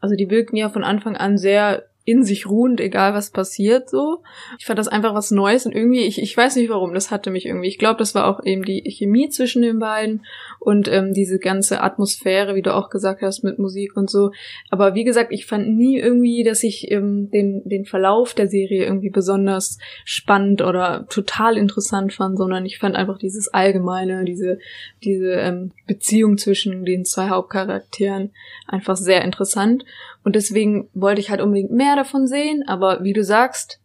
also 0.00 0.16
die 0.16 0.30
wirken 0.30 0.56
ja 0.56 0.70
von 0.70 0.82
Anfang 0.82 1.14
an 1.14 1.36
sehr 1.36 1.84
in 2.10 2.24
sich 2.24 2.48
ruhend, 2.48 2.80
egal 2.80 3.14
was 3.14 3.30
passiert, 3.30 3.88
so. 3.88 4.22
Ich 4.58 4.66
fand 4.66 4.78
das 4.78 4.88
einfach 4.88 5.14
was 5.14 5.30
Neues 5.30 5.64
und 5.64 5.72
irgendwie, 5.72 6.00
ich, 6.00 6.20
ich 6.20 6.36
weiß 6.36 6.56
nicht 6.56 6.68
warum, 6.68 6.92
das 6.92 7.10
hatte 7.10 7.30
mich 7.30 7.46
irgendwie. 7.46 7.68
Ich 7.68 7.78
glaube, 7.78 7.98
das 7.98 8.14
war 8.14 8.26
auch 8.26 8.44
eben 8.44 8.64
die 8.64 8.82
Chemie 8.90 9.28
zwischen 9.28 9.62
den 9.62 9.78
beiden 9.78 10.24
und 10.58 10.88
ähm, 10.88 11.14
diese 11.14 11.38
ganze 11.38 11.82
Atmosphäre, 11.82 12.54
wie 12.54 12.62
du 12.62 12.74
auch 12.74 12.90
gesagt 12.90 13.22
hast, 13.22 13.44
mit 13.44 13.58
Musik 13.58 13.96
und 13.96 14.10
so. 14.10 14.32
Aber 14.70 14.94
wie 14.94 15.04
gesagt, 15.04 15.32
ich 15.32 15.46
fand 15.46 15.76
nie 15.76 15.98
irgendwie, 15.98 16.42
dass 16.42 16.64
ich 16.64 16.90
ähm, 16.90 17.30
den, 17.30 17.62
den 17.64 17.84
Verlauf 17.84 18.34
der 18.34 18.48
Serie 18.48 18.84
irgendwie 18.84 19.10
besonders 19.10 19.78
spannend 20.04 20.62
oder 20.62 21.06
total 21.08 21.56
interessant 21.56 22.12
fand, 22.12 22.36
sondern 22.36 22.66
ich 22.66 22.78
fand 22.78 22.96
einfach 22.96 23.18
dieses 23.18 23.48
Allgemeine, 23.48 24.24
diese, 24.24 24.58
diese 25.04 25.32
ähm, 25.34 25.70
Beziehung 25.86 26.38
zwischen 26.38 26.84
den 26.84 27.04
zwei 27.04 27.28
Hauptcharakteren 27.28 28.30
einfach 28.66 28.96
sehr 28.96 29.22
interessant. 29.24 29.84
Und 30.22 30.36
deswegen 30.36 30.88
wollte 30.92 31.20
ich 31.20 31.30
halt 31.30 31.40
unbedingt 31.40 31.70
mehr 31.70 31.96
davon 31.96 32.26
sehen, 32.26 32.62
aber 32.66 33.02
wie 33.02 33.12
du 33.12 33.24
sagst, 33.24 33.80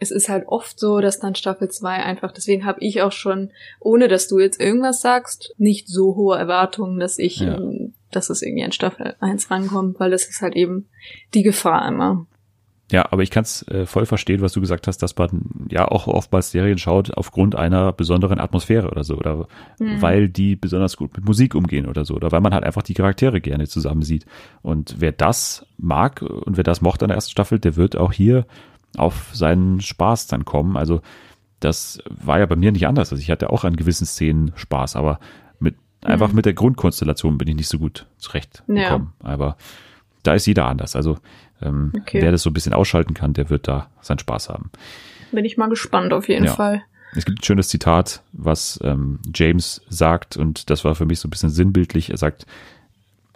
es 0.00 0.10
ist 0.10 0.28
halt 0.28 0.48
oft 0.48 0.80
so, 0.80 1.00
dass 1.00 1.20
dann 1.20 1.34
Staffel 1.34 1.68
2 1.68 1.90
einfach, 1.90 2.32
deswegen 2.32 2.64
habe 2.64 2.80
ich 2.80 3.02
auch 3.02 3.12
schon, 3.12 3.50
ohne 3.80 4.08
dass 4.08 4.28
du 4.28 4.38
jetzt 4.38 4.58
irgendwas 4.58 5.02
sagst, 5.02 5.54
nicht 5.58 5.88
so 5.88 6.16
hohe 6.16 6.38
Erwartungen, 6.38 6.98
dass 6.98 7.18
ich, 7.18 7.40
ja. 7.40 7.60
dass 8.10 8.30
es 8.30 8.40
irgendwie 8.40 8.64
an 8.64 8.72
Staffel 8.72 9.14
1 9.20 9.50
rankommt, 9.50 10.00
weil 10.00 10.10
das 10.10 10.26
ist 10.26 10.40
halt 10.40 10.56
eben 10.56 10.88
die 11.34 11.42
Gefahr 11.42 11.86
immer. 11.86 12.26
Ja, 12.90 13.06
aber 13.10 13.22
ich 13.22 13.30
kann 13.30 13.44
es 13.44 13.66
äh, 13.68 13.86
voll 13.86 14.04
verstehen, 14.04 14.40
was 14.40 14.52
du 14.52 14.60
gesagt 14.60 14.86
hast, 14.86 14.98
dass 14.98 15.16
man 15.16 15.42
ja 15.70 15.86
auch 15.86 16.08
oftmals 16.08 16.50
Serien 16.50 16.78
schaut 16.78 17.16
aufgrund 17.16 17.54
einer 17.54 17.92
besonderen 17.92 18.40
Atmosphäre 18.40 18.90
oder 18.90 19.04
so, 19.04 19.16
oder 19.16 19.46
mhm. 19.78 20.02
weil 20.02 20.28
die 20.28 20.56
besonders 20.56 20.96
gut 20.96 21.16
mit 21.16 21.24
Musik 21.24 21.54
umgehen 21.54 21.86
oder 21.86 22.04
so, 22.04 22.14
oder 22.14 22.32
weil 22.32 22.40
man 22.40 22.52
halt 22.52 22.64
einfach 22.64 22.82
die 22.82 22.94
Charaktere 22.94 23.40
gerne 23.40 23.68
zusammen 23.68 24.02
sieht. 24.02 24.26
Und 24.62 24.96
wer 24.98 25.12
das 25.12 25.66
mag 25.78 26.22
und 26.22 26.56
wer 26.56 26.64
das 26.64 26.80
mochte 26.80 27.04
an 27.04 27.08
der 27.08 27.16
ersten 27.16 27.30
Staffel, 27.30 27.58
der 27.58 27.76
wird 27.76 27.96
auch 27.96 28.12
hier 28.12 28.46
auf 28.96 29.30
seinen 29.32 29.80
Spaß 29.80 30.26
dann 30.26 30.44
kommen. 30.44 30.76
Also 30.76 31.00
das 31.60 32.00
war 32.08 32.38
ja 32.38 32.46
bei 32.46 32.56
mir 32.56 32.72
nicht 32.72 32.86
anders. 32.86 33.12
Also 33.12 33.22
ich 33.22 33.30
hatte 33.30 33.50
auch 33.50 33.64
an 33.64 33.76
gewissen 33.76 34.06
Szenen 34.06 34.52
Spaß, 34.56 34.96
aber 34.96 35.20
mit 35.60 35.76
einfach 36.02 36.30
mhm. 36.30 36.36
mit 36.36 36.46
der 36.46 36.54
Grundkonstellation 36.54 37.38
bin 37.38 37.48
ich 37.48 37.54
nicht 37.54 37.68
so 37.68 37.78
gut 37.78 38.06
zurechtgekommen. 38.16 39.12
Ja. 39.22 39.28
Aber 39.28 39.56
da 40.22 40.34
ist 40.34 40.46
jeder 40.46 40.66
anders. 40.66 40.96
Also 40.96 41.18
ähm, 41.62 41.92
okay. 41.96 42.22
Wer 42.22 42.32
das 42.32 42.42
so 42.42 42.50
ein 42.50 42.54
bisschen 42.54 42.72
ausschalten 42.72 43.14
kann, 43.14 43.32
der 43.32 43.50
wird 43.50 43.68
da 43.68 43.90
seinen 44.00 44.18
Spaß 44.18 44.48
haben. 44.48 44.70
Bin 45.32 45.44
ich 45.44 45.56
mal 45.56 45.68
gespannt 45.68 46.12
auf 46.12 46.28
jeden 46.28 46.46
ja. 46.46 46.54
Fall. 46.54 46.82
Es 47.16 47.24
gibt 47.24 47.40
ein 47.40 47.44
schönes 47.44 47.68
Zitat, 47.68 48.22
was 48.32 48.78
ähm, 48.82 49.18
James 49.34 49.82
sagt, 49.88 50.36
und 50.36 50.70
das 50.70 50.84
war 50.84 50.94
für 50.94 51.06
mich 51.06 51.18
so 51.18 51.26
ein 51.26 51.30
bisschen 51.30 51.50
sinnbildlich. 51.50 52.10
Er 52.10 52.16
sagt, 52.16 52.46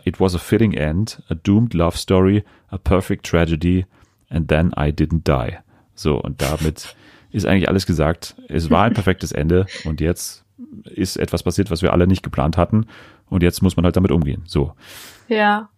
It 0.05 0.21
was 0.21 0.35
a 0.35 0.39
fitting 0.39 0.75
end, 0.75 1.23
a 1.31 1.35
doomed 1.35 1.73
love 1.73 1.97
story, 1.97 2.45
a 2.69 2.77
perfect 2.77 3.25
tragedy, 3.25 3.87
and 4.29 4.49
then 4.49 4.73
I 4.77 4.93
didn't 4.93 5.25
die. 5.25 5.57
So, 5.95 6.21
und 6.21 6.43
damit 6.43 6.95
ist 7.31 7.47
eigentlich 7.47 7.69
alles 7.69 7.87
gesagt. 7.87 8.37
Es 8.49 8.71
war 8.71 8.85
ein 8.85 8.93
perfektes 8.95 9.33
Ende 9.33 9.67
und 9.85 10.01
jetzt 10.01 10.45
ist 10.85 11.17
etwas 11.17 11.43
passiert, 11.43 11.71
was 11.71 11.83
wir 11.83 11.93
alle 11.93 12.07
nicht 12.07 12.23
geplant 12.23 12.57
hatten. 12.57 12.87
Und 13.29 13.43
jetzt 13.43 13.63
muss 13.63 13.77
man 13.77 13.85
halt 13.85 13.97
damit 13.97 14.13
umgehen. 14.13 14.43
So. 14.45 14.75
Ja. 15.29 15.37
ja. 15.37 15.69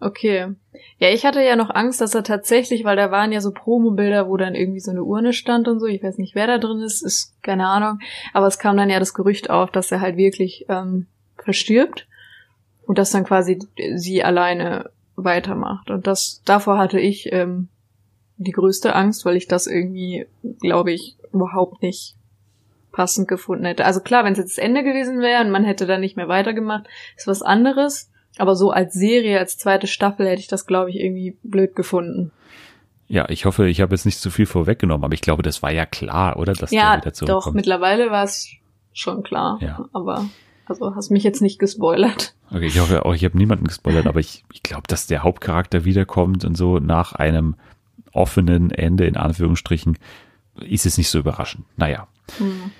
Okay. 0.00 0.54
Ja, 0.98 1.08
ich 1.10 1.26
hatte 1.26 1.42
ja 1.42 1.56
noch 1.56 1.68
Angst, 1.70 2.00
dass 2.00 2.14
er 2.14 2.24
tatsächlich, 2.24 2.84
weil 2.84 2.96
da 2.96 3.10
waren 3.10 3.32
ja 3.32 3.42
so 3.42 3.52
Promo-Bilder, 3.52 4.28
wo 4.28 4.38
dann 4.38 4.54
irgendwie 4.54 4.80
so 4.80 4.90
eine 4.90 5.04
Urne 5.04 5.34
stand 5.34 5.68
und 5.68 5.78
so. 5.78 5.86
Ich 5.86 6.02
weiß 6.02 6.16
nicht, 6.16 6.34
wer 6.34 6.46
da 6.46 6.58
drin 6.58 6.80
ist, 6.80 7.02
ist 7.02 7.34
keine 7.42 7.66
Ahnung. 7.66 7.98
Aber 8.32 8.46
es 8.46 8.58
kam 8.58 8.78
dann 8.78 8.88
ja 8.88 8.98
das 8.98 9.12
Gerücht 9.12 9.50
auf, 9.50 9.70
dass 9.70 9.92
er 9.92 10.00
halt 10.00 10.16
wirklich 10.16 10.64
ähm, 10.70 11.06
verstirbt 11.36 12.08
und 12.86 12.96
dass 12.96 13.10
dann 13.10 13.24
quasi 13.24 13.58
sie 13.94 14.24
alleine 14.24 14.90
weitermacht. 15.16 15.90
Und 15.90 16.06
das 16.06 16.40
davor 16.46 16.78
hatte 16.78 16.98
ich 16.98 17.30
ähm, 17.32 17.68
die 18.38 18.52
größte 18.52 18.94
Angst, 18.94 19.26
weil 19.26 19.36
ich 19.36 19.48
das 19.48 19.66
irgendwie, 19.66 20.26
glaube 20.60 20.92
ich, 20.92 21.16
überhaupt 21.30 21.82
nicht 21.82 22.16
passend 22.90 23.28
gefunden 23.28 23.66
hätte. 23.66 23.84
Also 23.84 24.00
klar, 24.00 24.24
wenn 24.24 24.32
es 24.32 24.38
jetzt 24.38 24.56
das 24.56 24.64
Ende 24.64 24.82
gewesen 24.82 25.20
wäre 25.20 25.44
und 25.44 25.50
man 25.50 25.64
hätte 25.64 25.86
dann 25.86 26.00
nicht 26.00 26.16
mehr 26.16 26.28
weitergemacht, 26.28 26.86
ist 27.16 27.26
was 27.26 27.42
anderes. 27.42 28.10
Aber 28.38 28.56
so 28.56 28.70
als 28.70 28.94
Serie, 28.94 29.38
als 29.38 29.58
zweite 29.58 29.86
Staffel 29.86 30.26
hätte 30.26 30.40
ich 30.40 30.48
das, 30.48 30.66
glaube 30.66 30.90
ich, 30.90 30.96
irgendwie 30.96 31.36
blöd 31.42 31.74
gefunden. 31.74 32.32
Ja, 33.08 33.28
ich 33.28 33.44
hoffe, 33.44 33.68
ich 33.68 33.80
habe 33.80 33.92
jetzt 33.92 34.06
nicht 34.06 34.20
zu 34.20 34.30
viel 34.30 34.46
vorweggenommen, 34.46 35.04
aber 35.04 35.14
ich 35.14 35.20
glaube, 35.20 35.42
das 35.42 35.62
war 35.62 35.72
ja 35.72 35.84
klar, 35.84 36.36
oder? 36.36 36.52
Dass 36.52 36.70
ja, 36.70 36.92
der 36.92 37.02
wieder 37.02 37.12
zurückkommt. 37.12 37.46
doch, 37.46 37.52
mittlerweile 37.52 38.10
war 38.10 38.22
es 38.22 38.48
schon 38.92 39.24
klar. 39.24 39.58
Ja. 39.60 39.84
Aber, 39.92 40.26
also 40.66 40.94
hast 40.94 41.10
mich 41.10 41.24
jetzt 41.24 41.42
nicht 41.42 41.58
gespoilert. 41.58 42.34
Okay, 42.50 42.66
ich 42.66 42.78
hoffe 42.78 43.04
auch, 43.04 43.14
ich 43.14 43.24
habe 43.24 43.36
niemanden 43.36 43.66
gespoilert, 43.66 44.06
aber 44.06 44.20
ich, 44.20 44.44
ich 44.52 44.62
glaube, 44.62 44.84
dass 44.86 45.08
der 45.08 45.24
Hauptcharakter 45.24 45.84
wiederkommt 45.84 46.44
und 46.44 46.56
so 46.56 46.78
nach 46.78 47.12
einem 47.12 47.56
offenen 48.12 48.70
Ende, 48.70 49.06
in 49.06 49.16
Anführungsstrichen, 49.16 49.98
ist 50.60 50.86
es 50.86 50.96
nicht 50.96 51.10
so 51.10 51.18
überraschend. 51.18 51.64
Naja. 51.76 52.06
Hm. 52.38 52.70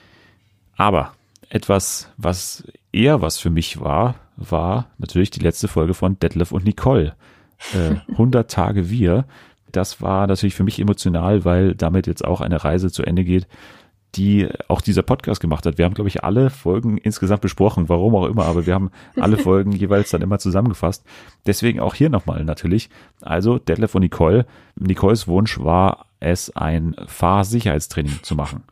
Aber 0.77 1.13
etwas, 1.49 2.09
was 2.17 2.65
eher 2.93 3.21
was 3.21 3.39
für 3.39 3.51
mich 3.51 3.81
war, 3.81 4.15
war 4.41 4.87
natürlich 4.99 5.31
die 5.31 5.41
letzte 5.41 5.69
Folge 5.69 5.95
von 5.95 6.19
Detlef 6.19 6.53
und 6.53 6.65
Nicole. 6.65 7.15
Äh, 7.75 7.97
100 8.13 8.51
Tage 8.51 8.91
wir. 8.91 9.27
Das 9.71 10.03
war 10.03 10.27
natürlich 10.27 10.55
für 10.55 10.65
mich 10.65 10.81
emotional, 10.81 11.45
weil 11.45 11.75
damit 11.75 12.07
jetzt 12.07 12.25
auch 12.25 12.41
eine 12.41 12.65
Reise 12.65 12.91
zu 12.91 13.03
Ende 13.05 13.23
geht, 13.23 13.47
die 14.17 14.49
auch 14.67 14.81
dieser 14.81 15.03
Podcast 15.03 15.41
gemacht 15.41 15.65
hat. 15.67 15.79
Wir 15.79 15.85
haben, 15.85 15.95
glaube 15.95 16.09
ich, 16.09 16.25
alle 16.25 16.51
Folgen 16.51 16.99
insgesamt 16.99 17.43
besprochen, 17.43 17.89
warum 17.89 18.17
auch 18.17 18.27
immer, 18.27 18.47
aber 18.47 18.67
wir 18.67 18.75
haben 18.75 18.91
alle 19.17 19.39
Folgen 19.39 19.73
jeweils 19.73 20.11
dann 20.11 20.23
immer 20.23 20.39
zusammengefasst. 20.39 21.05
Deswegen 21.47 21.79
auch 21.79 21.95
hier 21.95 22.11
nochmal 22.11 22.45
natürlich. 22.45 22.91
Also 23.21 23.59
Detlef 23.59 23.95
und 23.95 24.03
Nicole. 24.03 24.47
Nicoles 24.75 25.29
Wunsch 25.29 25.61
war 25.61 26.07
es, 26.19 26.55
ein 26.57 26.97
Fahrsicherheitstraining 27.07 28.23
zu 28.23 28.35
machen 28.35 28.65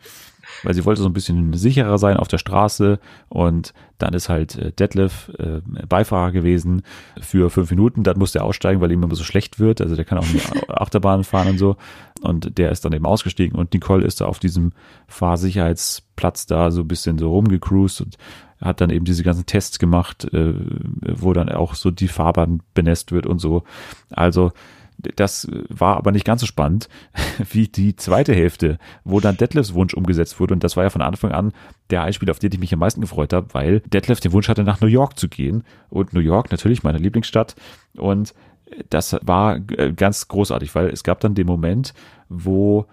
weil 0.62 0.74
sie 0.74 0.84
wollte 0.84 1.02
so 1.02 1.08
ein 1.08 1.12
bisschen 1.12 1.52
sicherer 1.52 1.98
sein 1.98 2.16
auf 2.16 2.28
der 2.28 2.38
Straße 2.38 2.98
und 3.28 3.72
dann 3.98 4.14
ist 4.14 4.28
halt 4.28 4.56
äh, 4.56 4.72
Detlef 4.72 5.30
äh, 5.38 5.60
Beifahrer 5.88 6.32
gewesen 6.32 6.82
für 7.20 7.50
fünf 7.50 7.70
Minuten, 7.70 8.02
dann 8.02 8.18
musste 8.18 8.40
er 8.40 8.44
aussteigen, 8.44 8.80
weil 8.80 8.92
ihm 8.92 9.02
immer 9.02 9.14
so 9.14 9.24
schlecht 9.24 9.58
wird, 9.58 9.80
also 9.80 9.96
der 9.96 10.04
kann 10.04 10.18
auch 10.18 10.26
in 10.26 10.34
die 10.34 10.42
Achterbahn 10.68 11.24
fahren 11.24 11.48
und 11.48 11.58
so. 11.58 11.76
Und 12.20 12.58
der 12.58 12.72
ist 12.72 12.84
dann 12.84 12.92
eben 12.92 13.06
ausgestiegen 13.06 13.58
und 13.58 13.72
Nicole 13.72 14.04
ist 14.04 14.20
da 14.20 14.26
auf 14.26 14.40
diesem 14.40 14.72
Fahrsicherheitsplatz 15.06 16.46
da 16.46 16.70
so 16.70 16.80
ein 16.80 16.88
bisschen 16.88 17.18
so 17.18 17.30
rumgecruised 17.30 18.00
und 18.00 18.18
hat 18.60 18.80
dann 18.80 18.90
eben 18.90 19.04
diese 19.04 19.22
ganzen 19.22 19.46
Tests 19.46 19.78
gemacht, 19.78 20.24
äh, 20.32 20.54
wo 21.00 21.32
dann 21.32 21.48
auch 21.48 21.74
so 21.74 21.90
die 21.90 22.08
Fahrbahn 22.08 22.60
benässt 22.74 23.12
wird 23.12 23.26
und 23.26 23.38
so. 23.38 23.62
Also 24.10 24.52
das 24.98 25.48
war 25.68 25.96
aber 25.96 26.10
nicht 26.12 26.24
ganz 26.24 26.40
so 26.40 26.46
spannend 26.46 26.88
wie 27.50 27.68
die 27.68 27.96
zweite 27.96 28.34
Hälfte, 28.34 28.78
wo 29.04 29.20
dann 29.20 29.36
Detlefs 29.36 29.74
Wunsch 29.74 29.94
umgesetzt 29.94 30.40
wurde. 30.40 30.54
Und 30.54 30.64
das 30.64 30.76
war 30.76 30.84
ja 30.84 30.90
von 30.90 31.02
Anfang 31.02 31.32
an 31.32 31.52
der 31.90 32.02
Einspiel, 32.02 32.30
auf 32.30 32.38
den 32.38 32.52
ich 32.52 32.58
mich 32.58 32.72
am 32.72 32.80
meisten 32.80 33.00
gefreut 33.00 33.32
habe, 33.32 33.54
weil 33.54 33.80
Detlef 33.80 34.20
den 34.20 34.32
Wunsch 34.32 34.48
hatte, 34.48 34.64
nach 34.64 34.80
New 34.80 34.88
York 34.88 35.18
zu 35.18 35.28
gehen. 35.28 35.64
Und 35.88 36.12
New 36.12 36.20
York, 36.20 36.50
natürlich 36.50 36.82
meine 36.82 36.98
Lieblingsstadt. 36.98 37.54
Und 37.96 38.34
das 38.90 39.16
war 39.22 39.56
äh, 39.56 39.92
ganz 39.92 40.28
großartig, 40.28 40.74
weil 40.74 40.88
es 40.88 41.04
gab 41.04 41.20
dann 41.20 41.34
den 41.34 41.46
Moment, 41.46 41.94
wo 42.28 42.86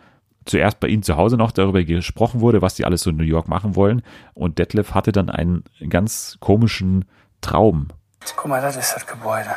zuerst 0.45 0.79
bei 0.79 0.87
ihnen 0.87 1.03
zu 1.03 1.17
Hause 1.17 1.37
noch 1.37 1.51
darüber 1.51 1.83
gesprochen 1.83 2.39
wurde, 2.39 2.61
was 2.61 2.75
die 2.75 2.85
alles 2.85 3.01
so 3.01 3.09
in 3.09 3.17
New 3.17 3.23
York 3.23 3.47
machen 3.47 3.75
wollen. 3.75 4.03
Und 4.33 4.59
Detlef 4.59 4.93
hatte 4.93 5.11
dann 5.11 5.29
einen 5.29 5.63
ganz 5.89 6.37
komischen 6.39 7.05
Traum. 7.41 7.87
Guck 8.35 8.49
mal, 8.49 8.61
das 8.61 8.77
ist 8.77 8.93
das 8.93 9.05
Gebäude. 9.05 9.49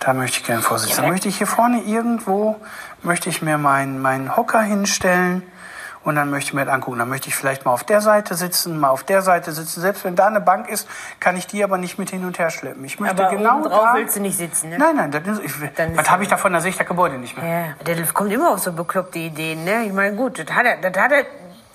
Da 0.00 0.12
möchte 0.12 0.38
ich 0.38 0.44
gerne 0.44 0.62
vorsitzen. 0.62 1.02
Da 1.02 1.08
möchte 1.08 1.28
ich 1.28 1.38
hier 1.38 1.46
vorne 1.46 1.82
irgendwo, 1.82 2.56
möchte 3.02 3.28
ich 3.28 3.42
mir 3.42 3.58
meinen 3.58 4.00
mein 4.00 4.36
Hocker 4.36 4.60
hinstellen 4.60 5.42
und 6.04 6.14
dann 6.14 6.30
möchte 6.30 6.50
ich 6.50 6.54
mir 6.54 6.64
das 6.64 6.72
angucken. 6.72 6.98
Dann 7.00 7.08
möchte 7.08 7.28
ich 7.28 7.34
vielleicht 7.34 7.64
mal 7.64 7.72
auf 7.72 7.82
der 7.82 8.00
Seite 8.00 8.36
sitzen, 8.36 8.78
mal 8.78 8.90
auf 8.90 9.02
der 9.02 9.22
Seite 9.22 9.50
sitzen. 9.50 9.80
Selbst 9.80 10.04
wenn 10.04 10.14
da 10.14 10.28
eine 10.28 10.40
Bank 10.40 10.68
ist, 10.68 10.88
kann 11.18 11.36
ich 11.36 11.48
die 11.48 11.64
aber 11.64 11.78
nicht 11.78 11.98
mit 11.98 12.10
hin 12.10 12.24
und 12.24 12.38
her 12.38 12.50
schleppen. 12.50 12.84
Ich 12.84 13.00
möchte 13.00 13.26
aber 13.26 13.36
genau 13.36 13.56
oben 13.60 13.64
drauf 13.64 13.88
da, 13.92 13.94
willst 13.94 14.16
du 14.16 14.20
nicht 14.20 14.36
sitzen, 14.36 14.70
ne? 14.70 14.78
Nein, 14.78 14.96
nein, 14.96 15.10
das 15.10 15.40
ich, 15.40 15.52
was 15.96 16.10
habe 16.10 16.22
ich 16.22 16.28
davon, 16.28 16.52
da 16.52 16.60
sehe 16.60 16.70
ich 16.70 16.76
das 16.76 16.86
Gebäude 16.86 17.18
nicht 17.18 17.36
mehr. 17.36 17.74
Ja, 17.78 17.84
der 17.84 18.06
kommt 18.12 18.32
immer 18.32 18.50
auf 18.52 18.60
so 18.60 18.72
bekloppte 18.72 19.18
Ideen, 19.18 19.64
ne? 19.64 19.84
Ich 19.84 19.92
meine, 19.92 20.14
gut, 20.14 20.38
das 20.38 20.54
hat 20.54 20.64
er, 20.64 20.76
das 20.76 21.02
hat 21.02 21.10
er, 21.10 21.24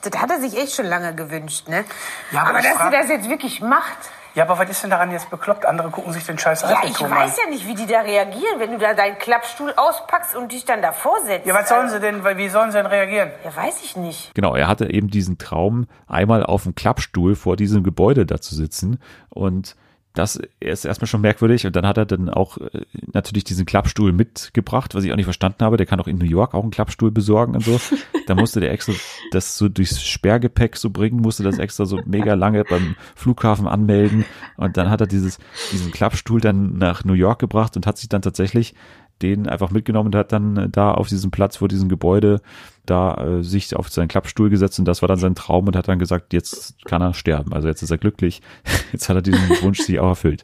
das 0.04 0.22
hat 0.22 0.32
er 0.32 0.40
sich 0.40 0.58
echt 0.58 0.76
schon 0.76 0.86
lange 0.86 1.14
gewünscht, 1.14 1.68
ne? 1.68 1.84
Ja, 2.32 2.44
aber, 2.44 2.50
aber 2.52 2.62
dass 2.62 2.80
er 2.80 2.92
das 2.92 3.10
jetzt 3.10 3.30
wirklich 3.30 3.60
macht, 3.62 3.98
Ja, 4.34 4.46
aber 4.46 4.58
was 4.60 4.70
ist 4.70 4.82
denn 4.84 4.90
daran 4.90 5.12
jetzt 5.12 5.30
bekloppt? 5.30 5.66
Andere 5.66 5.90
gucken 5.90 6.14
sich 6.14 6.26
den 6.26 6.38
scheiß 6.40 6.62
Ja, 6.62 6.82
ich 6.86 7.04
an. 7.04 7.12
weiß 7.12 7.38
ja 7.44 7.50
nicht, 7.50 7.68
wie 7.68 7.76
die 7.76 7.86
da 7.86 8.00
reagieren, 8.02 8.60
wenn 8.60 8.72
du 8.72 8.78
da 8.78 8.94
deinen 8.94 9.18
Klappstuhl 9.18 9.74
auspackst 9.76 10.36
und 10.36 10.52
dich 10.52 10.64
dann 10.66 10.82
davor 10.82 11.18
setzt. 11.26 11.46
Ja, 11.46 11.54
was 11.54 11.68
sollen 11.68 11.90
sie 11.90 12.00
denn, 12.00 12.24
wie 12.24 12.48
sollen 12.50 12.72
sie 12.72 12.78
denn 12.78 12.86
reagieren? 12.86 13.32
Ja, 13.44 13.56
weiß 13.56 13.82
ich 13.84 13.96
nicht. 13.98 14.34
Genau, 14.34 14.56
er 14.56 14.68
hatte 14.68 14.90
eben 14.90 15.10
diesen 15.10 15.38
Traum, 15.38 15.88
einmal 16.08 16.44
auf 16.46 16.64
dem 16.64 16.76
Klappstuhl 16.76 17.36
vor 17.36 17.56
diesem 17.58 17.84
Gebäude 17.84 18.26
da 18.26 18.40
zu 18.40 18.56
sitzen 18.56 19.00
und 19.30 19.76
das 20.14 20.40
ist 20.60 20.86
erstmal 20.86 21.08
schon 21.08 21.22
merkwürdig 21.22 21.66
und 21.66 21.76
dann 21.76 21.88
hat 21.88 21.98
er 21.98 22.06
dann 22.06 22.30
auch 22.30 22.58
äh, 22.58 22.82
natürlich 23.14 23.46
diesen 23.46 23.66
Klappstuhl 23.66 24.12
mitgebracht, 24.12 24.94
was 24.94 25.06
ich 25.06 25.12
auch 25.12 25.16
nicht 25.16 25.26
verstanden 25.26 25.64
habe. 25.64 25.78
Der 25.78 25.86
kann 25.86 26.02
auch 26.02 26.08
in 26.08 26.18
New 26.18 26.26
York 26.26 26.54
auch 26.54 26.64
einen 26.64 26.72
Klappstuhl 26.72 27.12
besorgen 27.12 27.56
und 27.56 27.64
so. 27.64 27.80
Da 28.28 28.36
musste 28.36 28.60
der 28.60 28.72
extra 28.72 28.94
das 29.32 29.58
so 29.58 29.68
durchs 29.68 30.02
Sperrgepäck 30.02 30.78
so 30.78 30.92
bringen, 30.92 31.20
musste 31.20 31.44
das 31.44 31.58
extra 31.58 31.86
so 31.86 32.00
mega 32.06 32.36
lange 32.36 32.64
beim 32.64 32.96
Flughafen 33.16 33.68
anmelden 33.68 34.26
und 34.58 34.78
dann 34.78 34.90
hat 34.90 35.02
er 35.02 35.08
dieses, 35.08 35.40
diesen 35.72 35.92
Klappstuhl 35.92 36.40
dann 36.40 36.78
nach 36.78 37.04
New 37.04 37.14
York 37.14 37.40
gebracht 37.40 37.76
und 37.76 37.88
hat 37.88 37.98
sich 37.98 38.10
dann 38.10 38.22
tatsächlich 38.22 38.76
den 39.22 39.48
einfach 39.48 39.72
mitgenommen 39.72 40.08
und 40.08 40.16
hat 40.16 40.32
dann 40.32 40.58
äh, 40.58 40.70
da 40.70 40.92
auf 40.92 41.08
diesem 41.08 41.32
Platz 41.32 41.58
vor 41.58 41.68
diesem 41.68 41.90
Gebäude 41.90 42.42
da 42.86 43.16
äh, 43.16 43.44
sich 43.44 43.76
auf 43.76 43.90
seinen 43.90 44.08
Klappstuhl 44.08 44.50
gesetzt 44.50 44.80
und 44.80 44.86
das 44.86 45.02
war 45.02 45.08
dann 45.08 45.20
sein 45.20 45.36
Traum 45.36 45.68
und 45.68 45.76
hat 45.76 45.88
dann 45.88 46.00
gesagt, 46.00 46.34
jetzt 46.34 46.84
kann 46.86 47.02
er 47.02 47.14
sterben. 47.14 47.54
Also 47.54 47.68
jetzt 47.68 47.82
ist 47.82 47.92
er 47.92 47.98
glücklich. 47.98 48.42
Jetzt 48.92 49.08
hat 49.08 49.16
er 49.16 49.22
diesen 49.22 49.50
Wunsch 49.62 49.80
sich 49.80 50.00
auch 50.00 50.10
erfüllt. 50.10 50.44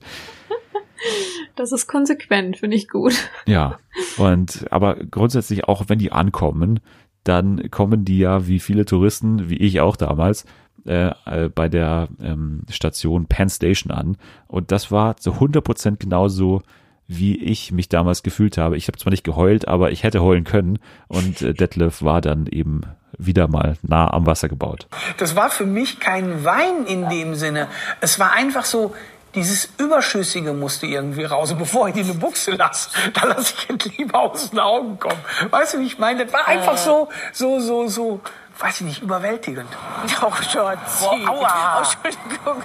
Das 1.56 1.72
ist 1.72 1.88
konsequent, 1.88 2.58
finde 2.58 2.78
ich 2.78 2.88
gut. 2.88 3.30
Ja. 3.46 3.80
Und 4.18 4.66
aber 4.72 4.96
grundsätzlich 4.96 5.66
auch 5.66 5.86
wenn 5.88 6.00
die 6.00 6.12
ankommen, 6.12 6.80
dann 7.24 7.70
kommen 7.72 8.06
die 8.06 8.20
ja 8.20 8.48
wie 8.48 8.60
viele 8.60 8.86
Touristen, 8.86 9.50
wie 9.50 9.58
ich 9.58 9.82
auch 9.82 9.98
damals, 9.98 10.46
äh, 10.86 11.12
äh, 11.26 11.50
bei 11.50 11.68
der 11.68 12.08
ähm, 12.22 12.62
Station 12.70 13.26
Penn 13.26 13.50
Station 13.50 13.92
an. 13.92 14.18
Und 14.48 14.72
das 14.72 14.92
war 14.92 15.18
zu 15.18 15.34
100 15.34 15.64
Prozent 15.64 16.00
genauso, 16.00 16.62
wie 17.08 17.38
ich 17.38 17.72
mich 17.72 17.90
damals 17.90 18.22
gefühlt 18.22 18.58
habe. 18.58 18.78
Ich 18.78 18.88
habe 18.88 18.98
zwar 18.98 19.12
nicht 19.12 19.24
geheult, 19.24 19.68
aber 19.68 19.92
ich 19.92 20.04
hätte 20.04 20.22
heulen 20.22 20.44
können. 20.44 20.80
Und 21.08 21.42
äh, 21.42 21.54
Detlef 21.54 22.02
war 22.02 22.22
dann 22.22 22.48
eben 22.48 22.82
wieder 23.18 23.48
mal 23.48 23.78
nah 23.82 24.12
am 24.12 24.26
Wasser 24.26 24.50
gebaut. 24.50 24.88
Das 25.18 25.36
war 25.36 25.50
für 25.50 25.66
mich 25.66 26.00
kein 26.00 26.44
Wein 26.44 26.86
in 26.86 27.10
dem 27.10 27.36
Sinne. 27.36 27.68
Es 28.02 28.20
war 28.20 28.34
einfach 28.34 28.66
so, 28.66 28.94
dieses 29.36 29.70
Überschüssige 29.78 30.54
musste 30.54 30.88
irgendwie 30.88 31.24
raus. 31.24 31.52
Und 31.52 31.60
bevor 31.60 31.88
ich 31.88 31.94
die 31.94 32.02
in 32.02 32.10
eine 32.10 32.16
Buchse 32.16 32.52
lasse, 32.52 32.90
da 33.14 33.26
lasse 33.26 33.54
ich 33.70 33.86
es 33.86 33.98
lieber 33.98 34.20
aus 34.20 34.50
den 34.50 34.60
Augen 34.60 35.00
kommen. 35.00 35.20
Weißt 35.50 35.76
du, 35.76 35.80
wie 35.80 35.86
ich 35.86 36.00
meine? 36.00 36.26
Das 36.26 36.34
war 36.34 36.48
einfach 36.48 36.78
so, 36.78 37.10
so, 37.32 37.60
so, 37.60 37.88
so, 37.88 38.20
weiß 38.60 38.76
ich 38.82 38.88
nicht, 38.88 39.02
überwältigend. 39.02 39.70
Oh, 40.22 40.32
Schatzi. 40.34 41.06
Boah, 41.24 41.30
aua. 41.30 41.82
Oh, 41.82 41.86
Entschuldigung. 42.04 42.64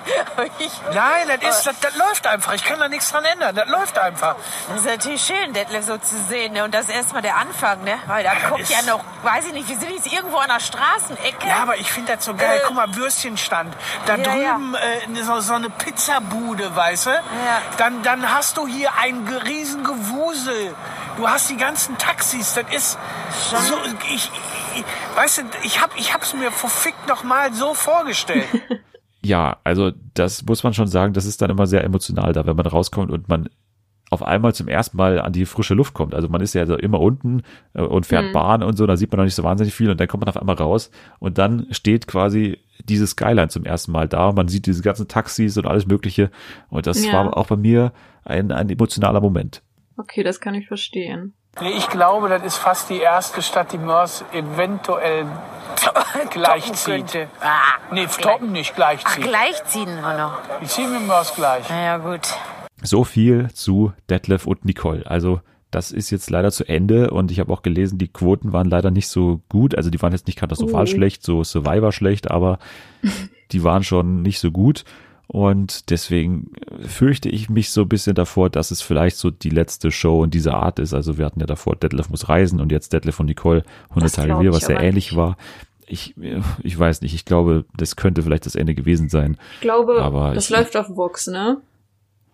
Nein, 0.94 1.28
das, 1.40 1.58
ist, 1.58 1.66
das, 1.66 1.80
das 1.80 1.96
läuft 1.96 2.26
einfach. 2.26 2.52
Ich 2.54 2.64
kann 2.64 2.78
da 2.80 2.88
nichts 2.88 3.10
dran 3.10 3.24
ändern. 3.24 3.54
Das 3.54 3.68
läuft 3.68 3.98
einfach. 3.98 4.36
das 4.68 4.78
ist 4.78 4.86
natürlich 4.86 5.22
schön, 5.22 5.52
Detlef 5.52 5.84
so 5.84 5.98
zu 5.98 6.16
sehen. 6.28 6.54
Ne? 6.54 6.64
Und 6.64 6.72
das 6.74 6.86
ist 6.88 6.94
erstmal 6.94 7.20
der 7.22 7.36
Anfang, 7.36 7.82
ne? 7.84 7.98
Weil 8.06 8.24
da 8.24 8.32
guckt 8.48 8.62
ist- 8.62 8.70
ja 8.70 8.82
noch, 8.82 9.04
weiß 9.22 9.46
ich 9.46 9.52
nicht, 9.52 9.68
wir 9.68 9.76
sind 9.76 9.90
jetzt 9.92 10.10
irgendwo 10.12 10.38
an 10.38 10.48
der 10.48 10.60
Straßenecke. 10.60 11.46
Ja, 11.46 11.56
aber 11.62 11.76
ich 11.76 11.90
finde 11.90 12.14
das 12.16 12.24
so 12.24 12.34
geil. 12.34 12.58
Äh. 12.58 12.62
Guck 12.66 12.76
mal, 12.76 12.94
Würstchenstand. 12.94 13.74
Da 14.06 14.16
Ja, 14.16 14.22
drüben 14.24 14.74
Äh, 14.74 15.22
so, 15.24 15.40
so 15.40 15.54
eine 15.54 15.68
Pizzabude, 15.70 16.74
weißt 16.74 17.06
du? 17.06 17.10
Dann, 17.76 18.02
dann 18.02 18.32
hast 18.32 18.56
du 18.56 18.66
hier 18.66 18.90
ein 19.00 19.26
riesen 19.46 19.84
Gewusel. 19.84 20.74
Du 21.16 21.28
hast 21.28 21.50
die 21.50 21.56
ganzen 21.56 21.98
Taxis. 21.98 22.54
Das 22.54 22.64
ist 22.70 22.98
so... 23.68 23.76
Ich, 24.08 24.14
ich, 24.14 24.30
weißt 25.16 25.38
du, 25.38 25.42
ich 25.64 25.80
hab, 25.80 25.96
ich 25.98 26.12
hab's 26.14 26.34
mir 26.34 26.50
verfickt 26.50 27.08
noch 27.08 27.24
mal 27.24 27.52
so 27.54 27.74
vorgestellt. 27.74 28.46
Ja, 29.24 29.58
also 29.62 29.92
das 30.14 30.44
muss 30.46 30.64
man 30.64 30.74
schon 30.74 30.88
sagen, 30.88 31.12
das 31.12 31.26
ist 31.26 31.40
dann 31.40 31.48
immer 31.48 31.68
sehr 31.68 31.84
emotional 31.84 32.32
da, 32.32 32.44
wenn 32.44 32.56
man 32.56 32.66
rauskommt 32.66 33.12
und 33.12 33.28
man 33.28 33.48
auf 34.10 34.20
einmal 34.24 34.52
zum 34.52 34.66
ersten 34.66 34.96
Mal 34.96 35.20
an 35.20 35.32
die 35.32 35.46
frische 35.46 35.74
Luft 35.74 35.94
kommt. 35.94 36.12
Also 36.12 36.28
man 36.28 36.40
ist 36.40 36.54
ja 36.54 36.66
so 36.66 36.76
immer 36.76 36.98
unten 36.98 37.42
äh, 37.74 37.82
und 37.82 38.04
fährt 38.04 38.32
Bahn 38.32 38.64
und 38.64 38.76
so, 38.76 38.84
da 38.84 38.96
sieht 38.96 39.12
man 39.12 39.18
noch 39.18 39.24
nicht 39.24 39.36
so 39.36 39.44
wahnsinnig 39.44 39.74
viel 39.74 39.90
und 39.90 40.00
dann 40.00 40.08
kommt 40.08 40.22
man 40.22 40.28
auf 40.28 40.36
einmal 40.36 40.56
raus 40.56 40.90
und 41.20 41.38
dann 41.38 41.68
steht 41.70 42.08
quasi 42.08 42.58
diese 42.84 43.06
Skyline 43.06 43.46
zum 43.48 43.64
ersten 43.64 43.92
Mal 43.92 44.08
da. 44.08 44.32
Man 44.32 44.48
sieht 44.48 44.66
diese 44.66 44.82
ganzen 44.82 45.06
Taxis 45.06 45.56
und 45.56 45.66
alles 45.68 45.86
Mögliche 45.86 46.32
und 46.68 46.88
das 46.88 47.04
Ja. 47.06 47.12
war 47.12 47.36
auch 47.36 47.46
bei 47.46 47.56
mir 47.56 47.92
ein, 48.24 48.50
ein 48.50 48.70
emotionaler 48.70 49.20
Moment. 49.20 49.62
Okay, 49.96 50.24
das 50.24 50.40
kann 50.40 50.56
ich 50.56 50.66
verstehen. 50.66 51.32
Nee, 51.60 51.70
ich 51.76 51.88
glaube, 51.88 52.28
das 52.28 52.42
ist 52.44 52.56
fast 52.56 52.88
die 52.90 52.98
erste 53.00 53.42
Stadt, 53.42 53.72
die 53.72 53.78
Mörs 53.78 54.24
eventuell 54.32 55.26
gleichzieht. 56.30 57.28
Ah, 57.40 57.60
Nee, 57.92 58.06
toppen 58.06 58.52
nicht 58.52 58.70
Ach, 58.72 58.76
gleichziehen. 58.76 59.22
gleichziehen 59.24 60.00
wir 60.00 60.16
noch. 60.16 60.38
Die 60.62 60.66
ziehen 60.66 60.92
wir 60.92 61.00
Mörs 61.00 61.34
gleich. 61.34 61.68
Naja, 61.68 61.98
gut. 61.98 62.20
So 62.82 63.04
viel 63.04 63.50
zu 63.52 63.92
Detlef 64.08 64.46
und 64.46 64.64
Nicole. 64.64 65.06
Also 65.06 65.40
das 65.70 65.90
ist 65.90 66.10
jetzt 66.10 66.30
leider 66.30 66.50
zu 66.50 66.64
Ende 66.68 67.10
und 67.10 67.30
ich 67.30 67.38
habe 67.40 67.52
auch 67.52 67.62
gelesen, 67.62 67.98
die 67.98 68.08
Quoten 68.08 68.52
waren 68.52 68.68
leider 68.68 68.90
nicht 68.90 69.08
so 69.08 69.40
gut. 69.48 69.74
Also 69.76 69.90
die 69.90 70.00
waren 70.02 70.12
jetzt 70.12 70.26
nicht 70.26 70.38
katastrophal 70.38 70.82
Oh. 70.84 70.86
schlecht, 70.86 71.22
so 71.22 71.44
Survivor 71.44 71.92
schlecht, 71.92 72.30
aber 72.30 72.58
die 73.52 73.62
waren 73.62 73.84
schon 73.84 74.22
nicht 74.22 74.40
so 74.40 74.50
gut. 74.50 74.84
Und 75.28 75.88
deswegen 75.90 76.52
fürchte 76.86 77.28
ich 77.30 77.48
mich 77.48 77.70
so 77.70 77.82
ein 77.82 77.88
bisschen 77.88 78.14
davor, 78.14 78.50
dass 78.50 78.70
es 78.70 78.82
vielleicht 78.82 79.16
so 79.16 79.30
die 79.30 79.48
letzte 79.50 79.90
Show 79.90 80.24
in 80.24 80.30
dieser 80.30 80.54
Art 80.54 80.78
ist. 80.78 80.92
Also 80.92 81.16
wir 81.16 81.24
hatten 81.24 81.40
ja 81.40 81.46
davor 81.46 81.74
Detlef 81.76 82.10
muss 82.10 82.28
reisen 82.28 82.60
und 82.60 82.70
jetzt 82.70 82.92
Detlef 82.92 83.18
und 83.18 83.26
Nicole, 83.26 83.62
100 83.90 84.04
Das 84.04 84.12
Tage 84.12 84.40
wir, 84.40 84.52
was 84.52 84.66
sehr 84.66 84.76
aber 84.76 84.84
ähnlich 84.84 85.12
nicht. 85.12 85.16
war. 85.16 85.36
Ich, 85.86 86.14
ich 86.62 86.78
weiß 86.78 87.00
nicht, 87.02 87.14
ich 87.14 87.24
glaube, 87.24 87.64
das 87.76 87.96
könnte 87.96 88.22
vielleicht 88.22 88.46
das 88.46 88.54
Ende 88.56 88.74
gewesen 88.74 89.08
sein. 89.08 89.38
Ich 89.54 89.60
glaube, 89.62 90.02
Aber 90.02 90.34
das 90.34 90.44
ich- 90.44 90.50
läuft 90.56 90.76
auf 90.76 90.88
Vox, 90.96 91.26
ne? 91.26 91.58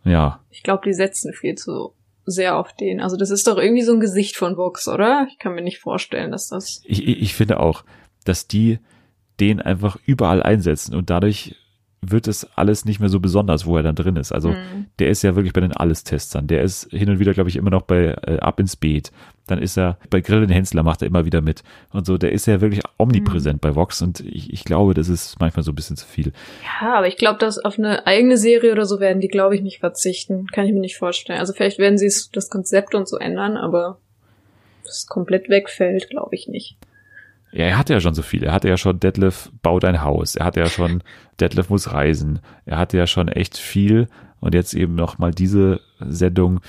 Ja, 0.04 0.40
Ich 0.50 0.62
glaube, 0.62 0.82
die 0.84 0.94
setzen 0.94 1.32
viel 1.32 1.54
zu 1.56 1.92
sehr 2.24 2.56
auf 2.56 2.72
den. 2.74 3.00
Also 3.00 3.16
das 3.16 3.30
ist 3.30 3.46
doch 3.46 3.58
irgendwie 3.58 3.82
so 3.82 3.92
ein 3.92 4.00
Gesicht 4.00 4.36
von 4.36 4.56
Vox, 4.56 4.86
oder? 4.88 5.26
Ich 5.30 5.38
kann 5.38 5.54
mir 5.54 5.62
nicht 5.62 5.78
vorstellen, 5.78 6.30
dass 6.30 6.48
das. 6.48 6.82
ich 6.84 7.06
ich 7.06 7.34
finde 7.34 7.60
auch, 7.60 7.84
dass 8.24 8.46
die 8.48 8.78
den 9.40 9.60
einfach 9.60 9.96
überall 10.04 10.42
einsetzen 10.42 10.94
und 10.94 11.10
dadurch 11.10 11.54
wird 12.00 12.28
es 12.28 12.46
alles 12.56 12.84
nicht 12.84 13.00
mehr 13.00 13.08
so 13.08 13.18
besonders, 13.20 13.66
wo 13.66 13.76
er 13.76 13.82
dann 13.82 13.96
drin 13.96 14.16
ist. 14.16 14.30
Also 14.32 14.50
Mhm. 14.50 14.86
der 15.00 15.08
ist 15.08 15.22
ja 15.22 15.34
wirklich 15.34 15.52
bei 15.52 15.60
den 15.60 15.72
Alles-Testern. 15.72 16.46
Der 16.46 16.62
ist 16.62 16.88
hin 16.92 17.10
und 17.10 17.18
wieder, 17.18 17.34
glaube 17.34 17.50
ich, 17.50 17.56
immer 17.56 17.70
noch 17.70 17.82
bei 17.82 18.14
äh, 18.26 18.38
Ab 18.38 18.60
ins 18.60 18.76
Beet. 18.76 19.10
Dann 19.48 19.58
ist 19.60 19.76
er 19.76 19.98
bei 20.10 20.20
Grillen 20.20 20.48
Hensler 20.50 20.82
macht 20.82 21.02
er 21.02 21.08
immer 21.08 21.24
wieder 21.24 21.40
mit 21.40 21.62
und 21.92 22.06
so. 22.06 22.16
Der 22.18 22.32
ist 22.32 22.46
ja 22.46 22.60
wirklich 22.60 22.82
omnipräsent 22.98 23.60
bei 23.60 23.74
Vox 23.74 24.00
und 24.02 24.20
ich, 24.20 24.52
ich 24.52 24.64
glaube, 24.64 24.94
das 24.94 25.08
ist 25.08 25.40
manchmal 25.40 25.62
so 25.64 25.72
ein 25.72 25.74
bisschen 25.74 25.96
zu 25.96 26.06
viel. 26.06 26.32
Ja, 26.82 26.94
aber 26.94 27.08
ich 27.08 27.16
glaube, 27.16 27.38
dass 27.38 27.58
auf 27.58 27.78
eine 27.78 28.06
eigene 28.06 28.36
Serie 28.36 28.72
oder 28.72 28.84
so 28.86 29.00
werden 29.00 29.20
die, 29.20 29.28
glaube 29.28 29.56
ich, 29.56 29.62
nicht 29.62 29.80
verzichten. 29.80 30.46
Kann 30.48 30.66
ich 30.66 30.72
mir 30.72 30.80
nicht 30.80 30.98
vorstellen. 30.98 31.40
Also 31.40 31.52
vielleicht 31.52 31.78
werden 31.78 31.98
sie 31.98 32.12
das 32.32 32.50
Konzept 32.50 32.94
und 32.94 33.08
so 33.08 33.16
ändern, 33.16 33.56
aber 33.56 33.98
das 34.84 35.06
komplett 35.06 35.48
wegfällt, 35.48 36.08
glaube 36.10 36.34
ich 36.36 36.46
nicht. 36.48 36.76
Ja, 37.52 37.64
er 37.64 37.78
hatte 37.78 37.94
ja 37.94 38.00
schon 38.00 38.14
so 38.14 38.22
viel. 38.22 38.44
Er 38.44 38.52
hatte 38.52 38.68
ja 38.68 38.76
schon 38.76 39.00
Detlef 39.00 39.50
baut 39.62 39.84
ein 39.84 40.02
Haus. 40.02 40.36
Er 40.36 40.44
hatte 40.44 40.60
ja 40.60 40.68
schon 40.68 41.02
Detlef 41.40 41.70
muss 41.70 41.92
reisen. 41.92 42.40
Er 42.66 42.78
hatte 42.78 42.96
ja 42.96 43.06
schon 43.06 43.28
echt 43.28 43.56
viel. 43.56 44.08
Und 44.40 44.54
jetzt 44.54 44.74
eben 44.74 44.94
noch 44.94 45.18
mal 45.18 45.32
diese 45.32 45.80
Sendung. 46.00 46.60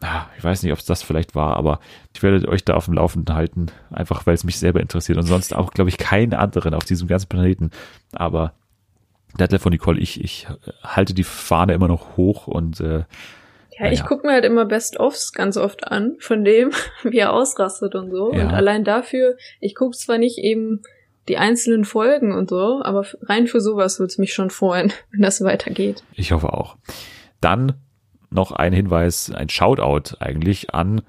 Ah, 0.00 0.26
Ich 0.36 0.42
weiß 0.42 0.62
nicht, 0.62 0.72
ob 0.72 0.78
es 0.78 0.84
das 0.86 1.02
vielleicht 1.02 1.34
war, 1.36 1.56
aber 1.56 1.78
ich 2.14 2.22
werde 2.22 2.48
euch 2.48 2.64
da 2.64 2.74
auf 2.74 2.86
dem 2.86 2.94
Laufenden 2.94 3.34
halten. 3.34 3.66
Einfach, 3.90 4.26
weil 4.26 4.34
es 4.34 4.44
mich 4.44 4.58
selber 4.58 4.80
interessiert. 4.80 5.18
Und 5.18 5.26
sonst 5.26 5.54
auch, 5.54 5.70
glaube 5.70 5.90
ich, 5.90 5.98
keinen 5.98 6.34
anderen 6.34 6.74
auf 6.74 6.84
diesem 6.84 7.06
ganzen 7.06 7.28
Planeten. 7.28 7.70
Aber 8.12 8.52
Detlef 9.38 9.64
und 9.66 9.72
Nicole, 9.72 10.00
ich, 10.00 10.22
ich 10.22 10.46
halte 10.82 11.14
die 11.14 11.24
Fahne 11.24 11.74
immer 11.74 11.88
noch 11.88 12.16
hoch 12.16 12.46
und 12.46 12.80
äh, 12.80 13.04
Ja, 13.78 13.86
ich 13.90 13.98
Naja. 14.00 14.08
gucke 14.08 14.26
mir 14.26 14.32
halt 14.34 14.44
immer 14.44 14.64
Best-ofs 14.64 15.32
ganz 15.32 15.56
oft 15.56 15.88
an, 15.88 16.16
von 16.20 16.44
dem, 16.44 16.70
wie 17.02 17.18
er 17.18 17.32
ausrastet 17.32 17.94
und 17.94 18.10
so. 18.10 18.32
Ja. 18.32 18.42
Und 18.44 18.50
allein 18.52 18.84
dafür, 18.84 19.36
ich 19.60 19.74
gucke 19.74 19.96
zwar 19.96 20.18
nicht 20.18 20.38
eben 20.38 20.82
die 21.28 21.38
einzelnen 21.38 21.84
Folgen 21.84 22.32
und 22.34 22.50
so, 22.50 22.82
aber 22.84 23.06
rein 23.22 23.46
für 23.46 23.60
sowas 23.60 23.98
würde 23.98 24.10
es 24.10 24.18
mich 24.18 24.34
schon 24.34 24.50
freuen, 24.50 24.92
wenn 25.10 25.22
das 25.22 25.42
weitergeht. 25.42 26.02
Ich 26.14 26.32
hoffe 26.32 26.52
auch. 26.52 26.76
Dann 27.40 27.74
noch 28.30 28.52
ein 28.52 28.72
Hinweis, 28.72 29.30
ein 29.32 29.48
Shoutout 29.48 30.16
eigentlich 30.20 30.74
an 30.74 31.02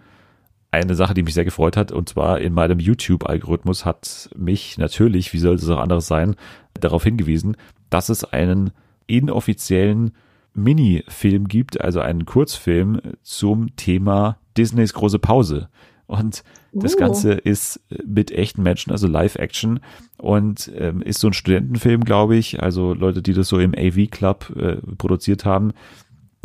eine 0.71 0.95
Sache, 0.95 1.13
die 1.13 1.23
mich 1.23 1.33
sehr 1.33 1.45
gefreut 1.45 1.77
hat. 1.77 1.91
Und 1.91 2.09
zwar 2.09 2.39
in 2.39 2.53
meinem 2.53 2.79
YouTube-Algorithmus 2.79 3.85
hat 3.85 4.29
mich 4.35 4.77
natürlich, 4.77 5.31
wie 5.33 5.39
soll 5.39 5.55
es 5.55 5.69
auch 5.69 5.79
anderes 5.79 6.07
sein, 6.07 6.35
darauf 6.79 7.03
hingewiesen, 7.03 7.55
dass 7.89 8.09
es 8.09 8.25
einen 8.25 8.71
inoffiziellen 9.07 10.15
Mini-Film 10.55 11.47
gibt, 11.47 11.79
also 11.81 11.99
einen 11.99 12.25
Kurzfilm 12.25 13.01
zum 13.21 13.75
Thema 13.75 14.37
Disneys 14.57 14.93
große 14.93 15.19
Pause. 15.19 15.69
Und 16.07 16.43
das 16.71 16.95
Oh. 16.95 16.99
Ganze 16.99 17.33
ist 17.33 17.79
mit 18.05 18.31
echten 18.31 18.61
Menschen, 18.61 18.91
also 18.91 19.07
Live-Action 19.07 19.79
und 20.17 20.71
ähm, 20.77 21.01
ist 21.01 21.19
so 21.19 21.27
ein 21.27 21.33
Studentenfilm, 21.33 22.03
glaube 22.03 22.35
ich. 22.35 22.61
Also 22.61 22.93
Leute, 22.93 23.21
die 23.21 23.33
das 23.33 23.47
so 23.47 23.59
im 23.59 23.73
AV 23.75 24.09
Club 24.11 24.53
äh, 24.55 24.75
produziert 24.97 25.45
haben. 25.45 25.73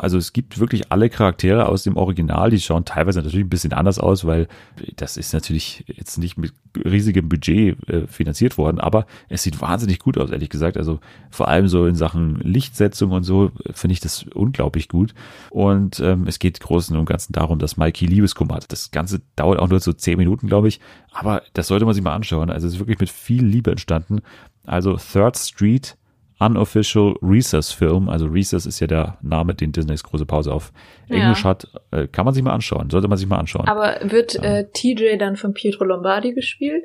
Also 0.00 0.18
es 0.18 0.32
gibt 0.32 0.58
wirklich 0.58 0.90
alle 0.90 1.10
Charaktere 1.10 1.68
aus 1.68 1.82
dem 1.82 1.96
Original, 1.96 2.50
die 2.50 2.60
schauen 2.60 2.84
teilweise 2.84 3.20
natürlich 3.20 3.44
ein 3.44 3.50
bisschen 3.50 3.72
anders 3.72 3.98
aus, 3.98 4.24
weil 4.24 4.48
das 4.96 5.16
ist 5.16 5.32
natürlich 5.32 5.84
jetzt 5.86 6.18
nicht 6.18 6.38
mit 6.38 6.52
riesigem 6.84 7.28
Budget 7.28 7.76
äh, 7.88 8.06
finanziert 8.06 8.56
worden, 8.58 8.80
aber 8.80 9.06
es 9.28 9.42
sieht 9.42 9.60
wahnsinnig 9.60 9.98
gut 9.98 10.18
aus, 10.18 10.30
ehrlich 10.30 10.50
gesagt. 10.50 10.76
Also 10.76 11.00
vor 11.30 11.48
allem 11.48 11.68
so 11.68 11.86
in 11.86 11.94
Sachen 11.94 12.36
Lichtsetzung 12.40 13.10
und 13.10 13.24
so 13.24 13.52
äh, 13.64 13.72
finde 13.72 13.92
ich 13.92 14.00
das 14.00 14.24
unglaublich 14.34 14.88
gut. 14.88 15.14
Und 15.50 16.00
ähm, 16.00 16.26
es 16.26 16.38
geht 16.38 16.60
großen 16.60 16.96
und 16.96 17.06
ganzen 17.06 17.32
darum, 17.32 17.58
dass 17.58 17.76
Mikey 17.76 18.06
Liebeskummer 18.06 18.54
hat. 18.54 18.72
Das 18.72 18.90
Ganze 18.90 19.20
dauert 19.36 19.58
auch 19.58 19.68
nur 19.68 19.80
so 19.80 19.92
zehn 19.92 20.16
Minuten, 20.16 20.46
glaube 20.46 20.68
ich, 20.68 20.80
aber 21.12 21.42
das 21.52 21.66
sollte 21.66 21.84
man 21.84 21.94
sich 21.94 22.02
mal 22.02 22.14
anschauen. 22.14 22.50
Also 22.50 22.66
es 22.66 22.74
ist 22.74 22.78
wirklich 22.78 23.00
mit 23.00 23.10
viel 23.10 23.44
Liebe 23.44 23.70
entstanden. 23.70 24.20
Also 24.66 24.96
Third 24.96 25.36
Street 25.36 25.96
Unofficial 26.40 27.14
Recess 27.22 27.70
Film, 27.70 28.08
also 28.08 28.26
Recess 28.26 28.64
ist 28.66 28.80
ja 28.80 28.86
der 28.86 29.18
Name, 29.22 29.54
den 29.54 29.72
Disneys 29.72 30.02
große 30.02 30.24
Pause 30.26 30.52
auf 30.52 30.72
Englisch 31.08 31.44
Ja. 31.44 31.50
hat, 31.50 31.68
äh, 31.90 32.06
kann 32.08 32.24
man 32.24 32.32
sich 32.34 32.42
mal 32.42 32.52
anschauen, 32.54 32.88
sollte 32.90 33.08
man 33.08 33.18
sich 33.18 33.28
mal 33.28 33.38
anschauen. 33.38 33.68
Aber 33.68 33.98
wird 34.02 34.36
äh, 34.42 34.66
TJ 34.72 35.18
dann 35.18 35.36
von 35.36 35.52
Pietro 35.54 35.84
Lombardi 35.84 36.32
gespielt? 36.32 36.84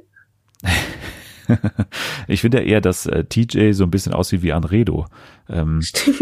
ich 2.27 2.41
finde 2.41 2.59
ja 2.59 2.63
eher, 2.65 2.81
dass 2.81 3.05
äh, 3.05 3.23
TJ 3.23 3.71
so 3.71 3.83
ein 3.83 3.91
bisschen 3.91 4.13
aussieht 4.13 4.41
wie 4.41 4.51
Anredo. 4.53 5.05
Ähm, 5.49 5.81
Stimmt. 5.83 6.19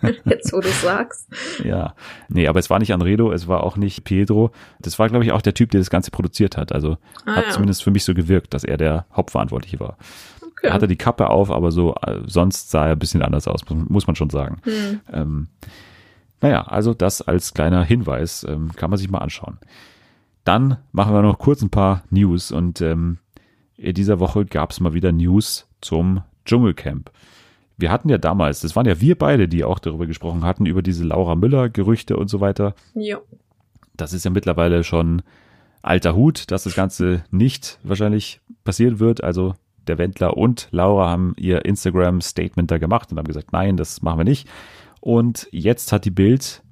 Jetzt, 0.26 0.52
wo 0.52 0.60
du 0.60 0.68
sagst. 0.68 1.28
ja, 1.64 1.92
nee, 2.28 2.46
aber 2.46 2.60
es 2.60 2.70
war 2.70 2.78
nicht 2.78 2.92
Anredo, 2.92 3.32
es 3.32 3.48
war 3.48 3.64
auch 3.64 3.76
nicht 3.76 4.04
Pedro. 4.04 4.52
Das 4.78 4.96
war, 5.00 5.08
glaube 5.08 5.24
ich, 5.24 5.32
auch 5.32 5.42
der 5.42 5.54
Typ, 5.54 5.72
der 5.72 5.80
das 5.80 5.90
Ganze 5.90 6.12
produziert 6.12 6.56
hat. 6.56 6.70
Also 6.70 6.98
Ah, 7.26 7.34
hat 7.34 7.44
ja. 7.46 7.50
zumindest 7.50 7.82
für 7.82 7.90
mich 7.90 8.04
so 8.04 8.14
gewirkt, 8.14 8.54
dass 8.54 8.62
er 8.62 8.76
der 8.76 9.06
Hauptverantwortliche 9.12 9.80
war. 9.80 9.96
Okay. 10.58 10.68
Er 10.68 10.72
hatte 10.72 10.88
die 10.88 10.96
Kappe 10.96 11.30
auf, 11.30 11.50
aber 11.50 11.70
so 11.70 11.94
äh, 12.02 12.20
sonst 12.26 12.70
sah 12.70 12.86
er 12.86 12.92
ein 12.92 12.98
bisschen 12.98 13.22
anders 13.22 13.46
aus, 13.46 13.68
muss, 13.68 13.88
muss 13.88 14.06
man 14.06 14.16
schon 14.16 14.30
sagen. 14.30 14.60
Hm. 14.64 15.00
Ähm, 15.12 15.48
naja, 16.40 16.62
also 16.62 16.94
das 16.94 17.22
als 17.22 17.54
kleiner 17.54 17.84
Hinweis 17.84 18.44
ähm, 18.48 18.70
kann 18.74 18.90
man 18.90 18.98
sich 18.98 19.10
mal 19.10 19.18
anschauen. 19.18 19.58
Dann 20.44 20.78
machen 20.92 21.14
wir 21.14 21.22
noch 21.22 21.38
kurz 21.38 21.62
ein 21.62 21.70
paar 21.70 22.04
News 22.10 22.52
und 22.52 22.80
ähm, 22.80 23.18
in 23.76 23.94
dieser 23.94 24.18
Woche 24.18 24.44
gab 24.44 24.70
es 24.70 24.80
mal 24.80 24.94
wieder 24.94 25.12
News 25.12 25.68
zum 25.80 26.22
Dschungelcamp. 26.44 27.10
Wir 27.76 27.92
hatten 27.92 28.08
ja 28.08 28.18
damals, 28.18 28.60
das 28.60 28.74
waren 28.74 28.86
ja 28.86 29.00
wir 29.00 29.16
beide, 29.16 29.46
die 29.46 29.62
auch 29.62 29.78
darüber 29.78 30.06
gesprochen 30.06 30.44
hatten, 30.44 30.66
über 30.66 30.82
diese 30.82 31.04
Laura 31.04 31.36
Müller-Gerüchte 31.36 32.16
und 32.16 32.28
so 32.28 32.40
weiter. 32.40 32.74
Ja. 32.94 33.18
Das 33.96 34.12
ist 34.12 34.24
ja 34.24 34.32
mittlerweile 34.32 34.82
schon 34.82 35.22
alter 35.82 36.16
Hut, 36.16 36.50
dass 36.50 36.64
das 36.64 36.74
Ganze 36.74 37.24
nicht 37.30 37.78
wahrscheinlich 37.84 38.40
passieren 38.64 38.98
wird. 38.98 39.22
Also 39.22 39.54
der 39.88 39.98
Wendler 39.98 40.36
und 40.36 40.68
Laura 40.70 41.10
haben 41.10 41.34
ihr 41.36 41.64
Instagram-Statement 41.64 42.70
da 42.70 42.78
gemacht 42.78 43.10
und 43.10 43.18
haben 43.18 43.26
gesagt, 43.26 43.52
nein, 43.52 43.76
das 43.76 44.02
machen 44.02 44.18
wir 44.18 44.24
nicht. 44.24 44.48
Und 45.00 45.48
jetzt 45.50 45.92
hat 45.92 46.04
die 46.04 46.10
Bild 46.10 46.62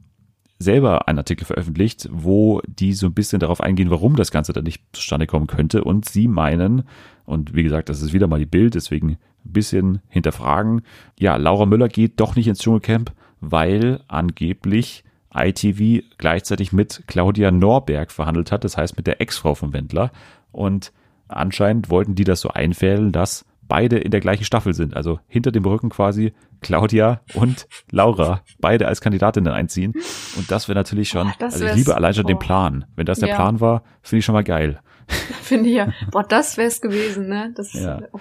selber 0.58 1.06
einen 1.06 1.18
Artikel 1.18 1.44
veröffentlicht, 1.44 2.08
wo 2.10 2.60
die 2.66 2.94
so 2.94 3.06
ein 3.06 3.14
bisschen 3.14 3.40
darauf 3.40 3.60
eingehen, 3.60 3.90
warum 3.90 4.16
das 4.16 4.30
Ganze 4.30 4.52
dann 4.52 4.64
nicht 4.64 4.82
zustande 4.92 5.26
kommen 5.26 5.46
könnte. 5.46 5.84
Und 5.84 6.08
sie 6.08 6.28
meinen, 6.28 6.84
und 7.24 7.54
wie 7.54 7.62
gesagt, 7.62 7.88
das 7.88 8.02
ist 8.02 8.12
wieder 8.12 8.26
mal 8.26 8.38
die 8.38 8.46
Bild, 8.46 8.74
deswegen 8.74 9.10
ein 9.10 9.18
bisschen 9.44 10.00
hinterfragen, 10.08 10.82
ja, 11.18 11.36
Laura 11.36 11.66
Müller 11.66 11.88
geht 11.88 12.20
doch 12.20 12.36
nicht 12.36 12.48
ins 12.48 12.60
Dschungelcamp, 12.60 13.12
weil 13.40 14.00
angeblich 14.08 15.04
ITV 15.34 16.04
gleichzeitig 16.16 16.72
mit 16.72 17.04
Claudia 17.06 17.50
Norberg 17.50 18.10
verhandelt 18.10 18.50
hat, 18.50 18.64
das 18.64 18.76
heißt 18.78 18.96
mit 18.96 19.06
der 19.06 19.20
Ex-Frau 19.20 19.54
von 19.54 19.74
Wendler. 19.74 20.10
Und 20.52 20.92
anscheinend 21.28 21.90
wollten 21.90 22.14
die 22.14 22.24
das 22.24 22.40
so 22.40 22.50
einfädeln, 22.50 23.12
dass 23.12 23.44
beide 23.68 23.98
in 23.98 24.10
der 24.12 24.20
gleichen 24.20 24.44
Staffel 24.44 24.74
sind. 24.74 24.94
Also 24.96 25.18
hinter 25.26 25.50
dem 25.50 25.64
Rücken 25.64 25.88
quasi 25.90 26.32
Claudia 26.60 27.20
und 27.34 27.66
Laura, 27.90 28.42
beide 28.60 28.86
als 28.86 29.00
Kandidatinnen 29.00 29.52
einziehen. 29.52 29.92
Und 30.36 30.50
das 30.50 30.68
wäre 30.68 30.76
natürlich 30.76 31.08
schon, 31.08 31.32
das 31.38 31.54
also 31.54 31.66
ich 31.66 31.74
liebe 31.74 31.94
allein 31.96 32.14
schon 32.14 32.26
den 32.26 32.38
boah. 32.38 32.44
Plan. 32.44 32.84
Wenn 32.94 33.06
das 33.06 33.18
der 33.18 33.30
Ja. 33.30 33.34
Plan 33.36 33.60
war, 33.60 33.82
finde 34.02 34.20
ich 34.20 34.24
schon 34.24 34.34
mal 34.34 34.44
geil. 34.44 34.80
Finde 35.42 35.68
ich 35.70 35.76
ja. 35.76 35.92
Boah, 36.10 36.24
das 36.24 36.56
wär's 36.56 36.80
gewesen, 36.80 37.28
ne? 37.28 37.52
Das 37.54 37.72
Ja. 37.72 38.00
oh, 38.12 38.18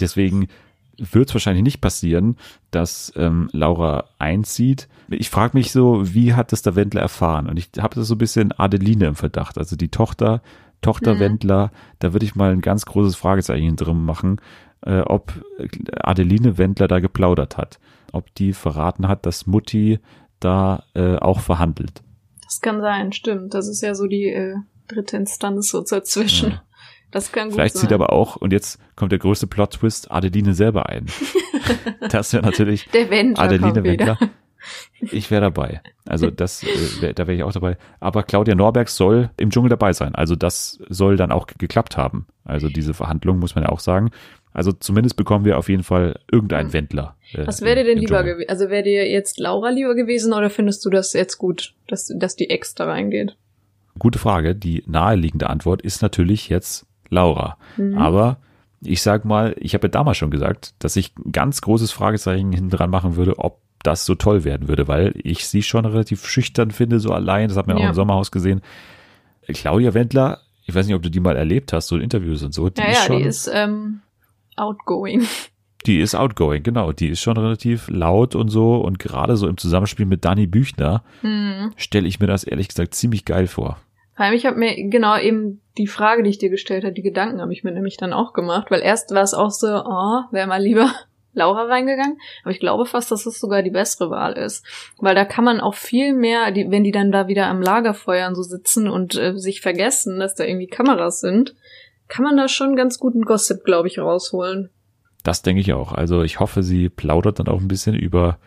Deswegen 0.00 0.46
wird 0.96 1.28
es 1.28 1.34
wahrscheinlich 1.34 1.64
nicht 1.64 1.80
passieren, 1.80 2.36
dass 2.70 3.12
ähm, 3.16 3.48
Laura 3.52 4.04
einzieht. 4.18 4.88
Ich 5.08 5.28
frage 5.28 5.56
mich 5.56 5.72
so, 5.72 6.14
wie 6.14 6.34
hat 6.34 6.52
das 6.52 6.62
der 6.62 6.76
Wendler 6.76 7.00
erfahren? 7.00 7.48
Und 7.48 7.58
ich 7.58 7.70
habe 7.80 7.96
das 7.96 8.06
so 8.06 8.14
ein 8.14 8.18
bisschen 8.18 8.52
Adeline 8.52 9.06
im 9.06 9.14
Verdacht. 9.16 9.58
Also 9.58 9.74
die 9.74 9.88
Tochter, 9.88 10.40
Tochter 10.84 11.14
Mhm. 11.14 11.20
Wendler, 11.20 11.72
da 11.98 12.12
würde 12.12 12.26
ich 12.26 12.34
mal 12.34 12.52
ein 12.52 12.60
ganz 12.60 12.86
großes 12.86 13.16
Fragezeichen 13.16 13.76
drin 13.76 14.04
machen, 14.04 14.40
äh, 14.86 15.00
ob 15.00 15.32
Adeline 16.02 16.58
Wendler 16.58 16.88
da 16.88 17.00
geplaudert 17.00 17.56
hat. 17.56 17.78
Ob 18.12 18.32
die 18.34 18.52
verraten 18.52 19.08
hat, 19.08 19.26
dass 19.26 19.46
Mutti 19.46 19.98
da 20.40 20.84
äh, 20.94 21.16
auch 21.16 21.40
verhandelt. 21.40 22.02
das 22.44 22.60
kann 22.60 22.80
sein, 22.80 23.12
stimmt. 23.12 23.54
Das 23.54 23.66
ist 23.68 23.80
ja 23.82 23.94
so 23.94 24.06
die 24.06 24.26
äh, 24.28 24.54
dritte 24.88 25.16
Instanz 25.16 25.70
so 25.70 25.80
dazwischen. 25.82 26.50
Ja. 26.50 26.62
Das 27.10 27.32
kann 27.32 27.46
gut 27.48 27.54
Vielleicht 27.54 27.74
sein. 27.76 27.82
zieht 27.82 27.92
aber 27.92 28.12
auch, 28.12 28.36
und 28.36 28.52
jetzt 28.52 28.78
kommt 28.96 29.12
der 29.12 29.18
größte 29.20 29.46
Plot-Twist, 29.46 30.10
Adeline 30.10 30.52
selber 30.54 30.88
ein. 30.88 31.06
das 32.10 32.32
wäre 32.32 32.44
natürlich 32.44 32.88
der 32.90 33.08
Wendler 33.10 33.42
Adeline 33.44 33.72
kommt 33.72 33.84
wieder. 33.86 34.18
Ich 35.00 35.30
wäre 35.30 35.42
dabei. 35.42 35.80
Also 36.06 36.30
das, 36.30 36.62
äh, 36.62 37.14
da 37.14 37.26
wäre 37.26 37.36
ich 37.36 37.42
auch 37.42 37.52
dabei. 37.52 37.76
Aber 38.00 38.22
Claudia 38.22 38.54
Norberg 38.54 38.88
soll 38.88 39.30
im 39.36 39.50
Dschungel 39.50 39.70
dabei 39.70 39.92
sein. 39.92 40.14
Also 40.14 40.36
das 40.36 40.78
soll 40.88 41.16
dann 41.16 41.32
auch 41.32 41.46
geklappt 41.46 41.96
haben. 41.96 42.26
Also 42.44 42.68
diese 42.68 42.94
Verhandlung 42.94 43.38
muss 43.38 43.54
man 43.54 43.64
ja 43.64 43.70
auch 43.70 43.80
sagen. 43.80 44.10
Also 44.52 44.72
zumindest 44.72 45.16
bekommen 45.16 45.44
wir 45.44 45.58
auf 45.58 45.68
jeden 45.68 45.82
Fall 45.82 46.20
irgendeinen 46.30 46.72
Wendler. 46.72 47.16
äh, 47.32 47.46
Was 47.46 47.60
wäre 47.60 47.76
dir 47.76 47.84
denn 47.84 47.98
lieber 47.98 48.22
gewesen? 48.22 48.48
Also 48.48 48.70
wäre 48.70 48.84
dir 48.84 49.10
jetzt 49.10 49.38
Laura 49.38 49.70
lieber 49.70 49.94
gewesen 49.94 50.32
oder 50.32 50.48
findest 50.48 50.84
du 50.84 50.90
das 50.90 51.12
jetzt 51.12 51.38
gut, 51.38 51.74
dass, 51.88 52.12
dass 52.16 52.36
die 52.36 52.50
Ex 52.50 52.74
da 52.74 52.84
reingeht? 52.84 53.36
Gute 53.98 54.18
Frage. 54.18 54.54
Die 54.54 54.84
naheliegende 54.86 55.50
Antwort 55.50 55.82
ist 55.82 56.02
natürlich 56.02 56.48
jetzt 56.48 56.86
Laura. 57.10 57.58
Mhm. 57.76 57.98
Aber 57.98 58.38
ich 58.80 59.02
sag 59.02 59.24
mal, 59.24 59.56
ich 59.58 59.74
habe 59.74 59.86
ja 59.86 59.90
damals 59.90 60.18
schon 60.18 60.30
gesagt, 60.30 60.74
dass 60.78 60.96
ich 60.96 61.12
ein 61.18 61.32
ganz 61.32 61.60
großes 61.60 61.90
Fragezeichen 61.90 62.52
hinten 62.52 62.70
dran 62.70 62.90
machen 62.90 63.16
würde, 63.16 63.38
ob 63.38 63.60
das 63.84 64.04
so 64.04 64.14
toll 64.16 64.42
werden 64.44 64.66
würde, 64.68 64.88
weil 64.88 65.14
ich 65.22 65.46
sie 65.46 65.62
schon 65.62 65.84
relativ 65.84 66.26
schüchtern 66.26 66.70
finde, 66.72 66.98
so 66.98 67.10
allein. 67.12 67.48
Das 67.48 67.56
hat 67.56 67.66
man 67.68 67.76
auch 67.76 67.82
Ja. 67.82 67.88
im 67.90 67.94
Sommerhaus 67.94 68.30
gesehen. 68.32 68.60
Claudia 69.46 69.94
Wendler, 69.94 70.40
ich 70.66 70.74
weiß 70.74 70.86
nicht, 70.86 70.94
ob 70.96 71.02
du 71.02 71.10
die 71.10 71.20
mal 71.20 71.36
erlebt 71.36 71.72
hast, 71.72 71.88
so 71.88 71.96
in 71.96 72.02
Interviews 72.02 72.42
und 72.42 72.52
so. 72.52 72.70
Die 72.70 72.80
ja, 72.80 72.88
ist 72.88 72.98
ja, 72.98 73.04
schon, 73.04 73.18
die 73.18 73.24
ist 73.28 73.50
ähm, 73.52 74.00
outgoing. 74.56 75.26
die 75.86 76.00
ist 76.00 76.14
outgoing, 76.14 76.62
genau. 76.62 76.92
Die 76.92 77.08
ist 77.08 77.20
schon 77.20 77.36
relativ 77.36 77.88
laut 77.90 78.34
und 78.34 78.48
so. 78.48 78.76
Und 78.76 78.98
gerade 78.98 79.36
so 79.36 79.46
im 79.46 79.58
Zusammenspiel 79.58 80.06
mit 80.06 80.24
Dani 80.24 80.46
Büchner 80.46 81.02
Hm. 81.20 81.72
stelle 81.76 82.08
ich 82.08 82.20
mir 82.20 82.26
das 82.26 82.44
ehrlich 82.44 82.68
gesagt 82.68 82.94
ziemlich 82.94 83.24
geil 83.26 83.46
vor. 83.46 83.76
Vor 84.16 84.24
allem, 84.24 84.34
ich 84.34 84.46
habe 84.46 84.56
mir 84.58 84.74
genau 84.88 85.18
eben 85.18 85.60
die 85.76 85.88
Frage, 85.88 86.22
die 86.22 86.30
ich 86.30 86.38
dir 86.38 86.48
gestellt 86.48 86.84
habe, 86.84 86.94
die 86.94 87.02
Gedanken 87.02 87.40
habe 87.42 87.52
ich 87.52 87.64
mir 87.64 87.72
nämlich 87.72 87.96
dann 87.96 88.12
auch 88.12 88.32
gemacht, 88.32 88.70
weil 88.70 88.80
erst 88.80 89.12
war 89.12 89.22
es 89.22 89.34
auch 89.34 89.50
so, 89.50 89.66
oh, 89.66 90.20
wäre 90.30 90.46
mal 90.46 90.62
lieber 90.62 90.90
Laura 91.34 91.64
reingegangen, 91.64 92.18
aber 92.42 92.52
ich 92.52 92.60
glaube 92.60 92.86
fast, 92.86 93.10
dass 93.10 93.26
es 93.26 93.38
sogar 93.38 93.62
die 93.62 93.70
bessere 93.70 94.10
Wahl 94.10 94.34
ist, 94.34 94.64
weil 94.98 95.14
da 95.14 95.24
kann 95.24 95.44
man 95.44 95.60
auch 95.60 95.74
viel 95.74 96.14
mehr, 96.14 96.50
die, 96.50 96.70
wenn 96.70 96.84
die 96.84 96.92
dann 96.92 97.12
da 97.12 97.28
wieder 97.28 97.46
am 97.46 97.60
Lagerfeuer 97.60 98.28
und 98.28 98.34
so 98.34 98.42
sitzen 98.42 98.88
und 98.88 99.16
äh, 99.16 99.36
sich 99.38 99.60
vergessen, 99.60 100.18
dass 100.18 100.34
da 100.34 100.44
irgendwie 100.44 100.68
Kameras 100.68 101.20
sind, 101.20 101.54
kann 102.08 102.24
man 102.24 102.36
da 102.36 102.48
schon 102.48 102.76
ganz 102.76 102.98
guten 102.98 103.22
Gossip, 103.22 103.64
glaube 103.64 103.88
ich, 103.88 103.98
rausholen. 103.98 104.70
Das 105.22 105.42
denke 105.42 105.60
ich 105.60 105.72
auch. 105.72 105.92
Also 105.92 106.22
ich 106.22 106.38
hoffe, 106.38 106.62
sie 106.62 106.88
plaudert 106.88 107.38
dann 107.38 107.48
auch 107.48 107.60
ein 107.60 107.68
bisschen 107.68 107.94
über, 107.94 108.38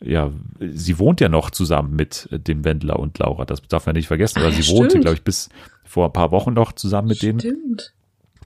ja, 0.00 0.32
sie 0.58 0.98
wohnt 0.98 1.20
ja 1.20 1.28
noch 1.28 1.50
zusammen 1.50 1.94
mit 1.94 2.28
äh, 2.32 2.38
dem 2.38 2.64
Wendler 2.64 2.98
und 2.98 3.18
Laura. 3.18 3.44
Das 3.44 3.62
darf 3.62 3.86
man 3.86 3.94
nicht 3.94 4.08
vergessen. 4.08 4.42
Ja, 4.42 4.50
sie 4.50 4.68
wohnte, 4.72 4.90
stimmt. 4.90 5.04
glaube 5.04 5.16
ich, 5.16 5.22
bis 5.22 5.48
vor 5.84 6.06
ein 6.06 6.12
paar 6.12 6.32
Wochen 6.32 6.52
noch 6.52 6.72
zusammen 6.72 7.08
mit 7.08 7.22
denen. 7.22 7.40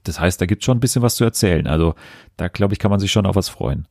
Das 0.03 0.19
heißt, 0.19 0.41
da 0.41 0.45
gibt 0.45 0.63
schon 0.63 0.77
ein 0.77 0.81
bisschen 0.81 1.01
was 1.01 1.15
zu 1.15 1.23
erzählen. 1.23 1.67
Also 1.67 1.95
da, 2.37 2.47
glaube 2.47 2.73
ich, 2.73 2.79
kann 2.79 2.91
man 2.91 2.99
sich 2.99 3.11
schon 3.11 3.25
auf 3.25 3.35
was 3.35 3.49
freuen. 3.49 3.87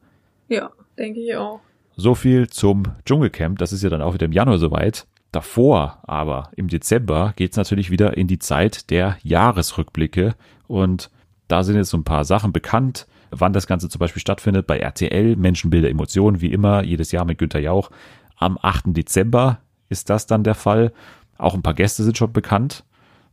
Ja, 0.49 0.71
denke 0.99 1.21
ich 1.21 1.37
auch. 1.37 1.61
So 1.97 2.15
viel 2.15 2.49
zum 2.49 2.85
Dschungelcamp. 3.05 3.59
Das 3.59 3.73
ist 3.73 3.83
ja 3.83 3.91
dann 3.91 4.03
auch 4.03 4.15
wieder 4.15 4.27
im 4.27 4.33
Januar 4.33 4.59
soweit. 4.59 5.07
Davor 5.33 6.01
aber 6.03 6.51
im 6.57 6.69
Dezember 6.69 7.35
geht's 7.37 7.57
natürlich 7.57 7.91
wieder 7.91 8.17
in 8.17 8.27
die 8.27 8.39
Zeit 8.39 8.91
der 8.91 9.17
Jahresrückblicke. 9.23 10.35
Und 10.67 11.11
da 11.47 11.63
sind 11.63 11.77
jetzt 11.77 11.91
so 11.91 11.99
ein 11.99 12.05
paar 12.05 12.25
Sachen 12.25 12.53
bekannt, 12.53 13.07
wann 13.31 13.53
das 13.53 13.67
Ganze 13.67 13.89
zum 13.89 14.01
Beispiel 14.01 14.21
stattfindet. 14.21 14.67
Bei 14.67 14.79
RTL, 14.79 15.37
Menschenbilder, 15.37 15.89
Emotionen, 15.89 16.41
wie 16.41 16.53
immer, 16.53 16.83
jedes 16.83 17.13
Jahr 17.13 17.25
mit 17.25 17.39
Günter 17.39 17.61
Jauch. 17.61 17.91
Am 18.37 18.59
8. 18.61 18.87
Dezember 18.87 19.59
ist 19.89 20.11
das 20.11 20.27
dann 20.27 20.43
der 20.43 20.55
Fall. 20.55 20.93
Auch 21.39 21.55
ein 21.55 21.63
paar 21.63 21.75
Gäste 21.75 22.03
sind 22.03 22.19
schon 22.19 22.33
bekannt. 22.33 22.85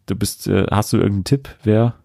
Du 0.06 0.16
bist, 0.16 0.48
äh, 0.48 0.66
hast 0.70 0.94
du 0.94 0.98
irgendeinen 0.98 1.24
Tipp, 1.24 1.50
wer? 1.64 1.96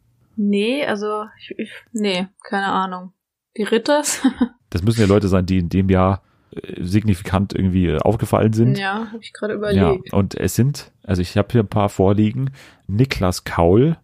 Nee, 0.49 0.85
also, 0.85 1.27
ich, 1.39 1.55
ich, 1.59 1.71
nee, 1.93 2.27
keine 2.49 2.67
Ahnung. 2.67 3.13
Die 3.57 3.63
Ritters? 3.65 4.23
Das 4.71 4.83
müssen 4.83 5.03
ja 5.03 5.07
Leute 5.07 5.29
sein, 5.29 5.45
die 5.45 5.59
in 5.59 5.69
dem 5.69 5.91
Jahr 5.91 6.23
äh, 6.51 6.83
signifikant 6.83 7.53
irgendwie 7.55 7.89
äh, 7.89 7.99
aufgefallen 7.99 8.55
sind. 8.55 8.79
ja, 8.79 9.07
habe 9.13 9.19
ich 9.21 9.35
gerade 9.35 9.53
Ja, 9.53 9.59
überlegt. 9.93 10.15
und 10.15 10.35
es 10.35 10.55
sind, 10.55 10.91
also 11.05 11.21
ich 11.21 11.37
habe 11.37 11.49
hier 11.53 11.63
ein 11.63 11.69
paar 11.69 11.91
vorliegen. 11.91 12.53
Niklas 12.87 13.45
Kaul, 13.45 13.99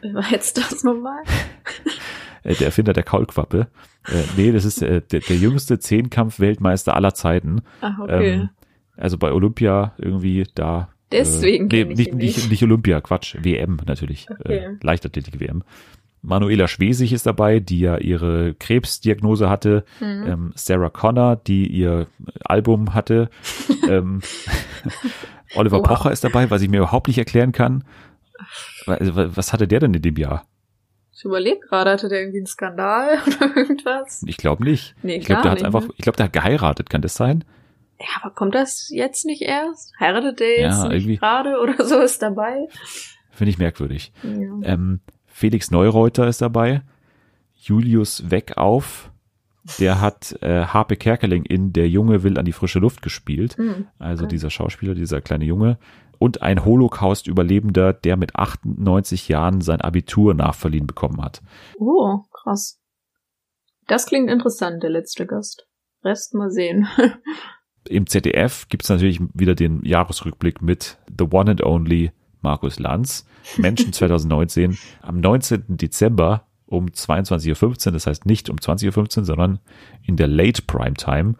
Wer 0.00 0.14
war 0.14 0.30
jetzt 0.30 0.56
das 0.56 0.82
nochmal? 0.84 1.22
äh, 2.44 2.54
der 2.54 2.68
Erfinder 2.68 2.94
der 2.94 3.02
Kaulquappe. 3.02 3.66
Äh, 4.08 4.22
nee, 4.38 4.52
das 4.52 4.64
ist 4.64 4.80
äh, 4.80 5.02
der, 5.02 5.20
der 5.20 5.36
jüngste 5.36 5.78
Zehnkampf-Weltmeister 5.78 6.94
aller 6.94 7.12
Zeiten. 7.12 7.60
Ach, 7.82 7.98
okay. 7.98 8.32
Ähm, 8.32 8.50
also 8.96 9.18
bei 9.18 9.32
Olympia 9.32 9.92
irgendwie 9.98 10.44
da. 10.54 10.88
Deswegen 11.12 11.70
Äh, 11.70 11.84
nee, 11.84 11.94
nicht, 11.94 12.14
nicht, 12.14 12.50
nicht. 12.50 12.62
Olympia, 12.62 13.00
Quatsch, 13.00 13.36
WM 13.40 13.78
natürlich. 13.86 14.26
Okay. 14.30 14.56
Äh, 14.58 14.70
Leichtathletik-WM. 14.82 15.62
Manuela 16.22 16.66
Schwesig 16.66 17.12
ist 17.12 17.26
dabei, 17.26 17.60
die 17.60 17.78
ja 17.80 17.98
ihre 17.98 18.54
Krebsdiagnose 18.54 19.48
hatte. 19.48 19.84
Mhm. 20.00 20.24
Ähm, 20.26 20.52
Sarah 20.56 20.90
Connor, 20.90 21.36
die 21.36 21.68
ihr 21.68 22.08
Album 22.44 22.94
hatte. 22.94 23.30
ähm, 23.88 24.20
Oliver 25.54 25.78
Wow. 25.78 25.86
Pocher 25.86 26.10
ist 26.12 26.24
dabei, 26.24 26.50
was 26.50 26.62
ich 26.62 26.68
mir 26.68 26.78
überhaupt 26.78 27.06
nicht 27.06 27.18
erklären 27.18 27.52
kann. 27.52 27.84
Also, 28.86 29.14
wa- 29.14 29.30
Was 29.34 29.52
hatte 29.52 29.68
der 29.68 29.80
denn 29.80 29.94
in 29.94 30.02
dem 30.02 30.16
Jahr? 30.16 30.44
Ich 31.16 31.24
überlege 31.24 31.60
gerade, 31.60 31.90
hatte 31.92 32.08
der 32.08 32.20
irgendwie 32.20 32.38
einen 32.38 32.46
Skandal 32.46 33.18
oder 33.26 33.56
irgendwas? 33.56 34.22
Ich 34.26 34.36
glaube 34.36 34.64
nicht. 34.64 34.94
Nee, 35.02 35.16
ich 35.16 35.26
glaube, 35.26 35.42
der 35.42 35.50
hat 35.52 35.58
nicht, 35.58 35.66
einfach, 35.66 35.82
ne? 35.82 35.90
ich 35.96 36.02
glaube, 36.02 36.16
der 36.16 36.26
hat 36.26 36.32
geheiratet, 36.32 36.90
kann 36.90 37.00
das 37.02 37.14
sein? 37.14 37.44
Ja, 37.98 38.06
aber 38.22 38.34
kommt 38.34 38.54
das 38.54 38.88
jetzt 38.90 39.24
nicht 39.24 39.42
erst? 39.42 39.92
Heiratet 39.98 40.40
der 40.40 40.60
jetzt 40.60 40.82
Ja, 40.84 40.90
irgendwie. 40.90 41.16
gerade 41.16 41.58
oder 41.62 41.84
so 41.84 41.98
ist 42.00 42.20
dabei? 42.22 42.68
Finde 43.30 43.50
ich 43.50 43.58
merkwürdig. 43.58 44.12
Ja. 44.22 44.30
Ähm, 44.62 45.00
Felix 45.26 45.70
Neureuter 45.70 46.26
ist 46.26 46.40
dabei. 46.42 46.82
Julius 47.54 48.30
Weckauf. 48.30 49.10
Der 49.80 50.00
hat 50.00 50.36
äh, 50.42 50.64
Harpe 50.66 50.96
Kerkeling 50.96 51.44
in 51.44 51.72
Der 51.72 51.88
Junge 51.88 52.22
will 52.22 52.38
an 52.38 52.44
die 52.44 52.52
frische 52.52 52.78
Luft 52.78 53.02
gespielt. 53.02 53.56
Hm. 53.56 53.88
Also 53.98 54.24
Okay. 54.24 54.30
dieser 54.36 54.50
Schauspieler, 54.50 54.94
dieser 54.94 55.20
kleine 55.20 55.44
Junge. 55.44 55.78
Und 56.18 56.40
ein 56.40 56.64
Holocaust-Überlebender, 56.64 57.92
der 57.92 58.16
mit 58.16 58.36
98 58.36 59.28
Jahren 59.28 59.60
sein 59.60 59.80
Abitur 59.80 60.34
nachverliehen 60.34 60.86
bekommen 60.86 61.20
hat. 61.22 61.42
Oh, 61.78 62.20
krass. 62.32 62.80
Das 63.86 64.06
klingt 64.06 64.30
interessant, 64.30 64.82
der 64.82 64.90
letzte 64.90 65.26
Gast. 65.26 65.66
Rest 66.04 66.34
mal 66.34 66.50
sehen. 66.50 66.86
Im 67.88 68.06
ZDF 68.06 68.68
gibt's 68.68 68.88
natürlich 68.88 69.20
wieder 69.34 69.54
den 69.54 69.84
Jahresrückblick 69.84 70.62
mit 70.62 70.98
The 71.18 71.26
One 71.30 71.50
and 71.50 71.62
Only 71.62 72.12
Markus 72.42 72.78
Lanz. 72.78 73.26
Menschen 73.56 73.92
2019 73.92 74.78
am 75.02 75.20
19. 75.20 75.64
Dezember 75.68 76.46
um 76.66 76.86
22.15 76.86 77.86
Uhr, 77.86 77.92
das 77.92 78.06
heißt 78.06 78.26
nicht 78.26 78.50
um 78.50 78.56
20.15 78.56 79.18
Uhr, 79.18 79.24
sondern 79.24 79.60
in 80.02 80.16
der 80.16 80.26
Late 80.26 80.62
Prime 80.62 80.94
Time. 80.94 81.34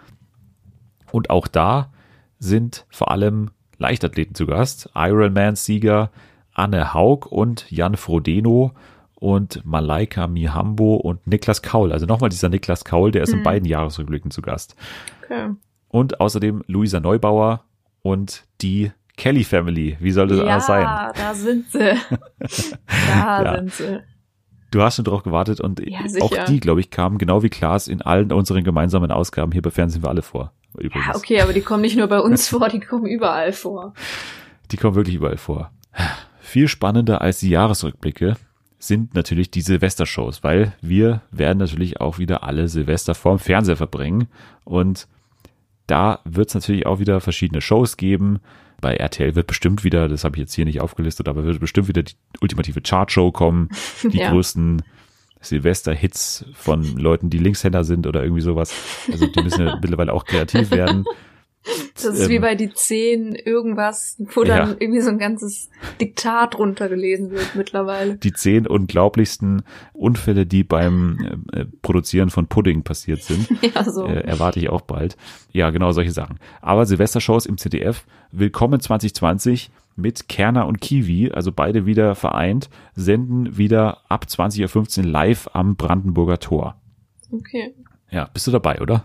Und 1.10 1.30
auch 1.30 1.48
da 1.48 1.92
sind 2.38 2.86
vor 2.90 3.10
allem 3.10 3.50
Leichtathleten 3.78 4.34
zu 4.34 4.46
Gast. 4.46 4.90
Ironman-Sieger 4.94 6.10
Anne 6.52 6.94
Haug 6.94 7.26
und 7.30 7.70
Jan 7.70 7.96
Frodeno 7.96 8.72
und 9.14 9.64
Malaika 9.64 10.26
Mihambo 10.26 10.96
und 10.96 11.26
Niklas 11.26 11.62
Kaul. 11.62 11.92
Also 11.92 12.06
nochmal 12.06 12.30
dieser 12.30 12.48
Niklas 12.48 12.84
Kaul, 12.84 13.10
der 13.10 13.22
ist 13.22 13.32
in 13.32 13.42
beiden 13.42 13.68
Jahresrückblicken 13.68 14.30
zu 14.30 14.42
Gast. 14.42 14.76
Okay. 15.22 15.50
Und 15.88 16.20
außerdem 16.20 16.62
Luisa 16.66 17.00
Neubauer 17.00 17.64
und 18.02 18.44
die 18.60 18.92
Kelly 19.16 19.44
Family. 19.44 19.96
Wie 20.00 20.10
soll 20.10 20.28
das 20.28 20.38
ja, 20.38 20.44
anders 20.44 20.66
sein? 20.66 20.84
da 21.16 21.34
sind 21.34 21.70
sie. 21.70 21.78
da 23.14 23.42
Ja. 23.44 23.56
sind 23.56 23.72
sie. 23.72 24.00
Du 24.70 24.82
hast 24.82 24.96
schon 24.96 25.04
drauf 25.04 25.22
gewartet 25.22 25.60
und 25.60 25.80
Ja, 25.88 26.00
auch 26.20 26.44
die, 26.48 26.60
glaube 26.60 26.80
ich, 26.80 26.90
kamen 26.90 27.18
genau 27.18 27.42
wie 27.42 27.48
Klaas 27.48 27.88
in 27.88 28.02
allen 28.02 28.32
unseren 28.32 28.64
gemeinsamen 28.64 29.10
Ausgaben 29.10 29.52
hier 29.52 29.62
bei 29.62 29.70
Fernsehen 29.70 30.02
für 30.02 30.08
alle 30.08 30.22
vor. 30.22 30.52
Übrigens. 30.76 31.06
Ja, 31.06 31.16
okay, 31.16 31.40
aber 31.40 31.52
die 31.52 31.62
kommen 31.62 31.80
nicht 31.82 31.96
nur 31.96 32.08
bei 32.08 32.20
uns 32.20 32.48
vor, 32.50 32.68
die 32.68 32.80
kommen 32.80 33.06
überall 33.06 33.52
vor. 33.52 33.94
Die 34.70 34.76
kommen 34.76 34.96
wirklich 34.96 35.16
überall 35.16 35.38
vor. 35.38 35.70
Viel 36.40 36.68
spannender 36.68 37.22
als 37.22 37.38
die 37.38 37.48
Jahresrückblicke 37.48 38.36
sind 38.78 39.14
natürlich 39.14 39.50
die 39.50 39.62
Silvestershows, 39.62 40.44
weil 40.44 40.72
wir 40.82 41.22
werden 41.30 41.58
natürlich 41.58 42.00
auch 42.00 42.18
wieder 42.18 42.42
alle 42.42 42.68
Silvester 42.68 43.14
vorm 43.14 43.38
Fernseher 43.38 43.76
verbringen 43.76 44.28
und 44.64 45.08
da 45.86 46.20
wird 46.24 46.48
es 46.48 46.54
natürlich 46.54 46.86
auch 46.86 46.98
wieder 46.98 47.20
verschiedene 47.20 47.60
Shows 47.60 47.96
geben. 47.96 48.40
Bei 48.80 48.94
RTL 48.96 49.34
wird 49.34 49.46
bestimmt 49.46 49.84
wieder, 49.84 50.08
das 50.08 50.24
habe 50.24 50.36
ich 50.36 50.40
jetzt 50.40 50.54
hier 50.54 50.64
nicht 50.66 50.80
aufgelistet, 50.80 51.28
aber 51.28 51.44
wird 51.44 51.60
bestimmt 51.60 51.88
wieder 51.88 52.02
die 52.02 52.14
ultimative 52.40 52.80
Chartshow 52.82 53.32
kommen, 53.32 53.70
die 54.02 54.18
Ja. 54.18 54.30
größten 54.30 54.82
Silvester-Hits 55.40 56.44
von 56.54 56.82
Leuten, 56.96 57.30
die 57.30 57.38
Linkshänder 57.38 57.84
sind 57.84 58.06
oder 58.06 58.22
irgendwie 58.22 58.42
sowas. 58.42 58.74
Also 59.10 59.26
die 59.26 59.42
müssen 59.42 59.66
ja 59.66 59.76
mittlerweile 59.80 60.12
auch 60.12 60.24
kreativ 60.24 60.70
werden. 60.70 61.04
Das 61.94 62.04
ist 62.04 62.28
wie 62.28 62.36
Ähm, 62.36 62.42
bei 62.42 62.54
die 62.54 62.72
zehn 62.72 63.34
irgendwas, 63.34 64.16
wo 64.34 64.44
dann 64.44 64.68
Ja. 64.70 64.76
irgendwie 64.78 65.00
so 65.00 65.10
ein 65.10 65.18
ganzes 65.18 65.68
Diktat 66.00 66.58
runtergelesen 66.58 67.30
wird 67.30 67.54
mittlerweile. 67.56 68.14
die 68.16 68.32
zehn 68.32 68.66
unglaublichsten 68.66 69.62
Unfälle, 69.92 70.46
die 70.46 70.62
beim 70.64 71.44
äh, 71.52 71.64
Produzieren 71.82 72.30
von 72.30 72.46
Pudding 72.46 72.82
passiert 72.82 73.22
sind. 73.22 73.48
Ja, 73.74 73.82
so. 73.84 74.06
Äh, 74.06 74.20
erwarte 74.20 74.60
ich 74.60 74.68
auch 74.68 74.82
bald. 74.82 75.16
Ja, 75.52 75.70
genau 75.70 75.90
solche 75.92 76.12
Sachen. 76.12 76.38
Aber 76.60 76.86
Silvestershows 76.86 77.46
im 77.46 77.58
ZDF, 77.58 78.04
willkommen 78.30 78.78
2020 78.80 79.70
mit 79.96 80.28
Kerner 80.28 80.66
und 80.66 80.80
Kiwi, 80.80 81.30
also 81.32 81.52
beide 81.52 81.86
wieder 81.86 82.14
vereint, 82.14 82.68
senden 82.94 83.56
wieder 83.56 84.02
ab 84.10 84.26
20.15 84.28 84.98
Uhr 84.98 85.04
live 85.06 85.48
am 85.54 85.74
Brandenburger 85.76 86.38
Tor. 86.38 86.76
Okay. 87.32 87.74
Ja, 88.10 88.28
bist 88.32 88.46
du 88.46 88.50
dabei, 88.50 88.80
oder? 88.80 89.04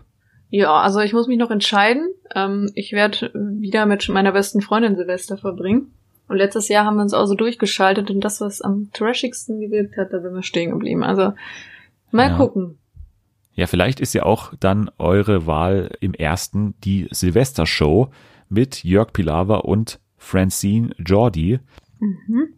Ja, 0.51 0.73
also 0.81 0.99
ich 0.99 1.13
muss 1.13 1.27
mich 1.27 1.37
noch 1.37 1.49
entscheiden. 1.49 2.09
Ähm, 2.35 2.69
ich 2.75 2.91
werde 2.91 3.31
wieder 3.33 3.85
mit 3.85 4.07
meiner 4.09 4.33
besten 4.33 4.61
Freundin 4.61 4.97
Silvester 4.97 5.37
verbringen. 5.37 5.93
Und 6.27 6.37
letztes 6.37 6.67
Jahr 6.67 6.85
haben 6.85 6.97
wir 6.97 7.01
uns 7.01 7.13
auch 7.13 7.25
so 7.25 7.35
durchgeschaltet 7.35 8.11
und 8.11 8.21
das, 8.21 8.39
was 8.41 8.61
am 8.61 8.89
trashigsten 8.93 9.59
gewirkt 9.59 9.97
hat, 9.97 10.13
da 10.13 10.21
sind 10.21 10.33
wir 10.33 10.43
stehen 10.43 10.71
geblieben. 10.71 11.03
Also 11.03 11.33
mal 12.11 12.29
Ja. 12.29 12.37
gucken. 12.37 12.77
Ja, 13.53 13.67
vielleicht 13.67 13.99
ist 13.99 14.13
ja 14.13 14.23
auch 14.23 14.53
dann 14.59 14.89
eure 14.97 15.45
Wahl 15.47 15.91
im 15.99 16.13
ersten 16.13 16.73
die 16.83 17.07
Silvestershow 17.11 18.09
mit 18.49 18.83
Jörg 18.83 19.11
Pilawa 19.13 19.57
und 19.57 19.99
Francine 20.17 20.93
Jordi. 20.97 21.59
Mhm. 21.99 22.50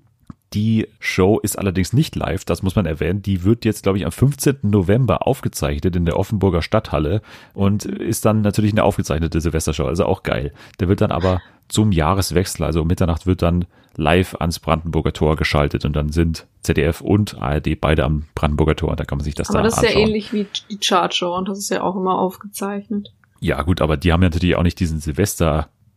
Die 0.53 0.87
Show 0.99 1.39
ist 1.39 1.57
allerdings 1.57 1.93
nicht 1.93 2.15
live, 2.15 2.45
das 2.45 2.61
muss 2.61 2.75
man 2.75 2.85
erwähnen. 2.85 3.21
Die 3.23 3.43
wird 3.43 3.65
jetzt, 3.65 3.83
glaube 3.83 3.97
ich, 3.97 4.05
am 4.05 4.11
15. 4.11 4.57
November 4.61 5.25
aufgezeichnet 5.27 5.95
in 5.95 6.05
der 6.05 6.17
Offenburger 6.17 6.61
Stadthalle 6.61 7.21
und 7.53 7.85
ist 7.85 8.25
dann 8.25 8.41
natürlich 8.41 8.71
eine 8.71 8.83
aufgezeichnete 8.83 9.41
Silvestershow, 9.41 9.85
also 9.85 10.05
auch 10.05 10.21
geil. 10.23 10.53
Der 10.79 10.89
wird 10.89 11.01
dann 11.01 11.11
aber 11.11 11.41
zum 11.69 11.91
Jahreswechsel, 11.91 12.65
also 12.65 12.81
um 12.81 12.87
Mitternacht, 12.87 13.25
wird 13.25 13.41
dann 13.41 13.65
live 13.95 14.35
ans 14.39 14.59
Brandenburger 14.59 15.13
Tor 15.13 15.35
geschaltet 15.35 15.85
und 15.85 15.95
dann 15.95 16.09
sind 16.09 16.45
ZDF 16.61 17.01
und 17.01 17.41
ARD 17.41 17.79
beide 17.79 18.03
am 18.03 18.25
Brandenburger 18.35 18.75
Tor 18.75 18.89
und 18.89 18.99
da 18.99 19.05
kann 19.05 19.17
man 19.17 19.25
sich 19.25 19.35
das 19.35 19.49
Aber 19.49 19.59
da 19.59 19.63
das 19.65 19.73
ist 19.77 19.79
anschauen. 19.79 19.97
ja 19.99 20.07
ähnlich 20.07 20.33
wie 20.33 20.47
die 20.69 20.77
Chartshow 20.77 21.35
und 21.35 21.49
das 21.49 21.57
ist 21.59 21.69
ja 21.69 21.81
auch 21.81 21.95
immer 21.95 22.19
aufgezeichnet. 22.19 23.11
Ja, 23.39 23.61
gut, 23.63 23.81
aber 23.81 23.97
die 23.97 24.13
haben 24.13 24.21
ja 24.21 24.29
natürlich 24.29 24.55
auch 24.55 24.63
nicht 24.63 24.79
diesen 24.79 24.99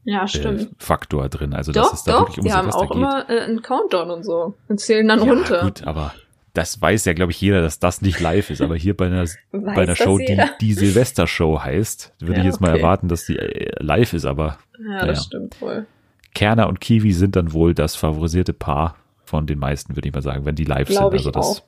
Ja, 0.08 0.26
stimmt. 0.28 0.60
Silvester-Faktor 0.60 1.28
drin. 1.28 1.52
Also, 1.52 1.72
dass 1.72 1.88
doch, 1.88 1.94
es 1.94 2.04
da 2.04 2.12
doch, 2.12 2.20
wirklich 2.20 2.38
um 2.38 2.44
die 2.44 2.52
haben 2.52 2.70
auch 2.70 2.82
geht. 2.82 2.96
immer 2.96 3.28
äh, 3.28 3.40
einen 3.40 3.60
Countdown 3.60 4.10
und 4.10 4.22
so 4.24 4.54
und 4.68 4.80
zählen 4.80 5.06
dann 5.08 5.22
ja, 5.24 5.32
runter. 5.32 5.62
gut, 5.64 5.84
aber 5.86 6.14
das 6.54 6.80
weiß 6.80 7.04
ja, 7.06 7.12
glaube 7.12 7.32
ich, 7.32 7.40
jeder, 7.40 7.60
dass 7.60 7.80
das 7.80 8.00
nicht 8.02 8.20
live 8.20 8.48
ist. 8.50 8.62
Aber 8.62 8.76
hier 8.76 8.96
bei 8.96 9.06
einer, 9.06 9.24
bei 9.52 9.82
einer 9.82 9.96
Show, 9.96 10.16
die 10.18 10.26
jeder? 10.28 10.48
die 10.60 10.72
Silvester-Show 10.72 11.60
heißt, 11.60 12.14
würde 12.20 12.34
Ja, 12.34 12.38
ich 12.38 12.44
jetzt 12.46 12.60
mal 12.60 12.70
okay. 12.70 12.78
erwarten, 12.78 13.08
dass 13.08 13.26
die 13.26 13.36
äh, 13.36 13.70
live 13.82 14.12
ist. 14.14 14.24
Aber 14.24 14.58
Ja, 14.78 14.84
Naja. 14.84 15.06
das 15.06 15.24
stimmt 15.24 15.60
wohl. 15.60 15.86
Kerner 16.34 16.68
und 16.68 16.80
Kiwi 16.80 17.12
sind 17.12 17.34
dann 17.34 17.52
wohl 17.52 17.74
das 17.74 17.96
favorisierte 17.96 18.52
Paar 18.52 18.96
von 19.24 19.46
den 19.46 19.58
meisten, 19.58 19.96
würde 19.96 20.08
ich 20.08 20.14
mal 20.14 20.22
sagen, 20.22 20.44
wenn 20.46 20.54
die 20.54 20.64
live 20.64 20.86
sind. 20.88 20.98
Glaube 20.98 21.16
ich 21.16 21.22
Also 21.26 21.30
das 21.32 21.46
auch. 21.46 21.62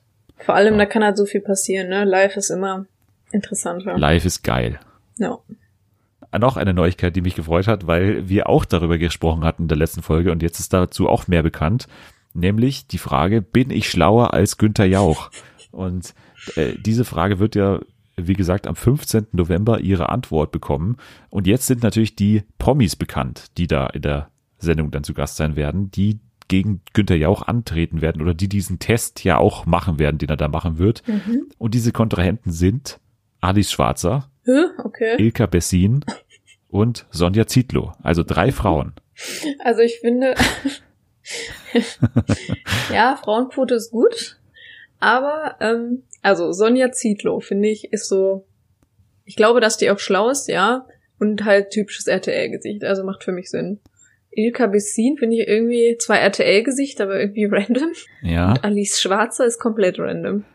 Vor 0.45 0.55
allem, 0.55 0.75
ja. 0.75 0.79
da 0.79 0.85
kann 0.85 1.03
halt 1.03 1.17
so 1.17 1.25
viel 1.25 1.41
passieren, 1.41 1.89
ne? 1.89 2.05
Live 2.05 2.37
ist 2.37 2.49
immer 2.51 2.85
interessanter. 3.31 3.97
live 3.97 4.23
ist 4.25 4.43
geil. 4.43 4.79
Ja. 5.17 5.37
Noch 6.37 6.57
eine 6.57 6.73
Neuigkeit, 6.73 7.15
die 7.15 7.21
mich 7.21 7.35
gefreut 7.35 7.67
hat, 7.67 7.87
weil 7.87 8.29
wir 8.29 8.49
auch 8.49 8.65
darüber 8.65 8.97
gesprochen 8.97 9.43
hatten 9.43 9.63
in 9.63 9.67
der 9.67 9.77
letzten 9.77 10.03
Folge 10.03 10.31
und 10.31 10.43
jetzt 10.43 10.59
ist 10.59 10.73
dazu 10.73 11.09
auch 11.09 11.27
mehr 11.27 11.41
bekannt, 11.41 11.87
nämlich 12.33 12.87
die 12.87 12.97
Frage, 12.99 13.41
bin 13.41 13.71
ich 13.71 13.89
schlauer 13.89 14.33
als 14.33 14.57
Günther 14.57 14.85
Jauch? 14.85 15.31
Und 15.71 16.13
äh, 16.55 16.73
diese 16.79 17.05
Frage 17.05 17.39
wird 17.39 17.55
ja, 17.55 17.79
wie 18.15 18.33
gesagt, 18.33 18.67
am 18.67 18.75
15. 18.75 19.27
November 19.31 19.79
ihre 19.79 20.09
Antwort 20.09 20.51
bekommen. 20.51 20.97
Und 21.29 21.47
jetzt 21.47 21.67
sind 21.67 21.83
natürlich 21.83 22.15
die 22.15 22.43
Promis 22.57 22.95
bekannt, 22.95 23.57
die 23.57 23.67
da 23.67 23.87
in 23.87 24.01
der 24.01 24.29
Sendung 24.57 24.91
dann 24.91 25.03
zu 25.03 25.13
Gast 25.13 25.37
sein 25.37 25.55
werden, 25.55 25.89
die 25.91 26.19
gegen 26.47 26.81
Günther 26.93 27.15
Jauch 27.15 27.43
antreten 27.43 28.01
werden 28.01 28.21
oder 28.21 28.33
die 28.33 28.49
diesen 28.49 28.79
Test 28.79 29.23
ja 29.23 29.37
auch 29.37 29.65
machen 29.65 29.99
werden, 29.99 30.17
den 30.17 30.29
er 30.29 30.37
da 30.37 30.47
machen 30.47 30.79
wird. 30.79 31.03
Und 31.57 31.75
diese 31.75 31.91
Kontrahenten 31.91 32.51
sind 32.51 32.99
Alice 33.39 33.71
Schwarzer, 33.71 34.29
Hä? 34.49 34.81
Okay. 34.83 35.15
Ilka 35.19 35.45
Bessin 35.45 36.03
und 36.69 37.05
Sonja 37.11 37.47
Zietlow. 37.47 37.93
Also 38.01 38.23
drei 38.23 38.51
Frauen. 38.51 38.93
Also 39.59 39.81
ich 39.81 39.99
finde, 39.99 40.35
ja, 42.93 43.19
Frauenquote 43.21 43.75
ist 43.75 43.91
gut, 43.91 44.39
aber 44.99 45.55
ähm, 45.59 46.03
also 46.21 46.51
Sonja 46.51 46.91
Zietlow 46.91 47.39
finde 47.39 47.69
ich 47.69 47.91
ist 47.91 48.07
so, 48.07 48.45
ich 49.25 49.35
glaube, 49.35 49.61
dass 49.61 49.77
die 49.77 49.91
auch 49.91 49.99
schlau 49.99 50.29
ist, 50.29 50.47
ja, 50.47 50.87
und 51.19 51.43
halt 51.43 51.71
typisches 51.71 52.07
RTL-Gesicht, 52.07 52.83
also 52.83 53.03
macht 53.03 53.23
für 53.23 53.31
mich 53.31 53.49
Sinn. 53.49 53.79
Ilka 54.31 54.67
Bessin 54.67 55.17
finde 55.17 55.37
ich 55.37 55.47
irgendwie 55.47 55.97
zwar 55.97 56.19
RTL-Gesicht, 56.19 57.01
aber 57.01 57.19
irgendwie 57.19 57.45
random. 57.51 57.91
Ja. 58.21 58.53
Alice 58.61 58.99
Schwarzer 59.01 59.45
ist 59.45 59.59
komplett 59.59 59.99
random. 59.99 60.45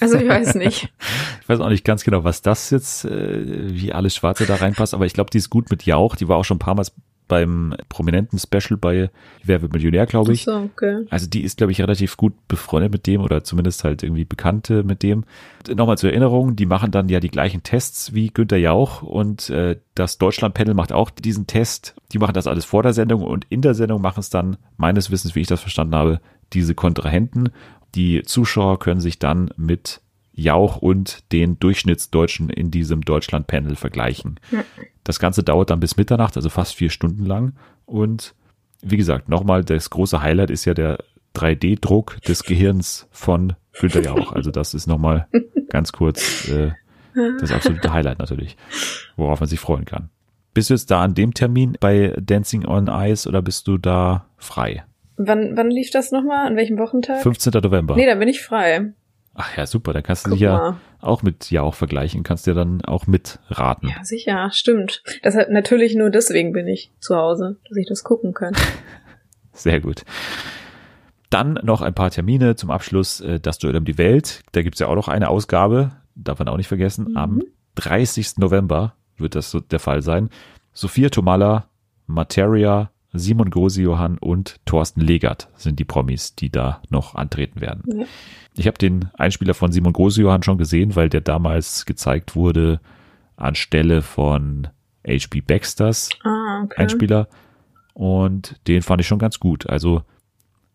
Also 0.00 0.16
ich 0.16 0.28
weiß 0.28 0.54
nicht. 0.56 0.92
ich 1.42 1.48
weiß 1.48 1.60
auch 1.60 1.68
nicht 1.68 1.84
ganz 1.84 2.04
genau, 2.04 2.24
was 2.24 2.42
das 2.42 2.70
jetzt, 2.70 3.04
äh, 3.04 3.74
wie 3.74 3.92
alles 3.92 4.14
Schwarze 4.14 4.46
da 4.46 4.56
reinpasst, 4.56 4.94
aber 4.94 5.06
ich 5.06 5.12
glaube, 5.12 5.30
die 5.30 5.38
ist 5.38 5.50
gut 5.50 5.70
mit 5.70 5.84
Jauch. 5.84 6.16
Die 6.16 6.28
war 6.28 6.36
auch 6.36 6.44
schon 6.44 6.56
ein 6.56 6.60
paar 6.60 6.74
Mal 6.74 6.86
beim 7.30 7.76
prominenten 7.88 8.40
Special 8.40 8.76
bei 8.76 9.08
Wer 9.44 9.62
wird 9.62 9.72
Millionär, 9.72 10.04
glaube 10.04 10.32
ich. 10.32 10.42
So, 10.42 10.68
okay. 10.74 11.06
Also 11.10 11.28
die 11.28 11.42
ist, 11.42 11.58
glaube 11.58 11.70
ich, 11.70 11.80
relativ 11.80 12.16
gut 12.16 12.34
befreundet 12.48 12.92
mit 12.92 13.06
dem 13.06 13.20
oder 13.20 13.44
zumindest 13.44 13.84
halt 13.84 14.02
irgendwie 14.02 14.24
Bekannte 14.24 14.82
mit 14.82 15.04
dem. 15.04 15.24
Nochmal 15.72 15.96
zur 15.96 16.10
Erinnerung, 16.10 16.56
die 16.56 16.66
machen 16.66 16.90
dann 16.90 17.08
ja 17.08 17.20
die 17.20 17.30
gleichen 17.30 17.62
Tests 17.62 18.12
wie 18.12 18.30
Günther 18.30 18.58
Jauch 18.58 19.02
und 19.02 19.48
äh, 19.48 19.76
das 19.94 20.18
Deutschland-Panel 20.18 20.74
macht 20.74 20.92
auch 20.92 21.08
diesen 21.08 21.46
Test. 21.46 21.94
Die 22.12 22.18
machen 22.18 22.34
das 22.34 22.48
alles 22.48 22.64
vor 22.64 22.82
der 22.82 22.94
Sendung 22.94 23.22
und 23.22 23.46
in 23.48 23.62
der 23.62 23.74
Sendung 23.74 24.02
machen 24.02 24.20
es 24.20 24.30
dann, 24.30 24.56
meines 24.76 25.12
Wissens, 25.12 25.36
wie 25.36 25.40
ich 25.40 25.46
das 25.46 25.60
verstanden 25.60 25.94
habe, 25.94 26.20
diese 26.52 26.74
Kontrahenten. 26.74 27.50
Die 27.94 28.22
Zuschauer 28.22 28.78
können 28.78 29.00
sich 29.00 29.18
dann 29.18 29.50
mit 29.56 30.00
Jauch 30.32 30.76
und 30.76 31.32
den 31.32 31.58
Durchschnittsdeutschen 31.58 32.50
in 32.50 32.70
diesem 32.70 33.02
Deutschland-Panel 33.02 33.76
vergleichen. 33.76 34.40
Ja. 34.50 34.64
Das 35.04 35.18
Ganze 35.18 35.42
dauert 35.42 35.70
dann 35.70 35.80
bis 35.80 35.96
Mitternacht, 35.96 36.36
also 36.36 36.48
fast 36.48 36.74
vier 36.74 36.90
Stunden 36.90 37.26
lang. 37.26 37.54
Und 37.84 38.34
wie 38.82 38.96
gesagt, 38.96 39.28
nochmal, 39.28 39.64
das 39.64 39.90
große 39.90 40.22
Highlight 40.22 40.50
ist 40.50 40.64
ja 40.64 40.74
der 40.74 40.98
3D-Druck 41.34 42.20
des 42.22 42.44
Gehirns 42.44 43.08
von 43.10 43.54
Günther 43.78 44.02
Jauch. 44.02 44.32
Also 44.32 44.50
das 44.50 44.74
ist 44.74 44.86
nochmal 44.86 45.28
ganz 45.68 45.92
kurz 45.92 46.48
äh, 46.48 46.72
das 47.40 47.52
absolute 47.52 47.92
Highlight 47.92 48.18
natürlich, 48.18 48.56
worauf 49.16 49.40
man 49.40 49.48
sich 49.48 49.60
freuen 49.60 49.84
kann. 49.84 50.10
Bist 50.54 50.70
du 50.70 50.74
jetzt 50.74 50.90
da 50.90 51.02
an 51.02 51.14
dem 51.14 51.34
Termin 51.34 51.76
bei 51.78 52.14
Dancing 52.20 52.64
on 52.66 52.88
Ice 52.88 53.28
oder 53.28 53.42
bist 53.42 53.68
du 53.68 53.78
da 53.78 54.26
frei? 54.36 54.84
Wann, 55.22 55.54
wann 55.56 55.70
lief 55.70 55.90
das 55.90 56.12
nochmal? 56.12 56.46
An 56.46 56.56
welchem 56.56 56.78
Wochentag? 56.78 57.22
15. 57.22 57.52
November. 57.62 57.94
Nee, 57.94 58.06
da 58.06 58.14
bin 58.14 58.28
ich 58.28 58.40
frei. 58.40 58.92
Ach 59.34 59.54
ja, 59.56 59.66
super. 59.66 59.92
Dann 59.92 60.02
kannst 60.02 60.26
du 60.26 60.30
dich 60.30 60.40
ja 60.40 60.78
auch 61.00 61.22
mit 61.22 61.50
ja 61.50 61.60
auch 61.60 61.74
vergleichen, 61.74 62.22
kannst 62.22 62.46
dir 62.46 62.54
dann 62.54 62.82
auch 62.82 63.06
mitraten. 63.06 63.90
Ja, 63.90 64.02
sicher, 64.02 64.50
stimmt. 64.52 65.02
Das 65.22 65.36
hat 65.36 65.50
natürlich 65.50 65.94
nur 65.94 66.08
deswegen 66.08 66.52
bin 66.52 66.66
ich 66.66 66.90
zu 67.00 67.16
Hause, 67.16 67.58
dass 67.68 67.76
ich 67.76 67.86
das 67.86 68.02
gucken 68.02 68.32
kann. 68.32 68.54
Sehr 69.52 69.80
gut. 69.80 70.04
Dann 71.28 71.60
noch 71.62 71.82
ein 71.82 71.94
paar 71.94 72.10
Termine 72.10 72.56
zum 72.56 72.70
Abschluss. 72.70 73.20
Äh, 73.20 73.40
das 73.40 73.58
Duell 73.58 73.76
um 73.76 73.84
die 73.84 73.98
Welt. 73.98 74.40
Da 74.52 74.62
gibt's 74.62 74.80
ja 74.80 74.86
auch 74.86 74.96
noch 74.96 75.08
eine 75.08 75.28
Ausgabe, 75.28 75.92
darf 76.14 76.38
man 76.38 76.48
auch 76.48 76.56
nicht 76.56 76.68
vergessen. 76.68 77.10
Mhm. 77.10 77.16
Am 77.16 77.42
30. 77.74 78.38
November 78.38 78.94
wird 79.18 79.34
das 79.34 79.50
so 79.50 79.60
der 79.60 79.80
Fall 79.80 80.00
sein. 80.00 80.30
Sophia 80.72 81.10
Tomalla, 81.10 81.68
Materia, 82.06 82.90
Simon 83.12 83.50
Gosi-Johann 83.50 84.18
und 84.18 84.60
Thorsten 84.66 85.00
Legert 85.00 85.48
sind 85.56 85.78
die 85.78 85.84
Promis, 85.84 86.36
die 86.36 86.50
da 86.50 86.80
noch 86.90 87.14
antreten 87.14 87.60
werden. 87.60 87.82
Ja. 87.86 88.04
Ich 88.54 88.66
habe 88.66 88.78
den 88.78 89.10
Einspieler 89.14 89.54
von 89.54 89.72
Simon 89.72 89.92
Gosi-Johann 89.92 90.42
schon 90.42 90.58
gesehen, 90.58 90.94
weil 90.96 91.08
der 91.08 91.20
damals 91.20 91.86
gezeigt 91.86 92.36
wurde 92.36 92.80
anstelle 93.40 94.02
von 94.02 94.68
H.B. 95.06 95.40
Baxters 95.40 96.10
ah, 96.24 96.62
okay. 96.64 96.82
Einspieler. 96.82 97.28
Und 97.94 98.60
den 98.68 98.82
fand 98.82 99.00
ich 99.00 99.06
schon 99.06 99.18
ganz 99.18 99.40
gut. 99.40 99.68
Also 99.68 100.02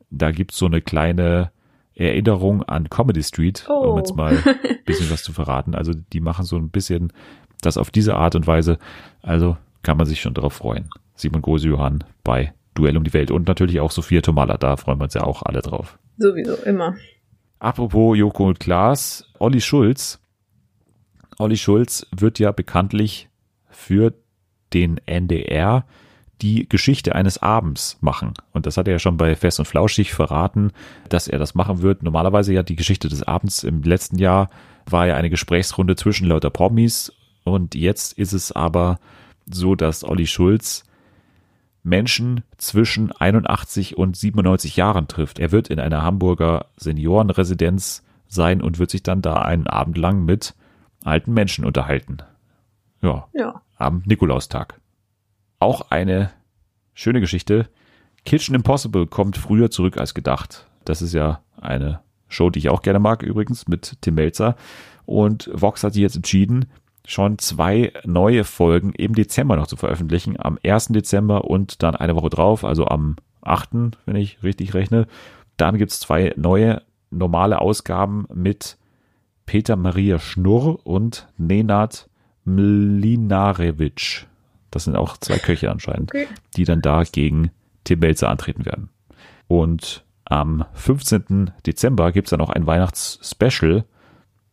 da 0.09 0.31
gibt's 0.31 0.57
so 0.57 0.65
eine 0.65 0.81
kleine 0.81 1.51
Erinnerung 1.93 2.63
an 2.63 2.89
Comedy 2.89 3.23
Street, 3.23 3.65
oh. 3.69 3.91
um 3.91 3.97
jetzt 3.97 4.15
mal 4.15 4.37
ein 4.37 4.77
bisschen 4.85 5.09
was 5.09 5.23
zu 5.23 5.31
verraten. 5.31 5.75
Also 5.75 5.93
die 5.93 6.19
machen 6.19 6.45
so 6.45 6.57
ein 6.57 6.69
bisschen 6.69 7.13
das 7.61 7.77
auf 7.77 7.91
diese 7.91 8.15
Art 8.15 8.35
und 8.35 8.47
Weise. 8.47 8.79
Also 9.21 9.57
kann 9.81 9.97
man 9.97 10.05
sich 10.05 10.19
schon 10.19 10.33
darauf 10.33 10.53
freuen. 10.53 10.89
Simon 11.15 11.41
Gose-Johann 11.41 12.03
bei 12.23 12.53
Duell 12.73 12.97
um 12.97 13.05
die 13.05 13.13
Welt 13.13 13.31
und 13.31 13.47
natürlich 13.47 13.79
auch 13.79 13.91
Sophia 13.91 14.21
Tomala, 14.21 14.57
da 14.57 14.75
freuen 14.75 14.99
wir 14.99 15.05
uns 15.05 15.13
ja 15.13 15.23
auch 15.23 15.43
alle 15.43 15.61
drauf. 15.61 15.97
Sowieso, 16.17 16.55
immer. 16.65 16.95
Apropos 17.59 18.17
Joko 18.17 18.47
und 18.47 18.59
Klaas, 18.59 19.31
Olli 19.39 19.61
Schulz. 19.61 20.19
Olli 21.37 21.57
Schulz 21.57 22.05
wird 22.15 22.37
ja 22.37 22.51
bekanntlich 22.51 23.29
für 23.69 24.13
den 24.73 24.99
NDR 25.05 25.85
die 26.41 26.67
Geschichte 26.67 27.15
eines 27.15 27.41
Abends 27.41 27.97
machen. 28.01 28.33
Und 28.51 28.65
das 28.65 28.75
hat 28.75 28.87
er 28.87 28.93
ja 28.93 28.99
schon 28.99 29.17
bei 29.17 29.35
Fest 29.35 29.59
und 29.59 29.65
Flauschig 29.65 30.13
verraten, 30.13 30.71
dass 31.07 31.27
er 31.27 31.39
das 31.39 31.55
machen 31.55 31.81
wird. 31.81 32.03
Normalerweise 32.03 32.53
ja 32.53 32.61
die 32.61 32.75
Geschichte 32.75 33.07
des 33.07 33.23
Abends 33.23 33.63
im 33.63 33.83
letzten 33.83 34.17
Jahr 34.17 34.49
war 34.85 35.07
ja 35.07 35.15
eine 35.15 35.29
Gesprächsrunde 35.29 35.95
zwischen 35.95 36.27
lauter 36.27 36.49
Promis. 36.49 37.13
Und 37.45 37.73
jetzt 37.73 38.17
ist 38.17 38.33
es 38.33 38.51
aber 38.51 38.99
so, 39.49 39.75
dass 39.75 40.03
Olli 40.03 40.27
Schulz 40.27 40.83
Menschen 41.85 42.43
zwischen 42.57 43.11
81 43.11 43.97
und 43.97 44.17
97 44.17 44.75
Jahren 44.75 45.07
trifft. 45.07 45.39
Er 45.39 45.51
wird 45.51 45.69
in 45.69 45.79
einer 45.79 46.01
Hamburger 46.01 46.65
Seniorenresidenz 46.77 48.03
sein 48.27 48.61
und 48.61 48.79
wird 48.79 48.89
sich 48.89 49.03
dann 49.03 49.21
da 49.21 49.35
einen 49.35 49.67
Abend 49.67 49.97
lang 49.97 50.25
mit 50.25 50.55
alten 51.03 51.33
Menschen 51.33 51.63
unterhalten. 51.63 52.17
Ja. 53.01 53.27
ja. 53.33 53.61
Am 53.77 54.01
Nikolaustag. 54.05 54.79
Auch 55.59 55.91
eine 55.91 56.31
schöne 56.93 57.21
Geschichte. 57.21 57.69
Kitchen 58.25 58.55
Impossible 58.55 59.05
kommt 59.05 59.37
früher 59.37 59.69
zurück 59.69 59.97
als 59.97 60.15
gedacht. 60.15 60.67
Das 60.85 61.03
ist 61.03 61.13
ja 61.13 61.41
eine 61.61 61.99
Show, 62.27 62.49
die 62.49 62.59
ich 62.59 62.69
auch 62.69 62.81
gerne 62.81 62.99
mag, 62.99 63.21
übrigens, 63.21 63.67
mit 63.67 63.97
Tim 64.01 64.15
Melzer. 64.15 64.55
Und 65.05 65.51
Vox 65.53 65.83
hat 65.83 65.93
sich 65.93 66.01
jetzt 66.01 66.15
entschieden, 66.15 66.65
schon 67.07 67.37
zwei 67.37 67.93
neue 68.03 68.43
Folgen 68.43 68.93
im 68.93 69.15
Dezember 69.15 69.55
noch 69.55 69.67
zu 69.67 69.75
veröffentlichen. 69.75 70.35
Am 70.39 70.57
1. 70.63 70.87
Dezember 70.87 71.45
und 71.45 71.83
dann 71.83 71.95
eine 71.95 72.15
Woche 72.15 72.29
drauf, 72.29 72.63
also 72.63 72.87
am 72.87 73.15
8., 73.41 73.97
wenn 74.05 74.15
ich 74.15 74.43
richtig 74.43 74.73
rechne. 74.73 75.07
Dann 75.57 75.77
gibt's 75.77 75.99
zwei 75.99 76.33
neue 76.35 76.81
normale 77.09 77.61
Ausgaben 77.61 78.25
mit 78.33 78.77
Peter 79.45 79.75
Maria 79.75 80.19
Schnurr 80.19 80.79
und 80.85 81.27
Nenad 81.37 82.09
Mlinarevich. 82.43 84.27
Das 84.71 84.83
sind 84.83 84.95
auch 84.95 85.17
zwei 85.17 85.37
Köche 85.37 85.71
anscheinend, 85.71 86.11
okay. 86.11 86.27
die 86.57 86.65
dann 86.65 86.81
da 86.81 87.03
gegen 87.03 87.51
Tim 87.83 87.99
Melzer 87.99 88.29
antreten 88.29 88.65
werden. 88.65 88.89
Und 89.47 90.03
am 90.25 90.65
15. 90.73 91.51
Dezember 91.65 92.11
gibt's 92.11 92.31
dann 92.31 92.41
auch 92.41 92.49
ein 92.49 92.65
Weihnachtsspecial 92.67 93.85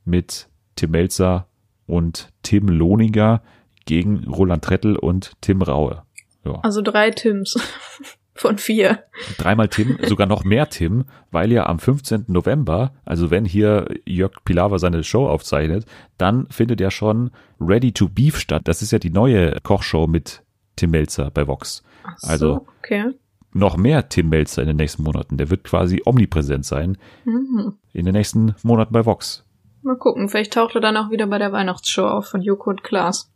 mit 0.04 0.48
Tim 0.76 0.90
Melzer 0.90 1.46
und 1.86 2.32
Tim 2.42 2.68
Lohninger 2.68 3.42
gegen 3.84 4.24
Roland 4.24 4.64
Trettel 4.64 4.96
und 4.96 5.32
Tim 5.40 5.62
Raue. 5.62 6.02
Ja. 6.44 6.60
Also 6.62 6.82
drei 6.82 7.10
Tims 7.10 7.56
von 8.34 8.58
vier. 8.58 9.04
Dreimal 9.38 9.68
Tim, 9.68 9.98
sogar 10.02 10.26
noch 10.26 10.44
mehr 10.44 10.68
Tim, 10.68 11.04
weil 11.30 11.52
ja 11.52 11.66
am 11.66 11.78
15. 11.78 12.24
November, 12.28 12.92
also 13.04 13.30
wenn 13.30 13.44
hier 13.44 13.86
Jörg 14.04 14.32
Pilawa 14.44 14.78
seine 14.78 15.04
Show 15.04 15.26
aufzeichnet, 15.26 15.86
dann 16.18 16.46
findet 16.50 16.80
ja 16.80 16.90
schon 16.90 17.30
Ready 17.60 17.92
to 17.92 18.08
Beef 18.08 18.38
statt. 18.38 18.62
Das 18.64 18.82
ist 18.82 18.90
ja 18.90 18.98
die 18.98 19.10
neue 19.10 19.56
Kochshow 19.62 20.06
mit 20.06 20.42
Tim 20.76 20.90
Melzer 20.90 21.30
bei 21.30 21.46
Vox. 21.46 21.82
Ach 22.04 22.18
so, 22.18 22.28
also 22.28 22.66
okay. 22.78 23.12
noch 23.52 23.76
mehr 23.76 24.08
Tim 24.08 24.28
Melzer 24.30 24.62
in 24.62 24.68
den 24.68 24.76
nächsten 24.76 25.02
Monaten. 25.02 25.36
Der 25.36 25.50
wird 25.50 25.64
quasi 25.64 26.02
omnipräsent 26.04 26.64
sein 26.64 26.96
mhm. 27.24 27.74
in 27.92 28.04
den 28.04 28.14
nächsten 28.14 28.54
Monaten 28.62 28.92
bei 28.92 29.04
Vox. 29.04 29.44
Mal 29.82 29.96
gucken, 29.96 30.28
vielleicht 30.28 30.52
taucht 30.52 30.74
er 30.74 30.80
dann 30.80 30.96
auch 30.96 31.10
wieder 31.10 31.26
bei 31.26 31.38
der 31.38 31.52
Weihnachtsshow 31.52 32.06
auf 32.06 32.26
von 32.26 32.40
Joko 32.40 32.70
und 32.70 32.84
Klaas. 32.84 33.30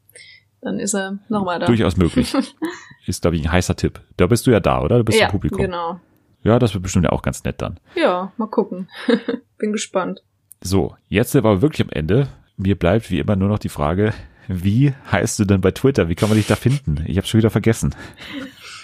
Dann 0.61 0.79
ist 0.79 0.95
er 0.95 1.19
nochmal 1.29 1.59
da. 1.59 1.67
Durchaus 1.67 1.97
möglich. 1.97 2.35
ist, 3.07 3.23
glaube 3.23 3.37
ich, 3.37 3.45
ein 3.45 3.53
heißer 3.53 3.77
Tipp. 3.77 4.01
Da 4.17 4.27
bist 4.27 4.47
du 4.47 4.51
ja 4.51 4.61
da, 4.61 4.81
oder? 4.81 4.99
Du 4.99 5.05
bist 5.05 5.19
ja, 5.19 5.27
im 5.27 5.33
Publikum. 5.33 5.61
genau. 5.61 6.01
Ja, 6.43 6.59
das 6.59 6.75
wird 6.75 6.83
bestimmt 6.83 7.05
ja 7.05 7.11
auch 7.11 7.23
ganz 7.23 7.45
nett 7.45 7.61
dann. 7.61 7.81
Ja, 7.97 8.33
mal 8.37 8.47
gucken. 8.47 8.89
Bin 9.59 9.73
gespannt. 9.73 10.23
So, 10.63 10.97
jetzt 11.09 11.33
sind 11.33 11.45
wir 11.45 11.51
aber 11.51 11.63
wirklich 11.63 11.87
am 11.87 11.91
Ende. 11.91 12.29
Mir 12.57 12.79
bleibt 12.79 13.11
wie 13.11 13.19
immer 13.19 13.37
nur 13.37 13.49
noch 13.49 13.59
die 13.59 13.69
Frage, 13.69 14.15
wie 14.49 14.95
heißt 15.11 15.39
du 15.39 15.45
denn 15.45 15.61
bei 15.61 15.73
Twitter? 15.73 16.09
Wie 16.09 16.15
kann 16.15 16.29
man 16.29 16.39
dich 16.39 16.47
da 16.47 16.57
finden? 16.57 17.05
Ich 17.07 17.17
habe 17.17 17.27
schon 17.27 17.39
wieder 17.39 17.51
vergessen. 17.51 17.95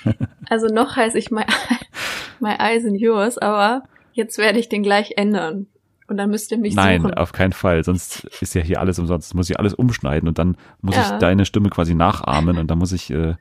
also 0.48 0.66
noch 0.66 0.96
heiße 0.96 1.18
ich 1.18 1.30
my, 1.30 1.44
my 2.40 2.54
eyes 2.58 2.84
in 2.84 2.96
yours, 2.96 3.38
aber 3.38 3.84
jetzt 4.12 4.38
werde 4.38 4.58
ich 4.58 4.68
den 4.68 4.82
gleich 4.82 5.12
ändern. 5.16 5.66
Und 6.12 6.18
dann 6.18 6.28
müsst 6.28 6.52
ihr 6.52 6.58
mich 6.58 6.74
Nein, 6.74 7.00
suchen. 7.00 7.14
auf 7.14 7.32
keinen 7.32 7.54
Fall. 7.54 7.82
Sonst 7.84 8.24
ist 8.42 8.54
ja 8.54 8.60
hier 8.60 8.80
alles 8.80 8.98
umsonst. 8.98 9.34
Muss 9.34 9.48
ich 9.48 9.58
alles 9.58 9.72
umschneiden 9.72 10.28
und 10.28 10.38
dann 10.38 10.58
muss 10.82 10.94
ja. 10.94 11.04
ich 11.04 11.18
deine 11.20 11.46
Stimme 11.46 11.70
quasi 11.70 11.94
nachahmen 11.94 12.58
und 12.58 12.70
dann 12.70 12.76
muss 12.76 12.92
ich, 12.92 13.10
äh, 13.10 13.36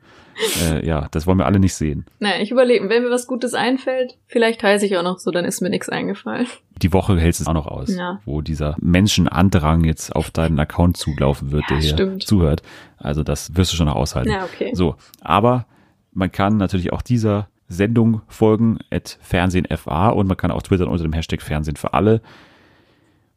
äh, 0.63 0.87
ja, 0.87 1.09
das 1.11 1.27
wollen 1.27 1.37
wir 1.37 1.45
alle 1.45 1.59
nicht 1.59 1.73
sehen. 1.73 2.05
Naja, 2.19 2.41
ich 2.41 2.49
überlege, 2.49 2.87
wenn 2.87 3.03
mir 3.03 3.09
was 3.09 3.27
Gutes 3.27 3.55
einfällt, 3.55 4.17
vielleicht 4.25 4.63
heiße 4.63 4.85
ich 4.85 4.95
auch 4.95 5.03
noch 5.03 5.19
so, 5.19 5.31
dann 5.31 5.43
ist 5.43 5.59
mir 5.59 5.69
nichts 5.69 5.89
eingefallen. 5.89 6.47
Die 6.81 6.93
Woche 6.93 7.19
hältst 7.19 7.41
du 7.41 7.43
es 7.43 7.47
auch 7.49 7.53
noch 7.53 7.67
aus, 7.67 7.93
ja. 7.93 8.21
wo 8.23 8.39
dieser 8.39 8.77
Menschenandrang 8.79 9.83
jetzt 9.83 10.15
auf 10.15 10.31
deinen 10.31 10.57
Account 10.57 10.95
zulaufen 10.95 11.51
wird, 11.51 11.63
ja, 11.63 11.75
der 11.75 11.77
hier 11.79 11.89
stimmt. 11.89 12.23
zuhört. 12.23 12.61
Also 12.95 13.21
das 13.21 13.53
wirst 13.57 13.73
du 13.73 13.75
schon 13.75 13.87
noch 13.87 13.97
aushalten. 13.97 14.31
Ja, 14.31 14.45
okay. 14.45 14.71
So, 14.73 14.95
aber 15.19 15.65
man 16.13 16.31
kann 16.31 16.55
natürlich 16.55 16.93
auch 16.93 17.01
dieser 17.01 17.49
Sendung 17.67 18.21
folgen, 18.29 18.79
at 18.91 19.17
FernsehenFA 19.21 20.09
und 20.09 20.27
man 20.27 20.37
kann 20.37 20.51
auch 20.51 20.61
twittern 20.61 20.87
unter 20.87 21.03
dem 21.03 21.13
Hashtag 21.13 21.41
Fernsehen 21.41 21.75
für 21.75 21.93
alle. 21.93 22.21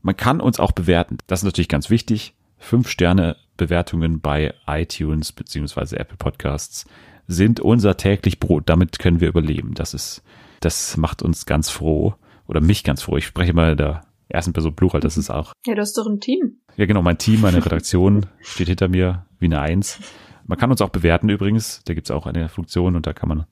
Man 0.04 0.18
kann 0.18 0.42
uns 0.42 0.60
auch 0.60 0.72
bewerten. 0.72 1.16
Das 1.26 1.40
ist 1.40 1.44
natürlich 1.44 1.70
ganz 1.70 1.88
wichtig. 1.88 2.34
Fünf 2.58 2.90
Sterne 2.90 3.36
Bewertungen 3.56 4.20
bei 4.20 4.52
iTunes 4.66 5.32
beziehungsweise 5.32 5.98
Apple 5.98 6.18
Podcasts 6.18 6.84
sind 7.26 7.58
unser 7.58 7.96
täglich 7.96 8.38
Brot. 8.38 8.64
Damit 8.66 8.98
können 8.98 9.20
wir 9.20 9.28
überleben. 9.28 9.72
Das 9.72 9.94
ist, 9.94 10.22
das 10.60 10.98
macht 10.98 11.22
uns 11.22 11.46
ganz 11.46 11.70
froh 11.70 12.16
oder 12.46 12.60
mich 12.60 12.84
ganz 12.84 13.00
froh. 13.00 13.16
Ich 13.16 13.24
spreche 13.24 13.54
mal 13.54 13.76
da 13.76 14.02
ersten 14.28 14.52
Person 14.52 14.76
Plural, 14.76 15.00
das 15.00 15.16
ist 15.16 15.30
auch. 15.30 15.54
Ja, 15.64 15.74
du 15.74 15.80
hast 15.80 15.96
doch 15.96 16.06
ein 16.06 16.20
Team. 16.20 16.58
Ja, 16.76 16.84
genau, 16.84 17.00
mein 17.00 17.16
Team, 17.16 17.40
meine 17.40 17.64
Redaktion 17.64 18.26
steht 18.40 18.68
hinter 18.68 18.88
mir 18.88 19.24
wie 19.38 19.46
eine 19.46 19.60
Eins. 19.60 20.00
Man 20.46 20.58
kann 20.58 20.70
uns 20.70 20.82
auch 20.82 20.90
bewerten 20.90 21.30
übrigens, 21.30 21.80
da 21.86 21.94
gibt's 21.94 22.10
auch 22.10 22.26
eine 22.26 22.50
Funktion 22.50 22.94
und 22.94 23.06
da 23.06 23.14
kann 23.14 23.30
man 23.30 23.46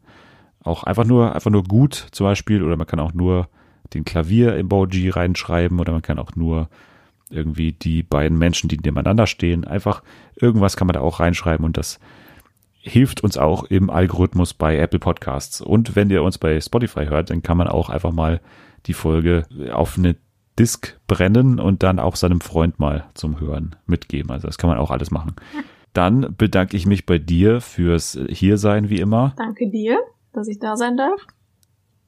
auch 0.60 0.84
einfach 0.84 1.06
nur, 1.06 1.34
einfach 1.34 1.50
nur 1.50 1.64
gut 1.64 2.08
zum 2.12 2.24
Beispiel 2.24 2.62
oder 2.62 2.76
man 2.76 2.86
kann 2.86 3.00
auch 3.00 3.14
nur 3.14 3.48
den 3.94 4.04
Klavier-Emoji 4.04 5.10
reinschreiben 5.10 5.80
oder 5.80 5.92
man 5.92 6.02
kann 6.02 6.18
auch 6.18 6.34
nur 6.34 6.68
irgendwie 7.30 7.72
die 7.72 8.02
beiden 8.02 8.38
Menschen, 8.38 8.68
die 8.68 8.76
nebeneinander 8.76 9.26
stehen, 9.26 9.64
einfach 9.64 10.02
irgendwas 10.36 10.76
kann 10.76 10.86
man 10.86 10.94
da 10.94 11.00
auch 11.00 11.20
reinschreiben 11.20 11.64
und 11.64 11.76
das 11.76 11.98
hilft 12.82 13.22
uns 13.22 13.38
auch 13.38 13.64
im 13.64 13.90
Algorithmus 13.90 14.54
bei 14.54 14.76
Apple 14.76 14.98
Podcasts. 14.98 15.60
Und 15.60 15.94
wenn 15.94 16.10
ihr 16.10 16.22
uns 16.22 16.38
bei 16.38 16.60
Spotify 16.60 17.06
hört, 17.06 17.30
dann 17.30 17.42
kann 17.42 17.56
man 17.56 17.68
auch 17.68 17.88
einfach 17.88 18.10
mal 18.10 18.40
die 18.86 18.92
Folge 18.92 19.44
auf 19.72 19.96
eine 19.96 20.16
Disk 20.58 20.98
brennen 21.06 21.60
und 21.60 21.82
dann 21.84 22.00
auch 22.00 22.16
seinem 22.16 22.40
Freund 22.40 22.80
mal 22.80 23.04
zum 23.14 23.40
Hören 23.40 23.76
mitgeben. 23.86 24.32
Also 24.32 24.48
das 24.48 24.58
kann 24.58 24.68
man 24.68 24.78
auch 24.78 24.90
alles 24.90 25.10
machen. 25.10 25.36
Dann 25.94 26.34
bedanke 26.38 26.74
ich 26.74 26.86
mich 26.86 27.04
bei 27.04 27.18
dir 27.18 27.60
fürs 27.60 28.18
Hiersein 28.30 28.88
wie 28.88 28.98
immer. 28.98 29.34
Danke 29.36 29.68
dir, 29.68 29.98
dass 30.32 30.48
ich 30.48 30.58
da 30.58 30.74
sein 30.74 30.96
darf. 30.96 31.20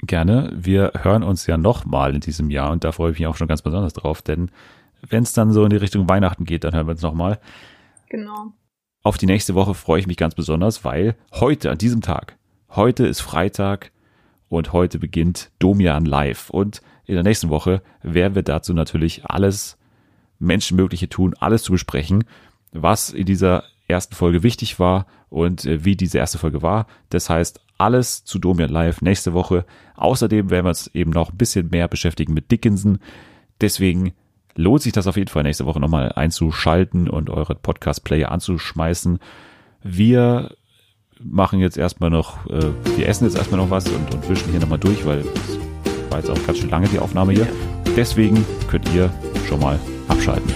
Gerne. 0.07 0.53
Wir 0.55 0.93
hören 1.03 1.23
uns 1.23 1.47
ja 1.47 1.57
nochmal 1.57 2.15
in 2.15 2.21
diesem 2.21 2.51
Jahr 2.51 2.71
und 2.71 2.85
da 2.85 2.93
freue 2.93 3.13
ich 3.13 3.19
mich 3.19 3.27
auch 3.27 3.37
schon 3.37 3.49
ganz 3.49 3.63
besonders 3.63 3.93
drauf, 3.93 4.23
denn 4.23 4.51
wenn 5.09 5.23
es 5.23 5.33
dann 5.33 5.53
so 5.53 5.65
in 5.65 5.71
die 5.71 5.77
Richtung 5.77 6.09
Weihnachten 6.09 6.45
geht, 6.45 6.65
dann 6.65 6.75
hören 6.75 6.87
wir 6.87 6.93
uns 6.93 7.03
nochmal. 7.03 7.39
Genau. 8.09 8.53
Auf 9.03 9.19
die 9.19 9.27
nächste 9.27 9.55
Woche 9.55 9.75
freue 9.75 10.01
ich 10.01 10.07
mich 10.07 10.17
ganz 10.17 10.35
besonders, 10.35 10.85
weil 10.85 11.17
heute, 11.33 11.71
an 11.71 11.79
diesem 11.79 12.01
Tag, 12.01 12.37
heute 12.71 13.07
ist 13.07 13.21
Freitag 13.21 13.93
und 14.49 14.73
heute 14.73 14.99
beginnt 14.99 15.51
Domian 15.59 16.05
live. 16.07 16.51
Und 16.51 16.81
in 17.05 17.15
der 17.15 17.25
nächsten 17.25 17.51
Woche 17.51 17.83
werden 18.03 18.35
wir 18.35 18.43
dazu 18.43 18.73
natürlich 18.73 19.27
alles 19.27 19.77
Menschenmögliche 20.39 21.09
tun, 21.09 21.35
alles 21.39 21.63
zu 21.63 21.73
besprechen, 21.73 22.25
was 22.73 23.11
in 23.11 23.27
dieser 23.27 23.65
ersten 23.89 24.15
Folge 24.15 24.43
wichtig 24.43 24.79
war 24.79 25.07
und 25.29 25.67
äh, 25.67 25.85
wie 25.85 25.97
diese 25.97 26.19
erste 26.19 26.39
Folge 26.39 26.63
war. 26.63 26.87
Das 27.11 27.29
heißt, 27.29 27.61
alles 27.79 28.25
zu 28.25 28.39
Domian 28.39 28.71
Live 28.71 29.03
nächste 29.03 29.33
Woche. 29.33 29.65
Außerdem 29.97 30.51
werden 30.51 30.65
wir 30.67 30.71
uns 30.71 30.89
eben 30.95 31.11
noch 31.11 31.31
ein 31.31 31.37
bisschen 31.37 31.71
mehr 31.71 31.89
beschäftigen 31.89 32.35
mit 32.35 32.51
Dickinson. 32.51 32.99
Deswegen 33.61 34.13
lohnt 34.57 34.83
sich 34.83 34.93
das 34.93 35.07
auf 35.07 35.17
jeden 35.17 35.29
Fall 35.29 35.43
nächste 35.43 35.67
Woche 35.67 35.81
nochmal 35.81 36.13
einzuschalten 36.13 37.09
und 37.09 37.31
eure 37.31 37.55
Podcast-Player 37.55 38.31
anzuschmeißen. 38.31 39.19
Wir 39.83 40.55
machen 41.21 41.61
jetzt 41.61 41.77
erstmal 41.77 42.11
noch, 42.11 42.47
äh, 42.47 42.73
wir 42.97 43.09
essen 43.09 43.25
jetzt 43.25 43.37
erstmal 43.37 43.61
noch 43.61 43.71
was 43.71 43.89
und, 43.89 44.15
und 44.15 44.29
wischen 44.29 44.51
hier 44.51 44.61
nochmal 44.61 44.79
durch, 44.79 45.05
weil 45.07 45.21
es 45.21 45.59
war 46.11 46.19
jetzt 46.19 46.31
auch 46.31 46.47
ganz 46.47 46.59
schön 46.59 46.71
lange 46.71 46.89
die 46.89 46.99
Aufnahme 46.99 47.33
hier. 47.33 47.49
Deswegen 47.97 48.45
könnt 48.69 48.93
ihr 48.95 49.13
schon 49.49 49.61
mal 49.61 49.79
abschalten. 50.09 50.53